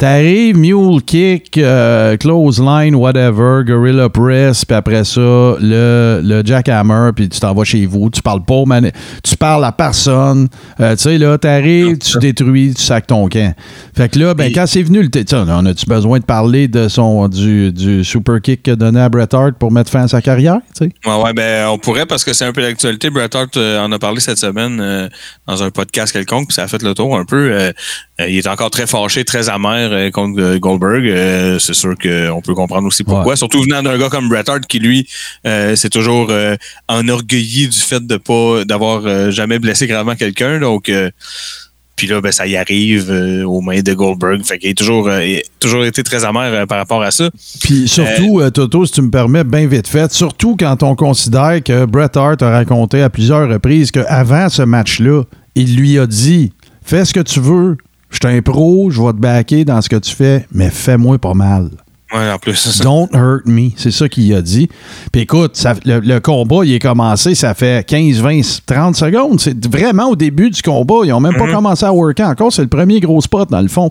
T'arrives, 0.00 0.56
mule 0.56 1.02
kick, 1.02 1.58
euh, 1.58 2.16
close 2.16 2.58
line, 2.58 2.94
whatever, 2.94 3.62
gorilla 3.66 4.08
press, 4.08 4.64
puis 4.64 4.74
après 4.74 5.04
ça, 5.04 5.20
le, 5.20 6.22
le 6.24 6.40
jackhammer, 6.42 7.10
puis 7.14 7.28
tu 7.28 7.38
t'en 7.38 7.52
vas 7.52 7.64
chez 7.64 7.84
vous. 7.84 8.08
Tu 8.08 8.22
parles 8.22 8.42
pas, 8.42 8.54
au 8.54 8.64
mani- 8.64 8.92
tu 9.22 9.36
parles 9.36 9.62
à 9.62 9.72
personne. 9.72 10.48
Euh, 10.80 10.96
tu 10.96 11.02
sais, 11.02 11.18
là, 11.18 11.36
t'arrives, 11.36 11.98
tu 11.98 12.16
détruis, 12.20 12.72
tu 12.74 12.80
sacs 12.82 13.08
ton 13.08 13.28
camp. 13.28 13.54
Fait 13.94 14.08
que 14.08 14.18
là, 14.18 14.32
ben, 14.32 14.44
Et- 14.44 14.52
quand 14.52 14.64
c'est 14.66 14.82
venu 14.82 15.02
le. 15.02 15.10
On 15.52 15.66
a-tu 15.66 15.84
besoin 15.84 16.18
de 16.18 16.24
parler 16.24 16.66
de 16.66 16.88
son, 16.88 17.28
du, 17.28 17.70
du 17.70 18.02
super 18.02 18.40
kick 18.40 18.66
a 18.68 18.76
donné 18.76 19.00
à 19.00 19.10
Bret 19.10 19.28
Hart 19.34 19.52
pour 19.58 19.70
mettre 19.70 19.90
fin 19.90 20.04
à 20.04 20.08
sa 20.08 20.22
carrière? 20.22 20.60
tu 20.74 20.86
sais? 20.86 20.92
Ouais, 21.04 21.22
ouais, 21.22 21.34
ben, 21.34 21.68
on 21.68 21.76
pourrait 21.76 22.06
parce 22.06 22.24
que 22.24 22.32
c'est 22.32 22.46
un 22.46 22.52
peu 22.54 22.62
l'actualité. 22.62 23.10
Bret 23.10 23.28
Hart 23.36 23.54
euh, 23.58 23.78
en 23.78 23.92
a 23.92 23.98
parlé 23.98 24.20
cette 24.20 24.38
semaine 24.38 24.78
euh, 24.80 25.08
dans 25.46 25.62
un 25.62 25.68
podcast 25.70 26.10
quelconque, 26.10 26.46
puis 26.48 26.54
ça 26.54 26.62
a 26.62 26.68
fait 26.68 26.82
le 26.82 26.94
tour 26.94 27.18
un 27.18 27.26
peu. 27.26 27.70
Il 28.18 28.36
est 28.38 28.46
encore 28.48 28.70
très 28.70 28.86
fâché, 28.86 29.24
très 29.24 29.48
amer 29.50 29.89
euh, 29.90 30.10
contre 30.10 30.40
euh, 30.40 30.58
Goldberg. 30.58 31.06
Euh, 31.06 31.58
c'est 31.58 31.74
sûr 31.74 31.94
qu'on 31.96 32.40
peut 32.40 32.54
comprendre 32.54 32.86
aussi 32.86 33.04
pourquoi. 33.04 33.32
Ouais. 33.32 33.36
Surtout 33.36 33.62
venant 33.62 33.82
d'un 33.82 33.98
gars 33.98 34.08
comme 34.08 34.28
Bret 34.28 34.48
Hart 34.48 34.66
qui, 34.66 34.78
lui, 34.78 35.08
c'est 35.44 35.90
toujours 35.90 36.32
enorgueilli 36.88 37.68
du 37.68 37.78
fait 37.78 38.06
de 38.06 38.16
pas 38.16 38.64
d'avoir 38.64 39.30
jamais 39.30 39.58
blessé 39.58 39.86
gravement 39.86 40.14
quelqu'un. 40.14 40.58
Donc, 40.58 40.90
puis 42.00 42.06
là, 42.06 42.22
ben, 42.22 42.32
ça 42.32 42.46
y 42.46 42.56
arrive 42.56 43.10
euh, 43.10 43.44
aux 43.44 43.60
mains 43.60 43.82
de 43.82 43.92
Goldberg. 43.92 44.42
Fait 44.42 44.58
qu'il 44.58 44.70
a 44.70 44.72
toujours, 44.72 45.06
euh, 45.06 45.22
il 45.22 45.36
a 45.36 45.42
toujours 45.58 45.84
été 45.84 46.02
très 46.02 46.24
amer 46.24 46.50
euh, 46.50 46.64
par 46.64 46.78
rapport 46.78 47.02
à 47.02 47.10
ça. 47.10 47.28
Puis 47.60 47.88
surtout, 47.88 48.40
Toto, 48.54 48.86
si 48.86 48.92
tu 48.92 49.02
me 49.02 49.10
permets, 49.10 49.44
bien 49.44 49.66
vite 49.66 49.86
fait, 49.86 50.10
surtout 50.10 50.56
quand 50.58 50.82
on 50.82 50.94
considère 50.94 51.62
que 51.62 51.84
Bret 51.84 52.16
Hart 52.16 52.40
a 52.40 52.48
raconté 52.52 53.02
à 53.02 53.10
plusieurs 53.10 53.46
reprises 53.50 53.90
qu'avant 53.90 54.48
ce 54.48 54.62
match-là, 54.62 55.24
il 55.54 55.76
lui 55.76 55.98
a 55.98 56.06
dit 56.06 56.54
Fais 56.82 57.04
ce 57.04 57.12
que 57.12 57.20
tu 57.20 57.38
veux, 57.38 57.76
je 58.10 58.18
suis 58.22 58.36
un 58.36 58.42
pro, 58.42 58.90
je 58.90 59.00
vais 59.00 59.12
te 59.12 59.18
backer 59.18 59.64
dans 59.64 59.80
ce 59.80 59.88
que 59.88 59.96
tu 59.96 60.14
fais, 60.14 60.46
mais 60.52 60.70
fais-moi 60.70 61.18
pas 61.18 61.34
mal. 61.34 61.70
Ouais, 62.12 62.28
en 62.32 62.38
plus, 62.38 62.56
ça. 62.56 62.82
Don't 62.82 63.08
hurt 63.14 63.46
me. 63.46 63.70
C'est 63.76 63.92
ça 63.92 64.08
qu'il 64.08 64.34
a 64.34 64.42
dit. 64.42 64.68
Puis 65.12 65.22
écoute, 65.22 65.56
ça- 65.56 65.74
le, 65.84 66.00
le 66.00 66.18
combat, 66.18 66.64
il 66.64 66.72
est 66.74 66.80
commencé, 66.80 67.36
ça 67.36 67.54
fait 67.54 67.86
15, 67.86 68.18
20, 68.20 68.40
30 68.66 68.96
secondes. 68.96 69.38
C'est 69.40 69.64
vraiment 69.66 70.08
au 70.08 70.16
début 70.16 70.50
du 70.50 70.60
combat. 70.60 71.02
Ils 71.04 71.10
n'ont 71.10 71.20
même 71.20 71.36
pas 71.36 71.46
commencé 71.52 71.84
à 71.86 71.92
worker 71.92 72.26
encore. 72.28 72.52
C'est 72.52 72.62
le 72.62 72.68
premier 72.68 72.98
gros 72.98 73.20
spot, 73.20 73.48
dans 73.48 73.60
le 73.60 73.68
fond. 73.68 73.90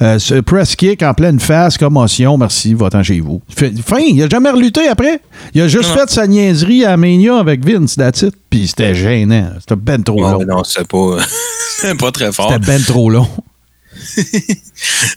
Euh, 0.00 0.18
ce 0.18 0.34
press 0.34 0.76
kick 0.76 1.02
en 1.02 1.12
pleine 1.12 1.40
face, 1.40 1.76
commotion, 1.76 2.38
merci, 2.38 2.72
va-t'en 2.74 3.02
chez 3.02 3.18
vous. 3.20 3.42
Fin, 3.84 3.98
il 3.98 4.22
a 4.22 4.28
jamais 4.28 4.50
relutté 4.50 4.86
après? 4.88 5.20
Il 5.54 5.60
a 5.62 5.66
juste 5.68 5.88
Non. 5.90 5.96
fait 5.96 6.10
sa 6.10 6.26
niaiserie 6.28 6.84
à 6.84 6.96
Mania 6.96 7.36
avec 7.38 7.64
Vince, 7.64 7.96
that's 7.96 8.22
it. 8.22 8.34
Puis 8.48 8.68
c'était 8.68 8.94
gênant. 8.94 9.50
C'était 9.58 9.74
ben 9.76 10.02
trop 10.02 10.20
long. 10.20 10.44
non, 10.44 10.62
c'est 10.62 10.86
pas, 10.86 11.16
pas 11.98 12.12
très 12.12 12.30
fort. 12.32 12.52
C'était 12.52 12.64
ben 12.66 12.82
trop 12.82 13.10
long. 13.10 13.28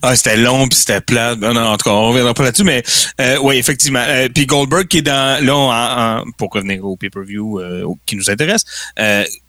Ah, 0.01 0.15
c'était 0.15 0.37
long 0.37 0.67
puis 0.67 0.77
c'était 0.79 1.01
plat. 1.01 1.35
Non, 1.35 1.53
non, 1.53 1.61
en 1.61 1.77
tout 1.77 1.83
cas, 1.89 1.91
on 1.95 2.09
reviendra 2.09 2.33
pas 2.33 2.43
là-dessus, 2.43 2.63
mais 2.63 2.83
euh, 3.19 3.37
oui, 3.43 3.57
effectivement. 3.57 4.03
Euh, 4.07 4.27
puis 4.33 4.45
Goldberg 4.45 4.87
qui 4.87 4.99
est 4.99 5.01
dans 5.03 5.43
là 5.43 5.55
en- 5.55 6.21
en- 6.21 6.23
pour 6.37 6.49
revenir 6.51 6.83
au 6.85 6.95
pay-per-view 6.97 7.59
euh, 7.59 7.85
qui 8.05 8.15
nous 8.15 8.29
intéresse, 8.29 8.63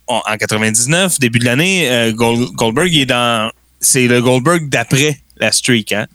en, 0.06 0.20
en 0.26 0.36
99, 0.38 1.18
début 1.18 1.38
de 1.38 1.44
l'année, 1.46 2.12
Gold- 2.14 2.50
Goldberg 2.54 2.88
il 2.92 3.00
est 3.02 3.06
dans 3.06 3.50
c'est 3.82 4.06
le 4.08 4.22
Goldberg 4.22 4.68
d'après 4.70 5.20
la 5.36 5.52
streak, 5.52 5.92
hein. 5.92 6.06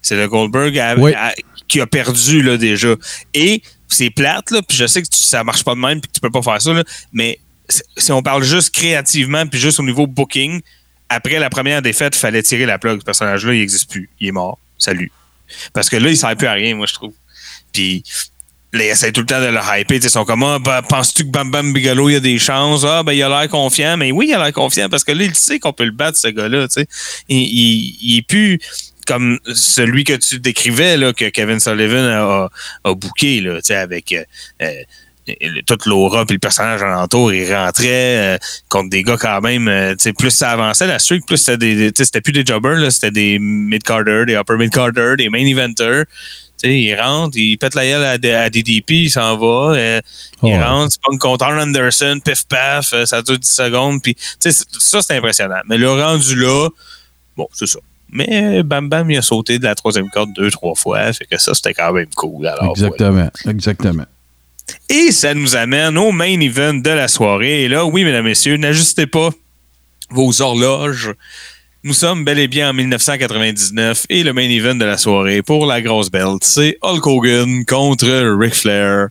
C'est 0.00 0.16
le 0.16 0.28
Goldberg 0.28 0.78
à- 0.78 0.94
Oui. 0.96 1.12
à- 1.14 1.34
qui 1.66 1.80
a 1.80 1.86
perdu 1.86 2.40
là 2.42 2.56
déjà. 2.56 2.94
Et 3.34 3.62
c'est 3.88 4.10
plate 4.10 4.52
là, 4.52 4.62
puis 4.62 4.76
je 4.76 4.86
sais 4.86 5.02
que 5.02 5.08
tu- 5.08 5.24
ça 5.24 5.42
marche 5.42 5.64
pas 5.64 5.74
de 5.74 5.80
même 5.80 6.00
puis 6.00 6.08
que 6.08 6.14
tu 6.14 6.20
peux 6.20 6.30
pas 6.30 6.42
faire 6.42 6.62
ça 6.62 6.72
là, 6.72 6.84
mais 7.12 7.38
si- 7.68 7.82
si 7.96 8.12
on 8.12 8.22
parle 8.22 8.44
juste 8.44 8.70
créativement 8.74 9.46
puis 9.46 9.58
juste 9.58 9.80
au 9.80 9.82
niveau 9.82 10.06
booking, 10.06 10.60
après 11.08 11.38
la 11.38 11.50
première 11.50 11.82
défaite, 11.82 12.14
il 12.14 12.18
fallait 12.20 12.42
tirer 12.42 12.64
la 12.66 12.78
plug. 12.78 13.00
Ce 13.00 13.04
personnage-là, 13.04 13.54
il 13.54 13.60
n'existe 13.60 13.90
plus. 13.90 14.08
Il 14.20 14.28
est 14.28 14.32
mort. 14.32 14.58
Salut. 14.78 15.10
Parce 15.72 15.88
que 15.90 15.96
là, 15.96 16.08
il 16.08 16.12
ne 16.12 16.16
sert 16.16 16.36
plus 16.36 16.46
à 16.46 16.52
rien, 16.52 16.74
moi, 16.76 16.86
je 16.86 16.94
trouve. 16.94 17.14
Puis 17.72 18.04
là, 18.72 18.84
ils 18.84 18.88
essaient 18.88 19.12
tout 19.12 19.20
le 19.20 19.26
temps 19.26 19.40
de 19.40 19.46
le 19.46 19.58
hyper. 19.58 19.96
Ils 19.96 20.10
sont 20.10 20.24
comme, 20.24 20.42
ah, 20.42 20.58
ben, 20.58 20.82
penses-tu 20.82 21.24
que 21.24 21.30
Bam 21.30 21.50
Bam 21.50 21.72
Bigelow, 21.72 22.10
il 22.10 22.16
a 22.16 22.20
des 22.20 22.38
chances? 22.38 22.84
Ah, 22.84 23.02
ben, 23.02 23.12
il 23.12 23.22
a 23.22 23.28
l'air 23.28 23.48
confiant. 23.48 23.96
Mais 23.96 24.12
oui, 24.12 24.26
il 24.28 24.34
a 24.34 24.38
l'air 24.38 24.52
confiant 24.52 24.88
parce 24.88 25.04
que 25.04 25.12
là, 25.12 25.24
il 25.24 25.34
sait 25.34 25.58
qu'on 25.58 25.72
peut 25.72 25.84
le 25.84 25.92
battre, 25.92 26.18
ce 26.18 26.28
gars-là. 26.28 26.66
Il, 27.28 27.36
il, 27.36 27.96
il 28.00 28.18
est 28.18 28.22
plus 28.22 28.58
comme 29.06 29.38
celui 29.54 30.04
que 30.04 30.12
tu 30.14 30.38
décrivais, 30.38 30.96
là, 30.98 31.12
que 31.14 31.30
Kevin 31.30 31.60
Sullivan 31.60 32.04
a, 32.04 32.20
a, 32.22 32.50
a 32.84 32.94
booké, 32.94 33.40
là, 33.40 33.58
avec. 33.70 34.12
euh, 34.12 34.24
euh, 34.62 34.72
toute 35.66 35.86
l'aura 35.86 36.24
puis 36.24 36.36
le 36.36 36.38
personnage 36.38 36.82
alentour, 36.82 37.32
il 37.32 37.52
rentrait 37.52 38.34
euh, 38.34 38.38
contre 38.68 38.90
des 38.90 39.02
gars 39.02 39.18
quand 39.18 39.40
même, 39.40 39.68
euh, 39.68 39.94
plus 40.18 40.30
ça 40.30 40.52
avançait, 40.52 40.86
la 40.86 40.98
streak, 40.98 41.26
plus 41.26 41.36
c'était 41.36 41.58
des, 41.58 41.92
c'était 41.94 42.20
plus 42.20 42.32
des 42.32 42.44
jobbers, 42.46 42.90
c'était 42.90 43.10
des 43.10 43.38
mid-carders, 43.38 44.26
des 44.26 44.34
upper 44.36 44.56
mid-carders, 44.56 45.16
des 45.16 45.28
main 45.28 45.44
eventers. 46.58 46.62
Tu 46.62 46.68
sais, 46.68 46.80
il 46.80 46.94
rentre, 47.00 47.36
il 47.38 47.56
pète 47.58 47.74
la 47.74 47.84
gueule 47.86 48.04
à, 48.04 48.42
à 48.42 48.50
DDP, 48.50 48.90
il 48.90 49.10
s'en 49.10 49.36
va, 49.36 49.74
euh, 49.76 50.00
il 50.42 50.56
rentre, 50.60 50.96
il 50.96 51.00
pogne 51.00 51.18
contre 51.18 51.44
Arn 51.44 51.60
Anderson, 51.60 52.18
pif 52.24 52.44
paf, 52.48 52.92
euh, 52.92 53.04
ça 53.06 53.22
dure 53.22 53.38
10 53.38 53.48
secondes, 53.50 54.02
puis 54.02 54.16
c'est- 54.38 54.66
ça 54.78 55.00
c'est 55.02 55.16
impressionnant. 55.16 55.60
Mais 55.68 55.78
le 55.78 55.90
rendu 55.90 56.34
là, 56.34 56.68
bon, 57.36 57.48
c'est 57.52 57.66
ça. 57.66 57.78
Mais 58.10 58.62
Bam 58.62 58.88
Bam, 58.88 59.10
il 59.10 59.18
a 59.18 59.22
sauté 59.22 59.58
de 59.58 59.64
la 59.64 59.74
troisième 59.74 60.08
corde 60.10 60.32
deux, 60.34 60.50
trois 60.50 60.74
fois, 60.74 61.12
fait 61.12 61.26
que 61.26 61.36
ça, 61.38 61.52
c'était 61.54 61.74
quand 61.74 61.92
même 61.92 62.08
cool. 62.16 62.46
Alors, 62.46 62.72
voilà. 62.74 62.88
Exactement. 62.94 63.30
Exactement. 63.50 64.04
Et 64.88 65.12
ça 65.12 65.34
nous 65.34 65.56
amène 65.56 65.96
au 65.98 66.10
main 66.12 66.40
event 66.40 66.74
de 66.74 66.90
la 66.90 67.08
soirée. 67.08 67.64
Et 67.64 67.68
là, 67.68 67.84
oui, 67.84 68.04
mesdames, 68.04 68.24
messieurs, 68.24 68.56
n'ajustez 68.56 69.06
pas 69.06 69.30
vos 70.10 70.40
horloges. 70.42 71.12
Nous 71.88 71.94
sommes 71.94 72.22
bel 72.22 72.38
et 72.38 72.48
bien 72.48 72.68
en 72.68 72.74
1999 72.74 74.04
et 74.10 74.22
le 74.22 74.34
main 74.34 74.42
event 74.42 74.74
de 74.74 74.84
la 74.84 74.98
soirée 74.98 75.40
pour 75.40 75.64
la 75.64 75.80
grosse 75.80 76.10
belt, 76.10 76.44
c'est 76.44 76.76
Hulk 76.82 77.06
Hogan 77.06 77.64
contre 77.64 78.36
Ric 78.38 78.54
Flair. 78.56 79.06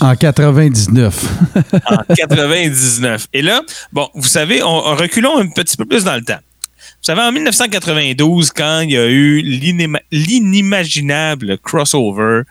En 0.00 0.14
99. 0.14 1.24
en 1.90 2.14
99. 2.14 3.26
Et 3.32 3.42
là, 3.42 3.62
bon, 3.92 4.08
vous 4.14 4.28
savez, 4.28 4.62
on, 4.62 4.68
on- 4.68 4.94
reculons 4.94 5.36
un 5.38 5.48
petit 5.48 5.76
peu 5.76 5.84
plus 5.84 6.04
dans 6.04 6.14
le 6.14 6.22
temps. 6.22 6.38
Vous 6.78 7.02
savez, 7.02 7.22
en 7.22 7.32
1992, 7.32 8.52
quand 8.52 8.82
il 8.82 8.92
y 8.92 8.96
a 8.96 9.06
eu 9.08 9.40
l'inima- 9.42 10.02
l'inimaginable 10.12 11.58
crossover, 11.58 12.42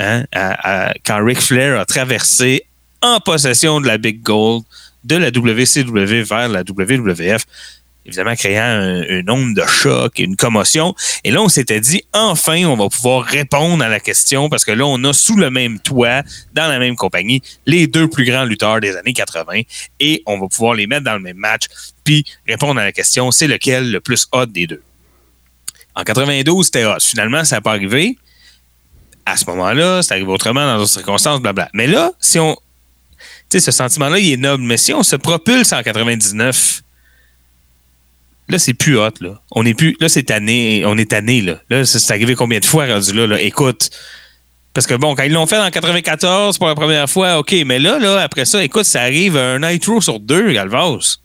hein, 0.00 0.24
à- 0.32 0.88
à- 0.88 0.94
quand 1.06 1.24
Ric 1.24 1.38
Flair 1.40 1.78
a 1.78 1.84
traversé 1.84 2.64
en 3.00 3.20
possession 3.20 3.80
de 3.80 3.86
la 3.86 3.96
Big 3.96 4.22
Gold 4.24 4.64
de 5.04 5.14
la 5.14 5.28
WCW 5.30 6.22
vers 6.24 6.48
la 6.48 6.62
WWF, 6.68 7.44
évidemment 8.06 8.34
créant 8.34 8.64
un, 8.64 9.02
une 9.02 9.30
onde 9.30 9.54
de 9.54 9.66
choc 9.66 10.18
et 10.18 10.24
une 10.24 10.36
commotion. 10.36 10.94
Et 11.24 11.30
là, 11.30 11.42
on 11.42 11.48
s'était 11.48 11.80
dit, 11.80 12.04
enfin, 12.12 12.64
on 12.64 12.76
va 12.76 12.88
pouvoir 12.88 13.24
répondre 13.24 13.82
à 13.84 13.88
la 13.88 14.00
question 14.00 14.48
parce 14.48 14.64
que 14.64 14.72
là, 14.72 14.84
on 14.86 15.02
a 15.04 15.12
sous 15.12 15.36
le 15.36 15.50
même 15.50 15.78
toit, 15.78 16.22
dans 16.52 16.68
la 16.68 16.78
même 16.78 16.96
compagnie, 16.96 17.42
les 17.66 17.86
deux 17.86 18.08
plus 18.08 18.24
grands 18.24 18.44
lutteurs 18.44 18.80
des 18.80 18.96
années 18.96 19.12
80 19.12 19.62
et 20.00 20.22
on 20.26 20.38
va 20.38 20.48
pouvoir 20.48 20.74
les 20.74 20.86
mettre 20.86 21.04
dans 21.04 21.14
le 21.14 21.20
même 21.20 21.36
match 21.36 21.66
puis 22.04 22.24
répondre 22.46 22.80
à 22.80 22.84
la 22.84 22.92
question, 22.92 23.30
c'est 23.30 23.46
lequel 23.46 23.90
le 23.90 24.00
plus 24.00 24.26
hot 24.32 24.46
des 24.46 24.66
deux? 24.66 24.82
En 25.94 26.04
92, 26.04 26.64
c'était 26.64 26.84
hot. 26.84 27.00
Finalement, 27.00 27.44
ça 27.44 27.56
n'a 27.56 27.60
pas 27.60 27.72
arrivé. 27.72 28.16
À 29.26 29.36
ce 29.36 29.44
moment-là, 29.50 30.02
c'est 30.02 30.14
arrivé 30.14 30.30
autrement 30.30 30.64
dans 30.64 30.78
d'autres 30.78 30.90
circonstances, 30.90 31.40
blabla. 31.40 31.68
Mais 31.74 31.86
là, 31.86 32.12
si 32.18 32.38
on. 32.38 32.56
Tu 33.50 33.58
sais, 33.58 33.60
ce 33.60 33.70
sentiment-là, 33.70 34.18
il 34.18 34.32
est 34.32 34.36
noble. 34.36 34.64
Mais 34.64 34.78
si 34.78 34.92
on 34.94 35.02
se 35.02 35.16
propulse 35.16 35.72
en 35.72 35.82
99, 35.82 36.82
là, 38.52 38.58
c'est 38.58 38.74
plus 38.74 38.98
hot, 38.98 39.10
là. 39.20 39.40
On 39.50 39.66
est 39.66 39.74
plus. 39.74 39.96
Là, 40.00 40.08
c'est 40.08 40.22
tanné. 40.22 40.84
On 40.86 40.96
est 40.96 41.10
là. 41.12 41.60
Là, 41.68 41.84
c'est 41.84 41.98
c'est 41.98 42.12
arrivé 42.12 42.34
combien 42.34 42.60
de 42.60 42.64
fois 42.64 42.86
rendu 42.86 43.12
là, 43.12 43.26
là? 43.26 43.40
Écoute. 43.40 43.90
Parce 44.74 44.86
que 44.86 44.94
bon, 44.94 45.14
quand 45.14 45.24
ils 45.24 45.32
l'ont 45.32 45.46
fait 45.46 45.58
en 45.58 45.70
94 45.70 46.56
pour 46.56 46.66
la 46.66 46.74
première 46.74 47.10
fois, 47.10 47.38
OK. 47.38 47.54
Mais 47.66 47.78
là, 47.78 47.98
là, 47.98 48.20
après 48.20 48.46
ça, 48.46 48.64
écoute, 48.64 48.84
ça 48.84 49.02
arrive 49.02 49.36
un 49.36 49.58
Nitro 49.58 50.00
sur 50.00 50.18
deux, 50.18 50.52
Galvas. 50.52 51.18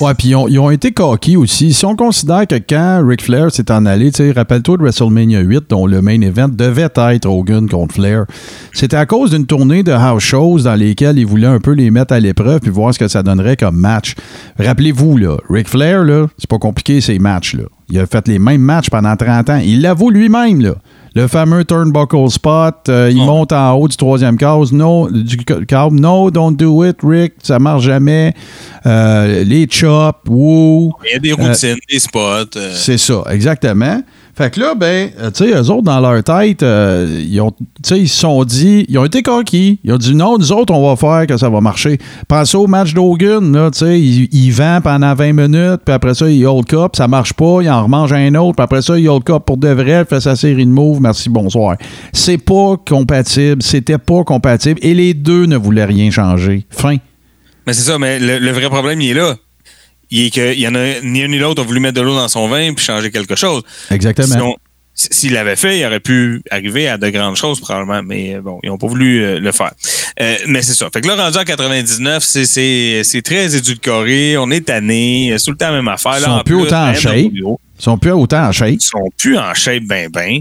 Ouais, 0.00 0.14
puis 0.14 0.28
ils 0.28 0.58
ont, 0.58 0.70
été 0.70 0.90
coqués 0.92 1.36
aussi. 1.36 1.72
Si 1.72 1.84
on 1.86 1.94
considère 1.94 2.46
que 2.46 2.56
quand 2.56 3.06
Ric 3.06 3.22
Flair 3.22 3.52
s'est 3.52 3.70
en 3.70 3.86
allé, 3.86 4.10
rappelle-toi 4.34 4.76
de 4.78 4.82
WrestleMania 4.82 5.40
8, 5.40 5.64
dont 5.68 5.86
le 5.86 6.02
main 6.02 6.20
event 6.20 6.48
devait 6.48 6.88
être 6.96 7.26
Hogan 7.26 7.68
contre 7.68 7.94
Flair, 7.94 8.24
c'était 8.72 8.96
à 8.96 9.06
cause 9.06 9.30
d'une 9.30 9.46
tournée 9.46 9.82
de 9.82 9.92
house 9.92 10.22
shows 10.22 10.60
dans 10.60 10.74
lesquelles 10.74 11.18
ils 11.18 11.26
voulaient 11.26 11.46
un 11.46 11.60
peu 11.60 11.72
les 11.72 11.90
mettre 11.90 12.14
à 12.14 12.20
l'épreuve 12.20 12.60
puis 12.60 12.70
voir 12.70 12.92
ce 12.92 12.98
que 12.98 13.08
ça 13.08 13.22
donnerait 13.22 13.56
comme 13.56 13.76
match. 13.76 14.14
Rappelez-vous, 14.58 15.18
là, 15.18 15.36
Ric 15.48 15.68
Flair, 15.68 16.02
là, 16.02 16.26
c'est 16.38 16.50
pas 16.50 16.58
compliqué 16.58 17.00
ces 17.00 17.18
matchs-là. 17.18 17.64
Il 17.88 17.98
a 17.98 18.06
fait 18.06 18.26
les 18.26 18.38
mêmes 18.38 18.62
matchs 18.62 18.90
pendant 18.90 19.14
30 19.14 19.50
ans. 19.50 19.60
Il 19.62 19.82
l'avoue 19.82 20.10
lui-même, 20.10 20.60
là. 20.60 20.74
Le 21.14 21.26
fameux 21.28 21.64
turnbuckle 21.64 22.30
spot, 22.30 22.88
euh, 22.88 23.10
il 23.12 23.20
Oh. 23.20 23.24
monte 23.26 23.52
en 23.52 23.72
haut 23.74 23.86
du 23.86 23.96
troisième 23.96 24.36
câble. 24.38 24.64
No, 24.72 25.10
du 25.10 25.36
câble. 25.36 26.00
No, 26.00 26.30
don't 26.30 26.56
do 26.56 26.84
it, 26.84 26.96
Rick. 27.02 27.34
Ça 27.42 27.58
marche 27.58 27.82
jamais. 27.84 28.34
Euh, 28.86 29.44
les 29.44 29.68
chops, 29.70 30.20
woo. 30.28 30.92
Il 31.04 31.12
y 31.12 31.16
a 31.16 31.18
des 31.18 31.32
routines, 31.32 31.76
des 31.90 31.98
spots. 31.98 32.56
euh, 32.56 32.72
C'est 32.74 32.98
ça, 32.98 33.22
exactement. 33.30 34.00
Fait 34.34 34.50
que 34.50 34.60
là, 34.60 34.74
ben, 34.74 35.10
euh, 35.20 35.30
tu 35.30 35.44
sais, 35.44 35.50
eux 35.50 35.70
autres, 35.70 35.82
dans 35.82 36.00
leur 36.00 36.22
tête, 36.24 36.62
euh, 36.62 37.22
ils 37.22 37.38
ont, 37.42 37.52
ils 37.90 38.08
se 38.08 38.20
sont 38.20 38.44
dit, 38.44 38.86
ils 38.88 38.96
ont 38.96 39.04
été 39.04 39.22
coquilles. 39.22 39.78
Ils 39.84 39.92
ont 39.92 39.98
dit, 39.98 40.14
non, 40.14 40.38
nous 40.38 40.52
autres, 40.52 40.72
on 40.72 40.88
va 40.88 40.96
faire 40.96 41.26
que 41.26 41.36
ça 41.36 41.50
va 41.50 41.60
marcher. 41.60 41.98
Pensez 42.28 42.56
au 42.56 42.66
match 42.66 42.94
d'Hogan, 42.94 43.52
là, 43.52 43.70
tu 43.70 43.80
sais, 43.80 44.00
il, 44.00 44.28
il 44.32 44.50
vend 44.50 44.80
pendant 44.82 45.14
20 45.14 45.34
minutes, 45.34 45.82
puis 45.84 45.94
après 45.94 46.14
ça, 46.14 46.30
il 46.30 46.46
hold 46.46 46.64
cup, 46.64 46.96
ça 46.96 47.08
marche 47.08 47.34
pas, 47.34 47.58
il 47.60 47.68
en 47.68 47.82
remange 47.82 48.14
un 48.14 48.34
autre, 48.36 48.56
puis 48.56 48.64
après 48.64 48.80
ça, 48.80 48.98
il 48.98 49.06
hold 49.06 49.22
cup 49.24 49.44
pour 49.44 49.58
de 49.58 49.68
vrai, 49.68 50.06
fait 50.06 50.20
sa 50.20 50.34
série 50.34 50.64
de 50.64 50.70
moves, 50.70 51.02
merci, 51.02 51.28
bonsoir. 51.28 51.76
C'est 52.14 52.38
pas 52.38 52.76
compatible, 52.88 53.62
c'était 53.62 53.98
pas 53.98 54.24
compatible, 54.24 54.80
et 54.82 54.94
les 54.94 55.12
deux 55.12 55.44
ne 55.44 55.58
voulaient 55.58 55.84
rien 55.84 56.10
changer. 56.10 56.64
Fin. 56.70 56.96
Mais 57.66 57.74
c'est 57.74 57.82
ça, 57.82 57.98
mais 57.98 58.18
le, 58.18 58.38
le 58.38 58.50
vrai 58.50 58.70
problème, 58.70 59.00
il 59.02 59.10
est 59.10 59.14
là. 59.14 59.36
Il 60.14 60.26
est 60.26 60.58
y 60.58 60.68
en 60.68 60.74
a 60.74 61.00
ni 61.00 61.22
un 61.22 61.28
ni 61.28 61.38
l'autre 61.38 61.62
a 61.62 61.64
voulu 61.64 61.80
mettre 61.80 61.94
de 61.94 62.02
l'eau 62.02 62.14
dans 62.14 62.28
son 62.28 62.46
vin 62.46 62.74
puis 62.74 62.84
changer 62.84 63.10
quelque 63.10 63.34
chose. 63.34 63.62
Exactement. 63.90 64.28
Sinon, 64.28 64.56
s'il 64.94 65.32
l'avait 65.32 65.56
fait, 65.56 65.78
il 65.78 65.84
aurait 65.86 66.00
pu 66.00 66.42
arriver 66.50 66.88
à 66.88 66.98
de 66.98 67.08
grandes 67.08 67.36
choses 67.36 67.60
probablement, 67.60 68.02
mais 68.02 68.34
euh, 68.36 68.40
bon, 68.40 68.60
ils 68.62 68.68
n'ont 68.68 68.78
pas 68.78 68.86
voulu 68.86 69.22
euh, 69.24 69.40
le 69.40 69.52
faire. 69.52 69.72
Euh, 70.20 70.36
mais 70.46 70.62
c'est 70.62 70.74
ça. 70.74 70.88
Fait 70.92 71.00
que 71.00 71.08
là, 71.08 71.16
rendu 71.16 71.38
en 71.38 71.44
99, 71.44 72.22
c'est- 72.22 72.44
c'est 72.44 73.02
c'est 73.04 73.22
très 73.22 73.56
édulcoré, 73.56 74.36
on 74.36 74.50
est 74.50 74.66
tanné, 74.66 75.34
c'est 75.38 75.44
tout 75.46 75.50
le 75.52 75.56
temps 75.56 75.70
la 75.70 75.76
même 75.76 75.88
affaire. 75.88 76.14
Ils 76.18 76.24
sont 76.24 76.42
plus 76.44 76.54
autant 76.54 76.88
en 76.88 76.94
shape. 76.94 77.14
Ils 77.78 77.84
sont 77.84 77.98
plus 77.98 78.12
autant 78.12 78.44
en 78.46 78.52
shape. 78.52 78.68
ils 78.70 78.80
sont 78.80 79.08
plus 79.18 79.36
en 79.38 79.54
shape 79.54 79.82
ben 79.84 80.08
ben. 80.10 80.40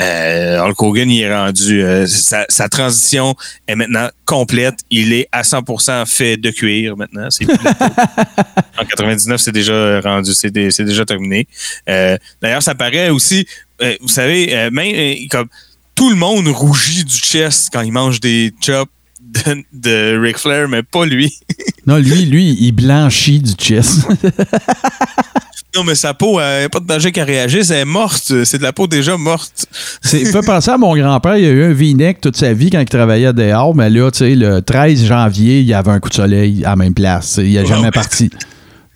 Euh, 0.00 0.58
Hulk 0.64 0.82
Hogan 0.82 1.10
il 1.10 1.22
est 1.22 1.32
rendu 1.32 1.82
euh, 1.82 2.06
sa, 2.06 2.46
sa 2.48 2.68
transition 2.70 3.34
est 3.68 3.76
maintenant 3.76 4.08
complète. 4.24 4.76
Il 4.90 5.12
est 5.12 5.28
à 5.30 5.42
100% 5.42 6.06
fait 6.06 6.36
de 6.38 6.50
cuir 6.50 6.96
maintenant. 6.96 7.28
C'est 7.30 7.44
plus 7.44 7.54
en 8.78 8.84
99 8.84 9.40
c'est 9.40 9.52
déjà 9.52 10.00
rendu, 10.00 10.32
c'est 10.34 10.50
dé- 10.50 10.70
c'est 10.70 10.84
déjà 10.84 11.04
terminé. 11.04 11.46
D'ailleurs 11.86 12.62
ça 12.62 12.74
paraît 12.74 13.10
aussi, 13.10 13.46
euh, 13.82 13.94
vous 14.00 14.08
savez, 14.08 14.54
euh, 14.54 14.70
même 14.70 14.92
euh, 14.94 15.14
comme 15.30 15.48
tout 15.94 16.10
le 16.10 16.16
monde 16.16 16.48
rougit 16.48 17.04
du 17.04 17.16
chest 17.16 17.68
quand 17.72 17.82
il 17.82 17.92
mange 17.92 18.20
des 18.20 18.52
chops 18.60 18.90
de, 19.20 19.64
de 19.72 20.18
Ric 20.18 20.38
Flair, 20.38 20.68
mais 20.68 20.82
pas 20.82 21.06
lui. 21.06 21.34
Non, 21.86 21.96
lui, 21.96 22.26
lui, 22.26 22.56
il 22.60 22.72
blanchit 22.72 23.40
du 23.40 23.52
chest. 23.52 24.06
non, 25.74 25.82
mais 25.82 25.94
sa 25.94 26.12
peau, 26.12 26.38
elle 26.38 26.64
n'a 26.64 26.68
pas 26.68 26.78
de 26.78 26.86
danger 26.86 27.10
qu'elle 27.10 27.26
réagisse, 27.26 27.70
elle 27.70 27.78
est 27.78 27.84
morte. 27.86 28.44
C'est 28.44 28.58
de 28.58 28.62
la 28.62 28.74
peau 28.74 28.86
déjà 28.86 29.16
morte. 29.16 29.66
C'est 30.02 30.26
fait 30.26 30.42
penser 30.46 30.70
à 30.70 30.76
mon 30.76 30.94
grand-père, 30.94 31.38
il 31.38 31.46
a 31.46 31.48
eu 31.48 31.64
un 31.64 31.72
V-neck 31.72 32.20
toute 32.20 32.36
sa 32.36 32.52
vie 32.52 32.70
quand 32.70 32.80
il 32.80 32.88
travaillait 32.88 33.32
dehors, 33.32 33.74
mais 33.74 33.88
là, 33.88 34.10
tu 34.10 34.18
sais, 34.18 34.34
le 34.34 34.60
13 34.60 35.06
janvier, 35.06 35.60
il 35.60 35.66
y 35.66 35.74
avait 35.74 35.90
un 35.90 36.00
coup 36.00 36.10
de 36.10 36.14
soleil 36.14 36.64
à 36.66 36.70
la 36.70 36.76
même 36.76 36.94
place. 36.94 37.40
Il 37.42 37.54
n'est 37.54 37.66
jamais 37.66 37.90
parti. 37.90 38.30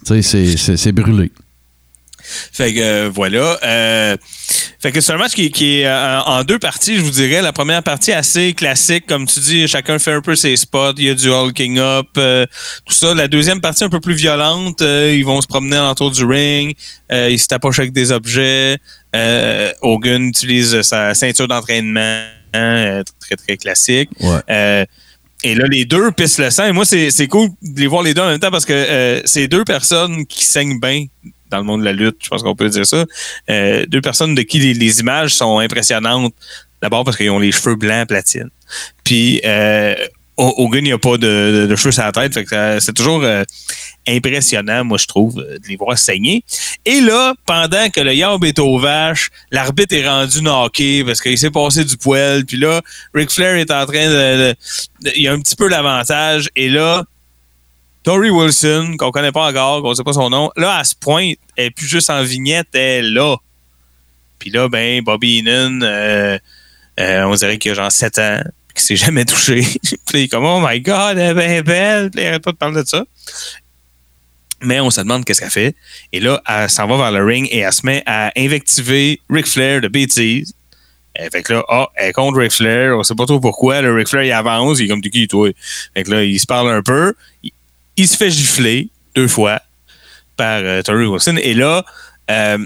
Tu 0.06 0.22
sais, 0.22 0.76
c'est 0.76 0.92
brûlé. 0.92 1.32
Fait 2.52 2.72
que 2.72 2.80
euh, 2.80 3.10
voilà. 3.12 3.58
Euh, 3.62 4.16
fait 4.80 4.92
que 4.92 5.00
c'est 5.00 5.12
un 5.12 5.16
match 5.16 5.32
qui, 5.32 5.50
qui 5.50 5.80
est 5.80 5.86
euh, 5.86 6.20
en 6.20 6.44
deux 6.44 6.58
parties, 6.58 6.96
je 6.96 7.02
vous 7.02 7.10
dirais. 7.10 7.42
La 7.42 7.52
première 7.52 7.82
partie 7.82 8.12
assez 8.12 8.52
classique, 8.52 9.06
comme 9.06 9.26
tu 9.26 9.40
dis, 9.40 9.68
chacun 9.68 9.98
fait 9.98 10.12
un 10.12 10.20
peu 10.20 10.36
ses 10.36 10.56
spots. 10.56 10.94
Il 10.98 11.04
y 11.04 11.10
a 11.10 11.14
du 11.14 11.30
hulking 11.30 11.78
up, 11.78 12.08
tout 12.14 12.94
ça. 12.94 13.14
La 13.14 13.28
deuxième 13.28 13.60
partie 13.60 13.84
un 13.84 13.88
peu 13.88 14.00
plus 14.00 14.14
violente. 14.14 14.80
ils 14.80 15.24
vont 15.24 15.40
se 15.40 15.46
promener 15.46 15.78
autour 15.78 16.10
du 16.10 16.24
ring. 16.24 16.74
ils 17.10 17.38
se 17.38 17.46
tapochent 17.46 17.78
avec 17.78 17.92
des 17.92 18.12
objets. 18.12 18.78
Hogan 19.82 20.28
utilise 20.28 20.82
sa 20.82 21.14
ceinture 21.14 21.48
d'entraînement, 21.48 22.24
très 22.52 23.36
très 23.36 23.56
classique. 23.56 24.10
Ouais. 24.20 24.86
Et 25.44 25.54
là, 25.54 25.66
les 25.66 25.84
deux 25.84 26.10
pissent 26.10 26.38
le 26.38 26.50
sang. 26.50 26.64
Et 26.64 26.72
moi, 26.72 26.86
c'est 26.86 27.10
c'est 27.10 27.28
cool 27.28 27.50
de 27.60 27.78
les 27.78 27.86
voir 27.86 28.02
les 28.02 28.14
deux 28.14 28.22
en 28.22 28.28
même 28.28 28.40
temps 28.40 28.50
parce 28.50 28.64
que 28.64 28.72
euh, 28.72 29.20
c'est 29.26 29.46
deux 29.46 29.62
personnes 29.62 30.24
qui 30.26 30.44
saignent 30.46 30.80
bien 30.80 31.04
dans 31.54 31.60
le 31.60 31.64
monde 31.64 31.80
de 31.80 31.84
la 31.84 31.92
lutte, 31.92 32.16
je 32.22 32.28
pense 32.28 32.42
qu'on 32.42 32.56
peut 32.56 32.68
dire 32.68 32.84
ça. 32.86 33.04
Euh, 33.48 33.86
deux 33.86 34.00
personnes 34.00 34.34
de 34.34 34.42
qui 34.42 34.58
les, 34.58 35.00
images 35.00 35.34
sont 35.34 35.58
impressionnantes. 35.58 36.34
D'abord 36.82 37.04
parce 37.04 37.16
qu'ils 37.16 37.30
ont 37.30 37.38
les 37.38 37.52
cheveux 37.52 37.76
blancs 37.76 38.08
platine. 38.08 38.50
Puis 39.04 39.40
euh, 39.44 39.94
Ho- 40.36 40.54
Hogan, 40.58 40.80
il 40.84 40.88
n'y 40.88 40.92
a 40.92 40.98
pas 40.98 41.16
de, 41.16 41.72
cheveux 41.76 41.92
sur 41.92 42.02
la 42.02 42.10
tête. 42.12 42.32
C'est 42.80 42.92
toujours 42.92 43.22
euh, 43.22 43.44
impressionnant, 44.08 44.84
moi, 44.84 44.98
je 44.98 45.06
trouve, 45.06 45.38
euh, 45.38 45.58
de 45.58 45.68
les 45.68 45.76
voir 45.76 45.96
saigner. 45.96 46.44
Et 46.84 47.00
là, 47.00 47.34
pendant 47.46 47.88
que 47.88 48.00
le 48.00 48.14
Yob 48.14 48.44
est 48.44 48.58
aux 48.58 48.78
vaches, 48.78 49.30
l'arbitre 49.52 49.94
est 49.94 50.06
rendu 50.08 50.40
knocké 50.42 51.04
parce 51.04 51.20
qu'il 51.20 51.38
s'est 51.38 51.50
passé 51.52 51.84
du 51.84 51.96
poil. 51.96 52.44
Puis 52.44 52.56
là, 52.56 52.80
Ric 53.14 53.30
Flair 53.30 53.54
est 53.56 53.70
en 53.70 53.86
train 53.86 54.08
de- 54.08 54.54
de- 55.04 55.12
Il 55.16 55.28
a 55.28 55.32
un 55.32 55.40
petit 55.40 55.56
peu 55.56 55.68
l'avantage. 55.68 56.48
Et 56.56 56.68
là, 56.68 57.04
Tori 58.04 58.28
Wilson, 58.28 58.96
qu'on 58.98 59.10
connaît 59.10 59.32
pas 59.32 59.48
encore, 59.48 59.82
qu'on 59.82 59.94
sait 59.94 60.04
pas 60.04 60.12
son 60.12 60.28
nom, 60.28 60.50
là, 60.56 60.76
à 60.76 60.84
ce 60.84 60.94
point, 60.94 61.32
elle 61.56 61.66
est 61.66 61.70
plus 61.70 61.86
juste 61.86 62.10
en 62.10 62.22
vignette, 62.22 62.68
elle 62.74 63.06
est 63.06 63.10
là. 63.10 63.36
Puis 64.38 64.50
là, 64.50 64.68
ben, 64.68 65.02
Bobby 65.02 65.38
Heenan, 65.38 65.80
euh, 65.82 66.38
euh, 67.00 67.22
on 67.24 67.34
dirait 67.34 67.56
qu'il 67.56 67.70
a 67.70 67.74
genre 67.74 67.90
7 67.90 68.18
ans, 68.18 68.40
puis 68.68 68.74
qu'il 68.74 68.82
s'est 68.84 69.04
jamais 69.06 69.24
touché. 69.24 69.62
puis 69.62 69.98
il 70.12 70.20
est 70.24 70.28
comme, 70.28 70.44
oh 70.44 70.60
my 70.62 70.80
God, 70.80 71.16
elle 71.16 71.38
est 71.38 71.62
belle. 71.62 72.10
Puis 72.10 72.22
il 72.22 72.26
arrête 72.26 72.42
pas 72.42 72.52
de 72.52 72.56
parler 72.58 72.82
de 72.82 72.86
ça. 72.86 73.04
Mais 74.60 74.80
on 74.80 74.90
se 74.90 75.00
demande 75.00 75.24
qu'est-ce 75.24 75.40
qu'elle 75.40 75.50
fait. 75.50 75.74
Et 76.12 76.20
là, 76.20 76.42
elle 76.46 76.68
s'en 76.68 76.86
va 76.86 76.96
vers 76.96 77.12
le 77.12 77.24
ring 77.24 77.48
et 77.50 77.60
elle 77.60 77.72
se 77.72 77.86
met 77.86 78.02
à 78.04 78.32
invectiver 78.36 79.20
Ric 79.30 79.46
Flair 79.46 79.80
de 79.80 79.88
bêtises. 79.88 80.54
Euh, 81.20 81.28
fait 81.30 81.42
que 81.42 81.54
là, 81.54 81.64
ah, 81.68 81.88
elle 81.94 82.12
contre 82.12 82.38
Ric 82.38 82.52
Flair, 82.52 82.98
on 82.98 83.02
sait 83.02 83.14
pas 83.14 83.26
trop 83.26 83.40
pourquoi. 83.40 83.80
Le 83.80 83.94
Ric 83.94 84.08
Flair, 84.08 84.24
il 84.24 84.32
avance, 84.32 84.78
il 84.78 84.84
est 84.84 84.88
comme 84.88 85.00
du 85.00 85.10
qui, 85.10 85.26
toi? 85.26 85.50
Fait 85.94 86.02
que 86.02 86.10
là, 86.10 86.24
il 86.24 86.38
se 86.38 86.46
parle 86.46 86.70
un 86.70 86.82
peu. 86.82 87.14
Il 87.96 88.08
se 88.08 88.16
fait 88.16 88.30
gifler 88.30 88.88
deux 89.14 89.28
fois 89.28 89.60
par 90.36 90.60
euh, 90.62 90.82
Wilson. 90.88 91.36
Et 91.40 91.54
là, 91.54 91.84
euh, 92.30 92.58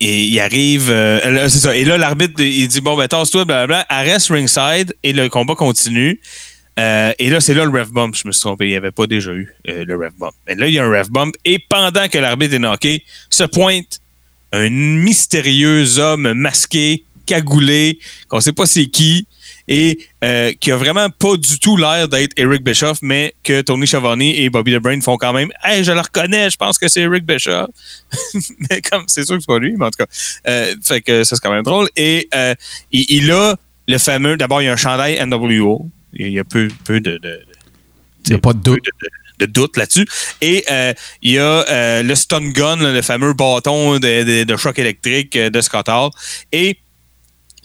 et 0.00 0.24
il 0.24 0.40
arrive. 0.40 0.90
euh, 0.90 1.48
c'est 1.48 1.58
ça. 1.58 1.76
Et 1.76 1.84
là, 1.84 1.98
l'arbitre, 1.98 2.40
il 2.40 2.66
dit 2.68 2.80
Bon, 2.80 2.96
ben, 2.96 3.08
tasse-toi, 3.08 3.44
blablabla. 3.44 3.86
Reste 3.90 4.28
ringside 4.28 4.94
et 5.02 5.12
le 5.12 5.28
combat 5.28 5.54
continue. 5.54 6.20
Euh, 6.78 7.12
et 7.18 7.30
là, 7.30 7.40
c'est 7.40 7.54
là 7.54 7.64
le 7.64 7.70
ref 7.70 7.90
bump. 7.90 8.14
Je 8.14 8.26
me 8.26 8.32
suis 8.32 8.40
trompé. 8.40 8.66
Il 8.66 8.70
n'y 8.70 8.76
avait 8.76 8.90
pas 8.90 9.06
déjà 9.06 9.32
eu 9.32 9.54
euh, 9.68 9.84
le 9.84 9.96
ref 9.96 10.12
bump. 10.18 10.32
Mais 10.46 10.54
là, 10.54 10.66
il 10.68 10.74
y 10.74 10.78
a 10.78 10.84
un 10.84 10.90
ref 10.90 11.10
bump. 11.10 11.34
Et 11.44 11.58
pendant 11.58 12.08
que 12.08 12.18
l'arbitre 12.18 12.54
est 12.54 12.58
knocké, 12.58 13.04
se 13.30 13.44
pointe 13.44 14.00
un 14.52 14.68
mystérieux 14.70 15.98
homme 15.98 16.32
masqué 16.34 17.04
cagoulé, 17.26 17.98
qu'on 18.28 18.40
sait 18.40 18.52
pas 18.52 18.66
c'est 18.66 18.86
qui, 18.86 19.26
et 19.68 19.98
euh, 20.22 20.52
qui 20.60 20.70
a 20.72 20.76
vraiment 20.76 21.10
pas 21.10 21.36
du 21.36 21.58
tout 21.58 21.76
l'air 21.76 22.08
d'être 22.08 22.32
Eric 22.36 22.62
Bischoff, 22.62 22.98
mais 23.02 23.34
que 23.42 23.60
Tony 23.62 23.86
Schiavone 23.86 24.22
et 24.22 24.48
Bobby 24.50 24.72
DeBrain 24.72 25.00
font 25.00 25.16
quand 25.16 25.32
même 25.32 25.50
Hey, 25.64 25.82
je 25.84 25.92
le 25.92 26.00
reconnais, 26.00 26.50
je 26.50 26.56
pense 26.56 26.78
que 26.78 26.88
c'est 26.88 27.00
Eric 27.02 27.24
Bischoff. 27.24 27.68
mais 28.70 28.80
comme 28.82 29.04
c'est 29.08 29.24
sûr 29.24 29.34
que 29.36 29.40
c'est 29.40 29.46
pas 29.46 29.58
lui, 29.58 29.74
mais 29.76 29.86
en 29.86 29.90
tout 29.90 29.98
cas. 30.04 30.06
euh, 30.48 30.74
fait 30.82 31.00
que 31.00 31.24
ça, 31.24 31.36
c'est 31.36 31.42
quand 31.42 31.52
même 31.52 31.62
drôle. 31.64 31.88
Et 31.96 32.28
euh, 32.34 32.54
il, 32.92 33.04
il 33.08 33.30
a 33.32 33.56
le 33.88 33.98
fameux, 33.98 34.36
d'abord, 34.36 34.62
il 34.62 34.66
y 34.66 34.68
a 34.68 34.72
un 34.72 34.76
chandail 34.76 35.18
NWO. 35.26 35.88
Il 36.14 36.28
y 36.30 36.38
a 36.38 36.44
peu, 36.44 36.68
peu 36.84 37.00
de, 37.00 37.18
de 37.18 37.40
Il 38.26 38.30
n'y 38.30 38.36
a 38.36 38.38
pas 38.38 38.52
de 38.52 38.58
doute. 38.60 38.84
de, 38.84 38.90
de- 39.06 39.10
de 39.38 39.44
doute 39.44 39.76
là-dessus. 39.76 40.06
Et 40.40 40.64
euh, 40.70 40.94
il 41.20 41.32
y 41.32 41.38
a 41.38 41.42
euh, 41.68 42.02
le 42.02 42.14
stun 42.14 42.40
gun, 42.52 42.76
le 42.76 43.02
fameux 43.02 43.34
bâton 43.34 43.98
de, 43.98 44.22
de- 44.22 44.44
de 44.44 44.56
choc 44.56 44.78
électrique 44.78 45.36
de 45.36 45.60
Scott 45.60 45.90
Hall. 45.90 46.08
Et 46.52 46.78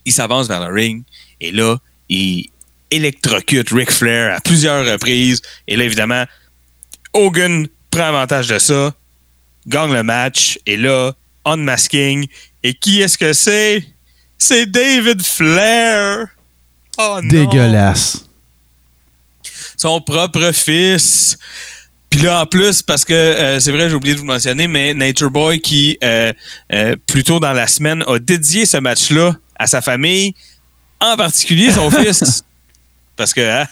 il 0.04 0.12
s'avance 0.12 0.50
vers 0.50 0.68
le 0.68 0.74
ring. 0.74 1.04
Et 1.40 1.52
là, 1.54 1.78
il 2.12 2.50
électrocute 2.92 3.70
Ric 3.72 3.90
Flair 3.90 4.36
à 4.36 4.42
plusieurs 4.42 4.86
reprises. 4.86 5.42
Et 5.68 5.78
là, 5.78 5.86
évidemment, 5.86 6.26
Hogan 7.14 7.68
prend 7.90 8.04
avantage 8.04 8.50
de 8.50 8.60
ça, 8.60 8.94
gagne 9.66 9.94
le 9.94 10.04
match. 10.04 10.60
Et 10.66 10.78
là, 10.78 11.14
unmasking. 11.46 12.28
Et 12.64 12.74
qui 12.74 13.02
est-ce 13.02 13.18
que 13.18 13.34
c'est? 13.34 13.84
C'est 14.38 14.66
David 14.66 15.22
Flair! 15.22 16.28
Oh 16.98 17.20
non! 17.24 17.30
Dégueulasse. 17.30 18.26
son 19.78 20.02
propre 20.02 20.52
fils. 20.52 21.38
Puis 22.10 22.20
là, 22.20 22.42
en 22.42 22.46
plus, 22.46 22.82
parce 22.82 23.06
que 23.06 23.14
euh, 23.14 23.60
c'est 23.62 23.72
vrai, 23.72 23.90
j'ai 23.90 23.96
oublié 23.96 24.14
de 24.14 24.20
vous 24.20 24.26
le 24.26 24.34
mentionner, 24.34 24.68
mais 24.68 24.94
Nature 24.94 25.32
Boy, 25.32 25.62
qui 25.62 25.98
euh, 26.04 26.34
euh, 26.74 26.96
plus 27.08 27.24
tôt 27.24 27.40
dans 27.40 27.54
la 27.54 27.68
semaine 27.68 28.04
a 28.06 28.20
dédié 28.20 28.66
ce 28.66 28.78
match-là 28.78 29.38
à 29.58 29.68
sa 29.68 29.82
famille, 29.82 30.34
en 31.02 31.16
particulier 31.18 31.72
son 31.72 31.90
fils. 31.92 32.44
Parce 33.18 33.34
que, 33.34 33.42
hein, 33.42 33.68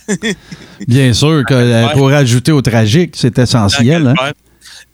Bien 0.87 1.13
sûr 1.13 1.43
que 1.47 1.53
euh, 1.53 1.87
pour 1.89 2.11
ajouter 2.11 2.51
au 2.51 2.61
tragique, 2.61 3.13
c'est 3.15 3.37
essentiel. 3.39 4.07
hein? 4.19 4.31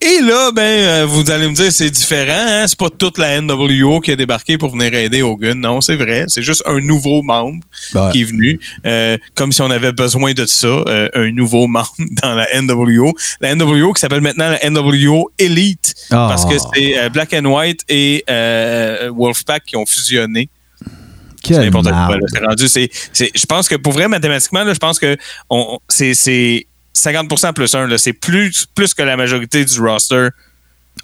Et 0.01 0.19
là, 0.21 0.51
ben, 0.53 0.61
euh, 0.61 1.05
vous 1.07 1.29
allez 1.31 1.47
me 1.47 1.53
dire, 1.55 1.71
c'est 1.71 1.89
différent. 1.89 2.33
Hein? 2.38 2.65
C'est 2.67 2.77
pas 2.77 2.89
toute 2.89 3.17
la 3.17 3.39
NWO 3.41 4.01
qui 4.01 4.11
a 4.11 4.15
débarqué 4.15 4.57
pour 4.57 4.71
venir 4.75 4.93
aider 4.93 5.21
Hogan. 5.21 5.59
Non, 5.59 5.79
c'est 5.81 5.95
vrai. 5.95 6.25
C'est 6.27 6.41
juste 6.41 6.63
un 6.65 6.79
nouveau 6.79 7.21
membre 7.21 7.63
Ouais. 7.93 8.11
qui 8.11 8.21
est 8.21 8.25
venu. 8.25 8.59
euh, 8.86 9.17
comme 9.36 9.51
si 9.51 9.61
on 9.61 9.71
avait 9.71 9.93
besoin 9.93 10.33
de 10.33 10.45
ça. 10.45 10.67
euh, 10.67 11.09
un 11.15 11.31
nouveau 11.31 11.67
membre 11.75 11.88
dans 12.21 12.36
la 12.36 12.45
NWO. 12.61 13.13
La 13.41 13.55
NWO 13.55 13.93
qui 13.93 14.01
s'appelle 14.01 14.21
maintenant 14.21 14.49
la 14.51 14.69
NWO 14.69 15.31
Elite. 15.39 15.95
Ah. 16.11 16.27
Parce 16.29 16.45
que 16.45 16.55
c'est 16.73 16.97
euh, 16.99 17.09
Black 17.09 17.33
and 17.33 17.45
White 17.45 17.81
et 17.89 18.23
euh, 18.29 19.09
Wolfpack 19.15 19.63
qui 19.65 19.75
ont 19.77 19.86
fusionné. 19.86 20.49
C'est 21.54 21.60
n'importe 21.66 21.89
quoi. 21.89 22.18
C'est 22.28 22.46
rendu, 22.46 22.68
je 23.36 23.46
pense 23.46 23.68
que 23.68 23.76
pour 23.76 23.93
vrai, 23.93 24.08
mathématiquement, 24.08 24.64
là, 24.64 24.74
je 24.74 24.80
pense 24.80 25.00
que 25.00 25.16
c'est, 25.89 26.14
c'est 26.14 26.66
50% 26.96 27.54
plus 27.54 27.74
1. 27.76 27.98
C'est 27.98 28.14
plus, 28.14 28.66
plus 28.74 28.93
que 28.93 29.02
la 29.04 29.18
majorité 29.18 29.64
du 29.66 29.80
roster. 29.80 30.30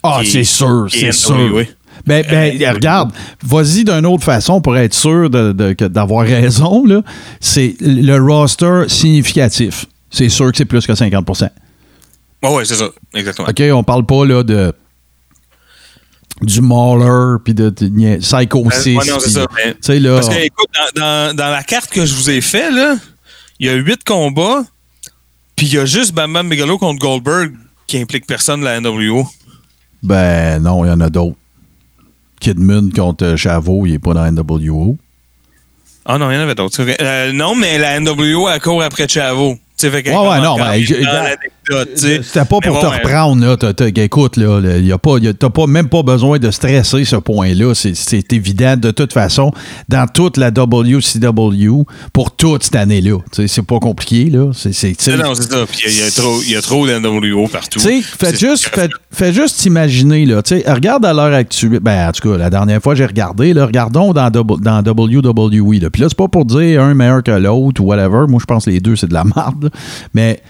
Ah, 0.04 0.22
c'est 0.26 0.44
sûr, 0.44 0.88
c'est 0.90 1.08
est 1.08 1.12
sûr. 1.12 1.36
NWA. 1.38 1.64
Ben, 2.06 2.26
ben, 2.28 2.60
Euh, 2.62 2.72
regarde, 2.72 3.12
vas-y 3.44 3.84
d'une 3.84 4.06
autre 4.06 4.24
façon 4.24 4.62
pour 4.62 4.76
être 4.78 4.94
sûr 4.94 5.30
de- 5.30 5.52
de- 5.52 5.88
d'avoir 5.88 6.26
raison. 6.26 6.84
C'est 7.40 7.76
le 7.82 8.18
roster 8.18 8.86
significatif. 8.88 9.86
C'est 10.10 10.30
sûr 10.30 10.50
que 10.52 10.58
c'est 10.58 10.66
plus 10.66 10.86
que 10.88 10.94
50% 10.96 11.50
Ouais, 12.44 12.50
ouais, 12.56 12.66
c'est 12.66 12.76
ça. 12.76 12.90
Exactement. 13.14 13.48
OK, 13.50 13.62
on 13.74 13.84
parle 13.84 14.06
pas 14.06 14.26
là 14.26 14.42
de 14.44 14.74
du 16.42 16.62
Mauler 16.62 17.38
puis 17.44 17.54
de, 17.54 17.70
Psycho 17.70 18.70
6. 18.72 18.98
ouais, 18.98 19.06
non, 19.06 19.18
c'est 19.20 19.24
puis- 19.26 19.32
ça, 19.32 19.46
mais- 19.56 19.72
tu 19.74 19.78
sais, 19.82 20.00
là, 20.00 20.16
Parce 20.16 20.30
que, 20.30 20.42
écoute, 20.44 20.68
dans, 20.96 21.02
dans- 21.02 21.36
dans 21.36 21.50
la 21.52 21.64
carte 21.64 21.90
que 21.92 22.06
je 22.06 22.14
vous 22.16 22.30
ai 22.30 22.42
fait, 22.42 22.72
là, 22.72 22.96
il 23.60 23.68
y 23.68 23.70
a 23.70 23.74
huit 23.76 24.04
combats, 24.04 24.64
puis 25.56 25.68
il 25.68 25.74
y 25.74 25.78
a 25.78 25.86
juste 25.86 26.14
Bam 26.14 26.34
Bam 26.34 26.50
Bigelow 26.50 26.78
contre 26.78 27.00
Goldberg 27.00 27.54
qui 27.88 27.98
implique 28.00 28.26
personne 28.26 28.62
de 28.62 28.66
la 28.66 28.80
NWO. 28.82 29.28
ben 30.04 30.60
non, 30.62 30.84
il 30.84 30.88
y 30.88 30.92
en 30.92 31.00
a 31.02 31.10
d'autres. 31.10 31.36
Kidman 32.40 32.92
contre 32.92 33.36
Chavo, 33.36 33.86
il 33.86 33.94
est 33.94 34.00
pas 34.00 34.14
dans 34.16 34.24
la 34.24 34.32
NWO. 34.32 34.98
Ah 36.06 36.18
non, 36.18 36.32
il 36.32 36.34
y 36.34 36.38
en 36.38 36.42
avait 36.42 36.56
d'autres. 36.56 36.82
Euh, 37.00 37.32
non, 37.32 37.54
mais 37.54 37.78
la 37.78 38.00
NWO, 38.00 38.50
elle 38.50 38.60
court 38.60 38.82
après 38.82 39.08
Chavo. 39.08 39.60
Fait 39.90 40.04
Ouais, 40.10 40.42
non, 40.42 40.58
mais. 40.58 40.86
C'était 41.96 42.46
pas 42.46 42.58
Mais 42.64 42.68
pour 42.68 42.82
bon, 42.82 42.82
te 42.82 42.86
reprendre, 42.86 43.46
là. 43.46 43.56
Écoute, 44.04 44.38
là, 44.38 44.60
y 44.80 44.92
a 44.92 44.98
pas, 44.98 45.16
t'as 45.38 45.50
pas, 45.50 45.68
même 45.68 45.88
pas 45.90 46.04
besoin 46.04 46.38
de 46.40 46.52
stresser 46.52 47.06
ce 47.06 47.16
point-là. 47.16 47.74
C'est- 47.74 47.96
C'est 47.96 48.34
évident, 48.34 48.76
de 48.78 48.92
toute 48.92 49.14
façon, 49.14 49.52
dans 49.88 50.06
toute 50.08 50.38
la 50.38 50.52
WCW, 50.52 51.86
pour 52.14 52.32
toute 52.36 52.64
cette 52.64 52.76
année-là. 52.76 53.18
C'est 53.32 53.62
pas 53.66 53.80
compliqué, 53.80 54.30
là. 54.30 54.52
C'est- 54.54 54.72
Non, 55.18 55.36
c'est 55.36 55.52
ça. 55.52 55.66
Puis 55.70 55.82
il 55.88 55.98
y, 56.00 56.02
a 56.04 56.12
trop- 56.12 56.42
il 56.44 56.52
y 56.52 56.56
a 56.56 56.62
trop 56.62 56.86
de 56.88 56.94
NWO 56.94 57.48
partout. 57.48 57.80
Tu 57.80 58.04
C'est- 58.20 58.40
juste, 58.40 58.70
faites 59.12 59.34
juste 59.34 59.66
imaginer, 59.66 60.26
là. 60.26 60.42
Regarde 60.68 61.06
à 61.06 61.14
l'heure 61.14 61.34
actuelle. 61.34 61.80
Ben, 61.82 62.10
en 62.10 62.12
tout 62.12 62.30
cas, 62.32 62.38
la 62.38 62.50
dernière 62.50 62.82
fois, 62.82 62.96
j'ai 62.96 63.06
regardé, 63.06 63.54
là. 63.54 63.66
Regardons 63.66 64.14
dans, 64.14 64.30
dans 64.30 64.82
WWE, 64.82 65.80
là. 65.80 65.90
Puis 65.90 66.02
là, 66.02 66.08
c'est 66.10 66.18
pas 66.18 66.28
pour 66.28 66.46
dire 66.46 66.82
un 66.82 66.94
meilleur 66.94 67.24
que 67.24 67.32
l'autre 67.32 67.82
ou 67.82 67.86
whatever. 67.86 68.26
Moi, 68.28 68.40
je 68.42 68.46
pense 68.46 68.66
que 68.66 68.70
les 68.72 68.80
deux, 68.80 68.96
c'est 68.96 69.08
de 69.08 69.14
la 69.14 69.24
merde, 69.36 69.66
là. 69.66 69.70
Mais 70.14 70.42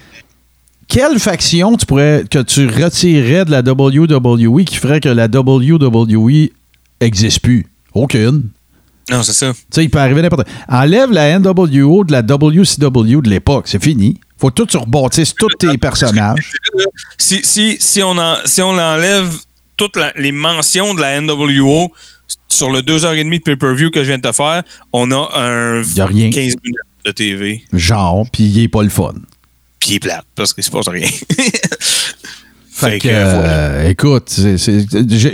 quelle 0.88 1.18
faction 1.18 1.76
tu 1.76 1.86
pourrais, 1.86 2.24
que 2.30 2.38
tu 2.40 2.66
retirerais 2.66 3.44
de 3.44 3.50
la 3.50 3.60
WWE 3.60 4.64
qui 4.64 4.76
ferait 4.76 5.00
que 5.00 5.08
la 5.08 5.26
WWE 5.26 6.48
existe 7.00 7.40
plus? 7.40 7.66
Aucune. 7.94 8.48
Non, 9.10 9.22
c'est 9.22 9.32
ça. 9.32 9.52
Tu 9.52 9.60
sais, 9.72 9.84
il 9.84 9.90
peut 9.90 9.98
arriver 9.98 10.22
n'importe 10.22 10.46
Enlève 10.68 11.10
la 11.10 11.38
NWO 11.38 12.04
de 12.04 12.12
la 12.12 12.22
WCW 12.22 13.20
de 13.20 13.28
l'époque. 13.30 13.66
C'est 13.68 13.82
fini. 13.82 14.20
Faut 14.38 14.50
tout 14.50 14.66
tu 14.66 14.76
rebâtisses 14.76 15.34
tous 15.34 15.48
tes 15.58 15.76
personnages. 15.78 16.52
Si, 17.18 17.40
si, 17.44 17.76
si, 17.80 18.02
on, 18.02 18.16
en- 18.16 18.36
si 18.44 18.62
on 18.62 18.70
enlève 18.78 19.28
toutes 19.76 19.96
la- 19.96 20.12
les 20.16 20.32
mentions 20.32 20.94
de 20.94 21.00
la 21.00 21.20
NWO 21.20 21.92
sur 22.48 22.70
le 22.70 22.80
2h30 22.80 23.38
de 23.38 23.42
pay-per-view 23.42 23.90
que 23.90 24.00
je 24.02 24.08
viens 24.08 24.18
de 24.18 24.22
te 24.28 24.32
faire, 24.32 24.62
on 24.92 25.10
a 25.10 25.30
un 25.36 25.82
Y 25.82 26.00
a 26.00 26.06
rien. 26.06 26.30
15 26.30 26.54
minutes 26.62 26.78
de 27.04 27.10
TV. 27.10 27.62
genre, 27.72 28.26
puis 28.32 28.44
il 28.44 28.62
est 28.64 28.68
pas 28.68 28.82
le 28.82 28.88
fun. 28.88 29.14
Puis 29.78 29.90
il 29.90 29.94
est 29.96 30.00
plate 30.00 30.24
parce 30.34 30.54
qu'il 30.54 30.62
se 30.64 30.70
passe 30.70 30.88
rien. 30.88 31.08
Fait 32.74 32.98
que, 32.98 33.08
voilà. 33.08 33.48
euh, 33.48 33.88
écoute, 33.90 34.34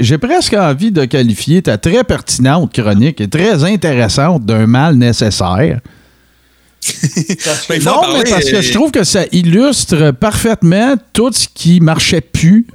j'ai 0.01 0.19
presque 0.19 0.55
envie 0.55 0.91
de 0.91 1.05
qualifier 1.05 1.63
ta 1.63 1.79
très 1.79 2.03
pertinente 2.03 2.73
chronique 2.73 3.21
et 3.21 3.29
très 3.29 3.63
intéressante 3.65 4.45
d'un 4.45 4.67
mal 4.67 4.97
nécessaire. 4.97 5.81
Ben, 7.69 7.83
non, 7.83 8.03
mais 8.15 8.25
parce 8.31 8.49
que 8.49 8.57
euh, 8.57 8.63
je 8.63 8.73
trouve 8.73 8.91
que 8.91 9.05
ça 9.05 9.25
illustre 9.33 10.13
parfaitement 10.13 10.95
tout 11.13 11.33
ce 11.33 11.47
qui 11.53 11.81
marchait 11.81 12.21
plus. 12.21 12.67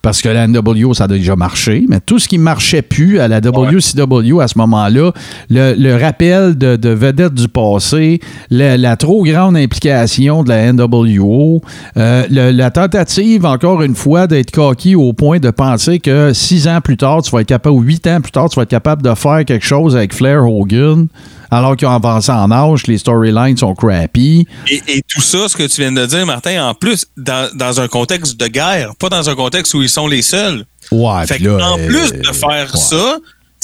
Parce 0.00 0.22
que 0.22 0.28
la 0.28 0.46
NWO, 0.46 0.94
ça 0.94 1.04
a 1.04 1.08
déjà 1.08 1.34
marché, 1.34 1.84
mais 1.88 1.98
tout 2.00 2.20
ce 2.20 2.28
qui 2.28 2.38
marchait 2.38 2.82
plus 2.82 3.18
à 3.18 3.26
la 3.26 3.40
WCW 3.40 4.40
à 4.40 4.46
ce 4.46 4.56
moment-là, 4.58 5.12
le, 5.50 5.74
le 5.76 5.96
rappel 5.96 6.56
de, 6.56 6.76
de 6.76 6.88
vedettes 6.90 7.34
du 7.34 7.48
passé, 7.48 8.20
la, 8.50 8.76
la 8.76 8.96
trop 8.96 9.24
grande 9.24 9.56
implication 9.56 10.44
de 10.44 10.50
la 10.50 10.72
NWO, 10.72 11.60
euh, 11.96 12.24
le- 12.30 12.52
la 12.52 12.70
tentative, 12.70 13.44
encore 13.44 13.82
une 13.82 13.96
fois, 13.96 14.28
d'être 14.28 14.52
coquille 14.52 14.94
au 14.96 15.12
point 15.12 15.40
de 15.40 15.50
penser 15.50 15.98
que 15.98 16.32
six 16.32 16.68
ans 16.68 16.80
plus 16.80 16.96
tard, 16.96 17.22
tu 17.22 17.30
vas 17.32 17.40
être 17.40 17.48
capable, 17.48 17.74
ou 17.74 17.80
huit 17.80 18.06
ans 18.06 18.20
plus 18.20 18.32
tard, 18.32 18.48
tu 18.48 18.56
vas 18.56 18.62
être 18.62 18.70
capable 18.70 19.02
de 19.02 19.12
faire 19.14 19.44
quelque 19.44 19.66
chose 19.66 19.96
avec 19.96 20.14
Flair 20.14 20.44
Hogan, 20.46 21.08
alors 21.50 21.76
qu'ils 21.76 21.88
ont 21.88 21.94
avancé 21.94 22.30
en 22.30 22.50
âge, 22.50 22.86
les 22.86 22.98
storylines 22.98 23.56
sont 23.56 23.74
crappy. 23.74 24.46
Et, 24.68 24.82
et 24.88 25.02
tout 25.06 25.20
ça, 25.20 25.48
ce 25.48 25.56
que 25.56 25.64
tu 25.64 25.80
viens 25.80 25.92
de 25.92 26.06
dire, 26.06 26.26
Martin, 26.26 26.68
en 26.68 26.74
plus, 26.74 27.06
dans, 27.16 27.50
dans 27.54 27.80
un 27.80 27.88
contexte 27.88 28.38
de 28.38 28.46
guerre, 28.46 28.94
pas 28.96 29.08
dans 29.08 29.28
un 29.28 29.34
contexte 29.34 29.74
où 29.74 29.82
ils 29.82 29.88
sont 29.88 30.06
les 30.06 30.22
seuls. 30.22 30.64
Ouais, 30.90 31.26
Fait 31.26 31.38
là, 31.38 31.72
en 31.72 31.78
euh, 31.78 31.86
plus 31.86 32.12
de 32.12 32.32
faire 32.32 32.74
ouais. 32.74 32.80
ça, 32.80 33.18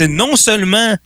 non 0.08 0.36
seulement 0.36 0.96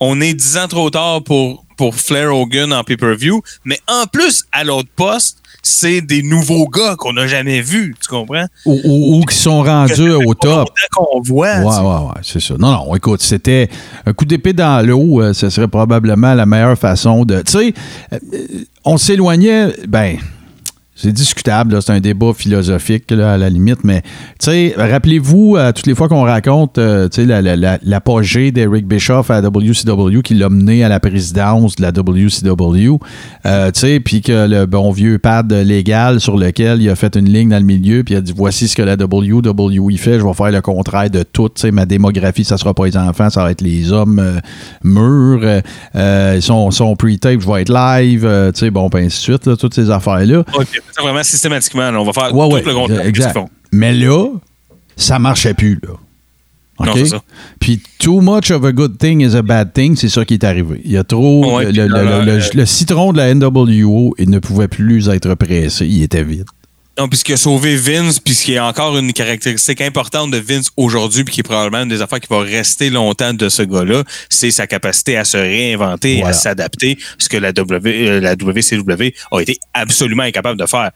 on 0.00 0.20
est 0.20 0.34
10 0.34 0.56
ans 0.58 0.68
trop 0.68 0.90
tard 0.90 1.22
pour, 1.22 1.64
pour 1.76 1.94
Flair 1.94 2.34
Hogan 2.34 2.72
en 2.72 2.84
pay-per-view, 2.84 3.42
mais 3.64 3.78
en 3.88 4.06
plus, 4.06 4.44
à 4.52 4.64
l'autre 4.64 4.90
poste, 4.94 5.38
c'est 5.66 6.00
des 6.00 6.22
nouveaux 6.22 6.68
gars 6.68 6.94
qu'on 6.96 7.14
n'a 7.14 7.26
jamais 7.26 7.60
vus, 7.60 7.94
tu 8.00 8.08
comprends? 8.08 8.44
Ou, 8.66 8.80
ou- 8.84 9.18
ou 9.18 9.24
qui 9.24 9.34
sont 9.36 9.62
rendus 9.62 10.10
au 10.10 10.34
top. 10.34 10.68
qu'on 10.94 11.20
voit. 11.22 11.56
Ouais, 11.58 11.64
ouais, 11.64 12.06
ouais, 12.08 12.20
c'est 12.22 12.40
ça. 12.40 12.54
Non, 12.58 12.70
non, 12.72 12.94
écoute, 12.94 13.22
c'était 13.22 13.68
un 14.06 14.12
coup 14.12 14.24
d'épée 14.26 14.52
dans 14.52 14.84
l'eau, 14.86 15.20
euh, 15.22 15.32
ce 15.32 15.48
serait 15.50 15.66
probablement 15.68 16.34
la 16.34 16.46
meilleure 16.46 16.78
façon 16.78 17.24
de. 17.24 17.40
Tu 17.42 17.52
sais, 17.52 17.74
euh, 18.12 18.18
on 18.84 18.96
s'éloignait, 18.98 19.72
ben. 19.88 20.16
C'est 20.96 21.10
discutable, 21.10 21.82
c'est 21.82 21.90
un 21.92 21.98
débat 21.98 22.32
philosophique 22.34 23.10
là, 23.10 23.32
à 23.32 23.36
la 23.36 23.50
limite, 23.50 23.82
mais 23.82 24.02
rappelez-vous, 24.76 25.56
euh, 25.56 25.72
toutes 25.72 25.86
les 25.88 25.94
fois 25.96 26.08
qu'on 26.08 26.22
raconte 26.22 26.78
euh, 26.78 27.08
sais, 27.10 27.24
la- 27.26 27.42
la- 27.56 27.78
l'apogée 27.82 28.52
d'Eric 28.52 28.86
Bischoff 28.86 29.28
à 29.30 29.40
WCW 29.40 30.22
qui 30.22 30.34
l'a 30.34 30.48
mené 30.48 30.84
à 30.84 30.88
la 30.88 31.00
présidence 31.00 31.74
de 31.74 31.82
la 31.82 31.90
WCW, 31.90 32.98
euh, 33.44 33.70
puis 34.04 34.20
que 34.22 34.46
le 34.48 34.66
bon 34.66 34.92
vieux 34.92 35.18
pad 35.18 35.52
légal 35.52 36.20
sur 36.20 36.36
lequel 36.36 36.80
il 36.80 36.88
a 36.88 36.94
fait 36.94 37.16
une 37.16 37.28
ligne 37.28 37.48
dans 37.48 37.58
le 37.58 37.64
milieu, 37.64 38.04
puis 38.04 38.14
il 38.14 38.18
a 38.18 38.20
dit 38.20 38.32
voici 38.36 38.68
ce 38.68 38.76
que 38.76 38.82
la 38.82 38.94
WWE 38.94 39.96
fait, 39.96 40.20
je 40.20 40.24
vais 40.24 40.34
faire 40.34 40.52
le 40.52 40.60
contraire 40.60 41.10
de 41.10 41.24
tout, 41.24 41.50
ma 41.72 41.86
démographie, 41.86 42.44
ça 42.44 42.56
sera 42.56 42.72
pas 42.72 42.86
les 42.86 42.96
enfants, 42.96 43.30
ça 43.30 43.42
va 43.42 43.50
être 43.50 43.62
les 43.62 43.90
hommes 43.92 44.20
euh, 44.20 44.38
mûrs, 44.84 45.60
euh, 45.96 46.40
son, 46.40 46.70
son 46.70 46.94
pre-tape, 46.94 47.40
je 47.40 47.46
être 47.62 47.72
live, 47.72 48.24
bon, 48.70 48.88
ben, 48.88 49.06
ainsi 49.06 49.18
de 49.18 49.22
suite, 49.34 49.46
là, 49.46 49.56
toutes 49.56 49.74
ces 49.74 49.90
affaires-là. 49.90 50.44
Ça, 50.92 51.02
vraiment 51.02 51.22
systématiquement, 51.22 51.90
là, 51.90 52.00
on 52.00 52.04
va 52.04 52.12
faire 52.12 52.34
Ouais, 52.34 52.48
tout 52.48 52.54
ouais, 52.54 52.62
le 52.64 52.74
contraire 52.74 53.06
exact. 53.06 53.38
Mais 53.72 53.92
là, 53.92 54.26
ça 54.96 55.18
marchait 55.18 55.54
plus, 55.54 55.78
là. 55.82 55.94
Non, 56.84 56.90
OK? 56.92 56.98
c'est 56.98 57.06
ça. 57.06 57.22
Puis 57.60 57.80
too 58.00 58.20
much 58.20 58.50
of 58.50 58.64
a 58.64 58.72
good 58.72 58.98
thing 58.98 59.20
is 59.20 59.36
a 59.36 59.42
bad 59.42 59.72
thing, 59.72 59.94
c'est 59.96 60.08
ça 60.08 60.24
qui 60.24 60.34
est 60.34 60.44
arrivé. 60.44 60.80
Il 60.84 60.90
y 60.90 60.96
a 60.96 61.04
trop. 61.04 61.56
Ouais, 61.58 61.70
le- 61.70 62.56
le 62.56 62.66
citron 62.66 63.12
de 63.12 63.18
la 63.18 63.32
NWO, 63.32 64.14
il 64.18 64.28
ne 64.30 64.40
pouvait 64.40 64.66
plus 64.68 65.08
être 65.08 65.34
pressé. 65.34 65.86
Il 65.86 66.02
était 66.02 66.24
vide. 66.24 66.46
Non, 66.96 67.08
puis 67.08 67.18
ce 67.18 67.24
qui 67.24 67.32
a 67.32 67.36
sauvé 67.36 67.74
Vince, 67.74 68.20
puis 68.20 68.34
ce 68.34 68.44
qui 68.44 68.54
est 68.54 68.60
encore 68.60 68.96
une 68.96 69.12
caractéristique 69.12 69.80
importante 69.80 70.30
de 70.30 70.38
Vince 70.38 70.68
aujourd'hui, 70.76 71.24
puis 71.24 71.34
qui 71.34 71.40
est 71.40 71.42
probablement 71.42 71.82
une 71.82 71.88
des 71.88 72.00
affaires 72.00 72.20
qui 72.20 72.28
va 72.30 72.38
rester 72.40 72.88
longtemps 72.88 73.34
de 73.34 73.48
ce 73.48 73.62
gars-là, 73.62 74.04
c'est 74.30 74.52
sa 74.52 74.68
capacité 74.68 75.16
à 75.16 75.24
se 75.24 75.36
réinventer, 75.36 76.16
Voilà. 76.18 76.28
à 76.28 76.32
s'adapter, 76.32 76.96
ce 77.18 77.28
que 77.28 77.36
la, 77.36 77.52
w, 77.52 78.08
euh, 78.08 78.20
la 78.20 78.34
WCW 78.34 79.12
a 79.32 79.40
été 79.40 79.58
absolument 79.72 80.22
incapable 80.22 80.58
de 80.60 80.66
faire. 80.66 80.92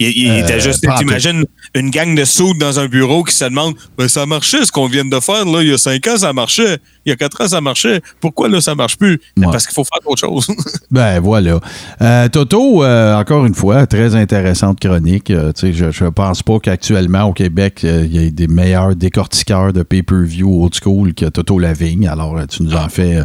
Il, 0.00 0.08
il 0.16 0.30
Euh, 0.30 0.38
était 0.44 0.60
juste, 0.60 0.86
t'imagines 0.98 1.44
une 1.74 1.90
gang 1.90 2.14
de 2.14 2.24
soudes 2.24 2.58
dans 2.58 2.78
un 2.78 2.86
bureau 2.86 3.24
qui 3.24 3.34
se 3.34 3.44
demande 3.44 3.74
ben, 3.96 4.08
ça 4.08 4.26
marchait 4.26 4.64
ce 4.64 4.70
qu'on 4.72 4.86
vient 4.86 5.04
de 5.04 5.20
faire, 5.20 5.44
là, 5.44 5.62
il 5.62 5.68
y 5.68 5.72
a 5.72 5.78
cinq 5.78 6.06
ans, 6.06 6.16
ça 6.16 6.32
marchait, 6.32 6.78
il 7.04 7.10
y 7.10 7.12
a 7.12 7.16
quatre 7.16 7.40
ans, 7.42 7.48
ça 7.48 7.60
marchait, 7.60 8.00
pourquoi 8.20 8.48
là, 8.48 8.60
ça 8.60 8.74
marche 8.74 8.96
plus? 8.96 9.20
Ouais. 9.36 9.46
Parce 9.50 9.66
qu'il 9.66 9.74
faut 9.74 9.84
faire 9.84 10.00
autre 10.06 10.20
chose. 10.20 10.46
Ben 10.90 11.20
voilà. 11.20 11.60
Euh, 12.00 12.28
Toto, 12.28 12.82
euh, 12.82 13.14
encore 13.14 13.44
une 13.44 13.54
fois, 13.54 13.86
très 13.86 14.14
intéressante 14.14 14.80
chronique. 14.80 15.30
Je, 15.30 15.90
je 15.90 16.04
pense 16.06 16.42
pas 16.42 16.58
qu'actuellement 16.60 17.24
au 17.24 17.32
Québec, 17.34 17.80
il 17.82 18.06
y 18.06 18.18
ait 18.26 18.30
des 18.30 18.46
meilleurs 18.48 18.96
décortiqueurs 18.96 19.74
de 19.74 19.82
pay-per-view 19.82 20.64
old 20.64 20.72
school 20.74 21.12
que 21.12 21.26
Toto 21.26 21.58
Lavigne. 21.58 22.08
Alors, 22.08 22.38
tu 22.48 22.62
nous 22.62 22.74
en 22.74 22.88
fais 22.88 23.18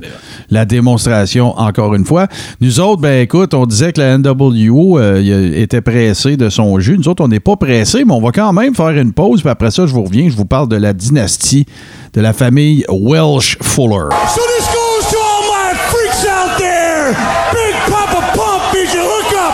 la 0.50 0.66
démonstration 0.66 1.58
encore 1.58 1.96
une 1.96 2.04
fois. 2.06 2.28
Nous 2.60 2.82
autres, 2.82 3.02
ben 3.02 3.22
écoute, 3.22 3.54
on 3.54 3.66
disait 3.66 3.94
que 3.94 4.02
la 4.02 4.18
NWO 4.18 5.00
était 5.00 5.82
pressée 5.82 6.36
de 6.36 6.50
son 6.50 6.63
jus. 6.80 6.98
Nous 6.98 7.08
autres, 7.08 7.24
on 7.24 7.28
n'est 7.28 7.40
pas 7.40 7.56
pressés, 7.56 8.04
mais 8.06 8.14
on 8.14 8.22
va 8.22 8.32
quand 8.32 8.54
même 8.54 8.76
faire 8.76 8.90
une 8.90 9.14
pause. 9.14 9.42
Puis 9.42 9.50
après 9.50 9.72
ça, 9.72 9.86
je 9.86 9.94
vous 9.94 10.04
reviens, 10.04 10.30
je 10.30 10.36
vous 10.36 10.46
parle 10.46 10.68
de 10.68 10.76
la 10.76 10.94
dynastie 10.94 11.66
de 12.14 12.22
la 12.22 12.34
famille 12.34 12.86
Welsh 12.90 13.58
Fuller. 13.62 14.10
So 14.36 14.42
this 14.58 14.68
goes 14.68 15.12
to 15.12 15.18
all 15.18 15.44
my 15.50 15.74
freaks 15.90 16.26
out 16.26 16.58
there. 16.58 17.14
Big 17.52 17.76
Papa 17.92 18.22
Pump 18.34 18.76
is 18.76 18.94
your 18.94 19.04
hookup. 19.06 19.54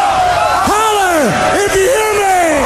Holler 0.68 1.30
if 1.66 1.76
you 1.76 1.88
hear 1.88 2.14
me. 2.20 2.66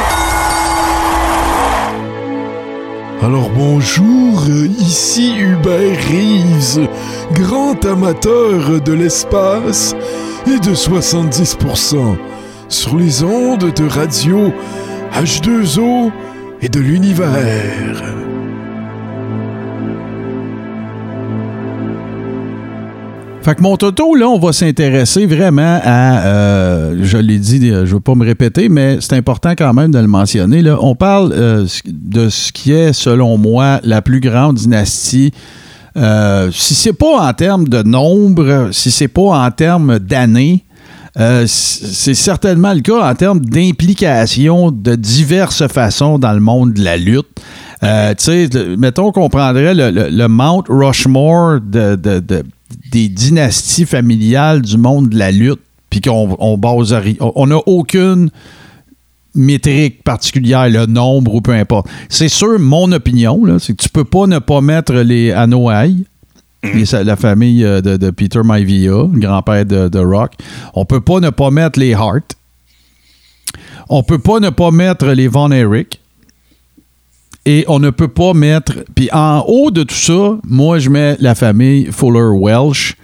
Alors 3.25 3.49
bonjour, 3.55 4.43
ici 4.79 5.33
Hubert 5.37 5.97
Reeves, 6.09 6.87
grand 7.33 7.85
amateur 7.85 8.81
de 8.81 8.93
l'espace 8.93 9.95
et 10.47 10.59
de 10.59 10.73
70% 10.75 12.17
sur 12.73 12.97
les 12.97 13.23
ondes 13.23 13.71
de 13.71 13.87
radio 13.87 14.51
H2O 15.13 16.11
et 16.61 16.69
de 16.69 16.79
l'univers. 16.79 18.03
Fait 23.43 23.55
que 23.55 23.61
mon 23.61 23.77
toto, 23.77 24.15
là, 24.15 24.27
on 24.27 24.39
va 24.39 24.53
s'intéresser 24.53 25.27
vraiment 25.27 25.79
à, 25.83 26.25
euh, 26.25 26.99
je 27.03 27.17
l'ai 27.17 27.37
dit, 27.37 27.69
euh, 27.69 27.85
je 27.85 27.93
veux 27.93 27.99
pas 27.99 28.15
me 28.15 28.25
répéter, 28.25 28.69
mais 28.69 28.97
c'est 29.01 29.13
important 29.13 29.51
quand 29.55 29.73
même 29.73 29.91
de 29.91 29.99
le 29.99 30.07
mentionner. 30.07 30.61
Là. 30.61 30.77
On 30.81 30.95
parle 30.95 31.31
euh, 31.33 31.67
de 31.85 32.29
ce 32.29 32.51
qui 32.51 32.71
est, 32.71 32.93
selon 32.93 33.37
moi, 33.37 33.81
la 33.83 34.01
plus 34.01 34.19
grande 34.19 34.55
dynastie. 34.55 35.31
Euh, 35.95 36.49
si 36.51 36.73
c'est 36.73 36.93
pas 36.93 37.19
en 37.19 37.33
termes 37.33 37.67
de 37.67 37.83
nombre, 37.83 38.69
si 38.71 38.89
c'est 38.89 39.09
pas 39.09 39.45
en 39.45 39.51
termes 39.51 39.99
d'années, 39.99 40.63
euh, 41.19 41.45
c'est 41.47 42.15
certainement 42.15 42.73
le 42.73 42.81
cas 42.81 43.07
en 43.09 43.13
termes 43.15 43.39
d'implication 43.39 44.71
de 44.71 44.95
diverses 44.95 45.67
façons 45.67 46.17
dans 46.17 46.33
le 46.33 46.39
monde 46.39 46.73
de 46.73 46.83
la 46.83 46.97
lutte. 46.97 47.27
Euh, 47.83 48.13
mettons 48.77 49.11
qu'on 49.11 49.29
prendrait 49.29 49.73
le, 49.75 50.27
Mount 50.27 50.63
Rushmore 50.69 51.59
de, 51.61 51.95
de- 51.95 52.19
de- 52.19 52.43
des 52.91 53.09
dynasties 53.09 53.85
familiales 53.85 54.61
du 54.61 54.77
monde 54.77 55.09
de 55.09 55.17
la 55.17 55.31
lutte, 55.31 55.59
puis 55.89 56.01
qu'on 56.01 56.35
on 56.39 56.57
base 56.57 56.95
on 57.19 57.47
n'a 57.47 57.57
aucune 57.67 58.29
métrique 59.35 60.03
particulière, 60.03 60.69
le 60.69 60.85
nombre 60.85 61.33
ou 61.35 61.41
peu 61.41 61.53
importe. 61.53 61.87
C'est 62.09 62.29
sûr, 62.29 62.59
mon 62.59 62.91
opinion, 62.91 63.41
c'est 63.59 63.73
que 63.75 63.81
tu 63.83 63.89
peux 63.89 64.03
pas 64.03 64.27
ne 64.27 64.39
pas 64.39 64.61
mettre 64.61 64.93
les 64.93 65.31
Anoa'i, 66.63 66.85
les- 66.85 67.03
la 67.03 67.15
famille 67.15 67.63
euh, 67.63 67.81
de, 67.81 67.97
de 67.97 68.09
Peter 68.11 68.41
Maivia, 68.43 68.91
grand-père 69.13 69.65
de, 69.65 69.87
de 69.89 69.99
Rock. 69.99 70.33
On 70.73 70.85
peut 70.85 71.01
pas 71.01 71.19
ne 71.19 71.29
pas 71.29 71.51
mettre 71.51 71.79
les 71.79 71.93
Hart. 71.93 72.35
On 73.89 74.03
peut 74.03 74.19
pas 74.19 74.39
ne 74.39 74.49
pas 74.49 74.71
mettre 74.71 75.07
les 75.07 75.27
Von 75.27 75.51
Erich. 75.51 75.99
Et 77.45 77.65
on 77.67 77.79
ne 77.79 77.89
peut 77.89 78.07
pas 78.07 78.33
mettre. 78.33 78.73
Puis 78.95 79.09
en 79.11 79.43
haut 79.47 79.69
de 79.69 79.83
tout 79.83 79.93
ça, 79.95 80.37
moi, 80.47 80.79
je 80.79 80.89
mets 80.89 81.17
la 81.19 81.35
famille 81.35 81.89
Fuller 81.91 82.29
Welsh. 82.33 82.95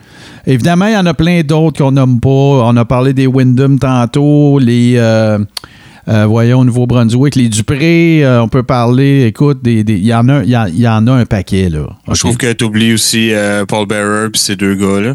Évidemment, 0.47 0.85
il 0.87 0.93
y 0.93 0.97
en 0.97 1.05
a 1.05 1.13
plein 1.13 1.41
d'autres 1.41 1.83
qu'on 1.83 1.91
nomme 1.91 2.21
pas. 2.21 2.29
On 2.29 2.77
a 2.77 2.85
parlé 2.85 3.13
des 3.13 3.27
Wyndham 3.27 3.77
tantôt, 3.77 4.57
les. 4.59 4.93
euh, 4.97 5.39
euh, 6.09 6.25
voyons, 6.25 6.59
au 6.59 6.65
Nouveau-Brunswick, 6.65 7.35
les 7.35 7.49
Dupré, 7.49 8.25
euh, 8.25 8.41
on 8.41 8.47
peut 8.47 8.63
parler, 8.63 9.25
écoute, 9.25 9.61
des- 9.61 9.83
des- 9.83 9.97
il 9.97 10.05
y, 10.07 10.13
en 10.13 10.27
a- 10.29 10.43
il 10.43 10.49
y 10.49 10.57
en- 10.57 10.65
il 10.65 10.79
y 10.79 10.87
en 10.87 11.05
a 11.07 11.11
un 11.13 11.25
paquet, 11.25 11.69
là. 11.69 11.87
Je 12.11 12.19
trouve 12.19 12.37
que 12.37 12.51
tu 12.51 12.63
oublies 12.63 12.93
aussi 12.93 13.31
euh, 13.33 13.65
Paul 13.65 13.85
Bearer 13.87 14.29
puis 14.31 14.41
ces 14.41 14.55
deux 14.55 14.75
gars-là. 14.75 15.13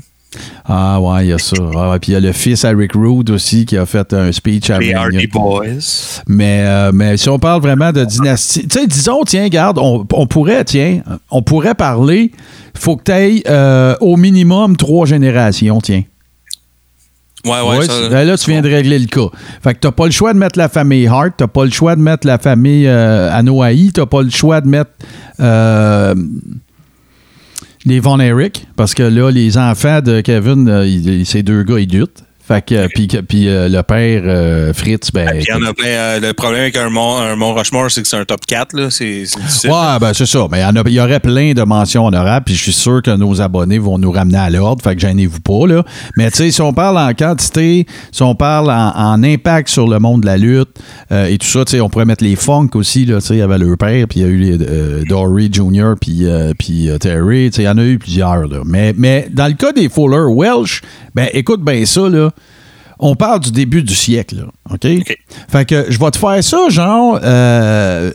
Ah 0.67 1.01
ouais, 1.01 1.27
il 1.27 1.29
y 1.29 1.33
a 1.33 1.39
ça. 1.39 1.57
Ah, 1.77 1.91
ouais, 1.91 1.99
puis 2.01 2.11
il 2.11 2.15
y 2.15 2.17
a 2.17 2.21
le 2.21 2.33
fils 2.33 2.65
Rick 2.65 2.93
Rude 2.95 3.31
aussi 3.31 3.67
qui 3.67 3.77
a 3.77 3.87
fait 3.87 4.13
un 4.13 4.33
speech 4.33 4.69
à 4.71 4.79
Les. 4.81 4.93
Hardy 4.93 5.29
Boys. 5.29 6.23
Mais, 6.27 6.63
euh, 6.65 6.91
mais 6.93 7.17
si 7.17 7.29
on 7.29 7.39
parle 7.39 7.63
vraiment 7.63 7.93
de 7.93 8.05
dynastie, 8.05 8.67
tu 8.67 8.81
sais, 8.81 8.87
disons, 8.89 9.23
tiens, 9.25 9.47
garde, 9.49 9.79
on, 9.81 10.05
on 10.13 10.27
pourrait, 10.27 10.65
tiens, 10.65 11.03
on 11.31 11.43
pourrait 11.43 11.77
parler, 11.77 12.33
faut 12.77 12.97
que 12.97 13.05
tu 13.05 13.13
ailles 13.13 13.43
au 14.01 14.17
minimum 14.17 14.77
trois 14.77 15.07
générations, 15.07 15.81
tiens. 15.81 16.03
Ouais, 17.45 17.61
ouais, 17.61 17.79
Ouais, 17.79 17.87
ça, 17.87 18.09
ben 18.09 18.27
là, 18.27 18.39
tu 18.39 18.51
viens 18.51 18.63
de 18.63 18.69
régler 18.69 18.99
le 18.99 19.07
cas. 19.07 19.29
Fait 19.63 19.75
que 19.75 19.81
t'as 19.81 19.93
pas 19.93 20.07
le 20.07 20.13
choix 20.13 20.33
de 20.33 20.39
mettre 20.39 20.59
la 20.59 20.69
famille 20.69 21.07
Hart, 21.07 21.33
t'as 21.37 21.47
pas 21.47 21.65
le 21.65 21.71
choix 21.71 21.95
de 21.95 22.01
mettre 22.01 22.27
la 22.27 22.39
famille 22.39 22.87
euh, 22.87 23.31
Anoa'i, 23.31 23.93
t'as 23.93 24.07
pas 24.07 24.23
le 24.23 24.31
choix 24.31 24.61
de 24.61 24.69
mettre 24.69 24.91
euh, 25.41 26.15
les 27.85 28.01
Von 28.01 28.19
Erich, 28.19 28.67
parce 28.77 28.95
que 28.95 29.03
là, 29.03 29.31
les 29.31 29.59
enfants 29.59 30.01
de 30.01 30.23
Kevin, 30.23 30.69
euh, 30.69 31.25
ces 31.25 31.43
deux 31.43 31.63
gars, 31.65 31.79
ils 31.79 31.91
luttent. 31.91 32.24
Fait 32.47 32.63
que, 32.63 32.75
euh, 32.75 32.89
puis, 32.95 33.07
puis 33.07 33.49
euh, 33.49 33.71
le 33.71 33.83
père, 33.83 34.21
euh, 34.27 34.75
Fritz, 34.75 35.11
ben. 35.13 35.27
En 35.55 35.63
a 35.63 35.73
plein. 35.73 35.87
euh, 35.87 36.21
le 36.21 36.35
problème 36.35 36.61
avec 36.61 36.77
un 36.77 36.91
Mont, 36.91 37.17
un 37.17 37.37
Mont 37.37 37.55
Rushmore, 37.55 37.91
c'est 37.91 38.03
que 38.03 38.09
c'est 38.09 38.19
un 38.19 38.27
top 38.27 38.45
4. 38.47 38.75
Là. 38.75 38.91
C'est, 38.91 39.23
difficile. 39.23 39.71
Ouais, 39.71 39.99
ben 39.99 40.13
c'est 40.13 40.27
ça. 40.27 40.47
Mais 40.51 40.61
il 40.61 40.93
y 40.93 40.97
y, 40.97 41.01
aurait 41.01 41.21
plein 41.21 41.55
de 41.55 41.63
mentions 41.63 42.05
honorables, 42.05 42.45
puis 42.45 42.55
je 42.55 42.63
suis 42.65 42.75
sûr 42.75 43.01
que 43.01 43.11
nos 43.17 43.41
abonnés 43.41 43.79
vont 43.79 43.97
nous 43.97 44.13
ramener 44.13 44.37
à 44.37 44.51
l'ordre, 44.51 44.83
fait 44.83 44.95
que 44.95 45.01
gênez-vous 45.01 45.41
pas, 45.41 45.67
là. 45.67 45.85
Mais 46.19 46.31
tu 46.31 46.37
sais, 46.37 46.51
si 46.51 46.61
on 46.61 46.75
parle 46.75 46.99
en 46.99 47.15
quantité, 47.15 47.87
si 48.13 48.23
on 48.23 48.35
parle 48.35 48.71
en, 48.71 48.93
en 48.95 49.23
impact 49.23 49.71
sur 49.71 49.89
le 49.89 49.99
monde 49.99 50.21
de 50.21 50.27
la 50.27 50.37
lutte 50.37 50.79
et 51.11 51.39
tout 51.39 51.47
ça, 51.47 51.65
tu 51.65 51.73
sais, 51.73 51.81
on 51.81 51.89
pourrait 51.89 52.05
mettre 52.05 52.25
les 52.25 52.37
funk 52.37 52.69
aussi, 52.75 53.07
là, 53.07 53.21
tu 53.21 53.29
sais, 53.29 53.35
il 53.37 53.39
y 53.39 53.43
avait 53.43 53.57
leur 53.57 53.79
père, 53.79 54.07
puis 54.07 54.21
il 54.21 54.23
y 54.23 54.27
a 54.27 54.29
eu 54.29 54.37
les, 54.37 55.05
Dory 55.09 55.49
Jr., 55.51 55.95
puis, 55.99 56.27
puis 56.59 56.91
Terry, 57.01 57.51
tu 57.51 57.57
sais, 57.57 57.63
il 57.63 57.67
y 57.67 57.69
en 57.69 57.79
a 57.79 57.85
eu 57.85 57.99
plusieurs, 57.99 58.47
là. 58.49 58.59
Mais, 58.67 58.95
mais 58.97 59.29
dans 59.33 59.47
le 59.47 59.55
cas 59.55 59.73
des 59.73 59.89
Fuller 59.89 60.27
Welsh, 60.29 60.83
ben 61.15 61.29
écoute 61.33 61.63
bien 61.65 61.87
ça, 61.87 62.09
là. 62.09 62.33
On 62.99 63.15
parle 63.17 63.41
du 63.41 63.51
début 63.53 63.83
du 63.83 63.95
siècle, 63.95 64.37
là, 64.37 64.45
OK? 64.73 64.87
Fait 65.49 65.65
que 65.65 65.87
je 65.91 65.99
vais 65.99 66.11
te 66.11 66.19
faire 66.19 66.43
ça, 66.45 66.69
genre, 66.69 67.19
euh, 67.23 68.13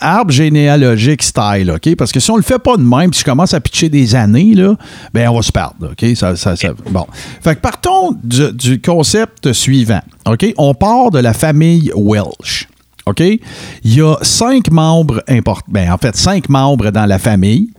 arbre 0.00 0.30
généalogique 0.32 1.22
style, 1.22 1.72
OK? 1.74 1.94
Parce 1.96 2.12
que 2.12 2.20
si 2.20 2.30
on 2.30 2.36
le 2.36 2.42
fait 2.42 2.58
pas 2.58 2.76
de 2.76 2.82
même, 2.82 3.10
puis 3.10 3.20
je 3.20 3.24
commence 3.24 3.54
à 3.54 3.60
pitcher 3.60 3.88
des 3.88 4.14
années, 4.14 4.54
là, 4.54 4.74
ben 5.14 5.28
on 5.28 5.36
va 5.36 5.42
se 5.42 5.52
perdre, 5.52 5.90
OK? 5.92 6.16
Ça, 6.16 6.36
ça- 6.36 6.54
ça- 6.56 6.72
bon. 6.90 7.06
Fait 7.42 7.54
que 7.54 7.60
partons 7.60 8.12
du, 8.22 8.52
du 8.52 8.80
concept 8.80 9.52
suivant, 9.52 10.02
OK? 10.26 10.52
On 10.58 10.74
part 10.74 11.10
de 11.10 11.18
la 11.18 11.32
famille 11.32 11.90
Welsh. 11.96 12.68
OK? 13.06 13.20
Il 13.20 13.40
y 13.84 14.02
a 14.02 14.16
cinq 14.22 14.70
membres 14.70 15.22
importants. 15.28 15.64
Ben, 15.68 15.92
en 15.92 15.96
fait, 15.96 16.16
cinq 16.16 16.48
membres 16.48 16.90
dans 16.90 17.06
la 17.06 17.20
famille. 17.20 17.70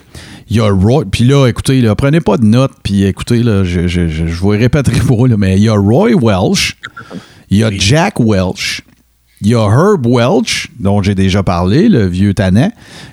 Il 0.50 0.58
y 0.58 0.60
a 0.62 0.70
Roy. 0.70 1.06
Puis 1.12 1.24
là, 1.26 1.48
écoutez, 1.48 1.82
là, 1.82 1.96
prenez 1.96 2.22
pas 2.22 2.38
de 2.38 2.46
notes. 2.46 2.74
Puis 2.84 3.04
écoutez, 3.04 3.44
là, 3.44 3.64
je, 3.64 3.88
je, 3.88 4.08
je, 4.08 4.28
je 4.28 4.40
vous 4.40 4.50
répéterai 4.50 5.00
pas, 5.00 5.28
là, 5.28 5.36
mais 5.38 5.58
il 5.58 5.64
y 5.64 5.70
a 5.70 5.74
Roy 5.74 6.12
Welsh. 6.16 6.78
Il 7.50 7.58
y 7.58 7.64
a 7.64 7.72
Jack 7.72 8.20
Welsh. 8.20 8.82
il 9.42 9.48
y 9.50 9.56
a 9.56 9.68
Herb 9.70 10.06
Welch, 10.06 10.70
dont 10.80 11.02
j'ai 11.02 11.16
déjà 11.16 11.44
parlé, 11.44 11.90
le 11.90 12.08
vieux 12.08 12.34
Tanet. 12.34 12.72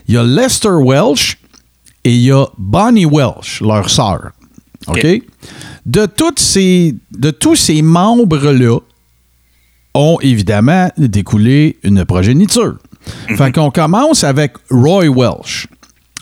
Il 0.09 0.15
y 0.15 0.19
a 0.19 0.25
Lester 0.25 0.77
Welch 0.81 1.39
et 2.05 2.15
il 2.15 2.23
y 2.23 2.33
a 2.33 2.47
Bonnie 2.59 3.07
Welch, 3.07 3.61
leur 3.61 3.89
sœur. 3.91 4.33
OK? 4.87 5.07
De, 5.87 6.07
toutes 6.07 6.39
ces, 6.41 6.95
de 7.17 7.31
tous 7.31 7.57
ces 7.57 7.83
membres-là 7.83 8.79
ont 9.95 10.19
évidemment 10.21 10.91
découlé 10.99 11.79
une 11.83 12.05
progéniture. 12.05 12.77
Fait 13.37 13.53
qu'on 13.53 13.71
commence 13.71 14.25
avec 14.25 14.55
Roy 14.71 15.09
Welch. 15.09 15.69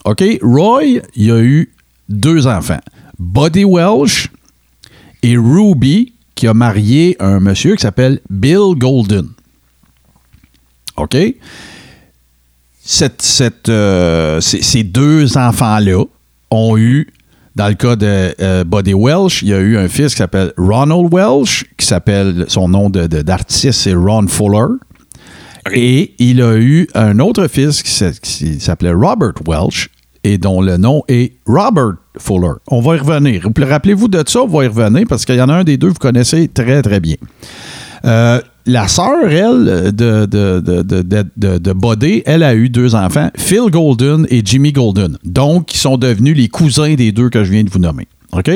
OK? 0.05 0.23
Roy, 0.43 1.01
il 1.15 1.31
a 1.31 1.41
eu 1.41 1.73
deux 2.09 2.47
enfants. 2.47 2.81
Buddy 3.19 3.65
Welch 3.65 4.29
et 5.23 5.37
Ruby, 5.37 6.13
qui 6.35 6.47
a 6.49 6.55
marié 6.55 7.17
un 7.21 7.39
monsieur 7.41 7.77
qui 7.77 7.83
s'appelle 7.83 8.21
Bill 8.29 8.75
Golden. 8.77 9.29
OK? 10.97 11.17
Euh, 13.69 14.41
ces, 14.41 14.83
deux 14.83 15.37
enfants-là 15.39 16.05
ont 16.51 16.77
eu, 16.77 17.09
dans 17.55 17.69
le 17.69 17.75
cas 17.75 17.95
de 17.97 18.35
euh, 18.41 18.65
Buddy 18.65 18.95
Welch, 18.95 19.43
il 19.43 19.49
y 19.49 19.55
a 19.55 19.59
eu 19.61 19.77
un 19.77 19.89
fils 19.89 20.13
qui 20.13 20.19
s'appelle 20.19 20.53
Ronald 20.57 21.13
Welch, 21.13 21.65
qui 21.77 21.87
s'appelle, 21.87 22.47
son 22.49 22.69
nom 22.69 22.91
de- 22.91 23.07
de- 23.07 23.23
d'artiste, 23.23 23.73
c'est 23.83 23.95
Ron 23.95 24.27
Fuller. 24.27 24.75
Et 25.73 26.15
il 26.19 26.43
a 26.43 26.57
eu 26.57 26.89
un 26.95 27.19
autre 27.21 27.47
fils 27.49 27.83
qui 27.83 28.61
s'appelait 28.61 28.93
Robert 28.93 29.35
Welch 29.47 29.89
et 30.25 30.39
dont 30.39 30.61
le 30.61 30.77
nom 30.77 31.03
est 31.09 31.33
Robert 31.47 31.95
Fuller. 32.19 32.53
On 32.69 32.81
va 32.81 32.97
y 32.97 32.99
revenir. 32.99 33.43
Vous- 33.45 33.65
Rappelez-vous 33.65 34.09
de 34.09 34.23
ça, 34.27 34.43
on 34.43 34.47
va 34.49 34.65
y 34.65 34.67
revenir 34.69 35.05
parce 35.09 35.25
qu'il 35.25 35.37
y 35.37 35.41
en 35.43 35.49
a 35.49 35.55
un 35.55 35.65
des 35.65 35.77
deux 35.77 35.89
que 35.89 35.95
vous 35.95 35.99
connaissez 35.99 36.49
très, 36.49 36.83
très 36.83 37.01
bien. 37.01 37.17
Euh, 38.05 38.41
la 38.67 38.87
sœur, 38.89 39.29
elle, 39.29 39.93
de, 39.93 40.27
de, 40.27 41.59
de, 41.59 41.73
Buddy, 41.73 42.23
elle 42.27 42.43
a 42.43 42.55
eu 42.55 42.69
deux 42.69 42.95
enfants, 42.95 43.31
Phil 43.37 43.71
Golden 43.71 44.27
et 44.31 44.43
Jimmy 44.45 44.73
Golden. 44.73 45.19
Donc, 45.25 45.67
qui 45.67 45.79
sont 45.79 45.97
devenus 45.97 46.37
les 46.37 46.49
cousins 46.49 46.95
des 46.95 47.11
deux 47.13 47.29
que 47.29 47.43
je 47.45 47.51
viens 47.53 47.65
de 47.65 47.71
vous 47.71 47.79
nommer. 47.81 48.07
OK? 48.35 48.51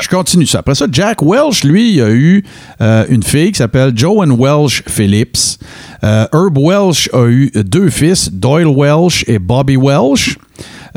Je 0.00 0.08
continue 0.08 0.46
ça. 0.46 0.60
Après 0.60 0.74
ça, 0.76 0.86
Jack 0.90 1.20
Welch, 1.20 1.64
lui, 1.64 1.94
il 1.94 2.00
a 2.00 2.10
eu 2.10 2.44
euh, 2.80 3.04
une 3.08 3.22
fille 3.24 3.50
qui 3.50 3.58
s'appelle 3.58 3.92
Joan 3.96 4.30
Welch 4.38 4.82
Phillips. 4.86 5.58
Euh, 6.04 6.26
Herb 6.32 6.56
Welch 6.56 7.10
a 7.12 7.26
eu 7.26 7.50
deux 7.54 7.90
fils, 7.90 8.30
Doyle 8.32 8.68
Welch 8.68 9.24
et 9.26 9.38
Bobby 9.40 9.76
Welch. 9.76 10.38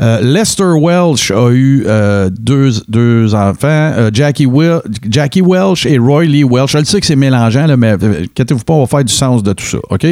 Euh, 0.00 0.20
Lester 0.22 0.72
Welch 0.80 1.30
a 1.30 1.50
eu 1.50 1.84
euh, 1.86 2.30
deux, 2.30 2.70
deux 2.88 3.34
enfants, 3.34 3.66
euh, 3.68 4.10
Jackie, 4.12 4.46
Wel- 4.46 4.80
Jackie 5.10 5.42
Welch 5.42 5.84
et 5.84 5.98
Roy 5.98 6.24
Lee 6.24 6.44
Welch. 6.44 6.70
Je 6.72 6.78
le 6.78 6.84
sais 6.84 7.00
que 7.00 7.06
c'est 7.06 7.16
mélangeant, 7.16 7.66
là, 7.66 7.76
mais 7.76 7.90
inquiétez-vous 7.92 8.64
pas, 8.64 8.72
on 8.74 8.80
va 8.82 8.86
faire 8.86 9.04
du 9.04 9.12
sens 9.12 9.42
de 9.42 9.52
tout 9.52 9.64
ça. 9.64 9.78
OK? 9.90 10.06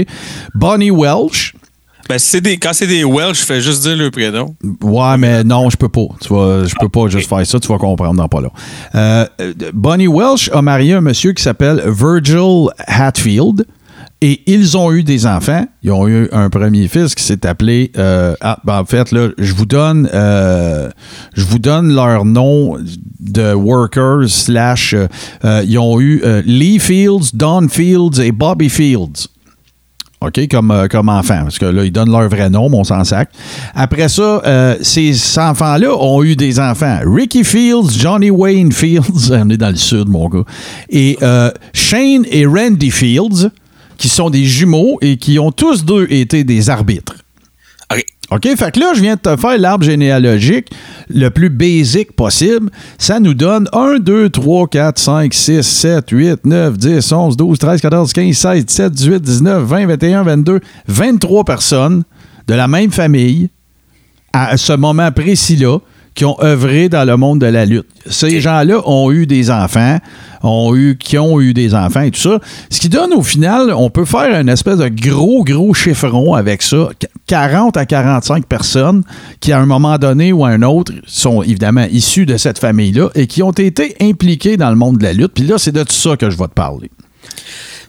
Bonnie 0.54 0.90
Welch. 0.90 1.54
Ben, 2.08 2.18
c'est 2.18 2.40
des, 2.40 2.56
quand 2.56 2.72
c'est 2.72 2.86
des 2.86 3.04
Welsh, 3.04 3.40
je 3.40 3.44
fais 3.44 3.60
juste 3.60 3.82
dire 3.82 3.96
le 3.96 4.10
prénom. 4.10 4.54
Ouais, 4.82 5.18
mais 5.18 5.44
non, 5.44 5.68
je 5.68 5.76
peux 5.76 5.88
pas. 5.90 6.06
Tu 6.20 6.32
vas, 6.32 6.64
je 6.64 6.74
peux 6.80 6.88
pas 6.88 7.08
juste 7.08 7.28
faire 7.28 7.46
ça. 7.46 7.60
Tu 7.60 7.68
vas 7.68 7.78
comprendre 7.78 8.14
dans 8.14 8.28
pas 8.28 8.40
là. 8.40 8.50
Euh, 8.94 9.26
Bonnie 9.74 10.08
Welsh 10.08 10.50
a 10.52 10.62
marié 10.62 10.94
un 10.94 11.00
monsieur 11.02 11.32
qui 11.32 11.42
s'appelle 11.42 11.82
Virgil 11.86 12.68
Hatfield. 12.86 13.66
Et 14.20 14.42
ils 14.50 14.76
ont 14.76 14.90
eu 14.90 15.04
des 15.04 15.26
enfants. 15.26 15.64
Ils 15.84 15.92
ont 15.92 16.08
eu 16.08 16.28
un 16.32 16.50
premier 16.50 16.88
fils 16.88 17.14
qui 17.14 17.22
s'est 17.22 17.46
appelé. 17.46 17.92
euh, 17.98 18.34
ah, 18.40 18.58
ben 18.64 18.80
en 18.80 18.84
fait, 18.84 19.12
là, 19.12 19.28
je 19.38 19.52
vous 19.54 19.64
donne, 19.66 20.08
euh, 20.12 20.90
je 21.34 21.44
vous 21.44 21.60
donne 21.60 21.94
leur 21.94 22.24
nom 22.24 22.78
de 23.20 23.52
workers 23.52 24.28
slash. 24.28 24.92
euh, 25.44 25.62
ils 25.64 25.78
ont 25.78 26.00
eu 26.00 26.20
Lee 26.44 26.80
Fields, 26.80 27.30
Don 27.32 27.68
Fields 27.68 28.20
et 28.20 28.32
Bobby 28.32 28.68
Fields. 28.68 29.28
OK, 30.20 30.48
comme, 30.50 30.70
euh, 30.72 30.88
comme 30.88 31.08
enfants. 31.08 31.42
Parce 31.44 31.58
que 31.58 31.66
là, 31.66 31.84
ils 31.84 31.92
donnent 31.92 32.10
leur 32.10 32.28
vrai 32.28 32.50
nom, 32.50 32.68
mais 32.68 32.78
on 32.78 32.84
s'en 32.84 33.04
sac. 33.04 33.30
Après 33.74 34.08
ça, 34.08 34.42
euh, 34.44 34.76
ces 34.82 35.38
enfants-là 35.38 35.94
ont 35.96 36.24
eu 36.24 36.34
des 36.34 36.58
enfants. 36.58 36.98
Ricky 37.04 37.44
Fields, 37.44 37.96
Johnny 37.96 38.30
Wayne 38.30 38.72
Fields, 38.72 39.30
on 39.30 39.48
est 39.50 39.56
dans 39.56 39.70
le 39.70 39.76
sud, 39.76 40.08
mon 40.08 40.28
gars. 40.28 40.44
Et 40.90 41.16
euh, 41.22 41.50
Shane 41.72 42.24
et 42.30 42.46
Randy 42.46 42.90
Fields, 42.90 43.50
qui 43.96 44.08
sont 44.08 44.30
des 44.30 44.44
jumeaux 44.44 44.98
et 45.02 45.16
qui 45.18 45.38
ont 45.38 45.52
tous 45.52 45.84
deux 45.84 46.06
été 46.10 46.42
des 46.42 46.68
arbitres. 46.68 47.14
OK. 48.30 48.46
Fait 48.56 48.72
que 48.72 48.80
là, 48.80 48.92
je 48.94 49.00
viens 49.00 49.14
de 49.14 49.20
te 49.20 49.36
faire 49.36 49.56
l'arbre 49.58 49.84
généalogique 49.84 50.70
le 51.08 51.30
plus 51.30 51.48
basique 51.48 52.12
possible. 52.12 52.70
Ça 52.98 53.20
nous 53.20 53.34
donne 53.34 53.68
1, 53.72 54.00
2, 54.00 54.28
3, 54.28 54.68
4, 54.68 54.98
5, 54.98 55.34
6, 55.34 55.62
7, 55.62 56.10
8, 56.10 56.44
9, 56.44 56.76
10, 56.76 57.12
11, 57.12 57.36
12, 57.36 57.58
13, 57.58 57.80
14, 57.80 58.12
15, 58.12 58.36
16, 58.36 58.66
17, 58.66 58.92
18, 58.92 59.22
19, 59.22 59.62
20, 59.64 59.86
21, 59.86 60.22
22, 60.24 60.60
23 60.88 61.44
personnes 61.44 62.02
de 62.46 62.54
la 62.54 62.68
même 62.68 62.90
famille 62.90 63.48
à 64.32 64.56
ce 64.56 64.74
moment 64.74 65.10
précis-là 65.10 65.78
qui 66.18 66.24
ont 66.24 66.36
œuvré 66.42 66.88
dans 66.88 67.04
le 67.04 67.16
monde 67.16 67.38
de 67.40 67.46
la 67.46 67.64
lutte. 67.64 67.86
Ces 68.10 68.40
gens-là 68.40 68.80
ont 68.86 69.12
eu 69.12 69.24
des 69.24 69.52
enfants, 69.52 69.98
ont 70.42 70.74
eu, 70.74 70.96
qui 70.98 71.16
ont 71.16 71.40
eu 71.40 71.54
des 71.54 71.76
enfants 71.76 72.00
et 72.00 72.10
tout 72.10 72.18
ça. 72.18 72.40
Ce 72.70 72.80
qui 72.80 72.88
donne 72.88 73.12
au 73.12 73.22
final, 73.22 73.72
on 73.72 73.88
peut 73.88 74.04
faire 74.04 74.34
une 74.40 74.48
espèce 74.48 74.78
de 74.78 74.88
gros, 74.88 75.44
gros 75.44 75.72
chiffron 75.74 76.34
avec 76.34 76.62
ça. 76.62 76.88
Qu- 76.98 77.06
40 77.28 77.76
à 77.76 77.86
45 77.86 78.46
personnes 78.46 79.04
qui, 79.38 79.52
à 79.52 79.60
un 79.60 79.66
moment 79.66 79.96
donné 79.96 80.32
ou 80.32 80.44
à 80.44 80.48
un 80.48 80.62
autre, 80.62 80.90
sont 81.06 81.40
évidemment 81.44 81.86
issues 81.92 82.26
de 82.26 82.36
cette 82.36 82.58
famille-là 82.58 83.10
et 83.14 83.28
qui 83.28 83.44
ont 83.44 83.52
été 83.52 83.94
impliquées 84.00 84.56
dans 84.56 84.70
le 84.70 84.76
monde 84.76 84.98
de 84.98 85.04
la 85.04 85.12
lutte. 85.12 85.34
Puis 85.34 85.44
là, 85.44 85.56
c'est 85.56 85.70
de 85.70 85.84
tout 85.84 85.92
ça 85.94 86.16
que 86.16 86.28
je 86.30 86.36
vais 86.36 86.48
te 86.48 86.52
parler. 86.54 86.90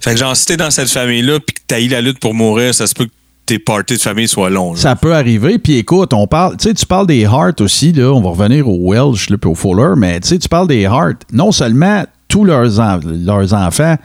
Fait 0.02 0.12
que 0.12 0.18
genre, 0.18 0.36
si 0.38 0.46
t'es 0.46 0.56
dans 0.58 0.70
cette 0.70 0.90
famille-là 0.90 1.40
puis 1.40 1.56
que 1.56 1.62
t'as 1.66 1.80
eu 1.82 1.88
la 1.88 2.02
lutte 2.02 2.20
pour 2.20 2.36
mourir, 2.36 2.76
ça 2.76 2.86
se 2.86 2.94
peut 2.94 3.06
que 3.06 3.12
tes 3.50 3.58
parties 3.58 3.96
de 3.96 4.02
famille 4.02 4.28
soient 4.28 4.52
longs. 4.52 4.74
là. 4.74 4.80
Ça 4.80 4.96
peut 4.96 5.16
arriver. 5.16 5.58
Puis 5.58 5.78
écoute, 5.78 6.14
on 6.14 6.28
parle, 6.28 6.56
tu 6.58 6.68
sais, 6.68 6.74
tu 6.76 6.86
parles 6.86 7.08
des 7.08 7.26
Hart 7.26 7.60
aussi, 7.62 7.94
on 7.98 8.22
va 8.22 8.30
revenir 8.30 8.68
au 8.68 8.92
Welsh, 8.92 9.32
là, 9.32 9.38
puis 9.38 9.50
au 9.50 9.56
Fuller, 9.56 9.94
mais 9.98 10.20
tu 10.20 10.28
sais, 10.28 10.38
tu 10.38 10.48
parles 10.48 10.68
des 10.68 10.86
Hart. 10.86 11.16
Non 11.34 11.52
seulement 11.52 12.04
tous 12.28 12.46
leurs, 12.46 12.70
leurs 13.04 13.54
enfants, 13.56 13.96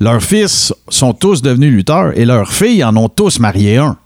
leurs 0.00 0.22
fils 0.22 0.72
sont 0.88 1.12
tous 1.12 1.42
devenus 1.42 1.70
lutteurs 1.70 2.16
et 2.18 2.24
leurs 2.24 2.50
filles 2.50 2.82
en 2.82 2.96
ont 2.96 3.10
tous 3.10 3.38
marié 3.40 3.76
un. 3.76 3.98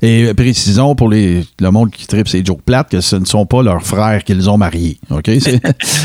Et 0.00 0.32
précisons 0.34 0.94
pour 0.94 1.10
les, 1.10 1.44
le 1.60 1.70
monde 1.70 1.90
qui 1.90 2.06
tripe 2.06 2.28
ces 2.28 2.42
jokes 2.42 2.62
plates 2.62 2.90
que 2.90 3.00
ce 3.02 3.16
ne 3.16 3.26
sont 3.26 3.44
pas 3.44 3.62
leurs 3.62 3.82
frères 3.82 4.24
qu'ils 4.24 4.48
ont 4.48 4.56
mariés. 4.56 4.98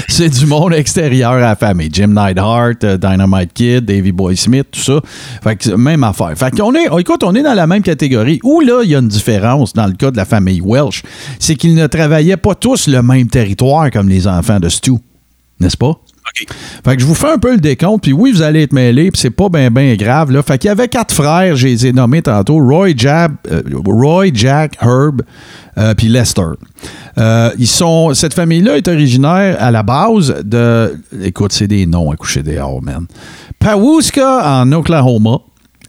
C'est, 0.09 0.29
du 0.29 0.45
monde 0.45 0.73
extérieur 0.73 1.31
à 1.31 1.39
la 1.39 1.55
famille. 1.55 1.89
Jim 1.91 2.07
Neidhart, 2.07 2.83
euh, 2.83 2.97
Dynamite 2.97 3.53
Kid, 3.53 3.85
Davey 3.85 4.11
Boy 4.11 4.35
Smith, 4.35 4.67
tout 4.71 4.81
ça. 4.81 4.99
Fait 5.41 5.55
que 5.55 5.69
même 5.71 6.03
affaire. 6.03 6.33
Fait 6.35 6.51
qu'on 6.51 6.75
est, 6.75 6.87
écoute, 6.99 7.23
on 7.23 7.33
est 7.33 7.43
dans 7.43 7.53
la 7.53 7.65
même 7.65 7.81
catégorie. 7.81 8.39
Où 8.43 8.59
là, 8.59 8.81
il 8.83 8.89
y 8.89 8.95
a 8.95 8.99
une 8.99 9.07
différence 9.07 9.71
dans 9.71 9.87
le 9.87 9.93
cas 9.93 10.11
de 10.11 10.17
la 10.17 10.25
famille 10.25 10.61
Welsh. 10.61 11.03
C'est 11.39 11.55
qu'ils 11.55 11.75
ne 11.75 11.87
travaillaient 11.87 12.37
pas 12.37 12.55
tous 12.55 12.87
le 12.87 13.01
même 13.01 13.27
territoire 13.27 13.89
comme 13.89 14.09
les 14.09 14.27
enfants 14.27 14.59
de 14.59 14.67
Stu. 14.67 14.93
N'est-ce 15.61 15.77
pas? 15.77 15.97
Fait 16.83 16.95
que 16.95 17.01
je 17.01 17.05
vous 17.05 17.15
fais 17.15 17.31
un 17.31 17.37
peu 17.37 17.51
le 17.51 17.59
décompte, 17.59 18.03
puis 18.03 18.13
oui, 18.13 18.31
vous 18.31 18.41
allez 18.41 18.63
être 18.63 18.73
mêlés, 18.73 19.11
puis 19.11 19.21
c'est 19.21 19.29
pas 19.29 19.49
bien, 19.49 19.71
bien 19.71 19.95
grave. 19.95 20.31
Là. 20.31 20.43
Fait 20.43 20.57
qu'il 20.57 20.67
y 20.67 20.71
avait 20.71 20.87
quatre 20.87 21.13
frères, 21.13 21.55
je 21.55 21.67
les 21.67 21.87
ai 21.87 21.93
nommés 21.93 22.21
tantôt, 22.21 22.57
Roy, 22.57 22.89
Jab, 22.95 23.35
euh, 23.51 23.61
Roy 23.85 24.27
Jack, 24.33 24.77
Herb, 24.81 25.21
euh, 25.77 25.93
puis 25.93 26.07
Lester. 26.07 26.41
Euh, 27.17 27.51
ils 27.57 27.67
sont, 27.67 28.13
cette 28.13 28.33
famille-là 28.33 28.77
est 28.77 28.87
originaire 28.87 29.57
à 29.59 29.71
la 29.71 29.83
base 29.83 30.35
de... 30.43 30.99
Écoute, 31.21 31.53
c'est 31.53 31.67
des 31.67 31.85
noms 31.85 32.11
à 32.11 32.15
coucher 32.15 32.43
dehors, 32.43 32.81
man. 32.81 33.05
Pawhuska, 33.59 34.61
en 34.61 34.71
Oklahoma. 34.71 35.39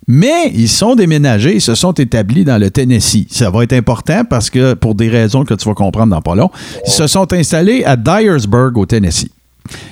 Mais 0.08 0.52
ils 0.54 0.68
sont 0.68 0.94
déménagés, 0.94 1.56
ils 1.56 1.60
se 1.60 1.74
sont 1.74 1.92
établis 1.92 2.44
dans 2.44 2.58
le 2.58 2.70
Tennessee. 2.70 3.26
Ça 3.28 3.50
va 3.50 3.64
être 3.64 3.72
important 3.72 4.22
parce 4.24 4.50
que, 4.50 4.74
pour 4.74 4.94
des 4.94 5.08
raisons 5.08 5.44
que 5.44 5.54
tu 5.54 5.68
vas 5.68 5.74
comprendre 5.74 6.14
dans 6.14 6.22
pas 6.22 6.36
long, 6.36 6.50
ils 6.86 6.92
se 6.92 7.08
sont 7.08 7.32
installés 7.32 7.82
à 7.84 7.96
Dyersburg, 7.96 8.78
au 8.78 8.86
Tennessee. 8.86 9.32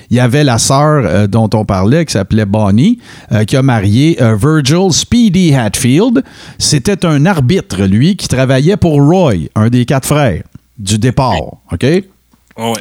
Il 0.09 0.17
y 0.17 0.19
avait 0.19 0.43
la 0.43 0.57
sœur 0.57 1.03
euh, 1.05 1.27
dont 1.27 1.49
on 1.53 1.65
parlait 1.65 2.05
qui 2.05 2.13
s'appelait 2.13 2.45
Bonnie, 2.45 2.99
euh, 3.31 3.43
qui 3.43 3.55
a 3.55 3.61
marié 3.61 4.21
euh, 4.21 4.35
Virgil 4.35 4.91
Speedy 4.91 5.53
Hatfield. 5.55 6.23
C'était 6.59 7.05
un 7.05 7.25
arbitre, 7.25 7.83
lui, 7.83 8.15
qui 8.15 8.27
travaillait 8.27 8.77
pour 8.77 9.01
Roy, 9.01 9.49
un 9.55 9.69
des 9.69 9.85
quatre 9.85 10.07
frères 10.07 10.43
du 10.77 10.97
départ. 10.97 11.35
OK? 11.71 11.83
Ouais. 11.83 12.73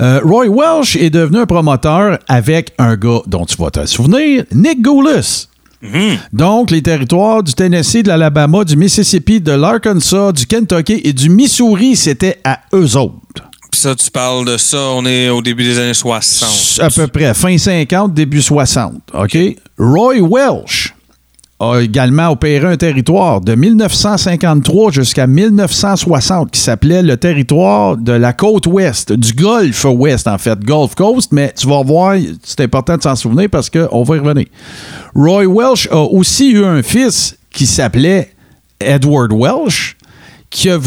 Euh, 0.00 0.20
Roy 0.24 0.48
Welsh 0.48 0.96
est 0.96 1.10
devenu 1.10 1.38
un 1.38 1.46
promoteur 1.46 2.18
avec 2.26 2.72
un 2.78 2.96
gars 2.96 3.20
dont 3.26 3.44
tu 3.44 3.56
vas 3.56 3.70
te 3.70 3.84
souvenir, 3.86 4.44
Nick 4.52 4.82
Goulis. 4.82 5.48
Donc, 6.32 6.70
les 6.70 6.80
territoires 6.80 7.42
du 7.42 7.54
Tennessee, 7.54 8.04
de 8.04 8.08
l'Alabama, 8.08 8.64
du 8.64 8.76
Mississippi, 8.76 9.40
de 9.40 9.50
l'Arkansas, 9.50 10.32
du 10.32 10.46
Kentucky 10.46 11.00
et 11.02 11.12
du 11.12 11.28
Missouri, 11.28 11.96
c'était 11.96 12.38
à 12.44 12.60
eux 12.72 12.96
autres. 12.96 13.50
Puis 13.72 13.80
ça, 13.80 13.94
tu 13.94 14.10
parles 14.10 14.44
de 14.44 14.58
ça, 14.58 14.76
on 14.90 15.06
est 15.06 15.30
au 15.30 15.40
début 15.40 15.64
des 15.64 15.78
années 15.78 15.94
60. 15.94 16.84
À 16.84 16.90
peu 16.90 17.06
près, 17.06 17.32
fin 17.32 17.56
50, 17.56 18.12
début 18.12 18.42
60. 18.42 18.92
OK? 19.14 19.38
Roy 19.78 20.20
Welsh 20.20 20.94
a 21.58 21.78
également 21.80 22.28
opéré 22.28 22.66
un 22.66 22.76
territoire 22.76 23.40
de 23.40 23.54
1953 23.54 24.90
jusqu'à 24.92 25.26
1960 25.26 26.50
qui 26.50 26.60
s'appelait 26.60 27.02
le 27.02 27.16
territoire 27.16 27.96
de 27.96 28.12
la 28.12 28.34
côte 28.34 28.66
ouest, 28.66 29.12
du 29.12 29.32
Golfe 29.32 29.86
ouest 29.86 30.28
en 30.28 30.36
fait, 30.36 30.58
Gulf 30.58 30.94
Coast, 30.94 31.32
mais 31.32 31.54
tu 31.56 31.66
vas 31.66 31.82
voir, 31.82 32.16
c'est 32.42 32.60
important 32.60 32.98
de 32.98 33.02
s'en 33.02 33.16
souvenir 33.16 33.48
parce 33.50 33.70
qu'on 33.70 34.02
va 34.02 34.16
y 34.16 34.18
revenir. 34.18 34.46
Roy 35.14 35.46
Welsh 35.46 35.88
a 35.90 36.00
aussi 36.00 36.50
eu 36.50 36.64
un 36.64 36.82
fils 36.82 37.38
qui 37.50 37.66
s'appelait 37.66 38.32
Edward 38.80 39.32
Welsh, 39.32 39.96
qui, 40.52 40.70
a- 40.70 40.78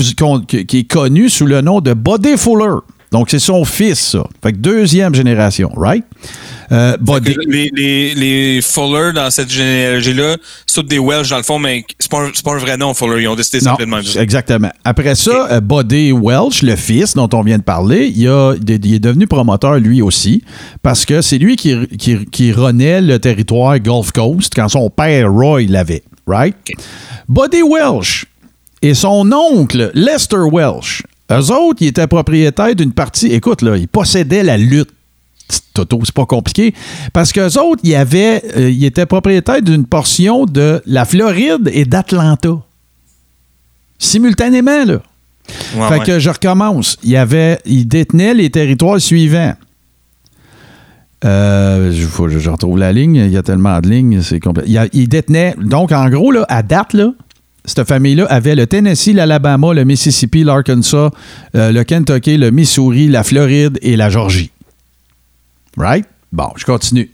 qui 0.47 0.77
est 0.79 0.83
connu 0.89 1.29
sous 1.29 1.45
le 1.45 1.59
nom 1.61 1.81
de 1.81 1.93
Buddy 1.93 2.37
Fuller. 2.37 2.75
Donc, 3.11 3.29
c'est 3.29 3.39
son 3.39 3.63
fils, 3.63 3.99
ça. 3.99 4.23
Fait 4.43 4.51
que 4.51 4.57
deuxième 4.57 5.15
génération, 5.15 5.71
right? 5.77 6.03
Euh, 6.71 6.97
Buddy- 6.99 7.35
Les, 7.47 7.69
les, 7.73 8.13
les 8.15 8.61
Fuller 8.61 9.11
dans 9.13 9.29
cette 9.29 9.49
généalogie-là, 9.49 10.35
c'est 10.65 10.81
tous 10.81 10.87
des 10.87 10.99
Welsh 10.99 11.29
dans 11.29 11.37
le 11.37 11.43
fond, 11.43 11.57
mais 11.59 11.85
c'est 11.99 12.09
pas, 12.11 12.23
un- 12.25 12.31
pas 12.43 12.55
un 12.55 12.57
vrai 12.57 12.75
nom, 12.75 12.93
Fuller. 12.93 13.21
Ils 13.21 13.27
ont 13.29 13.35
décidé 13.35 13.59
de 13.59 13.65
Non, 13.65 13.75
même. 13.79 14.03
exactement. 14.19 14.69
Après 14.83 15.15
ça, 15.15 15.47
euh, 15.51 15.61
Buddy 15.61 16.11
Welch, 16.11 16.61
le 16.63 16.75
fils 16.75 17.13
dont 17.13 17.29
on 17.33 17.41
vient 17.43 17.59
de 17.59 17.63
parler, 17.63 18.11
il, 18.13 18.27
a- 18.27 18.55
il 18.67 18.93
est 18.95 18.99
devenu 18.99 19.27
promoteur 19.27 19.75
lui 19.75 20.01
aussi 20.01 20.43
parce 20.81 21.05
que 21.05 21.21
c'est 21.21 21.37
lui 21.37 21.55
qui, 21.55 21.87
qui, 21.97 22.25
qui 22.25 22.51
renaît 22.51 23.01
le 23.01 23.17
territoire 23.19 23.79
Gulf 23.79 24.11
Coast 24.11 24.51
quand 24.53 24.67
son 24.67 24.89
père 24.89 25.31
Roy 25.31 25.61
l'avait, 25.69 26.03
right? 26.27 26.55
Buddy 27.29 27.61
Welch 27.63 28.25
et 28.81 28.93
son 28.93 29.31
oncle 29.31 29.91
Lester 29.93 30.45
Welch, 30.51 31.03
eux 31.31 31.51
autres, 31.51 31.81
ils 31.81 31.87
étaient 31.87 32.07
propriétaires 32.07 32.75
d'une 32.75 32.91
partie, 32.91 33.27
écoute, 33.27 33.61
là, 33.61 33.77
ils 33.77 33.87
possédaient 33.87 34.43
la 34.43 34.57
lutte. 34.57 34.89
Toto, 35.73 35.99
c'est 36.03 36.13
pas 36.13 36.25
compliqué. 36.25 36.73
Parce 37.13 37.31
qu'eux 37.31 37.57
autres, 37.59 37.81
ils, 37.83 37.93
avaient, 37.95 38.41
euh, 38.57 38.69
ils 38.69 38.83
étaient 38.85 39.05
propriétaires 39.05 39.61
d'une 39.61 39.85
portion 39.85 40.45
de 40.45 40.81
la 40.85 41.05
Floride 41.05 41.69
et 41.73 41.85
d'Atlanta 41.85 42.49
simultanément, 43.99 44.83
là. 44.85 44.99
Ouais, 45.75 45.87
fait 45.89 45.99
ouais. 45.99 46.05
que 46.05 46.19
je 46.19 46.29
recommence. 46.29 46.97
Il, 47.03 47.15
avait, 47.15 47.59
il 47.65 47.87
détenait 47.87 48.33
les 48.33 48.49
territoires 48.49 48.99
suivants. 48.99 49.53
Euh, 51.23 51.91
je, 51.91 52.05
faut 52.05 52.27
je 52.27 52.49
retrouve 52.49 52.77
la 52.77 52.91
ligne. 52.91 53.15
Il 53.15 53.31
y 53.31 53.37
a 53.37 53.43
tellement 53.43 53.79
de 53.79 53.89
lignes, 53.89 54.21
c'est 54.21 54.39
complet. 54.39 54.63
Il, 54.67 54.77
a- 54.77 54.87
il 54.93 55.07
détenait, 55.07 55.55
donc 55.61 55.91
en 55.91 56.09
gros, 56.09 56.31
là, 56.31 56.45
à 56.49 56.61
date, 56.63 56.93
là, 56.93 57.13
cette 57.65 57.87
famille-là 57.87 58.25
avait 58.29 58.55
le 58.55 58.67
Tennessee, 58.67 59.13
l'Alabama, 59.13 59.73
le 59.73 59.83
Mississippi, 59.83 60.43
l'Arkansas, 60.43 61.11
euh, 61.55 61.71
le 61.71 61.83
Kentucky, 61.83 62.37
le 62.37 62.51
Missouri, 62.51 63.07
la 63.07 63.23
Floride 63.23 63.77
et 63.81 63.95
la 63.95 64.09
Georgie. 64.09 64.51
Right? 65.77 66.05
Bon, 66.31 66.49
je 66.55 66.65
continue. 66.65 67.11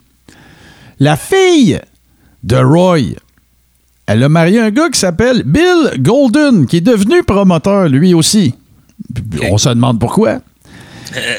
La 0.99 1.15
fille 1.15 1.80
de 2.44 2.57
Roy, 2.57 3.15
elle 4.06 4.23
a 4.23 4.30
marié 4.30 4.60
un 4.60 4.72
gars 4.72 4.90
qui 4.90 4.99
s'appelle 4.99 5.44
Bill 5.45 5.99
Golden, 5.99 6.65
qui 6.65 6.78
est 6.78 6.82
devenu 6.82 7.23
promoteur 7.23 7.88
lui 7.88 8.14
aussi. 8.14 8.53
On 9.49 9.57
se 9.57 9.69
demande 9.69 9.99
pourquoi. 9.99 10.41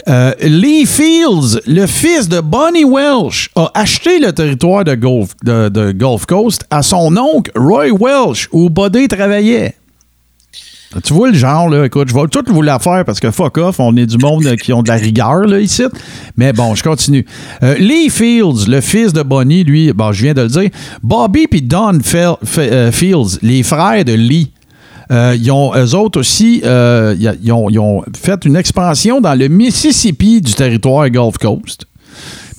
Euh, 0.09 0.33
Lee 0.41 0.87
Fields, 0.87 1.61
le 1.67 1.87
fils 1.87 2.29
de 2.29 2.41
Bonnie 2.41 2.85
Welsh, 2.85 3.51
a 3.55 3.71
acheté 3.75 4.19
le 4.19 4.33
territoire 4.33 4.85
de 4.85 4.95
Gulf, 4.95 6.27
Coast 6.27 6.67
à 6.71 6.83
son 6.83 7.17
oncle 7.17 7.51
Roy 7.57 7.91
Welsh, 7.91 8.49
où 8.53 8.69
Buddy 8.71 9.09
travaillait. 9.09 9.75
Tu 11.03 11.15
vois 11.15 11.31
le 11.31 11.35
genre, 11.35 11.71
là, 11.71 11.87
écoute, 11.87 12.09
je 12.09 12.15
vais 12.15 12.27
tout 12.29 12.45
vous 12.49 12.61
la 12.61 12.79
faire 12.79 13.05
parce 13.05 13.19
que 13.19 13.31
fuck 13.31 13.57
off, 13.57 13.81
on 13.81 13.97
est 13.97 14.05
du 14.05 14.19
monde 14.19 14.45
qui 14.57 14.73
ont 14.73 14.83
de 14.83 14.89
la 14.89 14.97
rigueur, 14.97 15.47
là, 15.47 15.59
ici. 15.59 15.85
Mais 16.37 16.53
bon, 16.53 16.75
je 16.75 16.83
continue. 16.83 17.25
Euh, 17.63 17.77
Lee 17.79 18.11
Fields, 18.11 18.69
le 18.69 18.81
fils 18.81 19.13
de 19.13 19.23
Bonnie, 19.23 19.65
lui, 19.65 19.93
bon, 19.93 20.13
je 20.13 20.25
viens 20.25 20.35
de 20.35 20.43
le 20.43 20.49
dire. 20.49 20.71
Bobby 21.03 21.47
puis 21.47 21.63
Don 21.63 21.99
euh, 22.15 22.93
Fields, 22.93 23.39
les 23.41 23.63
frères 23.63 24.05
de 24.05 24.13
Lee, 24.13 24.52
euh, 25.13 25.37
ils 25.39 25.51
ont, 25.51 25.75
eux 25.77 25.95
autres 25.95 26.21
aussi, 26.21 26.63
euh, 26.65 27.15
ils 27.19 27.53
ont 27.53 28.05
fait 28.17 28.45
une 28.45 28.57
expansion 28.57 29.21
dans 29.21 29.35
le 29.35 29.49
Mississippi 29.49 30.41
du 30.41 30.55
territoire 30.55 31.09
Gulf 31.11 31.37
Coast. 31.39 31.85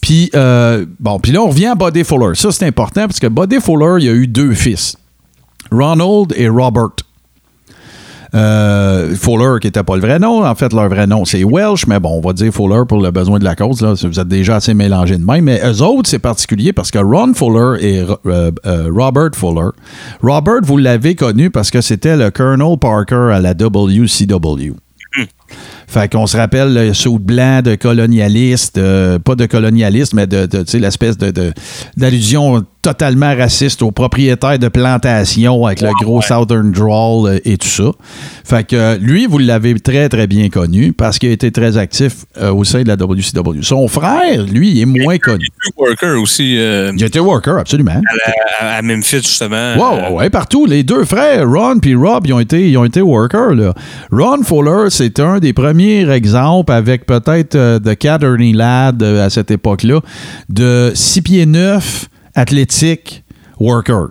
Puis, 0.02 0.30
euh, 0.36 0.86
bon, 1.00 1.20
puis 1.20 1.32
là, 1.32 1.42
on 1.42 1.48
revient 1.48 1.68
à 1.68 1.76
Buddy 1.76 2.04
Fuller. 2.04 2.36
Ça, 2.36 2.52
c'est 2.52 2.68
important 2.68 3.08
parce 3.08 3.20
que 3.20 3.28
Buddy 3.28 3.60
Fuller, 3.60 4.04
il 4.04 4.10
a 4.10 4.14
eu 4.14 4.28
deux 4.28 4.54
fils, 4.54 4.98
Ronald 5.72 6.34
et 6.36 6.48
Robert. 6.48 6.90
Euh, 8.36 9.16
Fuller, 9.16 9.60
qui 9.62 9.68
n'était 9.68 9.84
pas 9.84 9.96
le 9.96 10.02
vrai 10.02 10.18
nom. 10.18 10.44
En 10.44 10.56
fait, 10.56 10.74
leur 10.74 10.90
vrai 10.90 11.06
nom, 11.06 11.24
c'est 11.24 11.44
Welsh, 11.44 11.86
mais 11.88 12.00
bon, 12.00 12.18
on 12.18 12.22
va 12.22 12.34
dire 12.34 12.52
Fuller 12.52 12.82
pour 12.88 13.00
le 13.00 13.12
besoin 13.12 13.38
de 13.38 13.44
la 13.44 13.56
cause. 13.56 13.84
Vous 13.84 14.20
êtes 14.20 14.28
déjà 14.28 14.56
assez 14.56 14.74
mélangés 14.74 15.18
de 15.18 15.24
même. 15.24 15.44
Mais 15.44 15.62
eux 15.64 15.82
autres, 15.82 16.10
c'est 16.10 16.20
particulier 16.20 16.74
parce 16.74 16.90
que 16.90 17.00
Ron 17.00 17.34
Fuller 17.34 17.86
et 17.86 18.00
euh, 18.26 18.52
euh, 18.66 18.90
Robert 18.92 19.32
Fuller. 19.36 19.70
Robert, 20.22 20.62
vous 20.64 20.78
l'avez 20.78 21.16
connu 21.16 21.52
parce 21.52 21.70
que 21.70 21.82
c'était 21.82 22.18
le 22.18 22.32
Colonel 22.32 22.78
Parker 22.80 23.30
à 23.34 23.40
la 23.40 23.54
WCW. 23.54 24.74
Fait 25.88 26.12
qu'on 26.12 26.26
se 26.28 26.38
rappelle 26.38 26.74
le 26.74 26.94
saut 26.94 27.20
blanc 27.20 27.62
de 27.62 27.76
colonialiste, 27.76 28.78
euh, 28.78 29.20
pas 29.20 29.36
de 29.36 29.46
colonialiste, 29.46 30.14
mais 30.14 30.26
de, 30.28 30.46
de 30.46 30.60
tu 30.64 30.72
sais, 30.72 30.80
l'espèce 30.80 31.18
de, 31.18 31.54
d'allusion 31.98 32.64
totalement 32.82 33.34
raciste 33.36 33.82
aux 33.82 33.92
propriétaires 33.92 34.60
de 34.60 34.68
plantations 34.68 35.66
avec 35.66 35.82
le 35.82 35.92
gros 36.02 36.22
Southern 36.22 36.72
Drawl 36.72 37.30
euh, 37.30 37.40
et 37.46 37.58
tout 37.58 37.68
ça. 37.68 37.92
Fait 38.44 38.68
que 38.68 38.76
euh, 38.76 38.98
lui, 38.98 39.26
vous 39.26 39.38
l'avez 39.38 39.80
très, 39.80 40.10
très 40.10 40.28
bien 40.28 40.50
connu 40.50 40.92
parce 40.94 41.18
qu'il 41.18 41.30
a 41.30 41.32
été 41.32 41.52
très 41.52 41.78
actif 41.78 42.26
euh, 42.42 42.52
au 42.52 42.64
sein 42.66 42.84
de 42.84 42.88
la 42.90 42.96
WCW. 42.96 43.62
Son 43.62 43.88
frère, 43.88 44.44
lui, 44.52 44.72
il 44.72 44.82
est 44.82 44.86
moins 44.86 45.18
connu. 45.18 45.48
Worker 45.78 46.20
aussi 46.22 46.58
euh, 46.58 46.92
Il 46.98 47.04
était 47.04 47.20
worker, 47.20 47.58
absolument. 47.58 48.02
à, 48.60 48.78
à 48.78 48.82
Memphis, 48.82 49.18
justement. 49.24 49.76
Wow, 49.78 50.18
ouais, 50.18 50.30
partout. 50.30 50.66
Les 50.66 50.84
deux 50.84 51.06
frères, 51.06 51.48
Ron 51.50 51.80
et 51.84 51.96
Rob, 51.96 52.26
ils 52.28 52.34
ont 52.34 52.40
été, 52.40 52.70
ils 52.70 52.78
ont 52.78 52.86
été 52.86 53.02
workers. 53.02 53.54
Là. 53.54 53.74
Ron 54.12 54.44
Fuller, 54.44 54.90
c'est 54.90 55.20
un 55.22 55.40
des 55.44 55.53
premiers 55.53 56.10
exemples 56.10 56.72
avec 56.72 57.06
peut-être 57.06 57.56
euh, 57.56 57.80
The 57.80 57.95
Caterney 57.95 58.53
Lad 58.53 59.03
euh, 59.03 59.26
à 59.26 59.30
cette 59.30 59.52
époque-là, 59.52 59.99
de 60.49 60.91
6 60.95 61.22
pieds 61.22 61.45
9, 61.45 62.10
athlétique, 62.36 63.24
worker. 63.60 64.10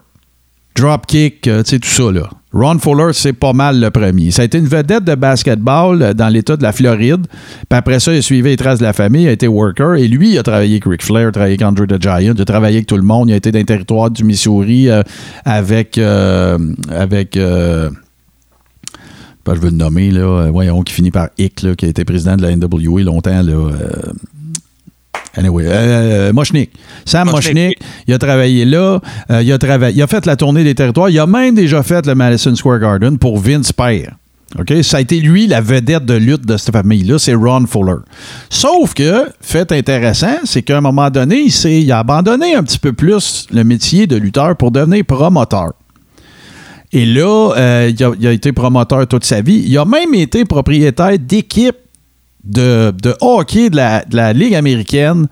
Dropkick, 0.74 1.46
euh, 1.48 1.62
tu 1.62 1.70
sais, 1.70 1.78
tout 1.78 1.88
ça, 1.88 2.10
là. 2.10 2.28
Ron 2.54 2.78
Fuller, 2.78 3.12
c'est 3.12 3.32
pas 3.32 3.52
mal 3.52 3.80
le 3.80 3.90
premier. 3.90 4.30
Ça 4.30 4.42
a 4.42 4.44
été 4.44 4.58
une 4.58 4.66
vedette 4.66 5.04
de 5.04 5.14
basketball 5.14 6.02
euh, 6.02 6.14
dans 6.14 6.28
l'État 6.28 6.56
de 6.56 6.62
la 6.62 6.72
Floride. 6.72 7.26
Puis 7.26 7.78
après 7.78 7.98
ça, 7.98 8.12
il 8.12 8.18
a 8.18 8.22
suivi 8.22 8.50
les 8.50 8.56
traces 8.56 8.78
de 8.78 8.84
la 8.84 8.92
famille, 8.92 9.24
il 9.24 9.28
a 9.28 9.32
été 9.32 9.48
worker. 9.48 9.96
Et 9.96 10.08
lui, 10.08 10.32
il 10.32 10.38
a 10.38 10.42
travaillé 10.42 10.72
avec 10.72 10.84
Ric 10.84 11.02
Flair, 11.02 11.22
il 11.22 11.26
a 11.28 11.32
travaillé 11.32 11.54
avec 11.54 11.62
Andrew 11.62 11.86
the 11.86 12.00
Giant, 12.00 12.34
il 12.34 12.40
a 12.40 12.44
travaillé 12.44 12.76
avec 12.76 12.86
tout 12.86 12.96
le 12.96 13.02
monde. 13.02 13.28
Il 13.28 13.32
a 13.32 13.36
été 13.36 13.52
dans 13.52 13.58
le 13.58 13.64
territoire 13.64 14.10
du 14.10 14.24
Missouri 14.24 14.88
avec... 15.44 15.98
avec 15.98 17.38
je 19.46 19.60
veux 19.60 19.70
le 19.70 19.76
nommer, 19.76 20.10
là. 20.10 20.20
euh, 20.20 20.50
voyons, 20.50 20.82
qui 20.82 20.92
finit 20.94 21.10
par 21.10 21.28
Hick, 21.38 21.62
là, 21.62 21.74
qui 21.74 21.86
a 21.86 21.88
été 21.88 22.04
président 22.04 22.36
de 22.36 22.42
la 22.42 22.54
NWA 22.56 23.02
longtemps, 23.02 23.42
là. 23.42 23.52
euh, 23.52 24.12
Anyway, 25.34 25.64
euh, 25.66 26.32
Mochnik. 26.32 26.70
Sam 27.06 27.30
Mochnik, 27.30 27.78
il 28.06 28.12
a 28.12 28.18
travaillé 28.18 28.66
là. 28.66 29.00
euh, 29.30 29.42
il, 29.42 29.50
a 29.50 29.58
travaillé, 29.58 29.96
il 29.96 30.02
a 30.02 30.06
fait 30.06 30.26
la 30.26 30.36
tournée 30.36 30.62
des 30.62 30.74
territoires. 30.74 31.08
Il 31.08 31.18
a 31.18 31.26
même 31.26 31.54
déjà 31.54 31.82
fait 31.82 32.06
le 32.06 32.14
Madison 32.14 32.54
Square 32.54 32.80
Garden 32.80 33.16
pour 33.18 33.38
Vince 33.38 33.72
Père. 33.72 34.16
OK? 34.58 34.70
Ça 34.82 34.98
a 34.98 35.00
été 35.00 35.20
lui 35.20 35.46
la 35.46 35.62
vedette 35.62 36.04
de 36.04 36.12
lutte 36.14 36.44
de 36.44 36.58
cette 36.58 36.72
famille-là, 36.74 37.18
c'est 37.18 37.32
Ron 37.32 37.64
Fuller. 37.66 38.00
Sauf 38.50 38.92
que, 38.92 39.24
fait 39.40 39.72
intéressant, 39.72 40.36
c'est 40.44 40.60
qu'à 40.60 40.76
un 40.76 40.80
moment 40.82 41.08
donné, 41.08 41.46
il 41.46 41.92
a 41.92 42.00
abandonné 42.00 42.54
un 42.54 42.62
petit 42.62 42.78
peu 42.78 42.92
plus 42.92 43.46
le 43.50 43.64
métier 43.64 44.06
de 44.06 44.16
lutteur 44.16 44.54
pour 44.56 44.70
devenir 44.70 45.02
promoteur. 45.06 45.72
Et 46.92 47.06
là, 47.06 47.52
euh, 47.56 47.90
il, 47.96 48.04
a, 48.04 48.12
il 48.18 48.26
a 48.26 48.32
été 48.32 48.52
promoteur 48.52 49.06
toute 49.06 49.24
sa 49.24 49.40
vie. 49.40 49.62
Il 49.66 49.76
a 49.78 49.84
même 49.84 50.14
été 50.14 50.44
propriétaire 50.44 51.18
d'équipes 51.18 51.76
de, 52.44 52.92
de 53.02 53.14
hockey 53.20 53.70
de 53.70 53.76
la, 53.76 54.04
de 54.04 54.16
la 54.16 54.32
Ligue 54.32 54.54
américaine, 54.54 55.26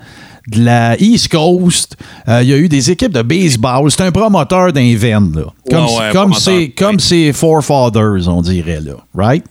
de 0.48 0.64
la 0.64 0.98
East 1.00 1.28
Coast. 1.28 1.96
Euh, 2.28 2.42
il 2.42 2.48
y 2.48 2.54
a 2.54 2.56
eu 2.56 2.68
des 2.68 2.90
équipes 2.90 3.12
de 3.12 3.22
baseball. 3.22 3.90
C'est 3.90 4.02
un 4.02 4.10
promoteur 4.12 4.72
d'un. 4.72 4.96
Comme, 4.96 5.42
Ouais, 5.66 5.74
ouais, 5.74 6.10
comme, 6.12 6.30
promoteur, 6.30 6.38
ses, 6.40 6.70
comme 6.70 6.96
oui. 6.96 7.00
ses 7.02 7.32
forefathers, 7.32 8.26
on 8.28 8.40
dirait, 8.40 8.80
là. 8.80 8.92
Right? 9.14 9.44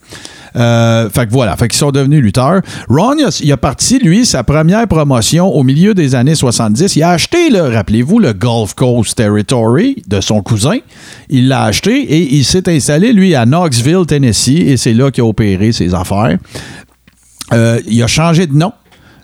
Euh, 0.55 1.09
fait 1.09 1.27
que 1.27 1.31
voilà, 1.31 1.55
fait 1.57 1.67
qu'ils 1.67 1.77
sont 1.77 1.91
devenus 1.91 2.21
lutteurs. 2.21 2.61
Ron, 2.87 3.15
il 3.41 3.51
a, 3.51 3.57
parti, 3.57 3.99
lui, 3.99 4.25
sa 4.25 4.43
première 4.43 4.87
promotion 4.87 5.47
au 5.47 5.63
milieu 5.63 5.93
des 5.93 6.15
années 6.15 6.35
70. 6.35 6.95
Il 6.95 7.03
a 7.03 7.11
acheté, 7.11 7.49
rappelez-vous, 7.49 8.19
le 8.19 8.33
Gulf 8.33 8.73
Coast 8.73 9.17
Territory 9.17 10.03
de 10.07 10.21
son 10.21 10.41
cousin. 10.41 10.77
Il 11.29 11.47
l'a 11.47 11.63
acheté 11.63 12.01
et 12.01 12.35
il 12.35 12.45
s'est 12.45 12.67
installé, 12.69 13.13
lui, 13.13 13.35
à 13.35 13.45
Knoxville, 13.45 14.05
Tennessee, 14.07 14.63
et 14.65 14.77
c'est 14.77 14.93
là 14.93 15.11
qu'il 15.11 15.23
a 15.23 15.27
opéré 15.27 15.71
ses 15.71 15.93
affaires. 15.93 16.37
Euh, 17.53 17.79
il 17.87 18.01
a 18.03 18.07
changé 18.07 18.47
de 18.47 18.53
nom 18.53 18.73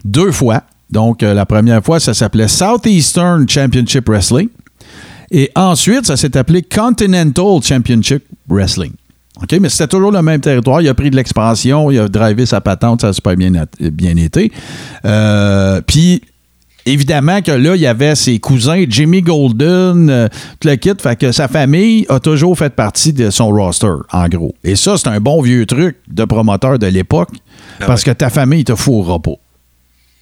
deux 0.04 0.32
fois. 0.32 0.64
Donc, 0.92 1.24
euh, 1.24 1.34
la 1.34 1.46
première 1.46 1.84
fois, 1.84 2.00
ça 2.00 2.14
s'appelait 2.14 2.48
Southeastern 2.48 3.48
Championship 3.50 4.08
Wrestling. 4.08 4.50
Et 5.32 5.52
ensuite, 5.56 6.06
ça 6.06 6.18
s'est 6.18 6.38
appelé 6.38 6.62
Continental 6.62 7.62
Championship 7.64 8.24
Wrestling. 8.48 8.92
OK, 9.42 9.58
mais 9.60 9.70
c'était 9.70 9.88
toujours 9.88 10.12
le 10.12 10.22
même 10.22 10.40
territoire. 10.40 10.82
Il 10.82 10.88
a 10.88 10.94
pris 10.94 11.10
de 11.12 11.16
l'expansion, 11.16 11.92
il 11.92 12.00
a 12.00 12.08
drivé 12.08 12.46
sa 12.46 12.62
patente, 12.62 13.02
ça 13.02 13.10
a 13.10 13.14
super 13.14 13.36
bien, 13.36 13.52
bien 13.80 14.16
été. 14.16 14.52
Euh, 15.04 15.82
Puis, 15.86 16.22
évidemment 16.86 17.42
que 17.42 17.52
là, 17.52 17.76
il 17.76 17.82
y 17.82 17.88
avait 17.88 18.16
ses 18.16 18.40
cousins, 18.40 18.86
Jimmy 18.88 19.22
Golden, 19.22 20.10
euh, 20.10 20.28
tout 20.60 20.68
le 20.68 20.76
kit. 20.76 20.92
Fait 20.98 21.18
que 21.18 21.32
sa 21.32 21.48
famille 21.48 22.06
a 22.10 22.20
toujours 22.20 22.58
fait 22.58 22.74
partie 22.74 23.12
de 23.12 23.30
son 23.30 23.50
roster, 23.50 23.92
en 24.12 24.28
gros. 24.30 24.56
Et 24.64 24.76
ça, 24.76 24.98
c'est 24.98 25.10
un 25.10 25.20
bon 25.20 25.42
vieux 25.42 25.66
truc 25.66 25.98
de 26.08 26.24
promoteur 26.24 26.80
de 26.80 26.88
l'époque, 26.88 27.30
Ah 27.82 27.88
parce 27.88 28.04
que 28.04 28.12
ta 28.12 28.30
famille 28.30 28.64
te 28.64 28.76
fourra 28.76 29.20
pas. 29.20 29.36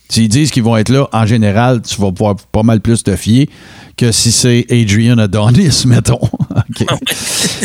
S'ils 0.10 0.30
disent 0.30 0.52
qu'ils 0.52 0.64
vont 0.64 0.78
être 0.78 0.90
là, 0.90 1.08
en 1.12 1.26
général, 1.26 1.82
tu 1.82 2.00
vas 2.00 2.12
pouvoir 2.12 2.36
pas 2.52 2.62
mal 2.62 2.82
plus 2.82 3.04
te 3.04 3.16
fier 3.16 3.50
que 3.98 4.12
si 4.12 4.32
c'est 4.32 4.66
Adrian 4.70 5.18
Adonis, 5.18 5.84
mettons. 5.88 6.20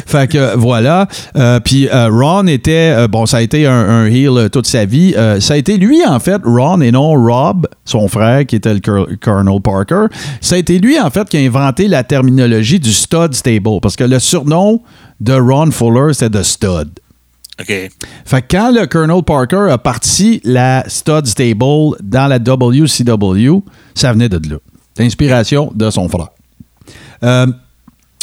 Fait 0.07 0.31
que 0.31 0.57
voilà. 0.57 1.09
Euh, 1.37 1.61
Puis 1.61 1.89
euh, 1.89 2.09
Ron 2.11 2.47
était, 2.47 2.95
euh, 2.97 3.09
bon, 3.09 3.27
ça 3.27 3.39
a 3.39 3.41
été 3.43 3.67
un, 3.67 3.73
un 3.75 4.07
heel 4.07 4.49
toute 4.51 4.67
sa 4.67 4.85
vie. 4.85 5.15
Ça 5.41 5.55
a 5.55 5.57
été 5.57 5.77
lui, 5.77 6.05
en 6.07 6.19
fait, 6.21 6.41
Ron 6.45 6.81
et 6.81 6.91
non 6.91 7.13
Rob, 7.13 7.67
son 7.85 8.09
frère, 8.09 8.47
qui 8.47 8.57
était 8.57 8.73
le 8.75 8.81
Col- 8.81 9.17
Colonel 9.19 9.61
Parker. 9.61 10.07
Ça 10.41 10.55
a 10.55 10.59
été 10.59 10.79
lui, 10.79 10.99
en 10.99 11.11
fait, 11.11 11.29
qui 11.29 11.37
a 11.37 11.41
inventé 11.41 11.89
la 11.89 12.03
terminologie 12.05 12.81
du 12.81 12.93
stud 12.93 13.35
stable. 13.35 13.81
Parce 13.83 13.97
que 13.97 14.05
le 14.05 14.19
surnom 14.19 14.81
de 15.21 15.35
Ron 15.35 15.71
Fuller, 15.71 16.15
c'était 16.15 16.39
The 16.39 16.43
Stud. 16.43 16.89
OK. 17.61 17.67
Fait 17.67 18.43
que 18.43 18.47
quand 18.51 18.71
le 18.71 18.87
Colonel 18.87 19.23
Parker 19.23 19.69
a 19.71 19.79
parti 19.79 20.41
la 20.45 20.85
Stud 20.89 21.27
Stable 21.27 21.97
dans 22.03 22.29
la 22.29 22.39
WCW, 22.39 23.63
ça 23.95 24.13
venait 24.13 24.29
de 24.29 24.41
là. 24.49 24.57
L'inspiration 24.99 25.73
de 25.75 25.91
son 25.91 26.09
frère. 26.09 26.29
Euh, 27.23 27.47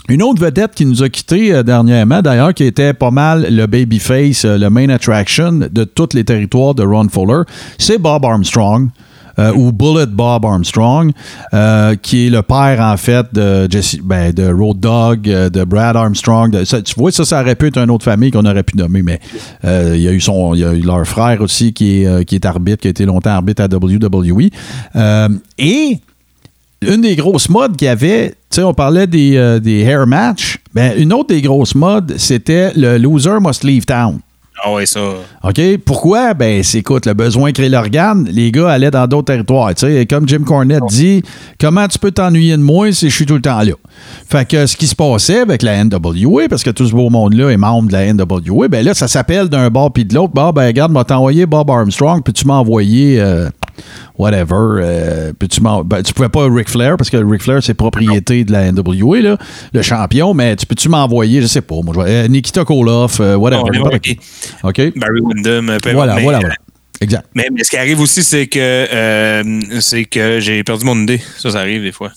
une 0.07 0.21
autre 0.21 0.41
vedette 0.41 0.75
qui 0.75 0.85
nous 0.85 1.01
a 1.03 1.09
quittés 1.09 1.53
euh, 1.53 1.63
dernièrement, 1.63 2.21
d'ailleurs, 2.21 2.53
qui 2.53 2.63
était 2.63 2.93
pas 2.93 3.11
mal 3.11 3.47
le 3.49 3.65
babyface, 3.65 4.45
euh, 4.45 4.57
le 4.57 4.69
main 4.69 4.89
attraction 4.89 5.51
de 5.51 5.83
tous 5.83 6.09
les 6.13 6.23
territoires 6.23 6.75
de 6.75 6.83
Ron 6.83 7.09
Fuller, 7.09 7.43
c'est 7.77 7.97
Bob 7.97 8.23
Armstrong. 8.23 8.89
Euh, 9.39 9.53
ou 9.53 9.71
Bullet 9.71 10.05
Bob 10.07 10.45
Armstrong, 10.45 11.11
euh, 11.53 11.95
qui 12.01 12.27
est 12.27 12.29
le 12.29 12.41
père, 12.41 12.79
en 12.79 12.95
fait, 12.97 13.25
de, 13.33 13.67
Jesse, 13.69 13.97
ben, 14.01 14.31
de 14.31 14.47
Road 14.51 14.79
Dogg, 14.79 15.29
euh, 15.29 15.49
de 15.49 15.63
Brad 15.63 15.95
Armstrong. 15.95 16.63
ça, 16.63 16.81
tu 16.81 16.95
vois, 16.95 17.11
ça, 17.11 17.25
ça 17.25 17.41
aurait 17.41 17.55
pu 17.55 17.67
être 17.67 17.77
une 17.77 17.89
autre 17.89 18.05
famille 18.05 18.31
qu'on 18.31 18.45
aurait 18.45 18.63
pu 18.63 18.77
nommer, 18.77 19.03
mais 19.03 19.19
il 19.63 20.01
y 20.01 20.07
a 20.07 20.11
eu 20.11 20.21
son, 20.21 20.53
il 20.53 20.61
y 20.61 20.63
a 20.63 20.73
eu 20.73 20.81
leur 20.81 21.05
frère 21.05 21.41
aussi 21.41 21.73
qui 21.73 22.03
est, 22.03 22.25
qui 22.25 22.35
est 22.35 22.45
arbitre, 22.45 22.81
qui 22.81 22.87
a 22.87 22.91
été 22.91 23.05
longtemps 23.05 23.31
arbitre 23.31 23.63
à 23.63 23.67
WWE. 23.67 24.49
Et 25.57 25.99
une 26.81 27.01
des 27.01 27.15
grosses 27.15 27.49
modes 27.49 27.75
qu'il 27.75 27.87
y 27.87 27.89
avait, 27.89 28.29
tu 28.29 28.35
sais, 28.51 28.63
on 28.63 28.73
parlait 28.73 29.07
des, 29.07 29.59
des 29.61 29.79
hair 29.81 30.05
match. 30.07 30.59
Ben, 30.73 30.93
une 30.97 31.13
autre 31.13 31.29
des 31.29 31.41
grosses 31.41 31.75
modes, 31.75 32.15
c'était 32.17 32.71
le 32.75 32.97
loser 32.97 33.39
must 33.41 33.63
leave 33.63 33.85
town. 33.85 34.19
Ah 34.63 34.71
ouais, 34.73 34.85
ça. 34.85 34.99
OK? 35.43 35.61
Pourquoi? 35.85 36.33
Ben, 36.33 36.63
c'est, 36.63 36.79
écoute, 36.79 37.05
le 37.05 37.13
besoin 37.13 37.51
crée 37.51 37.69
l'organe. 37.69 38.23
Les 38.31 38.51
gars 38.51 38.69
allaient 38.69 38.89
dans 38.89 39.05
d'autres 39.05 39.25
territoires. 39.33 39.75
Tu 39.75 39.85
sais, 39.85 40.01
et 40.01 40.05
comme 40.05 40.27
Jim 40.27 40.43
Cornette 40.45 40.81
dit, 40.89 41.21
comment 41.59 41.87
tu 41.87 41.99
peux 41.99 42.11
t'ennuyer 42.11 42.53
de 42.57 42.61
moi 42.61 42.91
si 42.91 43.09
je 43.09 43.15
suis 43.15 43.25
tout 43.25 43.35
le 43.35 43.41
temps 43.41 43.61
là? 43.61 43.73
Fait 44.27 44.47
que 44.47 44.65
ce 44.65 44.75
qui 44.77 44.87
se 44.87 44.95
passait 44.95 45.41
avec 45.41 45.61
la 45.61 45.83
NWA, 45.83 46.47
parce 46.49 46.63
que 46.63 46.69
tout 46.69 46.87
ce 46.87 46.93
beau 46.93 47.09
monde-là 47.09 47.49
est 47.49 47.57
membre 47.57 47.89
de 47.89 47.93
la 47.93 48.13
NWA, 48.13 48.67
ben 48.69 48.83
là, 48.85 48.93
ça 48.93 49.07
s'appelle 49.07 49.49
d'un 49.49 49.69
bord 49.69 49.91
puis 49.91 50.05
de 50.05 50.15
l'autre. 50.15 50.33
Bon, 50.33 50.51
ben, 50.51 50.65
regarde, 50.67 50.91
m'a 50.91 51.03
t'envoyé 51.03 51.45
Bob 51.45 51.69
Armstrong, 51.69 52.23
puis 52.23 52.33
tu 52.33 52.47
m'as 52.47 52.55
envoyé. 52.55 53.19
euh, 53.19 53.49
whatever. 54.17 54.81
euh, 54.81 55.33
puis 55.37 55.47
tu, 55.47 55.61
ben, 55.61 56.01
tu 56.03 56.13
pouvais 56.13 56.29
pas 56.29 56.47
Ric 56.49 56.69
Flair, 56.69 56.97
parce 56.97 57.09
que 57.09 57.17
Ric 57.17 57.41
Flair, 57.41 57.61
c'est 57.63 57.73
propriété 57.73 58.43
de 58.43 58.51
la 58.51 58.71
NWA, 58.71 59.21
là, 59.21 59.37
le 59.73 59.81
champion, 59.81 60.33
mais 60.33 60.55
tu 60.55 60.65
peux-tu 60.65 60.89
m'envoyer, 60.89 61.41
je 61.41 61.47
sais 61.47 61.61
pas, 61.61 61.75
moi, 61.75 61.89
je 61.89 61.93
vois, 61.93 62.07
euh, 62.07 62.27
Nikita 62.27 62.65
Koloff, 62.65 63.19
euh, 63.19 63.35
whatever. 63.35 63.63
Oh? 64.63 64.69
Barry 64.95 65.21
Windham, 65.21 65.69
importe, 65.69 65.93
Voilà, 65.93 66.15
mais, 66.15 66.23
voilà, 66.23 66.39
voilà. 66.39 66.55
Exact. 67.01 67.25
Mais, 67.35 67.47
mais 67.51 67.63
ce 67.63 67.69
qui 67.69 67.77
arrive 67.77 67.99
aussi, 67.99 68.23
c'est 68.23 68.47
que 68.47 68.59
euh, 68.59 69.61
c'est 69.79 70.05
que 70.05 70.39
j'ai 70.39 70.63
perdu 70.63 70.85
mon 70.85 71.01
idée. 71.01 71.21
Ça, 71.37 71.51
ça 71.51 71.59
arrive 71.59 71.81
des 71.81 71.91
fois. 71.91 72.11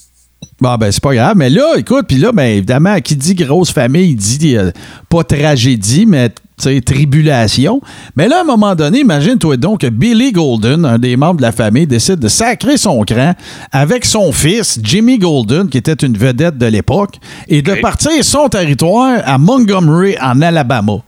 Bon, 0.60 0.76
ben, 0.76 0.90
c'est 0.90 1.02
pas 1.02 1.14
grave. 1.14 1.36
Mais 1.36 1.50
là, 1.50 1.74
écoute, 1.76 2.06
puis 2.08 2.16
là, 2.16 2.32
ben, 2.32 2.56
évidemment, 2.56 2.98
qui 3.00 3.16
dit 3.16 3.34
grosse 3.34 3.72
famille, 3.72 4.14
dit 4.14 4.56
euh, 4.56 4.70
pas 5.08 5.24
tragédie, 5.24 6.06
mais 6.06 6.30
tribulation. 6.58 7.80
Mais 8.16 8.28
là, 8.28 8.38
à 8.38 8.40
un 8.42 8.44
moment 8.44 8.74
donné, 8.74 9.00
imagine-toi 9.00 9.56
donc 9.56 9.80
que 9.80 9.86
Billy 9.86 10.32
Golden, 10.32 10.84
un 10.84 10.98
des 10.98 11.16
membres 11.16 11.38
de 11.38 11.42
la 11.42 11.52
famille, 11.52 11.86
décide 11.86 12.18
de 12.18 12.28
sacrer 12.28 12.76
son 12.76 13.02
cran 13.04 13.34
avec 13.72 14.04
son 14.04 14.32
fils, 14.32 14.78
Jimmy 14.82 15.18
Golden, 15.18 15.68
qui 15.68 15.78
était 15.78 15.92
une 15.94 16.16
vedette 16.16 16.58
de 16.58 16.66
l'époque, 16.66 17.16
et 17.48 17.62
de 17.62 17.74
partir 17.74 18.24
son 18.24 18.48
territoire 18.48 19.20
à 19.24 19.38
Montgomery, 19.38 20.16
en 20.20 20.40
Alabama. 20.42 20.98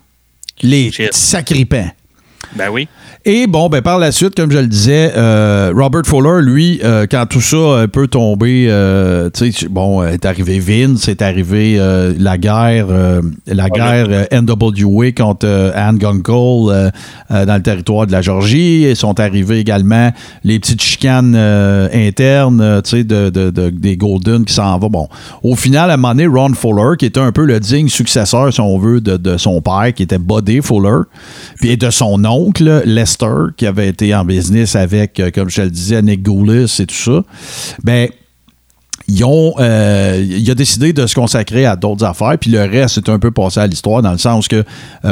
Les 0.63 0.91
sacripants. 1.11 1.91
Ben 2.55 2.69
oui. 2.71 2.89
Et 3.27 3.47
bon, 3.47 3.69
ben 3.69 3.83
par 3.83 3.99
la 3.99 4.13
suite, 4.13 4.35
comme 4.35 4.51
je 4.51 4.57
le 4.57 4.67
disais, 4.67 5.13
euh, 5.15 5.75
Robert 5.77 6.07
Fuller, 6.07 6.41
lui, 6.43 6.81
euh, 6.83 7.07
quand 7.11 7.27
tout 7.29 7.43
ça 7.43 7.57
a 7.59 7.81
un 7.83 7.87
peu 7.87 8.07
tombé, 8.09 8.65
euh, 8.71 9.29
tu 9.29 9.53
sais, 9.53 9.69
bon, 9.69 10.03
est 10.03 10.25
arrivé 10.25 10.59
Vince, 10.59 11.07
est 11.07 11.21
arrivé 11.21 11.77
euh, 11.79 12.15
la 12.19 12.39
guerre, 12.39 12.87
euh, 12.89 13.21
la 13.47 13.69
guerre 13.69 14.07
euh, 14.09 14.25
NWA 14.41 15.13
contre 15.13 15.47
euh, 15.47 15.71
Anne 15.75 15.99
Gunkel 15.99 16.35
euh, 16.35 16.91
euh, 17.31 17.45
dans 17.45 17.57
le 17.57 17.63
territoire 17.63 18.07
de 18.07 18.13
la 18.13 18.23
Georgie. 18.23 18.85
Et 18.85 18.95
sont 18.95 19.21
arrivés 19.21 19.59
également 19.59 20.11
les 20.43 20.59
petites 20.59 20.81
chicanes 20.81 21.35
euh, 21.37 21.89
internes, 21.93 22.63
euh, 22.63 22.81
tu 22.81 22.91
sais, 22.97 23.05
de, 23.05 23.29
de- 23.29 23.51
de- 23.51 23.69
des 23.69 23.99
Golden 23.99 24.47
qui 24.47 24.55
s'en 24.55 24.79
vont. 24.79 24.89
Bon, 24.89 25.09
au 25.43 25.57
final, 25.57 25.91
à 25.91 25.95
un 25.95 25.97
moment 25.99 26.15
donné, 26.15 26.27
Ron 26.27 26.55
Fuller, 26.55 26.97
qui 26.99 27.05
était 27.05 27.21
un 27.21 27.33
peu 27.33 27.45
le 27.45 27.61
digne 27.61 27.89
successeur, 27.91 28.51
si 28.51 28.63
on 28.63 28.79
veut, 28.79 29.03
de, 29.03 29.19
de 29.19 29.37
son 29.37 29.61
père, 29.61 29.93
qui 29.95 30.05
était 30.05 30.17
Buddy 30.19 30.63
Fuller, 30.63 31.03
puis 31.61 31.77
de 31.77 31.91
son 31.91 32.25
oncle, 32.25 32.83
Qui 33.57 33.67
avait 33.67 33.89
été 33.89 34.15
en 34.15 34.25
business 34.25 34.77
avec, 34.77 35.21
euh, 35.21 35.31
comme 35.35 35.51
je 35.51 35.63
le 35.63 35.71
disais, 35.71 36.01
Nick 36.03 36.23
Goulis 36.23 36.77
et 36.81 36.87
tout 36.87 36.95
ça, 36.95 37.23
ben, 37.83 38.09
ils 39.09 39.25
ont, 39.25 39.55
euh, 39.59 40.25
il 40.25 40.49
a 40.51 40.55
décidé 40.55 40.93
de 40.93 41.07
se 41.07 41.15
consacrer 41.15 41.67
à 41.67 41.75
d'autres 41.75 42.05
affaires, 42.05 42.37
puis 42.41 42.51
le 42.51 42.61
reste 42.61 42.95
c'est 42.95 43.09
un 43.09 43.19
peu 43.19 43.31
passé 43.31 43.59
à 43.61 43.67
l'histoire 43.67 44.03
dans 44.03 44.13
le 44.13 44.19
sens 44.19 44.47
que 44.47 44.57
euh, 44.57 44.65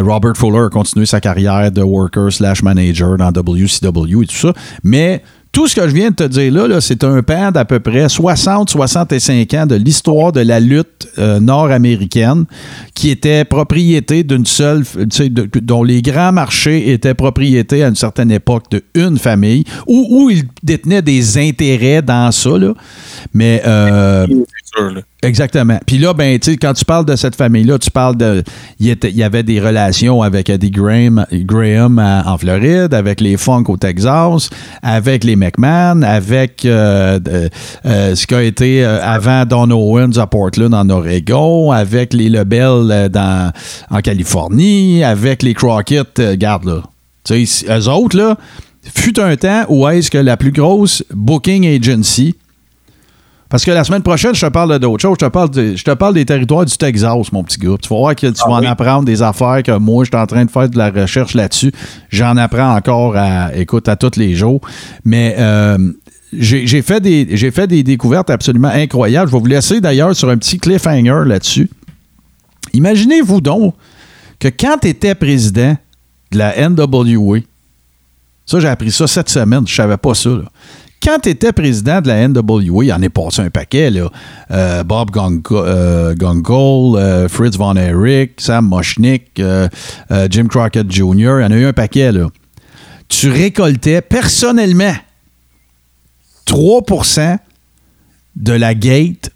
Robert 0.02 0.36
Fuller 0.36 0.66
a 0.66 0.68
continué 0.68 1.04
sa 1.04 1.20
carrière 1.20 1.72
de 1.72 1.82
worker 1.82 2.32
slash 2.32 2.62
manager 2.62 3.16
dans 3.16 3.32
WCW 3.32 4.22
et 4.22 4.26
tout 4.26 4.36
ça, 4.36 4.52
mais 4.84 5.22
tout 5.58 5.66
ce 5.66 5.74
que 5.74 5.88
je 5.88 5.92
viens 5.92 6.10
de 6.10 6.14
te 6.14 6.22
dire 6.22 6.52
là, 6.52 6.80
c'est 6.80 7.02
un 7.02 7.20
pan 7.20 7.50
d'à 7.50 7.64
peu 7.64 7.80
près 7.80 8.06
60-65 8.06 9.58
ans 9.58 9.66
de 9.66 9.74
l'histoire 9.74 10.30
de 10.30 10.38
la 10.38 10.60
lutte 10.60 11.08
euh, 11.18 11.40
nord-américaine 11.40 12.44
qui 12.94 13.10
était 13.10 13.44
propriété 13.44 14.22
d'une 14.22 14.46
seule, 14.46 14.84
dont 15.60 15.82
les 15.82 16.00
grands 16.00 16.30
marchés 16.30 16.92
étaient 16.92 17.14
propriété 17.14 17.82
à 17.82 17.88
une 17.88 17.96
certaine 17.96 18.30
époque 18.30 18.70
de 18.70 18.84
une 18.94 19.18
famille, 19.18 19.64
où, 19.88 20.06
où 20.08 20.30
ils 20.30 20.44
détenaient 20.62 21.02
des 21.02 21.38
intérêts 21.38 22.02
dans 22.02 22.30
ça. 22.30 22.56
Là. 22.56 22.74
Mais 23.34 23.60
euh, 23.66 24.28
Exactement. 25.22 25.78
Puis 25.86 25.98
là, 25.98 26.14
ben, 26.14 26.38
quand 26.60 26.72
tu 26.74 26.84
parles 26.84 27.04
de 27.04 27.16
cette 27.16 27.34
famille-là, 27.34 27.78
tu 27.78 27.90
parles 27.90 28.16
de. 28.16 28.42
Il 28.78 28.96
y, 29.02 29.22
avait 29.22 29.42
des 29.42 29.60
relations 29.60 30.22
avec 30.22 30.48
Eddie 30.48 30.70
Graham, 30.70 31.26
Graham 31.32 31.98
à- 31.98 32.22
en 32.26 32.38
Floride, 32.38 32.94
avec 32.94 33.20
les 33.20 33.36
Funk 33.36 33.64
au 33.68 33.76
Texas, 33.76 34.50
avec 34.82 35.24
les 35.24 35.34
McMahon, 35.36 36.02
avec 36.02 36.64
euh, 36.64 37.18
euh, 37.84 38.14
ce 38.14 38.26
qui 38.26 38.34
a 38.34 38.42
été 38.42 38.84
euh, 38.84 39.00
avant 39.02 39.44
Don 39.44 39.70
Owens 39.70 40.16
à 40.18 40.26
Portland 40.26 40.72
en 40.72 40.88
Oregon, 40.88 41.72
avec 41.72 42.12
les 42.12 42.28
Lebel 42.28 42.90
euh, 42.90 43.08
dans, 43.08 43.52
en 43.90 44.00
Californie, 44.00 45.02
avec 45.02 45.42
les 45.42 45.54
Crockett, 45.54 46.18
euh, 46.20 46.36
garde 46.36 46.64
là. 46.64 46.82
Tu 47.24 47.44
sais, 47.46 47.66
eux 47.68 47.88
autres, 47.88 48.16
là, 48.16 48.36
fut 48.94 49.18
un 49.20 49.36
temps 49.36 49.64
où 49.68 49.86
est-ce 49.88 50.10
que 50.10 50.18
la 50.18 50.36
plus 50.36 50.52
grosse 50.52 51.02
booking 51.12 51.66
agency 51.66 52.34
parce 53.48 53.64
que 53.64 53.70
la 53.70 53.82
semaine 53.84 54.02
prochaine, 54.02 54.34
je 54.34 54.40
te 54.44 54.50
parle 54.50 54.78
d'autres 54.78 55.00
choses. 55.02 55.16
Je 55.20 55.24
te 55.26 55.30
parle, 55.30 55.50
de- 55.50 55.74
je 55.76 55.82
te 55.84 55.90
parle 55.92 56.14
des 56.14 56.24
territoires 56.26 56.64
du 56.66 56.76
Texas, 56.76 57.32
mon 57.32 57.42
petit 57.42 57.58
gars. 57.58 57.76
Tu 57.80 57.88
vas 57.88 57.96
voir 57.96 58.14
que 58.14 58.26
tu 58.26 58.32
vas 58.46 58.52
en 58.56 58.62
apprendre 58.66 59.04
des 59.04 59.22
affaires 59.22 59.62
que 59.62 59.78
moi, 59.78 60.04
je 60.04 60.10
suis 60.10 60.16
en 60.22 60.26
train 60.26 60.44
de 60.44 60.50
faire 60.50 60.68
de 60.68 60.76
la 60.76 60.90
recherche 60.90 61.34
là-dessus. 61.34 61.72
J'en 62.10 62.36
apprends 62.36 62.74
encore 62.76 63.16
à, 63.16 63.54
écoute, 63.56 63.88
à 63.88 63.96
tous 63.96 64.16
les 64.18 64.34
jours. 64.34 64.60
Mais 65.04 65.34
euh, 65.38 65.78
j'ai 66.32 66.82
fait, 66.82 67.00
des- 67.00 67.50
fait 67.50 67.66
des 67.66 67.82
découvertes 67.82 68.28
absolument 68.28 68.68
incroyables. 68.68 69.30
Je 69.30 69.34
vais 69.36 69.40
vous 69.40 69.46
laisser 69.46 69.80
d'ailleurs 69.80 70.14
sur 70.14 70.28
un 70.28 70.36
petit 70.36 70.58
cliffhanger 70.58 71.22
là-dessus. 71.24 71.70
Imaginez-vous 72.74 73.40
donc 73.40 73.74
que 74.38 74.48
quand 74.48 74.76
tu 74.82 74.88
étais 74.88 75.14
président 75.14 75.76
de 76.32 76.38
la 76.38 76.54
NWA, 76.68 77.38
ça, 78.44 78.60
j'ai 78.60 78.68
appris 78.68 78.90
ça 78.92 79.06
cette 79.06 79.28
semaine. 79.30 79.66
Je 79.66 79.74
savais 79.74 79.96
pas 79.96 80.14
ça. 80.14 80.30
là. 80.30 80.42
Quand 81.02 81.18
tu 81.20 81.28
étais 81.28 81.52
président 81.52 82.00
de 82.00 82.08
la 82.08 82.26
NWA, 82.26 82.84
il 82.84 82.92
en 82.92 83.02
est 83.02 83.08
passé 83.08 83.42
un 83.42 83.50
paquet. 83.50 83.90
Là. 83.90 84.10
Euh, 84.50 84.82
Bob 84.82 85.10
euh, 85.16 86.14
Gunkel, 86.14 87.00
euh, 87.00 87.28
Fritz 87.28 87.56
Von 87.56 87.76
Erich, 87.76 88.40
Sam 88.40 88.66
Moschnick, 88.66 89.38
euh, 89.38 89.68
Jim 90.28 90.48
Crockett 90.48 90.90
Jr., 90.90 91.12
il 91.12 91.42
y 91.42 91.44
en 91.44 91.50
a 91.50 91.56
eu 91.56 91.66
un 91.66 91.72
paquet. 91.72 92.10
Là. 92.10 92.28
Tu 93.08 93.30
récoltais 93.30 94.02
personnellement 94.02 94.94
3% 96.46 97.38
de 98.36 98.52
la 98.52 98.74
gate 98.74 99.30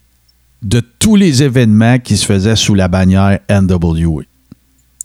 de 0.63 0.81
tous 0.81 1.17
les 1.17 1.43
événements 1.43 1.99
qui 1.99 2.17
se 2.17 2.27
faisaient 2.27 2.57
sous 2.57 2.75
la 2.75 2.89
bannière 2.89 3.39
NWA. 3.51 4.23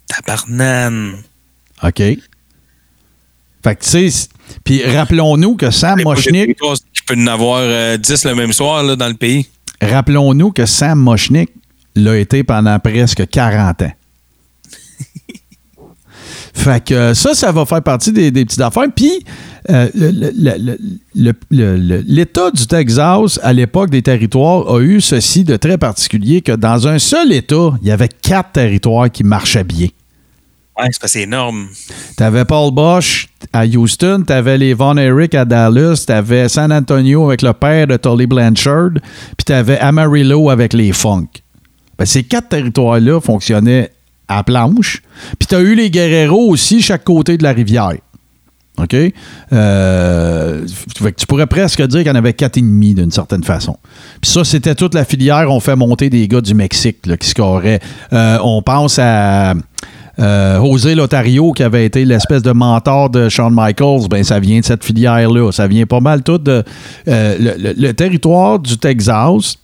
Tabarnane. 0.08 1.18
OK? 1.84 2.02
Fait 3.64 3.76
que, 3.76 3.84
tu 3.84 4.10
sais, 4.12 4.30
puis 4.64 4.84
rappelons-nous 4.84 5.56
que 5.56 5.72
Sam 5.72 6.02
territoires 6.04 6.76
qui 6.76 7.02
peut 7.08 7.16
en 7.18 7.28
avoir 7.28 7.60
euh, 7.62 7.98
10 7.98 8.26
le 8.26 8.36
même 8.36 8.54
soir 8.54 8.84
là, 8.84 8.96
dans 8.96 9.08
le 9.08 9.14
pays. 9.14 9.48
Rappelons-nous 9.82 10.52
que 10.52 10.66
Sam 10.66 11.00
Mochnick 11.00 11.50
l'a 11.96 12.18
été 12.18 12.44
pendant 12.44 12.80
presque 12.80 13.28
40 13.28 13.84
ans. 13.84 13.92
Fait 16.54 16.84
que 16.84 16.94
euh, 16.94 17.14
ça, 17.14 17.34
ça 17.34 17.52
va 17.52 17.66
faire 17.66 17.82
partie 17.84 18.12
des, 18.12 18.32
des 18.32 18.46
petites 18.46 18.62
affaires. 18.62 18.88
Puis, 18.96 19.24
euh, 19.70 19.90
l'État 21.52 22.52
du 22.52 22.68
Texas, 22.68 23.40
à 23.44 23.54
l'époque 23.54 23.90
des 23.90 24.02
territoires, 24.02 24.74
a 24.74 24.80
eu 24.80 25.02
ceci 25.02 25.44
de 25.44 25.56
très 25.58 25.78
particulier 25.78 26.42
que 26.42 26.54
dans 26.54 26.88
un 26.88 27.00
seul 27.00 27.32
État, 27.32 27.74
il 27.82 27.88
y 27.88 27.92
avait 27.92 28.10
quatre 28.10 28.54
territoires 28.54 29.12
qui 29.12 29.24
marchaient 29.24 29.64
bien. 29.64 29.88
Ouais, 30.78 30.86
c'est 30.92 31.00
parce 31.00 31.14
que 31.14 31.20
c'est 31.20 31.24
énorme. 31.24 31.70
T'avais 32.16 32.46
Paul 32.46 32.72
Bosch 32.72 33.30
à 33.52 33.66
Houston, 33.66 34.24
t'avais 34.26 34.58
les 34.60 34.74
Von 34.76 34.98
Erich 34.98 35.34
à 35.34 35.44
Dallas, 35.44 36.04
t'avais 36.06 36.48
San 36.50 36.72
Antonio 36.72 37.28
avec 37.28 37.42
le 37.42 37.54
père 37.54 37.88
de 37.88 37.98
Tully 37.98 38.28
Blanchard, 38.28 38.92
puis 39.38 39.46
t'avais 39.46 39.80
Amarillo 39.80 40.50
avec 40.52 40.74
les 40.74 40.92
Funk. 40.92 41.28
Ben, 41.98 42.06
ces 42.06 42.24
quatre 42.24 42.50
territoires-là 42.50 43.20
fonctionnaient 43.20 43.92
à 44.28 44.44
planche. 44.44 45.02
Puis 45.40 45.48
t'as 45.48 45.62
eu 45.62 45.74
les 45.74 45.90
Guerreros 45.90 46.50
aussi, 46.50 46.82
chaque 46.82 47.04
côté 47.04 47.38
de 47.38 47.44
la 47.44 47.54
rivière. 47.54 47.98
OK? 48.78 48.96
Euh, 49.54 50.66
tu 51.18 51.26
pourrais 51.26 51.48
presque 51.48 51.82
dire 51.82 52.00
qu'il 52.02 52.08
y 52.08 52.12
en 52.12 52.16
avait 52.16 52.34
quatre 52.34 52.58
et 52.58 52.62
demi 52.62 52.94
d'une 52.94 53.10
certaine 53.10 53.44
façon. 53.44 53.78
Puis 54.22 54.30
ça, 54.30 54.44
c'était 54.44 54.76
toute 54.76 54.94
la 54.94 55.04
filière. 55.04 55.50
On 55.50 55.60
fait 55.60 55.76
monter 55.76 56.12
des 56.12 56.28
gars 56.28 56.42
du 56.42 56.54
Mexique 56.54 57.08
là, 57.08 57.18
qui 57.18 57.28
scoraient. 57.28 57.80
Euh, 58.14 58.38
on 58.44 58.62
pense 58.62 59.00
à 59.00 59.56
euh, 60.20 60.60
José 60.64 60.96
Lotario, 60.96 61.52
qui 61.52 61.64
avait 61.64 61.86
été 61.86 62.06
l'espèce 62.06 62.42
de 62.42 62.52
mentor 62.52 63.10
de 63.10 63.30
Shawn 63.30 63.54
Michaels. 63.54 64.08
Ben, 64.10 64.24
ça 64.24 64.40
vient 64.40 64.60
de 64.60 64.66
cette 64.66 64.84
filière-là. 64.84 65.52
Ça 65.52 65.68
vient 65.68 65.86
pas 65.86 66.00
mal 66.00 66.24
tout 66.24 66.38
de. 66.38 66.64
euh, 67.08 67.74
le, 67.78 67.92
territoire 67.94 68.60
du 68.60 68.78
Texas 68.78 69.58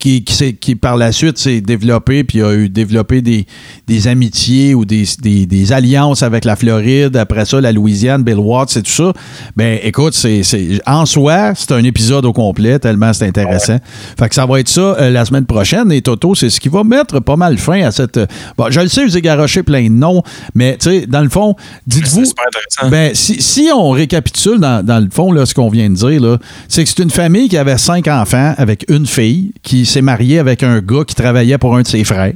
qui, 0.00 0.24
qui, 0.24 0.34
s'est- 0.34 0.54
qui, 0.54 0.74
par 0.74 0.96
la 0.96 1.12
suite 1.12 1.38
s'est 1.38 1.60
développé, 1.60 2.24
puis 2.24 2.42
a 2.42 2.52
eu 2.54 2.68
développé 2.68 3.22
des, 3.22 3.46
des 3.86 4.08
amitiés 4.08 4.74
ou 4.74 4.84
des, 4.84 5.04
des- 5.22 5.46
des 5.46 5.72
alliances 5.72 6.22
avec 6.24 6.44
la 6.44 6.56
Floride, 6.56 7.16
après 7.16 7.44
ça, 7.44 7.60
la 7.60 7.70
Louisiane, 7.70 8.22
Bill 8.24 8.38
Watts 8.38 8.76
et 8.76 8.82
tout 8.82 8.90
ça. 8.90 9.12
Ben, 9.56 9.78
écoute, 9.82 10.14
c'est, 10.14 10.42
en 10.86 11.06
soi, 11.06 11.52
c'est 11.54 11.70
un 11.72 11.84
épisode 11.84 12.24
au 12.24 12.32
complet, 12.32 12.78
tellement 12.78 13.12
c'est 13.12 13.26
intéressant. 13.26 13.76
Fait 14.18 14.28
que 14.28 14.34
ça 14.34 14.46
va 14.46 14.58
être 14.58 14.68
ça 14.68 14.80
euh, 14.80 15.10
la 15.10 15.24
semaine 15.24 15.44
prochaine. 15.46 15.92
Et 15.92 16.00
Toto, 16.02 16.34
c'est 16.34 16.50
ce 16.50 16.58
qui 16.58 16.68
va 16.68 16.82
mettre 16.82 17.20
pas 17.20 17.36
mal 17.36 17.58
fin 17.58 17.82
à 17.82 17.90
cette. 17.92 18.16
euh, 18.16 18.26
Bon, 18.56 18.66
je 18.70 18.80
le 18.80 18.88
sais, 18.88 19.04
vous 19.04 19.16
ai 19.16 19.20
garoché 19.20 19.62
plein 19.62 19.84
de 19.84 19.88
noms, 19.94 20.22
mais 20.54 20.76
tu 20.78 20.88
sais, 20.90 21.06
dans 21.06 21.20
le 21.20 21.28
fond, 21.28 21.54
dites-vous. 21.86 22.20
C'est 22.24 22.26
super 22.30 22.44
intéressant. 22.46 22.90
Ben, 22.90 23.14
si, 23.14 23.42
si 23.42 23.68
on 23.74 23.90
récapitule 23.90 24.58
dans, 24.58 24.82
dans 24.84 24.98
le 24.98 25.10
fond 25.10 25.30
là, 25.30 25.44
ce 25.44 25.52
qu'on 25.54 25.68
vient 25.68 25.90
de 25.90 25.94
dire, 25.94 26.20
là, 26.22 26.38
c'est 26.68 26.84
que 26.84 26.88
c'est 26.88 27.02
une 27.02 27.10
famille 27.10 27.48
qui 27.50 27.58
avait 27.58 27.76
cinq 27.78 28.08
enfants 28.08 28.54
avec 28.56 28.86
une 28.88 29.06
fille 29.06 29.52
qui 29.62 29.84
s'est 29.90 30.02
mariée 30.02 30.38
avec 30.38 30.62
un 30.62 30.80
gars 30.80 31.04
qui 31.06 31.14
travaillait 31.14 31.58
pour 31.58 31.76
un 31.76 31.82
de 31.82 31.86
ses 31.86 32.04
frères. 32.04 32.34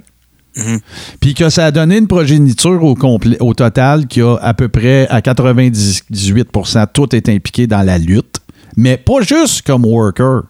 Puis 1.21 1.35
que 1.35 1.49
ça 1.51 1.67
a 1.67 1.71
donné 1.73 1.99
une 1.99 2.07
progéniture 2.07 2.85
au, 2.85 2.95
complet, 2.95 3.37
au 3.41 3.55
total 3.55 4.07
qui 4.07 4.21
a 4.21 4.37
à 4.37 4.55
peu 4.55 4.69
près 4.69 5.09
à 5.09 5.21
98% 5.21 6.87
tout 6.93 7.15
est 7.15 7.29
impliqué 7.29 7.67
dans 7.67 7.83
la 7.83 7.99
lutte. 7.99 8.37
Mais 8.77 8.97
pas 8.97 9.21
juste 9.23 9.63
comme 9.63 9.85
worker, 9.85 10.43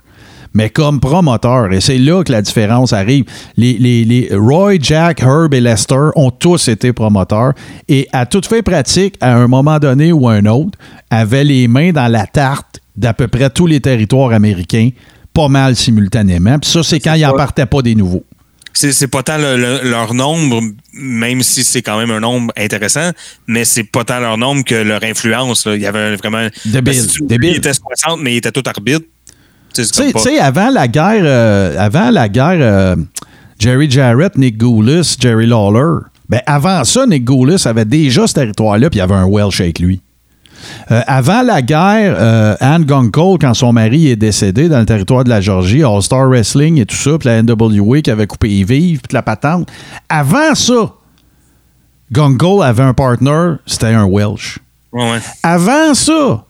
mais 0.55 0.71
comme 0.71 1.01
promoteur. 1.01 1.73
Et 1.73 1.81
c'est 1.81 1.99
là 1.99 2.23
que 2.23 2.33
la 2.33 2.43
différence 2.43 2.93
arrive. 2.93 3.25
Les, 3.57 3.75
les- 3.75 4.05
les 4.05 4.29
Roy, 4.35 4.75
Jack, 4.81 5.23
Herb 5.23 5.53
et 5.55 5.61
Lester 5.61 6.11
ont 6.17 6.31
tous 6.31 6.69
été 6.69 6.93
promoteurs. 6.93 7.53
Et 7.89 8.09
à 8.13 8.25
toute 8.27 8.47
fin 8.47 8.61
pratique, 8.63 9.17
à 9.21 9.35
un 9.35 9.47
moment 9.49 9.79
donné 9.79 10.13
ou 10.13 10.29
un 10.29 10.45
autre, 10.47 10.79
avaient 11.11 11.45
les 11.45 11.67
mains 11.69 11.93
dans 11.93 12.11
la 12.11 12.27
tarte 12.27 12.81
d'à 12.97 13.13
peu 13.13 13.27
près 13.29 13.51
tous 13.51 13.67
les 13.67 13.81
territoires 13.81 14.33
américains, 14.33 14.91
pas 15.35 15.49
mal 15.49 15.77
simultanément. 15.77 16.59
Puis 16.59 16.71
ça, 16.71 16.83
c'est 16.83 17.01
quand 17.01 17.15
ils 17.15 17.23
n'en 17.23 17.35
partaient 17.37 17.67
pas 17.67 17.83
des 17.83 17.95
nouveaux. 17.95 18.25
C'est 18.73 19.07
pas 19.07 19.23
tant 19.23 19.37
le- 19.39 19.57
le- 19.57 19.89
leur 19.89 20.15
nombre, 20.15 20.61
même 20.95 21.43
si 21.43 21.63
c'est 21.63 21.83
quand 21.83 21.97
même 21.99 22.11
un 22.11 22.19
nombre 22.19 22.53
intéressant, 22.57 23.11
mais 23.47 23.65
c'est 23.65 23.85
pas 23.85 24.03
tant 24.05 24.19
leur 24.19 24.37
nombre 24.37 24.65
que 24.65 24.75
leur 24.75 25.05
influence. 25.05 25.65
là. 25.67 25.77
Il 25.77 25.83
y 25.83 25.87
avait 25.87 26.17
vraiment. 26.17 26.49
Débile, 26.65 26.95
si 26.95 27.07
tu- 27.09 27.23
débile. 27.23 27.51
Il 27.51 27.57
était 27.59 27.73
60, 27.73 28.21
mais 28.21 28.33
il 28.35 28.37
était 28.39 28.51
tout 28.51 28.65
arbitre. 28.67 29.05
Tu 29.75 29.85
sais, 29.85 30.39
avant 30.39 30.71
la 30.71 30.89
guerre, 30.89 31.23
euh, 31.25 31.77
avant 31.79 32.11
la 32.11 32.29
guerre, 32.29 32.59
euh, 32.61 32.97
Jerry 33.59 33.89
Jarrett, 33.91 34.37
Nick 34.37 34.57
Goulis, 34.59 35.17
Jerry 35.21 35.47
Lawler, 35.47 36.01
ben 36.29 36.41
avant 36.47 36.83
ça, 36.85 37.07
Nick 37.07 37.25
Goulis 37.25 37.63
avait 37.67 37.85
déjà 37.85 38.27
ce 38.27 38.35
territoire-là, 38.35 38.91
puis 38.91 38.99
il 38.99 39.01
y 39.01 39.03
avait 39.03 39.15
un 39.15 39.27
Welsh 39.27 39.61
avec 39.61 39.79
lui. 39.79 40.01
Euh, 40.91 41.01
avant 41.07 41.43
la 41.43 41.63
guerre, 41.63 42.17
euh, 42.19 42.57
Anne 42.61 42.85
Gunkel, 42.85 43.39
quand 43.41 43.55
son 43.55 43.73
mari 43.73 44.09
est 44.09 44.17
décédé 44.17 44.69
dans 44.69 44.81
le 44.81 44.87
territoire 44.87 45.25
de 45.25 45.29
la 45.31 45.41
Georgie, 45.41 45.83
All-Star 45.83 46.29
Wrestling 46.29 46.79
et 46.81 46.87
tout 46.87 46.97
ça, 46.97 47.13
puis 47.19 47.29
la 47.29 47.43
NWA 47.43 48.01
qui 48.03 48.11
avait 48.11 48.27
coupé 48.27 48.49
les 48.49 48.65
vives, 48.65 49.01
puis 49.01 49.15
la 49.15 49.23
patente. 49.23 49.69
Avant 50.09 50.55
ça, 50.55 50.93
Gunkel 52.13 52.63
avait 52.63 52.83
un 52.83 52.95
partner, 52.95 53.55
c'était 53.67 53.87
un 53.87 54.05
Welsh. 54.07 54.59
Ouais, 54.93 55.11
ouais. 55.13 55.19
Avant 55.43 55.95
ça, 55.95 56.45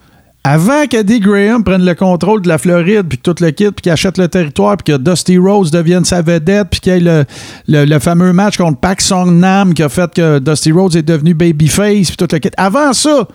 avant 0.47 0.87
qu'Eddie 0.87 1.21
Graham 1.21 1.65
prenne 1.65 1.85
le 1.85 1.95
contrôle 1.95 2.43
de 2.43 2.49
la 2.49 2.59
Floride, 2.59 3.07
puis 3.09 3.17
que 3.17 3.23
tout 3.33 3.43
le 3.43 3.51
kit, 3.51 3.65
puis 3.71 3.83
qu'il 3.83 3.93
achète 3.93 4.19
le 4.19 4.29
territoire, 4.29 4.77
puis 4.77 4.93
que 4.93 4.99
Dusty 4.99 5.39
Rhodes 5.39 5.71
devienne 5.71 6.05
sa 6.05 6.21
vedette, 6.21 6.69
puis 6.71 6.81
qu'il 6.81 6.93
y 6.93 6.97
ait 6.97 7.01
le, 7.01 7.25
le- 7.67 7.85
le 7.87 7.99
fameux 7.99 8.33
match 8.35 8.59
contre 8.59 8.79
Pak 8.79 9.01
Song 9.01 9.39
Nam 9.39 9.73
qui 9.73 9.83
a 9.83 9.89
fait 9.89 10.13
que 10.13 10.39
Dusty 10.41 10.73
Rhodes 10.73 10.97
est 10.97 11.03
devenu 11.03 11.33
babyface, 11.33 12.09
puis 12.09 12.17
tout 12.19 12.29
le 12.31 12.39
kit. 12.39 12.51
Avant 12.59 12.93
ça, 12.93 13.27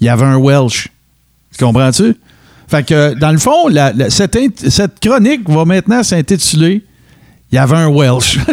il 0.00 0.06
y 0.06 0.08
avait 0.08 0.24
un 0.26 0.38
Welsh. 0.38 0.88
Tu 1.56 1.64
comprends-tu? 1.64 2.16
Fait 2.68 2.84
que, 2.86 3.14
dans 3.18 3.32
le 3.32 3.38
fond, 3.38 3.68
la- 3.68 3.92
la- 3.92 4.10
cette, 4.10 4.38
chronique 5.00 5.48
va 5.48 5.64
maintenant 5.64 6.02
s'intituler 6.02 6.84
Il 7.52 7.56
y 7.56 7.58
avait 7.58 7.76
un 7.76 7.88
Welsh. 7.88 8.38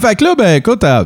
fait 0.00 0.14
que 0.16 0.24
là, 0.24 0.34
ben 0.36 0.56
écoute, 0.56 0.82
euh, 0.84 1.04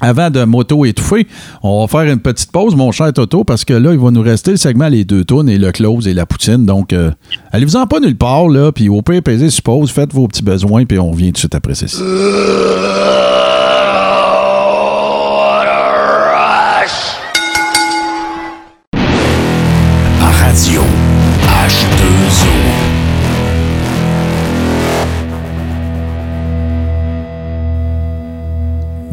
avant 0.00 0.30
de 0.30 0.44
m'auto-étouffer, 0.44 1.26
on 1.62 1.80
va 1.86 1.88
faire 1.88 2.10
une 2.12 2.20
petite 2.20 2.50
pause, 2.52 2.74
mon 2.74 2.92
cher 2.92 3.12
Toto, 3.12 3.44
parce 3.44 3.64
que 3.64 3.72
là, 3.74 3.92
il 3.92 3.98
va 3.98 4.10
nous 4.10 4.22
rester 4.22 4.50
le 4.52 4.56
segment 4.56 4.88
Les 4.88 5.04
deux 5.04 5.24
tonnes 5.24 5.48
et 5.48 5.58
le 5.58 5.72
close 5.72 6.06
et 6.08 6.14
la 6.14 6.26
poutine. 6.26 6.66
Donc, 6.66 6.92
euh, 6.92 7.10
allez-vous-en 7.52 7.86
pas 7.86 8.00
nulle 8.00 8.16
part, 8.16 8.48
là, 8.48 8.72
puis 8.72 8.88
au 8.88 9.02
pire, 9.02 9.22
pesez 9.22 9.50
sur 9.50 9.62
pause, 9.62 9.90
faites 9.90 10.12
vos 10.12 10.28
petits 10.28 10.42
besoins, 10.42 10.84
puis 10.84 10.98
on 10.98 11.12
vient 11.12 11.28
tout 11.28 11.32
de 11.34 11.38
suite 11.38 11.54
après 11.54 11.74
ceci. 11.74 11.96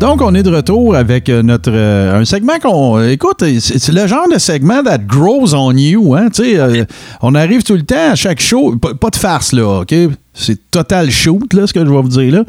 Donc, 0.04 0.22
on 0.22 0.36
est 0.36 0.44
de 0.44 0.54
retour 0.54 0.98
avec 0.98 1.30
euh, 1.30 1.42
notre 1.44 1.72
euh, 1.74 2.20
un 2.20 2.26
segment 2.26 2.60
qu'on. 2.62 3.02
Écoute, 3.08 3.42
c'est 3.60 3.94
le 3.94 4.06
genre 4.06 4.28
de 4.28 4.38
segment 4.38 4.84
that 4.84 4.98
grows 4.98 5.54
on 5.54 5.72
you. 5.78 6.14
Hein? 6.14 6.28
Euh, 6.42 6.84
on 7.22 7.34
arrive 7.36 7.64
tout 7.64 7.76
le 7.76 7.84
temps 7.84 8.12
à 8.12 8.16
chaque 8.16 8.42
show. 8.42 8.76
Pas, 8.76 8.96
pas 8.96 9.10
de 9.10 9.16
farce, 9.16 9.54
là, 9.54 9.80
OK? 9.80 9.96
C'est 10.34 10.70
total 10.70 11.10
shoot, 11.10 11.54
là, 11.54 11.68
ce 11.68 11.72
que 11.72 11.80
je 11.80 11.90
vais 11.90 12.02
vous 12.02 12.10
dire 12.10 12.34
là. 12.34 12.44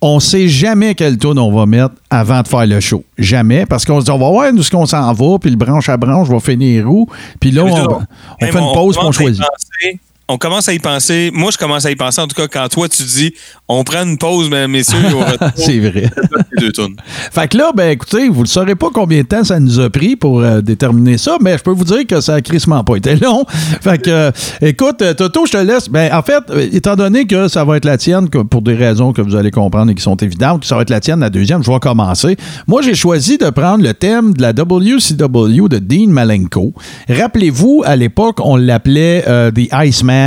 On 0.00 0.20
sait 0.20 0.46
jamais 0.46 0.94
quel 0.94 1.18
tune 1.18 1.40
on 1.40 1.50
va 1.50 1.66
mettre 1.66 1.94
avant 2.10 2.42
de 2.42 2.46
faire 2.46 2.66
le 2.68 2.78
show. 2.78 3.02
Jamais. 3.18 3.66
Parce 3.66 3.84
qu'on 3.84 3.98
se 3.98 4.04
dit, 4.04 4.10
on 4.12 4.18
va 4.18 4.30
voir 4.30 4.52
d'où 4.52 4.62
ce 4.62 4.70
qu'on 4.70 4.86
s'en 4.86 5.12
va, 5.12 5.38
puis 5.40 5.50
le 5.50 5.56
branche 5.56 5.88
à 5.88 5.96
branche 5.96 6.28
va 6.28 6.38
finir 6.38 6.88
où. 6.88 7.08
Puis 7.40 7.50
là, 7.50 7.64
on, 7.64 7.98
fait 8.38 8.56
une 8.56 8.72
pause, 8.72 8.96
on 8.98 9.10
commence 9.10 9.40
On 10.32 10.38
commence 10.38 10.68
à 10.68 10.72
y 10.72 10.78
penser. 10.78 11.30
Moi, 11.34 11.50
je 11.50 11.58
commence 11.58 11.84
à 11.86 11.90
y 11.90 11.96
penser, 11.96 12.20
en 12.20 12.28
tout 12.28 12.36
cas, 12.36 12.46
quand 12.46 12.68
toi, 12.68 12.88
tu 12.88 13.02
dis 13.02 13.34
on 13.68 13.82
prend 13.82 14.04
une 14.04 14.16
pause, 14.16 14.48
mesdames, 14.48 14.70
messieurs, 14.70 14.96
C'est 15.56 15.78
vrai. 15.80 16.08
deux 16.58 16.70
tonnes. 16.72 16.94
Fait 17.32 17.48
que 17.48 17.56
là, 17.56 17.72
ben 17.74 17.90
écoutez, 17.90 18.28
vous 18.28 18.42
ne 18.42 18.46
saurez 18.46 18.74
pas 18.76 18.88
combien 18.92 19.22
de 19.22 19.26
temps 19.26 19.42
ça 19.42 19.58
nous 19.58 19.80
a 19.80 19.90
pris 19.90 20.14
pour 20.14 20.40
euh, 20.40 20.60
déterminer 20.60 21.18
ça, 21.18 21.36
mais 21.40 21.58
je 21.58 21.62
peux 21.64 21.72
vous 21.72 21.84
dire 21.84 22.06
que 22.06 22.20
ça 22.20 22.34
a 22.34 22.40
crissement 22.40 22.84
pas 22.84 22.96
été 22.96 23.16
long. 23.20 23.44
Fait 23.80 24.00
que, 24.00 24.10
euh, 24.10 24.30
écoute, 24.60 25.02
euh, 25.02 25.14
Toto, 25.14 25.46
je 25.46 25.52
te 25.52 25.56
laisse. 25.58 25.88
Ben, 25.88 26.12
en 26.14 26.22
fait, 26.22 26.42
étant 26.72 26.94
donné 26.94 27.26
que 27.26 27.48
ça 27.48 27.64
va 27.64 27.76
être 27.76 27.84
la 27.84 27.98
tienne, 27.98 28.28
que- 28.30 28.38
pour 28.38 28.62
des 28.62 28.74
raisons 28.74 29.12
que 29.12 29.22
vous 29.22 29.34
allez 29.34 29.50
comprendre 29.50 29.90
et 29.90 29.94
qui 29.96 30.02
sont 30.02 30.16
évidentes, 30.16 30.60
que 30.60 30.66
ça 30.66 30.76
va 30.76 30.82
être 30.82 30.90
la 30.90 31.00
tienne 31.00 31.20
la 31.20 31.30
deuxième, 31.30 31.62
je 31.64 31.70
vais 31.72 31.78
commencer. 31.80 32.36
Moi, 32.68 32.82
j'ai 32.82 32.94
choisi 32.94 33.36
de 33.36 33.50
prendre 33.50 33.82
le 33.82 33.94
thème 33.94 34.32
de 34.34 34.42
la 34.42 34.52
WCW 34.52 35.68
de 35.68 35.78
Dean 35.78 36.08
Malenko. 36.08 36.72
Rappelez-vous, 37.08 37.82
à 37.84 37.96
l'époque, 37.96 38.38
on 38.44 38.56
l'appelait 38.56 39.24
euh, 39.26 39.50
The 39.50 39.68
Iceman. 39.72 40.19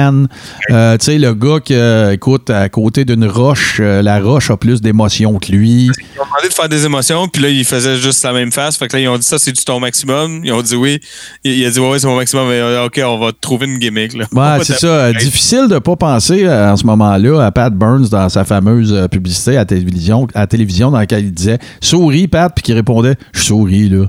Euh, 0.71 0.97
tu 0.97 1.05
sais, 1.05 1.17
le 1.17 1.33
gars 1.33 1.59
qui, 1.63 1.73
euh, 1.73 2.11
écoute, 2.11 2.49
à 2.49 2.69
côté 2.69 3.05
d'une 3.05 3.25
roche, 3.25 3.77
euh, 3.79 4.01
la 4.01 4.19
roche 4.19 4.49
a 4.51 4.57
plus 4.57 4.81
d'émotion 4.81 5.39
que 5.39 5.51
lui. 5.51 5.85
Ils 5.85 5.91
ont 6.19 6.25
demandé 6.25 6.49
de 6.49 6.53
faire 6.53 6.69
des 6.69 6.85
émotions, 6.85 7.27
puis 7.27 7.41
là, 7.41 7.49
ils 7.49 7.65
faisaient 7.65 7.97
juste 7.97 8.23
la 8.23 8.33
même 8.33 8.51
face. 8.51 8.77
Fait 8.77 8.87
que 8.87 8.95
là, 8.95 9.01
ils 9.01 9.07
ont 9.07 9.17
dit 9.17 9.25
ça, 9.25 9.39
c'est 9.39 9.51
du 9.51 9.63
ton 9.63 9.79
maximum. 9.79 10.41
Ils 10.43 10.53
ont 10.53 10.61
dit 10.61 10.75
oui. 10.75 10.99
Il, 11.43 11.53
il 11.53 11.65
a 11.65 11.69
dit 11.69 11.79
ouais, 11.79 11.89
ouais, 11.89 11.99
c'est 11.99 12.07
mon 12.07 12.15
maximum. 12.15 12.47
Mais, 12.47 12.59
euh, 12.59 12.85
OK, 12.85 13.01
on 13.05 13.19
va 13.19 13.31
trouver 13.39 13.65
une 13.65 13.77
gimmick. 13.77 14.13
Là. 14.13 14.25
Ouais, 14.31 14.63
c'est 14.63 14.79
ça. 14.79 15.13
Difficile 15.13 15.67
de 15.69 15.79
pas 15.79 15.95
penser 15.95 16.47
en 16.49 16.77
ce 16.77 16.85
moment-là 16.85 17.45
à 17.45 17.51
Pat 17.51 17.73
Burns 17.73 18.09
dans 18.09 18.29
sa 18.29 18.43
fameuse 18.45 19.07
publicité 19.11 19.57
à 19.57 19.65
télévision, 19.65 20.27
à 20.33 20.47
télévision 20.47 20.91
dans 20.91 20.99
laquelle 20.99 21.25
il 21.25 21.33
disait 21.33 21.59
Souris, 21.81 22.27
Pat, 22.27 22.51
puis 22.53 22.63
qui 22.63 22.73
répondait 22.73 23.15
Je 23.33 23.41
souris, 23.41 23.89
là. 23.89 24.05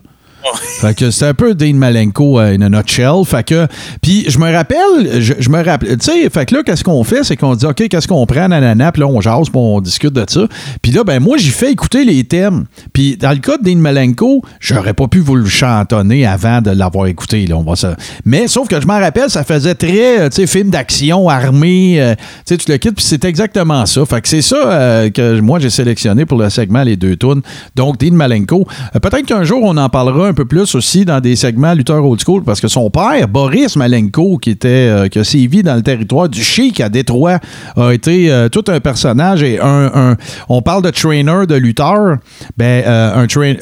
Fait 0.81 0.95
que 0.95 1.11
c'est 1.11 1.27
un 1.27 1.35
peu 1.35 1.55
Dean 1.55 1.75
Malenko 1.75 2.41
euh, 2.41 2.57
in 2.57 2.61
a 2.63 2.69
nutshell. 2.69 3.25
Fait 3.25 3.45
que, 3.45 3.67
puis 4.03 4.25
je 4.29 4.39
me 4.39 4.53
rappelle, 4.53 5.21
je, 5.21 5.49
me 5.49 5.65
rappelle, 5.65 5.97
tu 5.99 6.11
sais, 6.11 6.29
fait 6.31 6.47
que 6.47 6.55
là, 6.57 6.63
qu'est-ce 6.63 6.85
qu'on 6.85 7.03
fait, 7.05 7.25
c'est 7.25 7.37
qu'on 7.37 7.55
dit, 7.55 7.65
OK, 7.65 7.89
qu'est-ce 7.89 8.09
qu'on 8.09 8.27
prend, 8.27 8.49
nanana, 8.49 8.93
puis 8.93 9.01
là, 9.01 9.07
on 9.07 9.21
jase, 9.21 9.49
puis 9.49 9.53
on 9.55 9.81
discute 9.81 10.13
de 10.13 10.25
ça. 10.29 10.47
Puis 10.83 10.93
là, 10.93 11.05
ben 11.05 11.21
moi, 11.21 11.37
j'ai 11.39 11.51
fait 11.51 11.71
écouter 11.71 12.05
les 12.05 12.25
thèmes. 12.25 12.65
Puis 12.93 13.17
dans 13.17 13.31
le 13.31 13.39
cas 13.39 13.57
de 13.57 13.63
Dean 13.63 13.77
Malenko, 13.77 14.43
j'aurais 14.61 14.95
pas 14.95 15.09
pu 15.09 15.21
vous 15.21 15.37
le 15.37 15.47
chantonner 15.47 16.27
avant 16.27 16.61
de 16.61 16.71
l'avoir 16.71 17.07
écouté, 17.07 17.47
là, 17.47 17.57
on 17.57 17.63
va 17.63 17.77
ça. 17.77 17.97
Mais 18.25 18.49
sauf 18.49 18.69
que 18.69 18.81
je 18.81 18.87
m'en 18.87 18.99
rappelle, 18.99 19.31
ça 19.31 19.45
faisait 19.45 19.75
très, 19.75 20.21
euh, 20.21 20.29
tu 20.29 20.37
sais, 20.37 20.47
film 20.47 20.71
d'action, 20.71 21.29
armé, 21.29 22.01
euh, 22.01 22.15
tu 22.15 22.23
sais, 22.47 22.57
tu 22.57 22.71
le 22.71 22.79
quittes, 22.79 22.97
puis 22.97 23.05
c'est 23.05 23.25
exactement 23.25 23.87
ça. 23.87 24.05
Fait 24.05 24.21
que 24.21 24.29
c'est 24.29 24.43
ça 24.43 25.09
que 25.15 25.41
moi, 25.41 25.59
j'ai 25.59 25.71
sélectionné 25.71 26.27
pour 26.27 26.39
le 26.39 26.51
segment 26.51 26.83
Les 26.83 26.97
deux 26.97 27.17
tunes. 27.17 27.43
Donc, 27.75 27.99
Dean 27.99 28.13
Malenko. 28.13 28.67
Peut-être 28.93 29.27
qu'un 29.27 29.45
jour, 29.45 29.61
on 29.63 29.77
en 29.77 29.89
parlera 29.89 30.29
un 30.29 30.35
peu 30.35 30.44
plus 30.45 30.75
aussi 30.75 31.05
dans 31.05 31.21
des 31.21 31.37
segments 31.37 31.75
lutteurs 31.75 32.05
old 32.05 32.21
school, 32.25 32.43
parce 32.45 32.61
que 32.61 32.69
son 32.69 32.91
père, 32.91 33.27
Boris 33.29 33.77
Malenko, 33.77 34.39
qui 34.39 34.51
était 34.51 34.69
euh, 34.69 35.09
qui 35.09 35.19
a 35.19 35.25
sévi 35.25 35.63
dans 35.63 35.75
le 35.75 35.83
territoire 35.83 36.29
du 36.29 36.43
Chic 36.43 36.81
à 36.81 36.89
Détroit, 36.89 37.39
a 37.77 37.91
été 37.93 38.31
euh, 38.31 38.49
tout 38.49 38.65
un 38.69 38.81
personnage 38.81 39.43
et 39.43 39.59
un, 39.61 40.17
on 40.49 40.63
parle 40.63 40.83
de 40.83 40.91
trainer, 40.91 41.47
de 41.49 41.55
lutteur, 41.55 42.17
ben 42.57 42.83
euh, 42.87 43.23
un 43.23 43.27
train, 43.27 43.55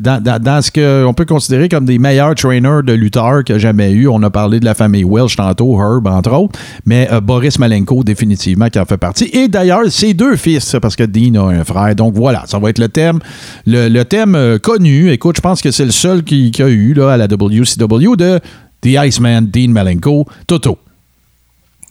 dans, 0.00 0.22
dans- 0.22 0.62
ce 0.62 0.70
qu'on 0.72 1.14
peut 1.14 1.24
considérer 1.24 1.68
comme 1.68 1.84
des 1.84 1.98
meilleurs 1.98 2.34
trainers 2.34 2.82
de 2.84 2.92
lutteurs 2.92 3.42
a 3.48 3.58
jamais 3.58 3.92
eu. 3.92 4.08
On 4.08 4.22
a 4.22 4.30
parlé 4.30 4.60
de 4.60 4.64
la 4.64 4.74
famille 4.74 5.04
Welsh 5.04 5.36
tantôt, 5.36 5.78
Herb 5.80 6.06
entre 6.06 6.32
autres, 6.32 6.58
mais 6.84 7.08
Boris 7.22 7.58
Malenko 7.58 8.02
définitivement 8.02 8.68
qui 8.68 8.78
en 8.78 8.84
fait 8.84 8.96
partie. 8.96 9.30
Et 9.32 9.48
d'ailleurs, 9.48 9.90
ses 9.90 10.14
deux 10.14 10.36
fils, 10.36 10.76
parce 10.82 10.96
que 10.96 11.04
Dean 11.04 11.34
a 11.48 11.52
un 11.52 11.64
frère. 11.64 11.94
Donc 11.94 12.14
voilà, 12.14 12.44
ça 12.46 12.58
va 12.58 12.70
être 12.70 12.78
le 12.78 12.88
thème, 12.88 13.18
le, 13.66 14.02
thème 14.02 14.58
connu. 14.62 15.10
Écoute, 15.10 15.36
je 15.36 15.40
pense 15.40 15.60
que 15.62 15.70
c'est 15.70 15.84
le 15.84 15.90
seul 15.90 16.17
qui, 16.22 16.50
qui 16.50 16.62
a 16.62 16.68
eu 16.68 16.94
là, 16.94 17.12
à 17.12 17.16
la 17.16 17.26
WCW 17.26 18.16
de 18.16 18.40
The 18.80 18.96
Iceman, 19.06 19.46
Dean 19.46 19.68
Malenko, 19.68 20.26
Toto. 20.46 20.78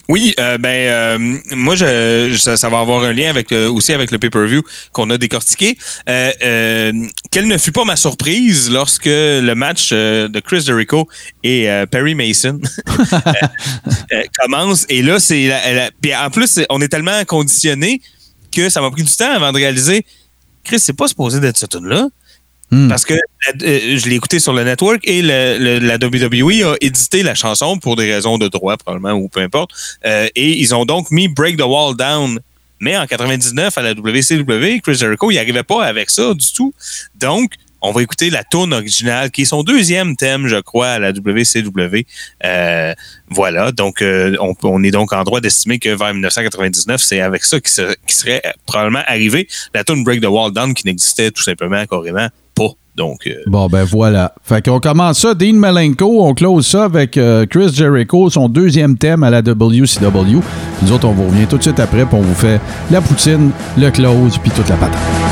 Oui, 0.10 0.34
euh, 0.40 0.58
ben 0.58 0.70
euh, 0.70 1.38
moi 1.52 1.76
je, 1.76 2.38
ça, 2.38 2.70
va 2.70 2.80
avoir 2.80 3.04
un 3.04 3.12
lien 3.12 3.30
avec 3.30 3.52
euh, 3.52 3.70
aussi 3.70 3.92
avec 3.92 4.12
le 4.12 4.20
pay-per-view 4.20 4.64
qu'on 4.94 5.10
a 5.10 5.18
décortiqué. 5.18 5.78
Euh, 6.08 6.94
quelle 7.30 7.48
ne 7.48 7.58
fut 7.58 7.74
pas 7.74 7.84
ma 7.84 7.98
surprise 7.98 8.72
lorsque 8.72 9.06
le 9.06 9.54
match 9.54 9.92
de 9.92 10.40
Chris 10.40 10.62
Jericho 10.62 11.10
et 11.44 11.68
Perry 11.92 12.16
Mason 12.16 12.60
commence 14.40 14.86
et 14.88 15.02
là 15.02 15.20
c'est 15.20 15.52
en 16.16 16.30
plus 16.30 16.62
on 16.70 16.82
est 16.82 16.88
tellement 16.88 17.26
conditionné 17.26 18.02
que 18.56 18.70
ça 18.70 18.80
m'a 18.80 18.92
pris 18.92 19.04
du 19.04 19.14
temps 19.14 19.34
avant 19.34 19.52
de 19.52 19.58
réaliser 19.58 20.06
Chris 20.64 20.80
c'est 20.80 20.96
pas 20.96 21.10
supposé 21.10 21.42
d'être 21.42 21.58
cette 21.58 21.72
tune 21.72 21.88
là. 21.88 22.08
Hmm. 22.70 22.90
Parce 22.90 23.06
que 23.06 23.14
euh, 23.14 23.20
je 23.98 24.10
l'ai 24.10 24.16
écouté 24.16 24.40
sur 24.40 24.52
le 24.52 24.64
network 24.64 25.00
et 25.06 25.22
le- 25.22 25.80
la 25.80 25.96
WWE 25.96 26.64
a 26.66 26.76
édité 26.82 27.24
la 27.24 27.34
chanson 27.34 27.78
pour 27.78 27.96
des 27.96 28.14
raisons 28.14 28.38
de 28.38 28.48
droit, 28.50 28.76
probablement, 28.76 29.14
ou 29.14 29.30
peu 29.30 29.40
importe. 29.40 29.72
Euh, 30.06 30.28
et 30.36 30.58
ils 30.60 30.76
ont 30.76 30.84
donc 30.86 31.10
mis 31.12 31.28
Break 31.30 31.56
the 31.58 31.62
Wall 31.66 31.96
Down. 31.96 32.40
Mais 32.80 32.96
en 32.98 33.08
99, 33.08 33.76
à 33.78 33.82
la 33.82 33.94
WCW, 33.94 34.82
Chris 34.84 34.96
Jericho, 34.96 35.32
il 35.32 35.36
n'arrivait 35.36 35.64
pas 35.64 35.86
avec 35.86 36.10
ça 36.10 36.34
du 36.34 36.52
tout. 36.54 36.74
Donc, 37.16 37.54
on 37.82 37.92
va 37.92 38.02
écouter 38.04 38.30
la 38.30 38.44
tune 38.44 38.74
originale, 38.74 39.32
qui 39.32 39.44
est 39.44 39.46
son 39.46 39.64
deuxième 39.64 40.16
thème, 40.16 40.48
je 40.48 40.58
crois, 40.58 40.90
à 40.90 41.00
la 41.00 41.12
WCW. 41.12 42.06
Euh, 42.44 42.94
voilà. 43.30 43.72
Donc, 43.72 44.04
on, 44.04 44.84
est 44.84 44.92
donc 44.92 45.14
en 45.14 45.24
droit 45.24 45.40
d'estimer 45.40 45.80
que 45.80 45.90
vers 45.90 46.14
1999, 46.14 47.02
c'est 47.02 47.22
avec 47.22 47.46
ça 47.46 47.60
qui, 47.60 47.72
se- 47.72 47.96
qui 48.06 48.14
serait 48.16 48.42
probablement 48.66 49.04
arrivé. 49.08 49.48
La 49.74 49.84
tune 49.84 50.04
Break 50.04 50.22
the 50.22 50.26
Wall 50.28 50.52
Down 50.52 50.74
qui 50.74 50.86
n'existait 50.86 51.32
tout 51.32 51.44
simplement, 51.44 51.84
carrément 51.86 52.28
euh, 53.28 53.34
Bon, 53.48 53.68
ben 53.68 53.84
voilà. 53.84 54.34
Fait 54.44 54.66
qu'on 54.66 54.80
commence 54.80 55.20
ça, 55.20 55.34
Dean 55.34 55.54
Malenko, 55.54 56.24
on 56.26 56.34
close 56.34 56.66
ça 56.66 56.86
avec 56.86 57.18
euh, 57.18 57.46
Chris 57.46 57.70
Jericho, 57.74 58.30
son 58.30 58.50
deuxième 58.50 58.98
thème 58.98 59.24
à 59.24 59.30
la 59.30 59.42
WCW. 59.42 60.40
Nous 60.82 60.92
autres, 60.92 61.08
on 61.08 61.12
vous 61.14 61.28
revient 61.28 61.48
tout 61.48 61.58
de 61.58 61.64
suite 61.64 61.80
après, 61.80 62.06
puis 62.06 62.18
on 62.18 62.22
vous 62.22 62.36
fait 62.36 62.60
la 62.92 63.02
poutine, 63.02 63.52
le 63.78 63.90
close, 63.92 64.38
puis 64.38 64.52
toute 64.52 64.70
la 64.70 64.76
patate. 64.76 65.27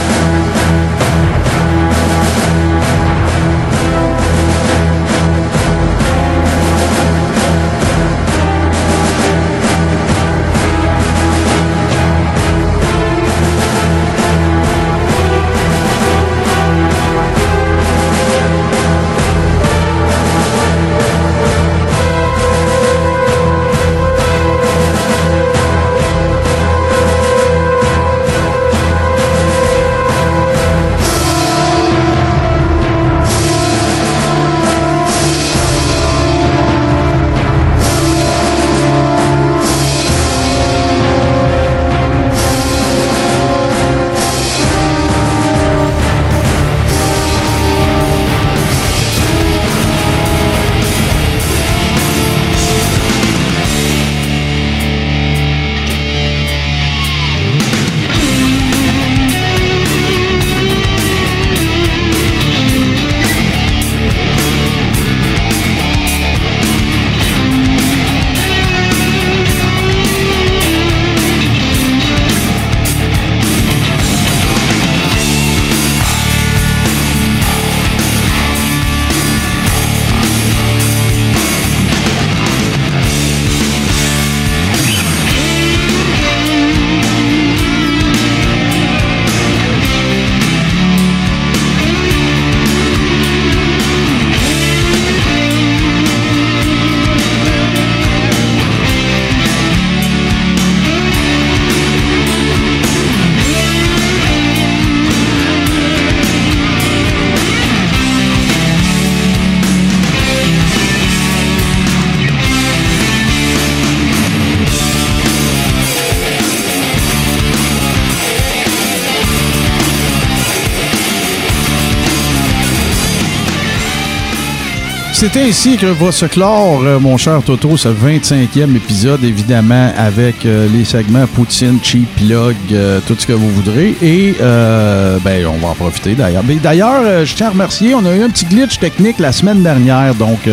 C'est 125.28 125.42
ainsi 125.42 125.78
que 125.78 125.88
va 125.88 126.12
se 126.12 126.28
clore, 126.28 126.84
euh, 126.84 127.00
mon 127.00 127.18
cher 127.18 127.42
Toto, 127.44 127.78
ce 127.78 127.88
25e 127.90 128.76
épisode, 128.76 129.24
évidemment, 129.24 129.92
avec 129.98 130.46
euh, 130.46 130.68
les 130.72 130.86
segments 130.86 131.26
Poutine, 131.26 131.80
Cheap, 131.82 132.08
Plug, 132.16 132.56
euh, 132.72 133.00
tout 133.08 133.16
ce 133.18 133.26
que 133.26 133.34
vous 133.34 133.50
voudrez. 133.50 133.96
Et, 134.04 134.36
ben, 134.40 135.48
on 135.48 135.58
va 135.58 135.70
en 135.70 135.74
profiter 135.74 136.14
d'ailleurs. 136.14 136.44
Mais 136.48 136.58
d'ailleurs, 136.58 137.26
je 137.26 137.34
tiens 137.34 137.48
à 137.48 137.50
remercier, 137.50 137.96
on 137.96 138.06
a 138.06 138.16
eu 138.16 138.22
un 138.22 138.30
petit 138.30 138.46
glitch 138.46 138.78
technique 138.78 139.18
la 139.18 139.32
semaine 139.32 139.64
dernière, 139.64 140.14
donc... 140.14 140.48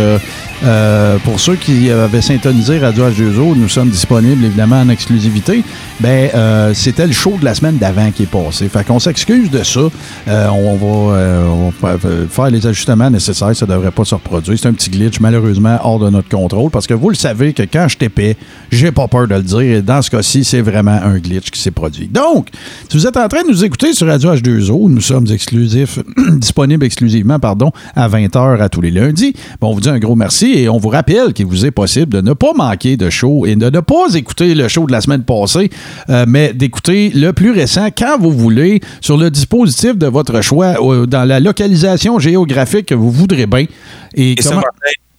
pour 1.25 1.39
ceux 1.39 1.57
qui 1.57 1.91
avaient 1.91 2.23
syntonisé 2.23 2.79
Radio 2.79 3.11
H2O, 3.11 3.55
nous 3.57 3.69
sommes 3.69 3.91
disponibles 3.91 4.45
évidemment 4.45 4.81
en 4.81 4.89
exclusivité. 4.89 5.65
Ben, 6.01 6.31
euh, 6.35 6.75
c'était 6.75 7.07
le 7.07 7.13
show 7.13 7.37
de 7.39 7.45
la 7.45 7.55
semaine 7.55 7.79
d'avant 7.79 8.11
qui 8.11 8.25
est 8.25 8.27
passé. 8.27 8.69
Fait 8.69 8.85
qu'on 8.85 8.99
s'excuse 8.99 9.51
de 9.51 9.63
ça. 9.63 9.81
Euh, 10.29 10.49
on, 10.49 10.77
va, 10.77 11.15
euh, 11.15 12.27
faire 12.29 12.51
les 12.51 12.67
ajustements 12.67 13.11
nécessaires. 13.11 13.55
Ça 13.55 13.67
devrait 13.67 13.91
pas 13.91 14.05
se 14.05 14.15
reproduire. 14.15 14.59
C'est 14.59 14.69
un 14.69 14.73
petit 14.73 14.91
glitch, 14.91 15.21
malheureusement, 15.21 15.79
hors 15.83 15.99
de 15.99 16.11
notre 16.11 16.29
contrôle. 16.29 16.71
Parce 16.71 16.87
que 16.87 16.95
vous 16.95 17.11
le 17.11 17.15
savez 17.15 17.53
que 17.53 17.63
quand 17.63 17.87
je 17.89 17.99
t'épais, 17.99 18.37
j'ai 18.71 18.91
pas 18.91 19.07
peur 19.09 19.29
de 19.29 19.35
le 19.35 19.43
dire. 19.43 19.61
Et 19.61 19.83
dans 19.83 20.03
ce 20.03 20.11
cas-ci, 20.11 20.45
c'est 20.45 20.61
vraiment 20.61 20.99
un 21.03 21.19
glitch 21.19 21.51
qui 21.51 21.61
s'est 21.61 21.71
produit. 21.71 22.09
Donc, 22.09 22.49
si 22.89 22.97
vous 22.97 23.07
êtes 23.07 23.17
en 23.17 23.29
train 23.29 23.43
de 23.43 23.49
nous 23.49 23.65
écouter 23.65 23.93
sur 23.93 24.07
Radio 24.07 24.35
H2O, 24.35 24.89
nous 24.91 25.01
sommes 25.01 25.27
exclusifs, 25.31 25.99
disponibles 26.37 26.85
exclusivement, 26.85 27.39
pardon, 27.39 27.71
à 27.95 28.09
20h 28.09 28.61
à 28.61 28.69
tous 28.69 28.81
les 28.81 28.91
lundis. 28.91 29.35
Bon, 29.61 29.69
on 29.69 29.75
vous 29.75 29.81
dit 29.81 29.89
un 29.89 29.99
gros 29.99 30.17
merci 30.17 30.53
et 30.57 30.69
on 30.69 30.79
vous 30.79 30.89
rappelle 30.89 31.33
qu'il 31.33 31.47
vous 31.47 31.65
est 31.65 31.71
possible 31.71 32.13
de 32.13 32.21
ne 32.21 32.33
pas 32.33 32.53
manquer 32.55 32.97
de 32.97 33.11
show 33.11 33.47
et 33.47 33.57
de 33.57 33.71
ne 33.71 33.81
pas 33.81 34.15
écouter 34.15 34.55
le 34.55 34.69
show 34.69 34.87
de 34.87 34.93
la 34.93 35.01
semaine 35.01 35.23
passée, 35.23 35.71
euh, 36.11 36.25
mais 36.29 36.53
d'écouter 36.53 37.11
le 37.15 37.33
plus 37.33 37.51
récent 37.53 37.89
quand 37.97 38.19
vous 38.19 38.31
voulez 38.33 38.81
sur 39.01 39.17
le 39.17 39.31
dispositif 39.31 39.97
de 39.97 40.07
votre 40.07 40.41
choix, 40.43 40.75
euh, 40.81 41.07
dans 41.07 41.25
la 41.25 41.41
localisation 41.41 42.19
géographique 42.19 42.87
que 42.87 42.95
vous 42.95 43.11
voudrez 43.11 43.47
bien. 43.47 43.67
Et, 44.15 44.33
Et 44.39 44.43
ça, 44.43 44.51
comment- 44.51 44.63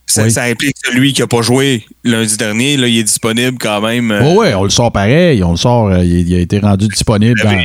ça, 0.06 0.23
Oui. 0.23 0.31
ça 0.31 0.44
implique 0.44 0.76
celui 0.85 1.14
qui 1.14 1.22
n'a 1.22 1.27
pas 1.27 1.41
joué 1.41 1.85
lundi 2.03 2.38
dernier. 2.38 2.77
Là, 2.77 2.88
il 2.88 2.98
est 2.99 3.03
disponible 3.03 3.57
quand 3.60 3.81
même. 3.81 4.11
euh, 4.11 4.22
Ouais, 4.34 4.38
ouais, 4.38 4.53
on 4.53 4.64
le 4.64 4.69
sort 4.69 4.91
pareil, 4.91 5.44
on 5.44 5.52
le 5.52 5.57
sort, 5.57 5.88
euh, 5.88 6.03
il, 6.03 6.30
il 6.30 6.35
a 6.35 6.40
été 6.40 6.60
rendu 6.60 6.88
disponible 6.88 7.40
dans. 7.41 7.64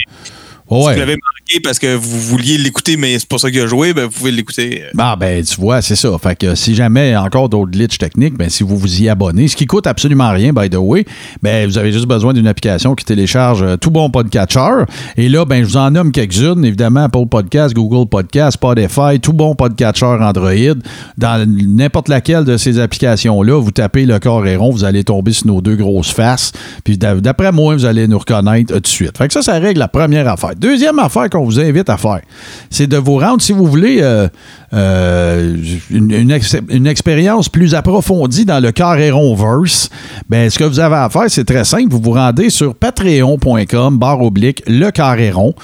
Ouais, 0.70 0.78
Si 0.80 0.92
vous 0.94 0.98
l'avez 0.98 1.12
manqué 1.14 1.60
parce 1.62 1.78
que 1.78 1.94
vous 1.94 2.20
vouliez 2.20 2.58
l'écouter, 2.58 2.96
mais 2.96 3.18
c'est 3.18 3.26
pour 3.28 3.40
ça 3.40 3.50
qu'il 3.50 3.60
a 3.60 3.66
joué, 3.66 3.94
ben, 3.94 4.04
vous 4.04 4.10
pouvez 4.10 4.30
l'écouter. 4.30 4.82
Ah 4.98 5.16
ben 5.16 5.42
tu 5.42 5.58
vois, 5.60 5.80
c'est 5.80 5.96
ça. 5.96 6.10
Fait 6.22 6.36
que 6.36 6.54
si 6.54 6.74
jamais 6.74 7.16
encore 7.16 7.48
d'autres 7.48 7.70
glitches 7.70 7.96
techniques, 7.98 8.36
ben 8.36 8.50
si 8.50 8.62
vous 8.62 8.76
vous 8.76 9.02
y 9.02 9.08
abonnez, 9.08 9.48
ce 9.48 9.56
qui 9.56 9.66
coûte 9.66 9.86
absolument 9.86 10.30
rien, 10.30 10.52
by 10.52 10.68
the 10.68 10.76
way, 10.76 11.06
ben 11.42 11.66
vous 11.66 11.78
avez 11.78 11.90
juste 11.92 12.06
besoin 12.06 12.34
d'une 12.34 12.46
application 12.46 12.94
qui 12.94 13.04
télécharge 13.04 13.62
euh, 13.62 13.76
tout 13.76 13.90
bon 13.90 14.10
podcatcher. 14.10 14.84
Et 15.16 15.28
là, 15.30 15.44
ben 15.46 15.62
je 15.64 15.68
vous 15.68 15.76
en 15.78 15.90
nomme 15.90 16.12
quelques-unes, 16.12 16.64
évidemment, 16.64 17.04
Apple 17.04 17.26
Podcast, 17.30 17.74
Google 17.74 18.08
Podcast, 18.08 18.54
Spotify, 18.56 19.20
tout 19.22 19.32
bon 19.32 19.54
podcatcher 19.54 20.04
Android. 20.20 20.52
Dans 21.16 21.48
n'importe 21.48 22.08
laquelle 22.08 22.44
de 22.44 22.56
ces 22.58 22.78
applications-là, 22.78 23.58
vous 23.60 23.70
tapez 23.70 24.04
le 24.04 24.18
corps 24.18 24.46
et 24.46 24.56
rond, 24.56 24.70
vous 24.70 24.84
allez 24.84 25.04
tomber 25.04 25.32
sur 25.32 25.46
nos 25.46 25.60
deux 25.62 25.76
grosses 25.76 26.10
faces. 26.12 26.52
Puis 26.84 26.98
d'a- 26.98 27.14
d'après 27.14 27.52
moi, 27.52 27.74
vous 27.74 27.84
allez 27.86 28.06
nous 28.06 28.18
reconnaître 28.18 28.72
euh, 28.72 28.76
tout 28.76 28.80
de 28.82 28.86
suite. 28.86 29.16
Fait 29.16 29.28
que 29.28 29.32
ça, 29.32 29.40
ça 29.42 29.58
règle 29.58 29.78
la 29.80 29.88
première 29.88 30.28
affaire. 30.28 30.50
Deuxième 30.58 30.98
affaire 30.98 31.30
qu'on 31.30 31.44
vous 31.44 31.58
invite 31.60 31.88
à 31.88 31.96
faire, 31.96 32.20
c'est 32.70 32.86
de 32.86 32.96
vous 32.96 33.16
rendre, 33.16 33.40
si 33.40 33.52
vous 33.52 33.66
voulez, 33.66 33.98
euh, 34.02 34.28
euh, 34.72 35.56
une, 35.90 36.10
une 36.10 36.30
ex- 36.30 36.56
une 36.68 36.86
expérience 36.86 37.48
plus 37.48 37.74
approfondie 37.74 38.44
dans 38.44 38.60
le 38.62 38.72
Carréron 38.72 39.34
verse, 39.34 39.88
ben, 40.28 40.50
ce 40.50 40.58
que 40.58 40.64
vous 40.64 40.80
avez 40.80 40.96
à 40.96 41.08
faire, 41.08 41.24
c'est 41.28 41.44
très 41.44 41.64
simple. 41.64 41.88
Vous 41.90 42.00
vous 42.00 42.12
rendez 42.12 42.50
sur 42.50 42.74
patreon.com, 42.74 43.98
barre 43.98 44.22
oblique, 44.22 44.62
le 44.66 44.90
Carréron. 44.90 45.54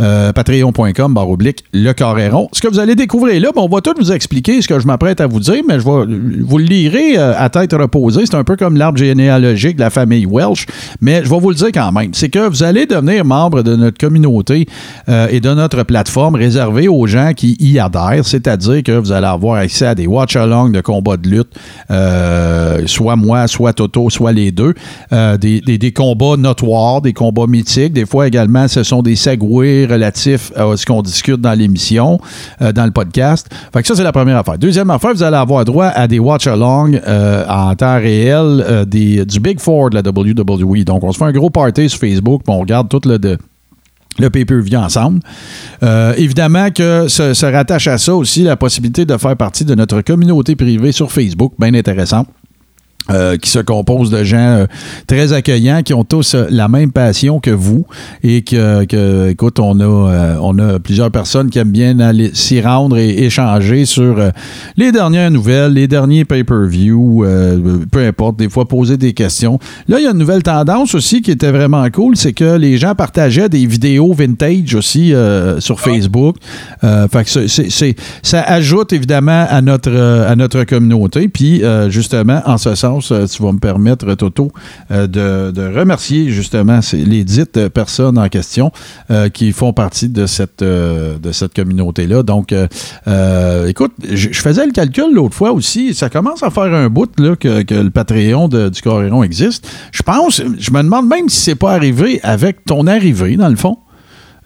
Euh, 0.00 0.32
patreon.com, 0.32 1.14
barre 1.14 1.30
oblique, 1.30 1.64
le 1.72 1.92
Carréron. 1.92 2.48
Ce 2.52 2.60
que 2.60 2.66
vous 2.66 2.80
allez 2.80 2.96
découvrir 2.96 3.40
là, 3.40 3.50
ben, 3.54 3.62
on 3.62 3.68
va 3.68 3.80
tout 3.80 3.94
vous 3.96 4.10
expliquer 4.10 4.60
ce 4.60 4.66
que 4.66 4.80
je 4.80 4.86
m'apprête 4.86 5.20
à 5.20 5.28
vous 5.28 5.38
dire, 5.38 5.62
mais 5.68 5.78
je 5.78 5.84
vous 5.84 6.58
le 6.58 6.64
lirez 6.64 7.16
euh, 7.16 7.32
à 7.38 7.48
tête 7.48 7.72
reposée. 7.72 8.22
C'est 8.26 8.34
un 8.34 8.42
peu 8.42 8.56
comme 8.56 8.76
l'arbre 8.76 8.98
généalogique 8.98 9.76
de 9.76 9.80
la 9.80 9.90
famille 9.90 10.26
Welsh, 10.26 10.66
mais 11.00 11.22
je 11.24 11.30
vais 11.30 11.38
vous 11.38 11.50
le 11.50 11.54
dire 11.54 11.68
quand 11.72 11.92
même. 11.92 12.12
C'est 12.12 12.28
que 12.28 12.48
vous 12.48 12.64
allez 12.64 12.86
devenir 12.86 13.24
membre 13.24 13.62
de 13.62 13.76
notre 13.76 13.98
communauté 13.98 14.66
euh, 15.08 15.28
et 15.30 15.38
de 15.38 15.54
notre 15.54 15.84
plateforme 15.84 16.34
réservée 16.34 16.88
aux 16.88 17.06
gens 17.06 17.32
qui 17.34 17.56
y 17.60 17.78
adhèrent, 17.78 18.24
c'est-à-dire 18.24 18.82
que 18.82 18.92
vous 18.92 19.12
allez 19.12 19.26
avoir 19.26 19.58
accès 19.58 19.86
à 19.86 19.94
des 19.94 20.08
watch-alongs 20.08 20.70
de 20.70 20.80
combats 20.80 21.16
de 21.16 21.28
lutte, 21.28 22.88
soit 22.88 23.16
moi, 23.16 23.46
soit 23.46 23.72
Toto, 23.72 24.10
soit 24.10 24.32
les 24.32 24.50
deux, 24.50 24.74
des 25.12 25.92
combats 25.94 26.36
notoires, 26.36 27.00
des 27.00 27.12
combats 27.12 27.46
mythiques. 27.46 27.92
Des 27.92 28.06
fois 28.06 28.26
également, 28.26 28.66
ce 28.66 28.82
sont 28.82 29.02
des 29.02 29.14
segways 29.14 29.83
relatifs 29.86 30.52
à 30.56 30.76
ce 30.76 30.86
qu'on 30.86 31.02
discute 31.02 31.40
dans 31.40 31.52
l'émission, 31.52 32.20
euh, 32.60 32.72
dans 32.72 32.84
le 32.84 32.90
podcast. 32.90 33.48
Fait 33.72 33.82
que 33.82 33.86
ça, 33.86 33.94
c'est 33.94 34.02
la 34.02 34.12
première 34.12 34.38
affaire. 34.38 34.58
Deuxième 34.58 34.90
affaire, 34.90 35.12
vous 35.14 35.22
allez 35.22 35.36
avoir 35.36 35.64
droit 35.64 35.86
à 35.86 36.06
des 36.06 36.18
watch-alongs 36.18 37.00
euh, 37.06 37.44
en 37.48 37.74
temps 37.74 37.96
réel 37.96 38.64
euh, 38.68 38.84
des, 38.84 39.24
du 39.24 39.40
Big 39.40 39.60
Four 39.60 39.90
de 39.90 39.96
la 39.96 40.02
WWE. 40.02 40.84
Donc, 40.84 41.04
on 41.04 41.12
se 41.12 41.18
fait 41.18 41.24
un 41.24 41.32
gros 41.32 41.50
party 41.50 41.88
sur 41.88 42.00
Facebook, 42.00 42.42
puis 42.44 42.54
on 42.54 42.60
regarde 42.60 42.88
tout 42.88 43.00
le... 43.04 43.18
De, 43.18 43.38
le 44.16 44.76
ensemble. 44.76 45.18
Évidemment 46.16 46.70
que 46.70 47.08
se 47.08 47.44
rattache 47.44 47.88
à 47.88 47.98
ça 47.98 48.14
aussi 48.14 48.44
la 48.44 48.56
possibilité 48.56 49.04
de 49.04 49.16
faire 49.16 49.36
partie 49.36 49.64
de 49.64 49.74
notre 49.74 50.02
communauté 50.02 50.54
privée 50.54 50.92
sur 50.92 51.10
Facebook, 51.10 51.54
bien 51.58 51.74
intéressant. 51.74 52.24
Euh, 53.10 53.36
qui 53.36 53.50
se 53.50 53.58
compose 53.58 54.08
de 54.08 54.24
gens 54.24 54.38
euh, 54.38 54.66
très 55.06 55.34
accueillants 55.34 55.82
qui 55.82 55.92
ont 55.92 56.04
tous 56.04 56.34
euh, 56.34 56.46
la 56.48 56.68
même 56.68 56.90
passion 56.90 57.38
que 57.38 57.50
vous 57.50 57.84
et 58.22 58.40
que, 58.40 58.86
que, 58.86 59.28
écoute 59.28 59.60
on 59.60 59.78
a 59.80 60.38
on 60.40 60.58
a 60.58 60.78
plusieurs 60.78 61.10
personnes 61.10 61.50
qui 61.50 61.58
aiment 61.58 61.70
bien 61.70 62.00
aller 62.00 62.30
s'y 62.32 62.62
rendre 62.62 62.96
et 62.96 63.24
échanger 63.24 63.84
sur 63.84 64.16
les 64.78 64.90
dernières 64.90 65.30
nouvelles 65.30 65.74
les 65.74 65.86
derniers 65.86 66.24
pay-per-view 66.24 67.26
peu 67.92 68.06
importe 68.06 68.38
des 68.38 68.48
fois 68.48 68.66
poser 68.66 68.96
des 68.96 69.12
questions. 69.12 69.58
Là 69.86 69.98
il 69.98 70.04
y 70.04 70.06
a 70.06 70.12
une 70.12 70.18
nouvelle 70.18 70.42
tendance 70.42 70.94
aussi 70.94 71.20
qui 71.20 71.30
était 71.30 71.52
vraiment 71.52 71.86
cool 71.90 72.16
c'est 72.16 72.32
que 72.32 72.56
les 72.56 72.78
gens 72.78 72.94
partageaient 72.94 73.50
des 73.50 73.66
vidéos 73.66 74.14
vintage 74.14 74.74
aussi 74.74 75.12
sur 75.58 75.78
Facebook. 75.78 76.36
Euh, 76.82 77.06
fait 77.08 77.24
que 77.24 77.90
ça 78.22 78.42
ajoute 78.42 78.94
évidemment 78.94 79.46
à 79.46 79.60
notre 79.60 79.94
à 79.94 80.34
notre 80.36 80.64
communauté. 80.64 81.28
Puis 81.28 81.62
justement 81.88 82.40
en 82.46 82.56
ce 82.56 82.74
sens 82.74 82.93
euh, 83.10 83.26
tu 83.26 83.42
vas 83.42 83.52
me 83.52 83.58
permettre 83.58 84.14
Toto 84.14 84.50
euh, 84.90 85.06
de, 85.06 85.50
de 85.50 85.62
remercier 85.78 86.30
justement 86.30 86.80
les 86.92 87.24
dites 87.24 87.56
euh, 87.56 87.68
personnes 87.68 88.18
en 88.18 88.28
question 88.28 88.70
qui 89.32 89.52
font 89.52 89.72
partie 89.72 90.08
de 90.08 90.26
cette 90.26 90.62
de 90.62 91.32
cette 91.32 91.54
communauté 91.54 92.06
là 92.06 92.22
donc 92.22 92.52
écoute 93.68 93.92
je 94.10 94.28
faisais 94.32 94.66
le 94.66 94.72
calcul 94.72 95.12
l'autre 95.12 95.34
fois 95.34 95.52
aussi 95.52 95.94
ça 95.94 96.08
commence 96.10 96.42
à 96.42 96.50
faire 96.50 96.64
un 96.74 96.88
bout 96.88 97.10
que, 97.38 97.62
que 97.62 97.74
le 97.74 97.90
Patreon 97.90 98.48
de- 98.48 98.68
du 98.68 98.80
Coréron 98.82 99.22
existe. 99.22 99.68
Je 99.92 100.02
pense 100.02 100.42
je 100.58 100.70
me 100.70 100.82
demande 100.82 101.06
même 101.08 101.28
si 101.28 101.40
c'est 101.40 101.54
pas 101.54 101.72
arrivé 101.72 102.20
avec 102.22 102.64
ton 102.64 102.86
arrivée 102.86 103.36
dans 103.36 103.48
le 103.48 103.56
fond 103.56 103.78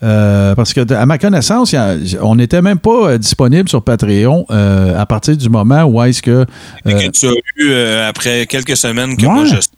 euh, 0.03 0.55
parce 0.55 0.73
que, 0.73 0.93
à 0.93 1.07
ma 1.07 1.19
connaissance, 1.19 1.75
a- 1.75 1.95
on 2.23 2.37
n'était 2.37 2.63
même 2.63 2.79
pas 2.79 3.11
euh, 3.13 3.19
disponible 3.19 3.69
sur 3.69 3.83
Patreon 3.83 4.47
euh, 4.51 4.99
à 4.99 5.07
partir 5.07 5.37
du 5.37 5.49
moment 5.49 5.85
où 5.85 6.03
est-ce 6.03 6.23
que. 6.23 6.45
Et 6.87 6.93
que 6.95 7.11
tu 7.11 7.27
as 7.27 7.33
eu 7.57 7.73
après 8.09 8.47
quelques 8.47 8.77
semaines 8.77 9.17
que 9.17 9.27
Ouais. 9.27 9.33
moi 9.33 9.45
je 9.45 9.57
suis 9.57 9.71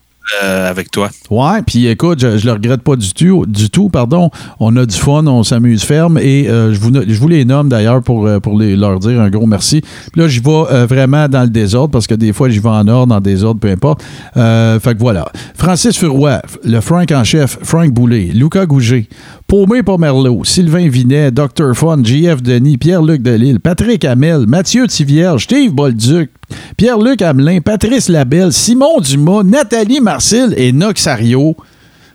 euh, 0.44 0.70
avec 0.70 0.92
toi. 0.92 1.08
Ouais, 1.30 1.60
puis 1.66 1.88
écoute, 1.88 2.20
je, 2.20 2.36
je 2.38 2.46
le 2.46 2.52
regrette 2.52 2.82
pas 2.82 2.94
du 2.94 3.12
tout, 3.12 3.46
du 3.48 3.68
tout, 3.68 3.88
pardon. 3.88 4.30
On 4.60 4.76
a 4.76 4.86
du 4.86 4.94
fun, 4.94 5.26
on 5.26 5.42
s'amuse 5.42 5.82
ferme 5.82 6.18
et 6.18 6.46
euh, 6.48 6.72
je, 6.72 6.78
vous, 6.78 6.90
no- 6.92 7.02
je 7.04 7.18
vous 7.18 7.26
les 7.26 7.44
nomme 7.44 7.68
d'ailleurs 7.68 8.00
pour, 8.00 8.28
pour 8.40 8.56
les, 8.56 8.76
leur 8.76 9.00
dire 9.00 9.20
un 9.20 9.28
gros 9.30 9.46
merci. 9.46 9.80
Puis 9.80 10.20
là, 10.20 10.28
j'y 10.28 10.38
vais 10.38 10.50
euh, 10.70 10.86
vraiment 10.86 11.26
dans 11.26 11.42
le 11.42 11.48
désordre 11.48 11.90
parce 11.90 12.06
que 12.06 12.14
des 12.14 12.32
fois, 12.32 12.48
j'y 12.48 12.60
vais 12.60 12.68
en 12.68 12.86
ordre, 12.86 13.12
en 13.12 13.20
désordre, 13.20 13.58
peu 13.58 13.70
importe. 13.70 14.02
Fait 14.34 14.94
que 14.94 14.98
voilà. 15.00 15.26
Francis 15.56 15.98
Furoy, 15.98 16.40
le 16.64 16.80
Frank 16.80 17.10
en 17.10 17.24
chef, 17.24 17.58
Frank 17.62 17.90
Boulet, 17.90 18.30
Lucas 18.32 18.66
Gouget, 18.66 19.08
Paumé 19.50 19.82
Pomerleau, 19.82 20.44
Sylvain 20.44 20.88
Vinet, 20.88 21.32
Dr. 21.32 21.74
Fun, 21.74 22.04
JF 22.04 22.40
Denis, 22.40 22.78
Pierre-Luc 22.78 23.20
Delille, 23.20 23.58
Patrick 23.58 24.04
Hamel, 24.04 24.46
Mathieu 24.46 24.86
Tivierge, 24.86 25.42
Steve 25.42 25.72
Bolduc, 25.72 26.30
Pierre-Luc 26.76 27.20
Hamelin, 27.20 27.60
Patrice 27.60 28.08
Labelle, 28.08 28.52
Simon 28.52 29.00
Dumas, 29.00 29.42
Nathalie 29.42 30.00
Marcil 30.00 30.54
et 30.56 30.70
Noxario. 30.70 31.56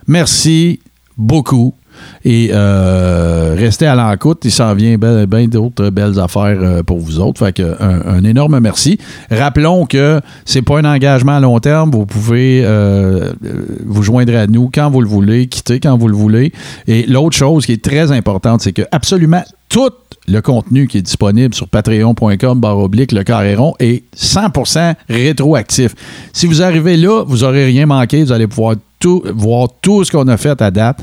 Merci 0.07 0.79
beaucoup. 1.17 1.73
Et 2.27 2.49
euh, 2.51 3.53
restez 3.55 3.85
à 3.85 3.93
l'encoute, 3.93 4.41
il 4.45 4.51
s'en 4.51 4.73
vient 4.73 4.97
bien 4.97 5.47
d'autres 5.47 5.91
belles 5.91 6.19
affaires 6.19 6.57
euh, 6.59 6.81
pour 6.81 6.97
vous 6.97 7.19
autres. 7.19 7.45
Fait 7.45 7.53
que 7.53 7.75
un, 7.79 8.23
énorme 8.23 8.59
merci. 8.59 8.97
Rappelons 9.29 9.85
que 9.85 10.19
c'est 10.43 10.63
pas 10.63 10.79
un 10.79 10.85
engagement 10.85 11.37
à 11.37 11.39
long 11.39 11.59
terme. 11.59 11.91
Vous 11.91 12.07
pouvez 12.07 12.63
euh, 12.65 13.31
vous 13.85 14.01
joindre 14.01 14.35
à 14.35 14.47
nous 14.47 14.71
quand 14.73 14.89
vous 14.89 15.01
le 15.01 15.07
voulez, 15.07 15.45
quitter 15.45 15.79
quand 15.79 15.95
vous 15.97 16.07
le 16.07 16.15
voulez. 16.15 16.51
Et 16.87 17.05
l'autre 17.05 17.37
chose 17.37 17.67
qui 17.67 17.73
est 17.73 17.83
très 17.83 18.11
importante, 18.11 18.61
c'est 18.61 18.73
que 18.73 18.81
absolument 18.91 19.43
tout 19.69 19.91
le 20.27 20.41
contenu 20.41 20.87
qui 20.87 20.97
est 20.97 21.03
disponible 21.03 21.53
sur 21.53 21.67
patreon.com 21.67 22.59
barre 22.59 22.79
oblique 22.79 23.11
le 23.11 23.23
carréron 23.23 23.75
est 23.79 24.03
100% 24.17 24.95
rétroactif. 25.09 25.93
Si 26.33 26.47
vous 26.47 26.63
arrivez 26.63 26.97
là, 26.97 27.23
vous 27.23 27.39
n'aurez 27.39 27.65
rien 27.65 27.85
manqué, 27.85 28.23
vous 28.23 28.31
allez 28.31 28.47
pouvoir 28.47 28.77
tout, 29.05 29.21
voir 29.35 29.67
tout 29.83 30.03
ce 30.03 30.11
qu'on 30.11 30.27
a 30.29 30.35
fait 30.35 30.59
à 30.63 30.71
date. 30.71 30.97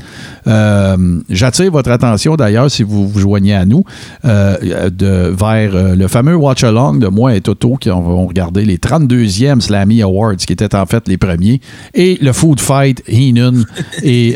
Euh, 0.45 0.97
J'attire 1.29 1.71
votre 1.71 1.89
attention 1.89 2.35
d'ailleurs, 2.35 2.69
si 2.69 2.83
vous 2.83 3.07
vous 3.07 3.17
joignez 3.17 3.53
à 3.53 3.63
nous, 3.63 3.85
euh, 4.25 4.89
de, 4.89 5.33
vers 5.33 5.73
euh, 5.73 5.95
le 5.95 6.09
fameux 6.09 6.35
Watch 6.35 6.65
Along 6.65 6.99
de 6.99 7.07
moi 7.07 7.33
et 7.33 7.39
Toto 7.39 7.77
qui 7.77 7.89
ont 7.89 8.27
regardé 8.27 8.65
les 8.65 8.77
32e 8.77 9.61
Slammy 9.61 10.01
Awards, 10.01 10.35
qui 10.35 10.51
étaient 10.51 10.75
en 10.75 10.85
fait 10.85 11.07
les 11.07 11.15
premiers, 11.15 11.61
et 11.93 12.17
le 12.21 12.33
Food 12.33 12.59
Fight, 12.59 13.01
Heenan 13.07 13.63
et 14.03 14.35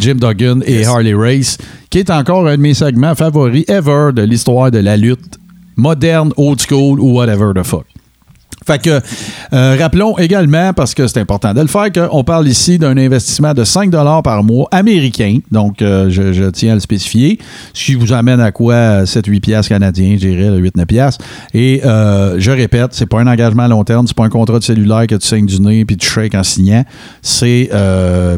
Jim 0.00 0.14
Duggan 0.14 0.60
et 0.64 0.86
Harley 0.86 1.12
Race, 1.12 1.58
qui 1.90 1.98
est 1.98 2.08
encore 2.08 2.46
un 2.46 2.56
de 2.56 2.62
mes 2.62 2.72
segments 2.72 3.14
favoris 3.14 3.66
ever 3.68 4.12
de 4.14 4.22
l'histoire 4.22 4.70
de 4.70 4.78
la 4.78 4.96
lutte 4.96 5.38
moderne, 5.76 6.32
old 6.38 6.62
school 6.62 6.98
ou 6.98 7.12
whatever 7.12 7.52
the 7.54 7.62
fuck. 7.62 7.84
Fait 8.66 8.82
que, 8.82 9.00
euh, 9.52 9.76
rappelons 9.78 10.18
également, 10.18 10.72
parce 10.72 10.92
que 10.92 11.06
c'est 11.06 11.20
important 11.20 11.54
de 11.54 11.60
le 11.60 11.68
faire, 11.68 11.92
qu'on 11.92 12.24
parle 12.24 12.48
ici 12.48 12.78
d'un 12.78 12.96
investissement 12.96 13.54
de 13.54 13.62
5 13.62 13.92
par 14.22 14.42
mois 14.42 14.66
américain. 14.72 15.38
Donc, 15.52 15.82
euh, 15.82 16.10
je, 16.10 16.50
tiens 16.50 16.72
à 16.72 16.74
le 16.74 16.80
spécifier. 16.80 17.38
Ce 17.72 17.84
qui 17.84 17.94
vous 17.94 18.12
amène 18.12 18.40
à 18.40 18.50
quoi 18.50 19.04
7-8 19.04 19.40
piastres 19.40 19.68
canadiens, 19.68 20.16
je 20.20 20.26
dirais, 20.26 20.50
8-9 20.58 20.86
piastres. 20.86 21.24
Et 21.54 21.82
euh, 21.84 22.36
je 22.38 22.50
répète, 22.50 22.92
c'est 22.92 23.06
pas 23.06 23.20
un 23.20 23.28
engagement 23.28 23.62
à 23.62 23.68
long 23.68 23.84
terme, 23.84 24.08
c'est 24.08 24.16
pas 24.16 24.24
un 24.24 24.30
contrat 24.30 24.58
de 24.58 24.64
cellulaire 24.64 25.06
que 25.06 25.14
tu 25.14 25.26
saignes 25.26 25.46
du 25.46 25.60
nez 25.60 25.84
puis 25.84 25.96
tu 25.96 26.08
shakes 26.08 26.34
en 26.34 26.42
signant. 26.42 26.84
C'est 27.22 27.70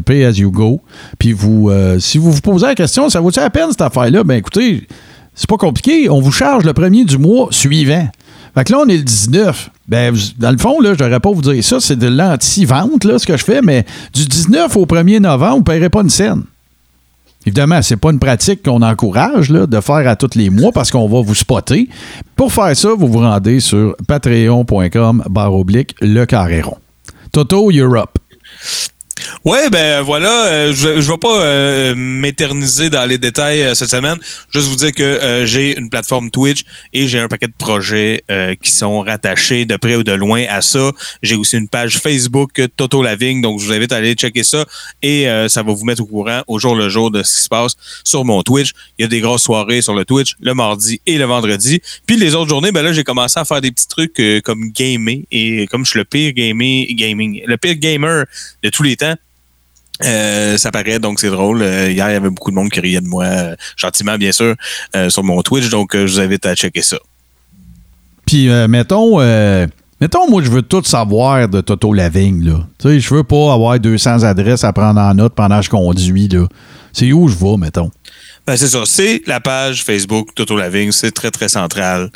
pay 0.05 0.25
as 0.25 0.37
you 0.37 0.51
go. 0.51 0.81
Puis 1.17 1.33
vous, 1.33 1.71
si 1.97 2.19
vous 2.19 2.31
vous 2.31 2.41
posez 2.41 2.67
la 2.67 2.75
question, 2.75 3.09
ça 3.09 3.19
vaut-il 3.19 3.41
la 3.41 3.49
peine 3.49 3.71
cette 3.71 3.81
affaire-là? 3.81 4.23
Ben 4.23 4.35
écoutez, 4.35 4.87
c'est 5.33 5.49
pas 5.49 5.57
compliqué. 5.57 6.09
On 6.09 6.19
vous 6.19 6.31
charge 6.31 6.65
le 6.65 6.73
premier 6.73 7.05
du 7.05 7.17
mois 7.17 7.47
suivant. 7.51 8.07
Fait 8.55 8.63
que 8.63 8.71
là, 8.71 8.79
on 8.85 8.87
est 8.87 8.97
le 8.97 9.03
19. 9.03 9.69
Ben, 9.87 10.15
dans 10.37 10.51
le 10.51 10.57
fond, 10.57 10.79
là, 10.81 10.93
je 10.93 10.99
devrais 10.99 11.19
pas 11.19 11.31
vous 11.31 11.41
dire 11.41 11.63
ça, 11.63 11.79
c'est 11.79 11.97
de 11.97 12.07
l'anti-vente, 12.07 13.03
là, 13.03 13.19
ce 13.19 13.25
que 13.25 13.37
je 13.37 13.43
fais, 13.43 13.61
mais 13.61 13.85
du 14.13 14.25
19 14.25 14.75
au 14.77 14.85
1er 14.85 15.19
novembre, 15.19 15.53
vous 15.53 15.59
ne 15.59 15.63
payerez 15.63 15.89
pas 15.89 16.01
une 16.01 16.09
scène. 16.09 16.43
Évidemment, 17.45 17.81
c'est 17.81 17.97
pas 17.97 18.11
une 18.11 18.19
pratique 18.19 18.63
qu'on 18.63 18.81
encourage 18.81 19.49
là, 19.49 19.65
de 19.65 19.79
faire 19.79 20.07
à 20.07 20.15
tous 20.15 20.35
les 20.35 20.49
mois 20.49 20.71
parce 20.71 20.91
qu'on 20.91 21.07
va 21.07 21.21
vous 21.21 21.35
spotter. 21.35 21.87
Pour 22.35 22.51
faire 22.51 22.75
ça, 22.75 22.89
vous 22.93 23.07
vous 23.07 23.19
rendez 23.19 23.59
sur 23.61 23.95
patreon.com 24.07 25.23
barre 25.29 25.53
oblique 25.53 25.95
le 26.01 26.25
carré. 26.25 26.61
Toto 27.31 27.71
Europe. 27.71 28.17
Ouais, 29.45 29.69
ben 29.69 30.01
voilà, 30.01 30.45
euh, 30.47 30.73
je, 30.73 31.01
je 31.01 31.11
vais 31.11 31.17
pas 31.17 31.41
euh, 31.41 31.93
m'éterniser 31.95 32.89
dans 32.89 33.05
les 33.05 33.17
détails 33.17 33.63
euh, 33.63 33.73
cette 33.73 33.89
semaine. 33.89 34.17
Juste 34.53 34.67
vous 34.67 34.75
dire 34.75 34.91
que 34.93 35.03
euh, 35.03 35.45
j'ai 35.45 35.77
une 35.77 35.89
plateforme 35.89 36.29
Twitch 36.29 36.63
et 36.93 37.07
j'ai 37.07 37.19
un 37.19 37.27
paquet 37.27 37.47
de 37.47 37.53
projets 37.57 38.23
euh, 38.29 38.55
qui 38.61 38.71
sont 38.71 39.01
rattachés 39.01 39.65
de 39.65 39.75
près 39.77 39.95
ou 39.95 40.03
de 40.03 40.11
loin 40.11 40.45
à 40.49 40.61
ça. 40.61 40.91
J'ai 41.23 41.35
aussi 41.35 41.57
une 41.57 41.67
page 41.67 41.97
Facebook 41.99 42.59
euh, 42.59 42.67
Toto 42.75 43.01
Lavigne, 43.01 43.41
donc 43.41 43.59
je 43.59 43.65
vous 43.65 43.73
invite 43.73 43.91
à 43.91 43.97
aller 43.97 44.13
checker 44.13 44.43
ça 44.43 44.65
et 45.01 45.27
euh, 45.29 45.47
ça 45.47 45.63
va 45.63 45.73
vous 45.73 45.85
mettre 45.85 46.01
au 46.01 46.05
courant 46.05 46.41
au 46.47 46.59
jour 46.59 46.75
le 46.75 46.89
jour 46.89 47.11
de 47.11 47.23
ce 47.23 47.37
qui 47.37 47.43
se 47.43 47.49
passe 47.49 47.75
sur 48.03 48.25
mon 48.25 48.43
Twitch. 48.43 48.71
Il 48.97 49.03
y 49.03 49.05
a 49.05 49.07
des 49.07 49.21
grosses 49.21 49.43
soirées 49.43 49.81
sur 49.81 49.93
le 49.93 50.05
Twitch 50.05 50.35
le 50.41 50.53
mardi 50.53 51.01
et 51.05 51.17
le 51.17 51.25
vendredi. 51.25 51.81
Puis 52.05 52.17
les 52.17 52.35
autres 52.35 52.49
journées, 52.49 52.71
ben 52.71 52.83
là 52.83 52.93
j'ai 52.93 53.03
commencé 53.03 53.39
à 53.39 53.45
faire 53.45 53.61
des 53.61 53.71
petits 53.71 53.87
trucs 53.87 54.19
euh, 54.19 54.41
comme 54.41 54.69
gamer 54.71 55.19
et 55.31 55.67
comme 55.67 55.85
je 55.85 55.91
suis 55.91 55.99
le 55.99 56.05
pire 56.05 56.33
gaming, 56.33 56.95
gaming, 56.95 57.41
le 57.45 57.57
pire 57.57 57.75
gamer 57.75 58.25
de 58.63 58.69
tous 58.69 58.83
les 58.83 58.95
temps. 58.95 59.15
Euh, 60.03 60.57
ça 60.57 60.71
paraît, 60.71 60.99
donc 60.99 61.19
c'est 61.19 61.29
drôle. 61.29 61.61
Euh, 61.61 61.91
hier, 61.91 62.09
il 62.09 62.13
y 62.13 62.15
avait 62.15 62.29
beaucoup 62.29 62.51
de 62.51 62.55
monde 62.55 62.69
qui 62.69 62.79
riait 62.79 63.01
de 63.01 63.07
moi, 63.07 63.25
euh, 63.25 63.55
gentiment 63.75 64.17
bien 64.17 64.31
sûr, 64.31 64.55
sur 65.09 65.23
mon 65.23 65.41
Twitch, 65.41 65.69
donc 65.69 65.95
je 65.95 66.05
vous 66.05 66.19
invite 66.19 66.45
à 66.45 66.55
checker 66.55 66.81
ça. 66.81 66.97
Puis, 68.25 68.47
mettons, 68.67 69.17
mettons, 69.99 70.29
moi, 70.29 70.43
je 70.43 70.49
veux 70.49 70.61
tout 70.61 70.83
savoir 70.83 71.47
de 71.47 71.61
Toto 71.61 71.93
Lavigne, 71.93 72.45
là. 72.45 72.67
Tu 72.77 72.87
sais, 72.87 72.99
je 72.99 73.13
veux 73.13 73.23
pas 73.23 73.53
avoir 73.53 73.79
200 73.79 74.23
adresses 74.23 74.63
à 74.63 74.71
prendre 74.71 74.99
en 74.99 75.13
note 75.13 75.33
pendant 75.33 75.59
que 75.59 75.65
je 75.65 75.69
conduis, 75.69 76.27
là. 76.27 76.47
C'est 76.93 77.11
où 77.11 77.27
je 77.27 77.35
vais, 77.35 77.57
mettons? 77.57 77.91
Ben, 78.45 78.55
c'est 78.55 78.67
ça, 78.67 78.81
c'est 78.85 79.21
la 79.27 79.39
page 79.39 79.83
Facebook 79.83 80.29
Toto 80.35 80.57
Lavigne, 80.57 80.91
c'est 80.91 81.11
très 81.11 81.31
très 81.31 81.49
central. 81.49 82.09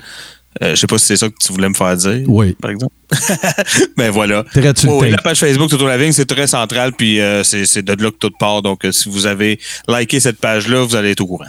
Euh, 0.61 0.71
je 0.75 0.80
sais 0.81 0.88
pas 0.88 0.97
si 0.97 1.05
c'est 1.07 1.15
ça 1.17 1.30
que 1.30 1.35
tu 1.39 1.51
voulais 1.51 1.69
me 1.69 1.73
faire 1.73 1.95
dire, 1.97 2.21
Oui. 2.27 2.55
par 2.61 2.71
exemple. 2.71 2.93
ben 3.97 4.11
voilà. 4.11 4.43
Oh, 4.88 4.99
oui, 5.01 5.09
la 5.09 5.17
page 5.17 5.39
Facebook 5.39 5.69
Toto 5.69 5.88
Lavigne, 5.88 6.11
c'est 6.11 6.25
très 6.25 6.47
central, 6.47 6.93
puis 6.93 7.19
euh, 7.19 7.43
c'est 7.43 7.65
c'est 7.65 7.81
de 7.81 7.91
là 8.03 8.11
que 8.11 8.17
tout 8.17 8.31
part. 8.38 8.61
Donc, 8.61 8.85
euh, 8.85 8.91
si 8.91 9.09
vous 9.09 9.25
avez 9.25 9.59
liké 9.88 10.19
cette 10.19 10.38
page-là, 10.39 10.84
vous 10.84 10.95
allez 10.95 11.11
être 11.11 11.21
au 11.21 11.27
courant. 11.27 11.45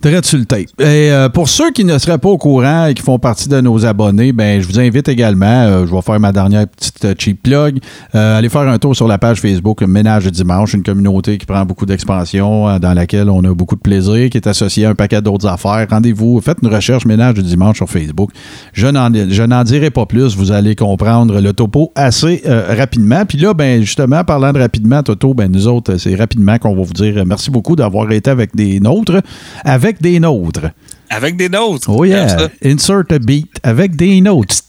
Très 0.00 0.22
sur 0.22 0.38
le. 0.38 0.44
Et 0.54 0.66
euh, 1.10 1.28
pour 1.28 1.48
ceux 1.48 1.72
qui 1.72 1.84
ne 1.84 1.98
seraient 1.98 2.18
pas 2.18 2.28
au 2.28 2.38
courant 2.38 2.86
et 2.86 2.94
qui 2.94 3.02
font 3.02 3.18
partie 3.18 3.48
de 3.48 3.60
nos 3.60 3.84
abonnés, 3.84 4.30
ben 4.30 4.60
je 4.60 4.66
vous 4.68 4.78
invite 4.78 5.08
également, 5.08 5.46
euh, 5.46 5.86
je 5.86 5.92
vais 5.92 6.02
faire 6.02 6.20
ma 6.20 6.30
dernière 6.30 6.68
petite 6.68 7.04
euh, 7.04 7.14
cheap 7.18 7.42
plug, 7.42 7.80
allez 8.12 8.48
faire 8.48 8.68
un 8.68 8.78
tour 8.78 8.94
sur 8.94 9.08
la 9.08 9.18
page 9.18 9.40
Facebook 9.40 9.82
Ménage 9.82 10.22
du 10.26 10.30
dimanche, 10.30 10.74
une 10.74 10.84
communauté 10.84 11.36
qui 11.36 11.46
prend 11.46 11.64
beaucoup 11.64 11.84
d'expansion, 11.84 12.78
dans 12.78 12.94
laquelle 12.94 13.28
on 13.28 13.42
a 13.42 13.52
beaucoup 13.52 13.74
de 13.74 13.80
plaisir, 13.80 14.30
qui 14.30 14.38
est 14.38 14.46
associée 14.46 14.84
à 14.84 14.90
un 14.90 14.94
paquet 14.94 15.20
d'autres 15.20 15.48
affaires. 15.48 15.84
Rendez-vous, 15.90 16.40
faites 16.40 16.58
une 16.62 16.72
recherche 16.72 17.04
Ménage 17.04 17.34
du 17.34 17.42
dimanche 17.42 17.78
sur 17.78 17.90
Facebook. 17.90 18.30
Je 18.72 18.86
n'en, 18.86 19.64
dirai 19.64 19.90
pas 19.90 20.06
plus, 20.06 20.36
vous 20.36 20.52
allez 20.52 20.76
comprendre 20.76 21.40
le 21.40 21.52
topo 21.52 21.90
assez 21.96 22.42
rapidement. 22.46 23.24
Puis 23.26 23.38
là, 23.38 23.52
ben 23.52 23.80
justement, 23.82 24.22
parlant 24.22 24.52
de 24.52 24.60
rapidement, 24.60 25.02
Toto, 25.02 25.34
ben 25.34 25.50
nous 25.50 25.66
autres, 25.66 25.96
c'est 25.96 26.14
rapidement 26.14 26.58
qu'on 26.58 26.76
va 26.76 26.82
vous 26.82 26.92
dire 26.92 27.24
merci 27.26 27.50
beaucoup 27.50 27.74
d'avoir 27.74 28.10
été 28.12 28.30
avec 28.30 28.54
des 28.54 28.78
nôtres, 28.78 29.20
avec 29.64 29.87
des 30.00 30.20
nôtres. 30.20 30.70
Avec 31.10 31.36
des 31.36 31.48
notes. 31.48 31.84
Oh 31.88 32.04
yeah, 32.04 32.36
insert 32.62 33.04
a 33.10 33.18
beat 33.18 33.48
avec 33.62 33.96
des 33.96 34.20
notes. 34.20 34.62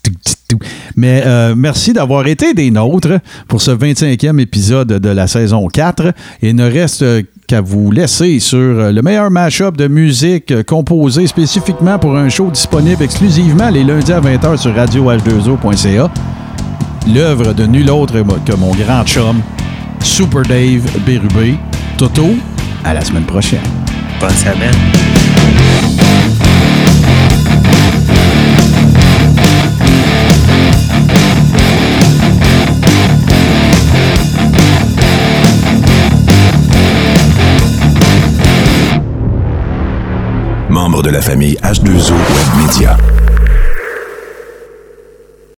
Mais 0.96 1.22
euh, 1.26 1.54
merci 1.56 1.94
d'avoir 1.94 2.26
été 2.28 2.54
des 2.54 2.72
nôtres 2.72 3.20
pour 3.48 3.62
ce 3.62 3.72
25e 3.72 4.40
épisode 4.40 4.88
de 4.88 5.10
la 5.10 5.28
saison 5.28 5.68
4. 5.68 6.14
Il 6.41 6.56
ne 6.56 6.70
reste 6.70 7.04
qu'à 7.48 7.62
vous 7.62 7.91
laisser 7.91 8.40
sur 8.40 8.58
le 8.91 9.02
meilleur 9.02 9.30
mash-up 9.30 9.76
de 9.76 9.88
musique 9.88 10.64
composé 10.64 11.28
spécifiquement 11.28 12.00
pour 12.00 12.16
un 12.16 12.30
show 12.30 12.50
disponible 12.52 13.04
exclusivement 13.04 13.70
les 13.70 13.84
lundis 13.84 14.14
à 14.14 14.22
20h 14.22 14.58
sur 14.58 14.74
radioh2o.ca. 14.74 16.10
L'œuvre 17.14 17.54
de 17.54 17.66
nul 17.66 17.90
autre 17.90 18.24
que 18.46 18.56
mon 18.56 18.72
grand 18.72 19.04
chum, 19.06 19.41
Super 20.02 20.44
Dave 20.44 20.84
Bérubé. 21.06 21.56
Toto, 21.98 22.30
à 22.86 22.94
la 22.94 23.02
semaine 23.04 23.26
prochaine. 23.26 23.60
Bonne 24.20 24.30
semaine. 24.32 24.72
Membre 40.70 41.02
de 41.02 41.12
la 41.12 41.22
famille 41.22 41.58
H2O 41.64 42.12
Web 42.12 42.66
Media. 42.66 43.19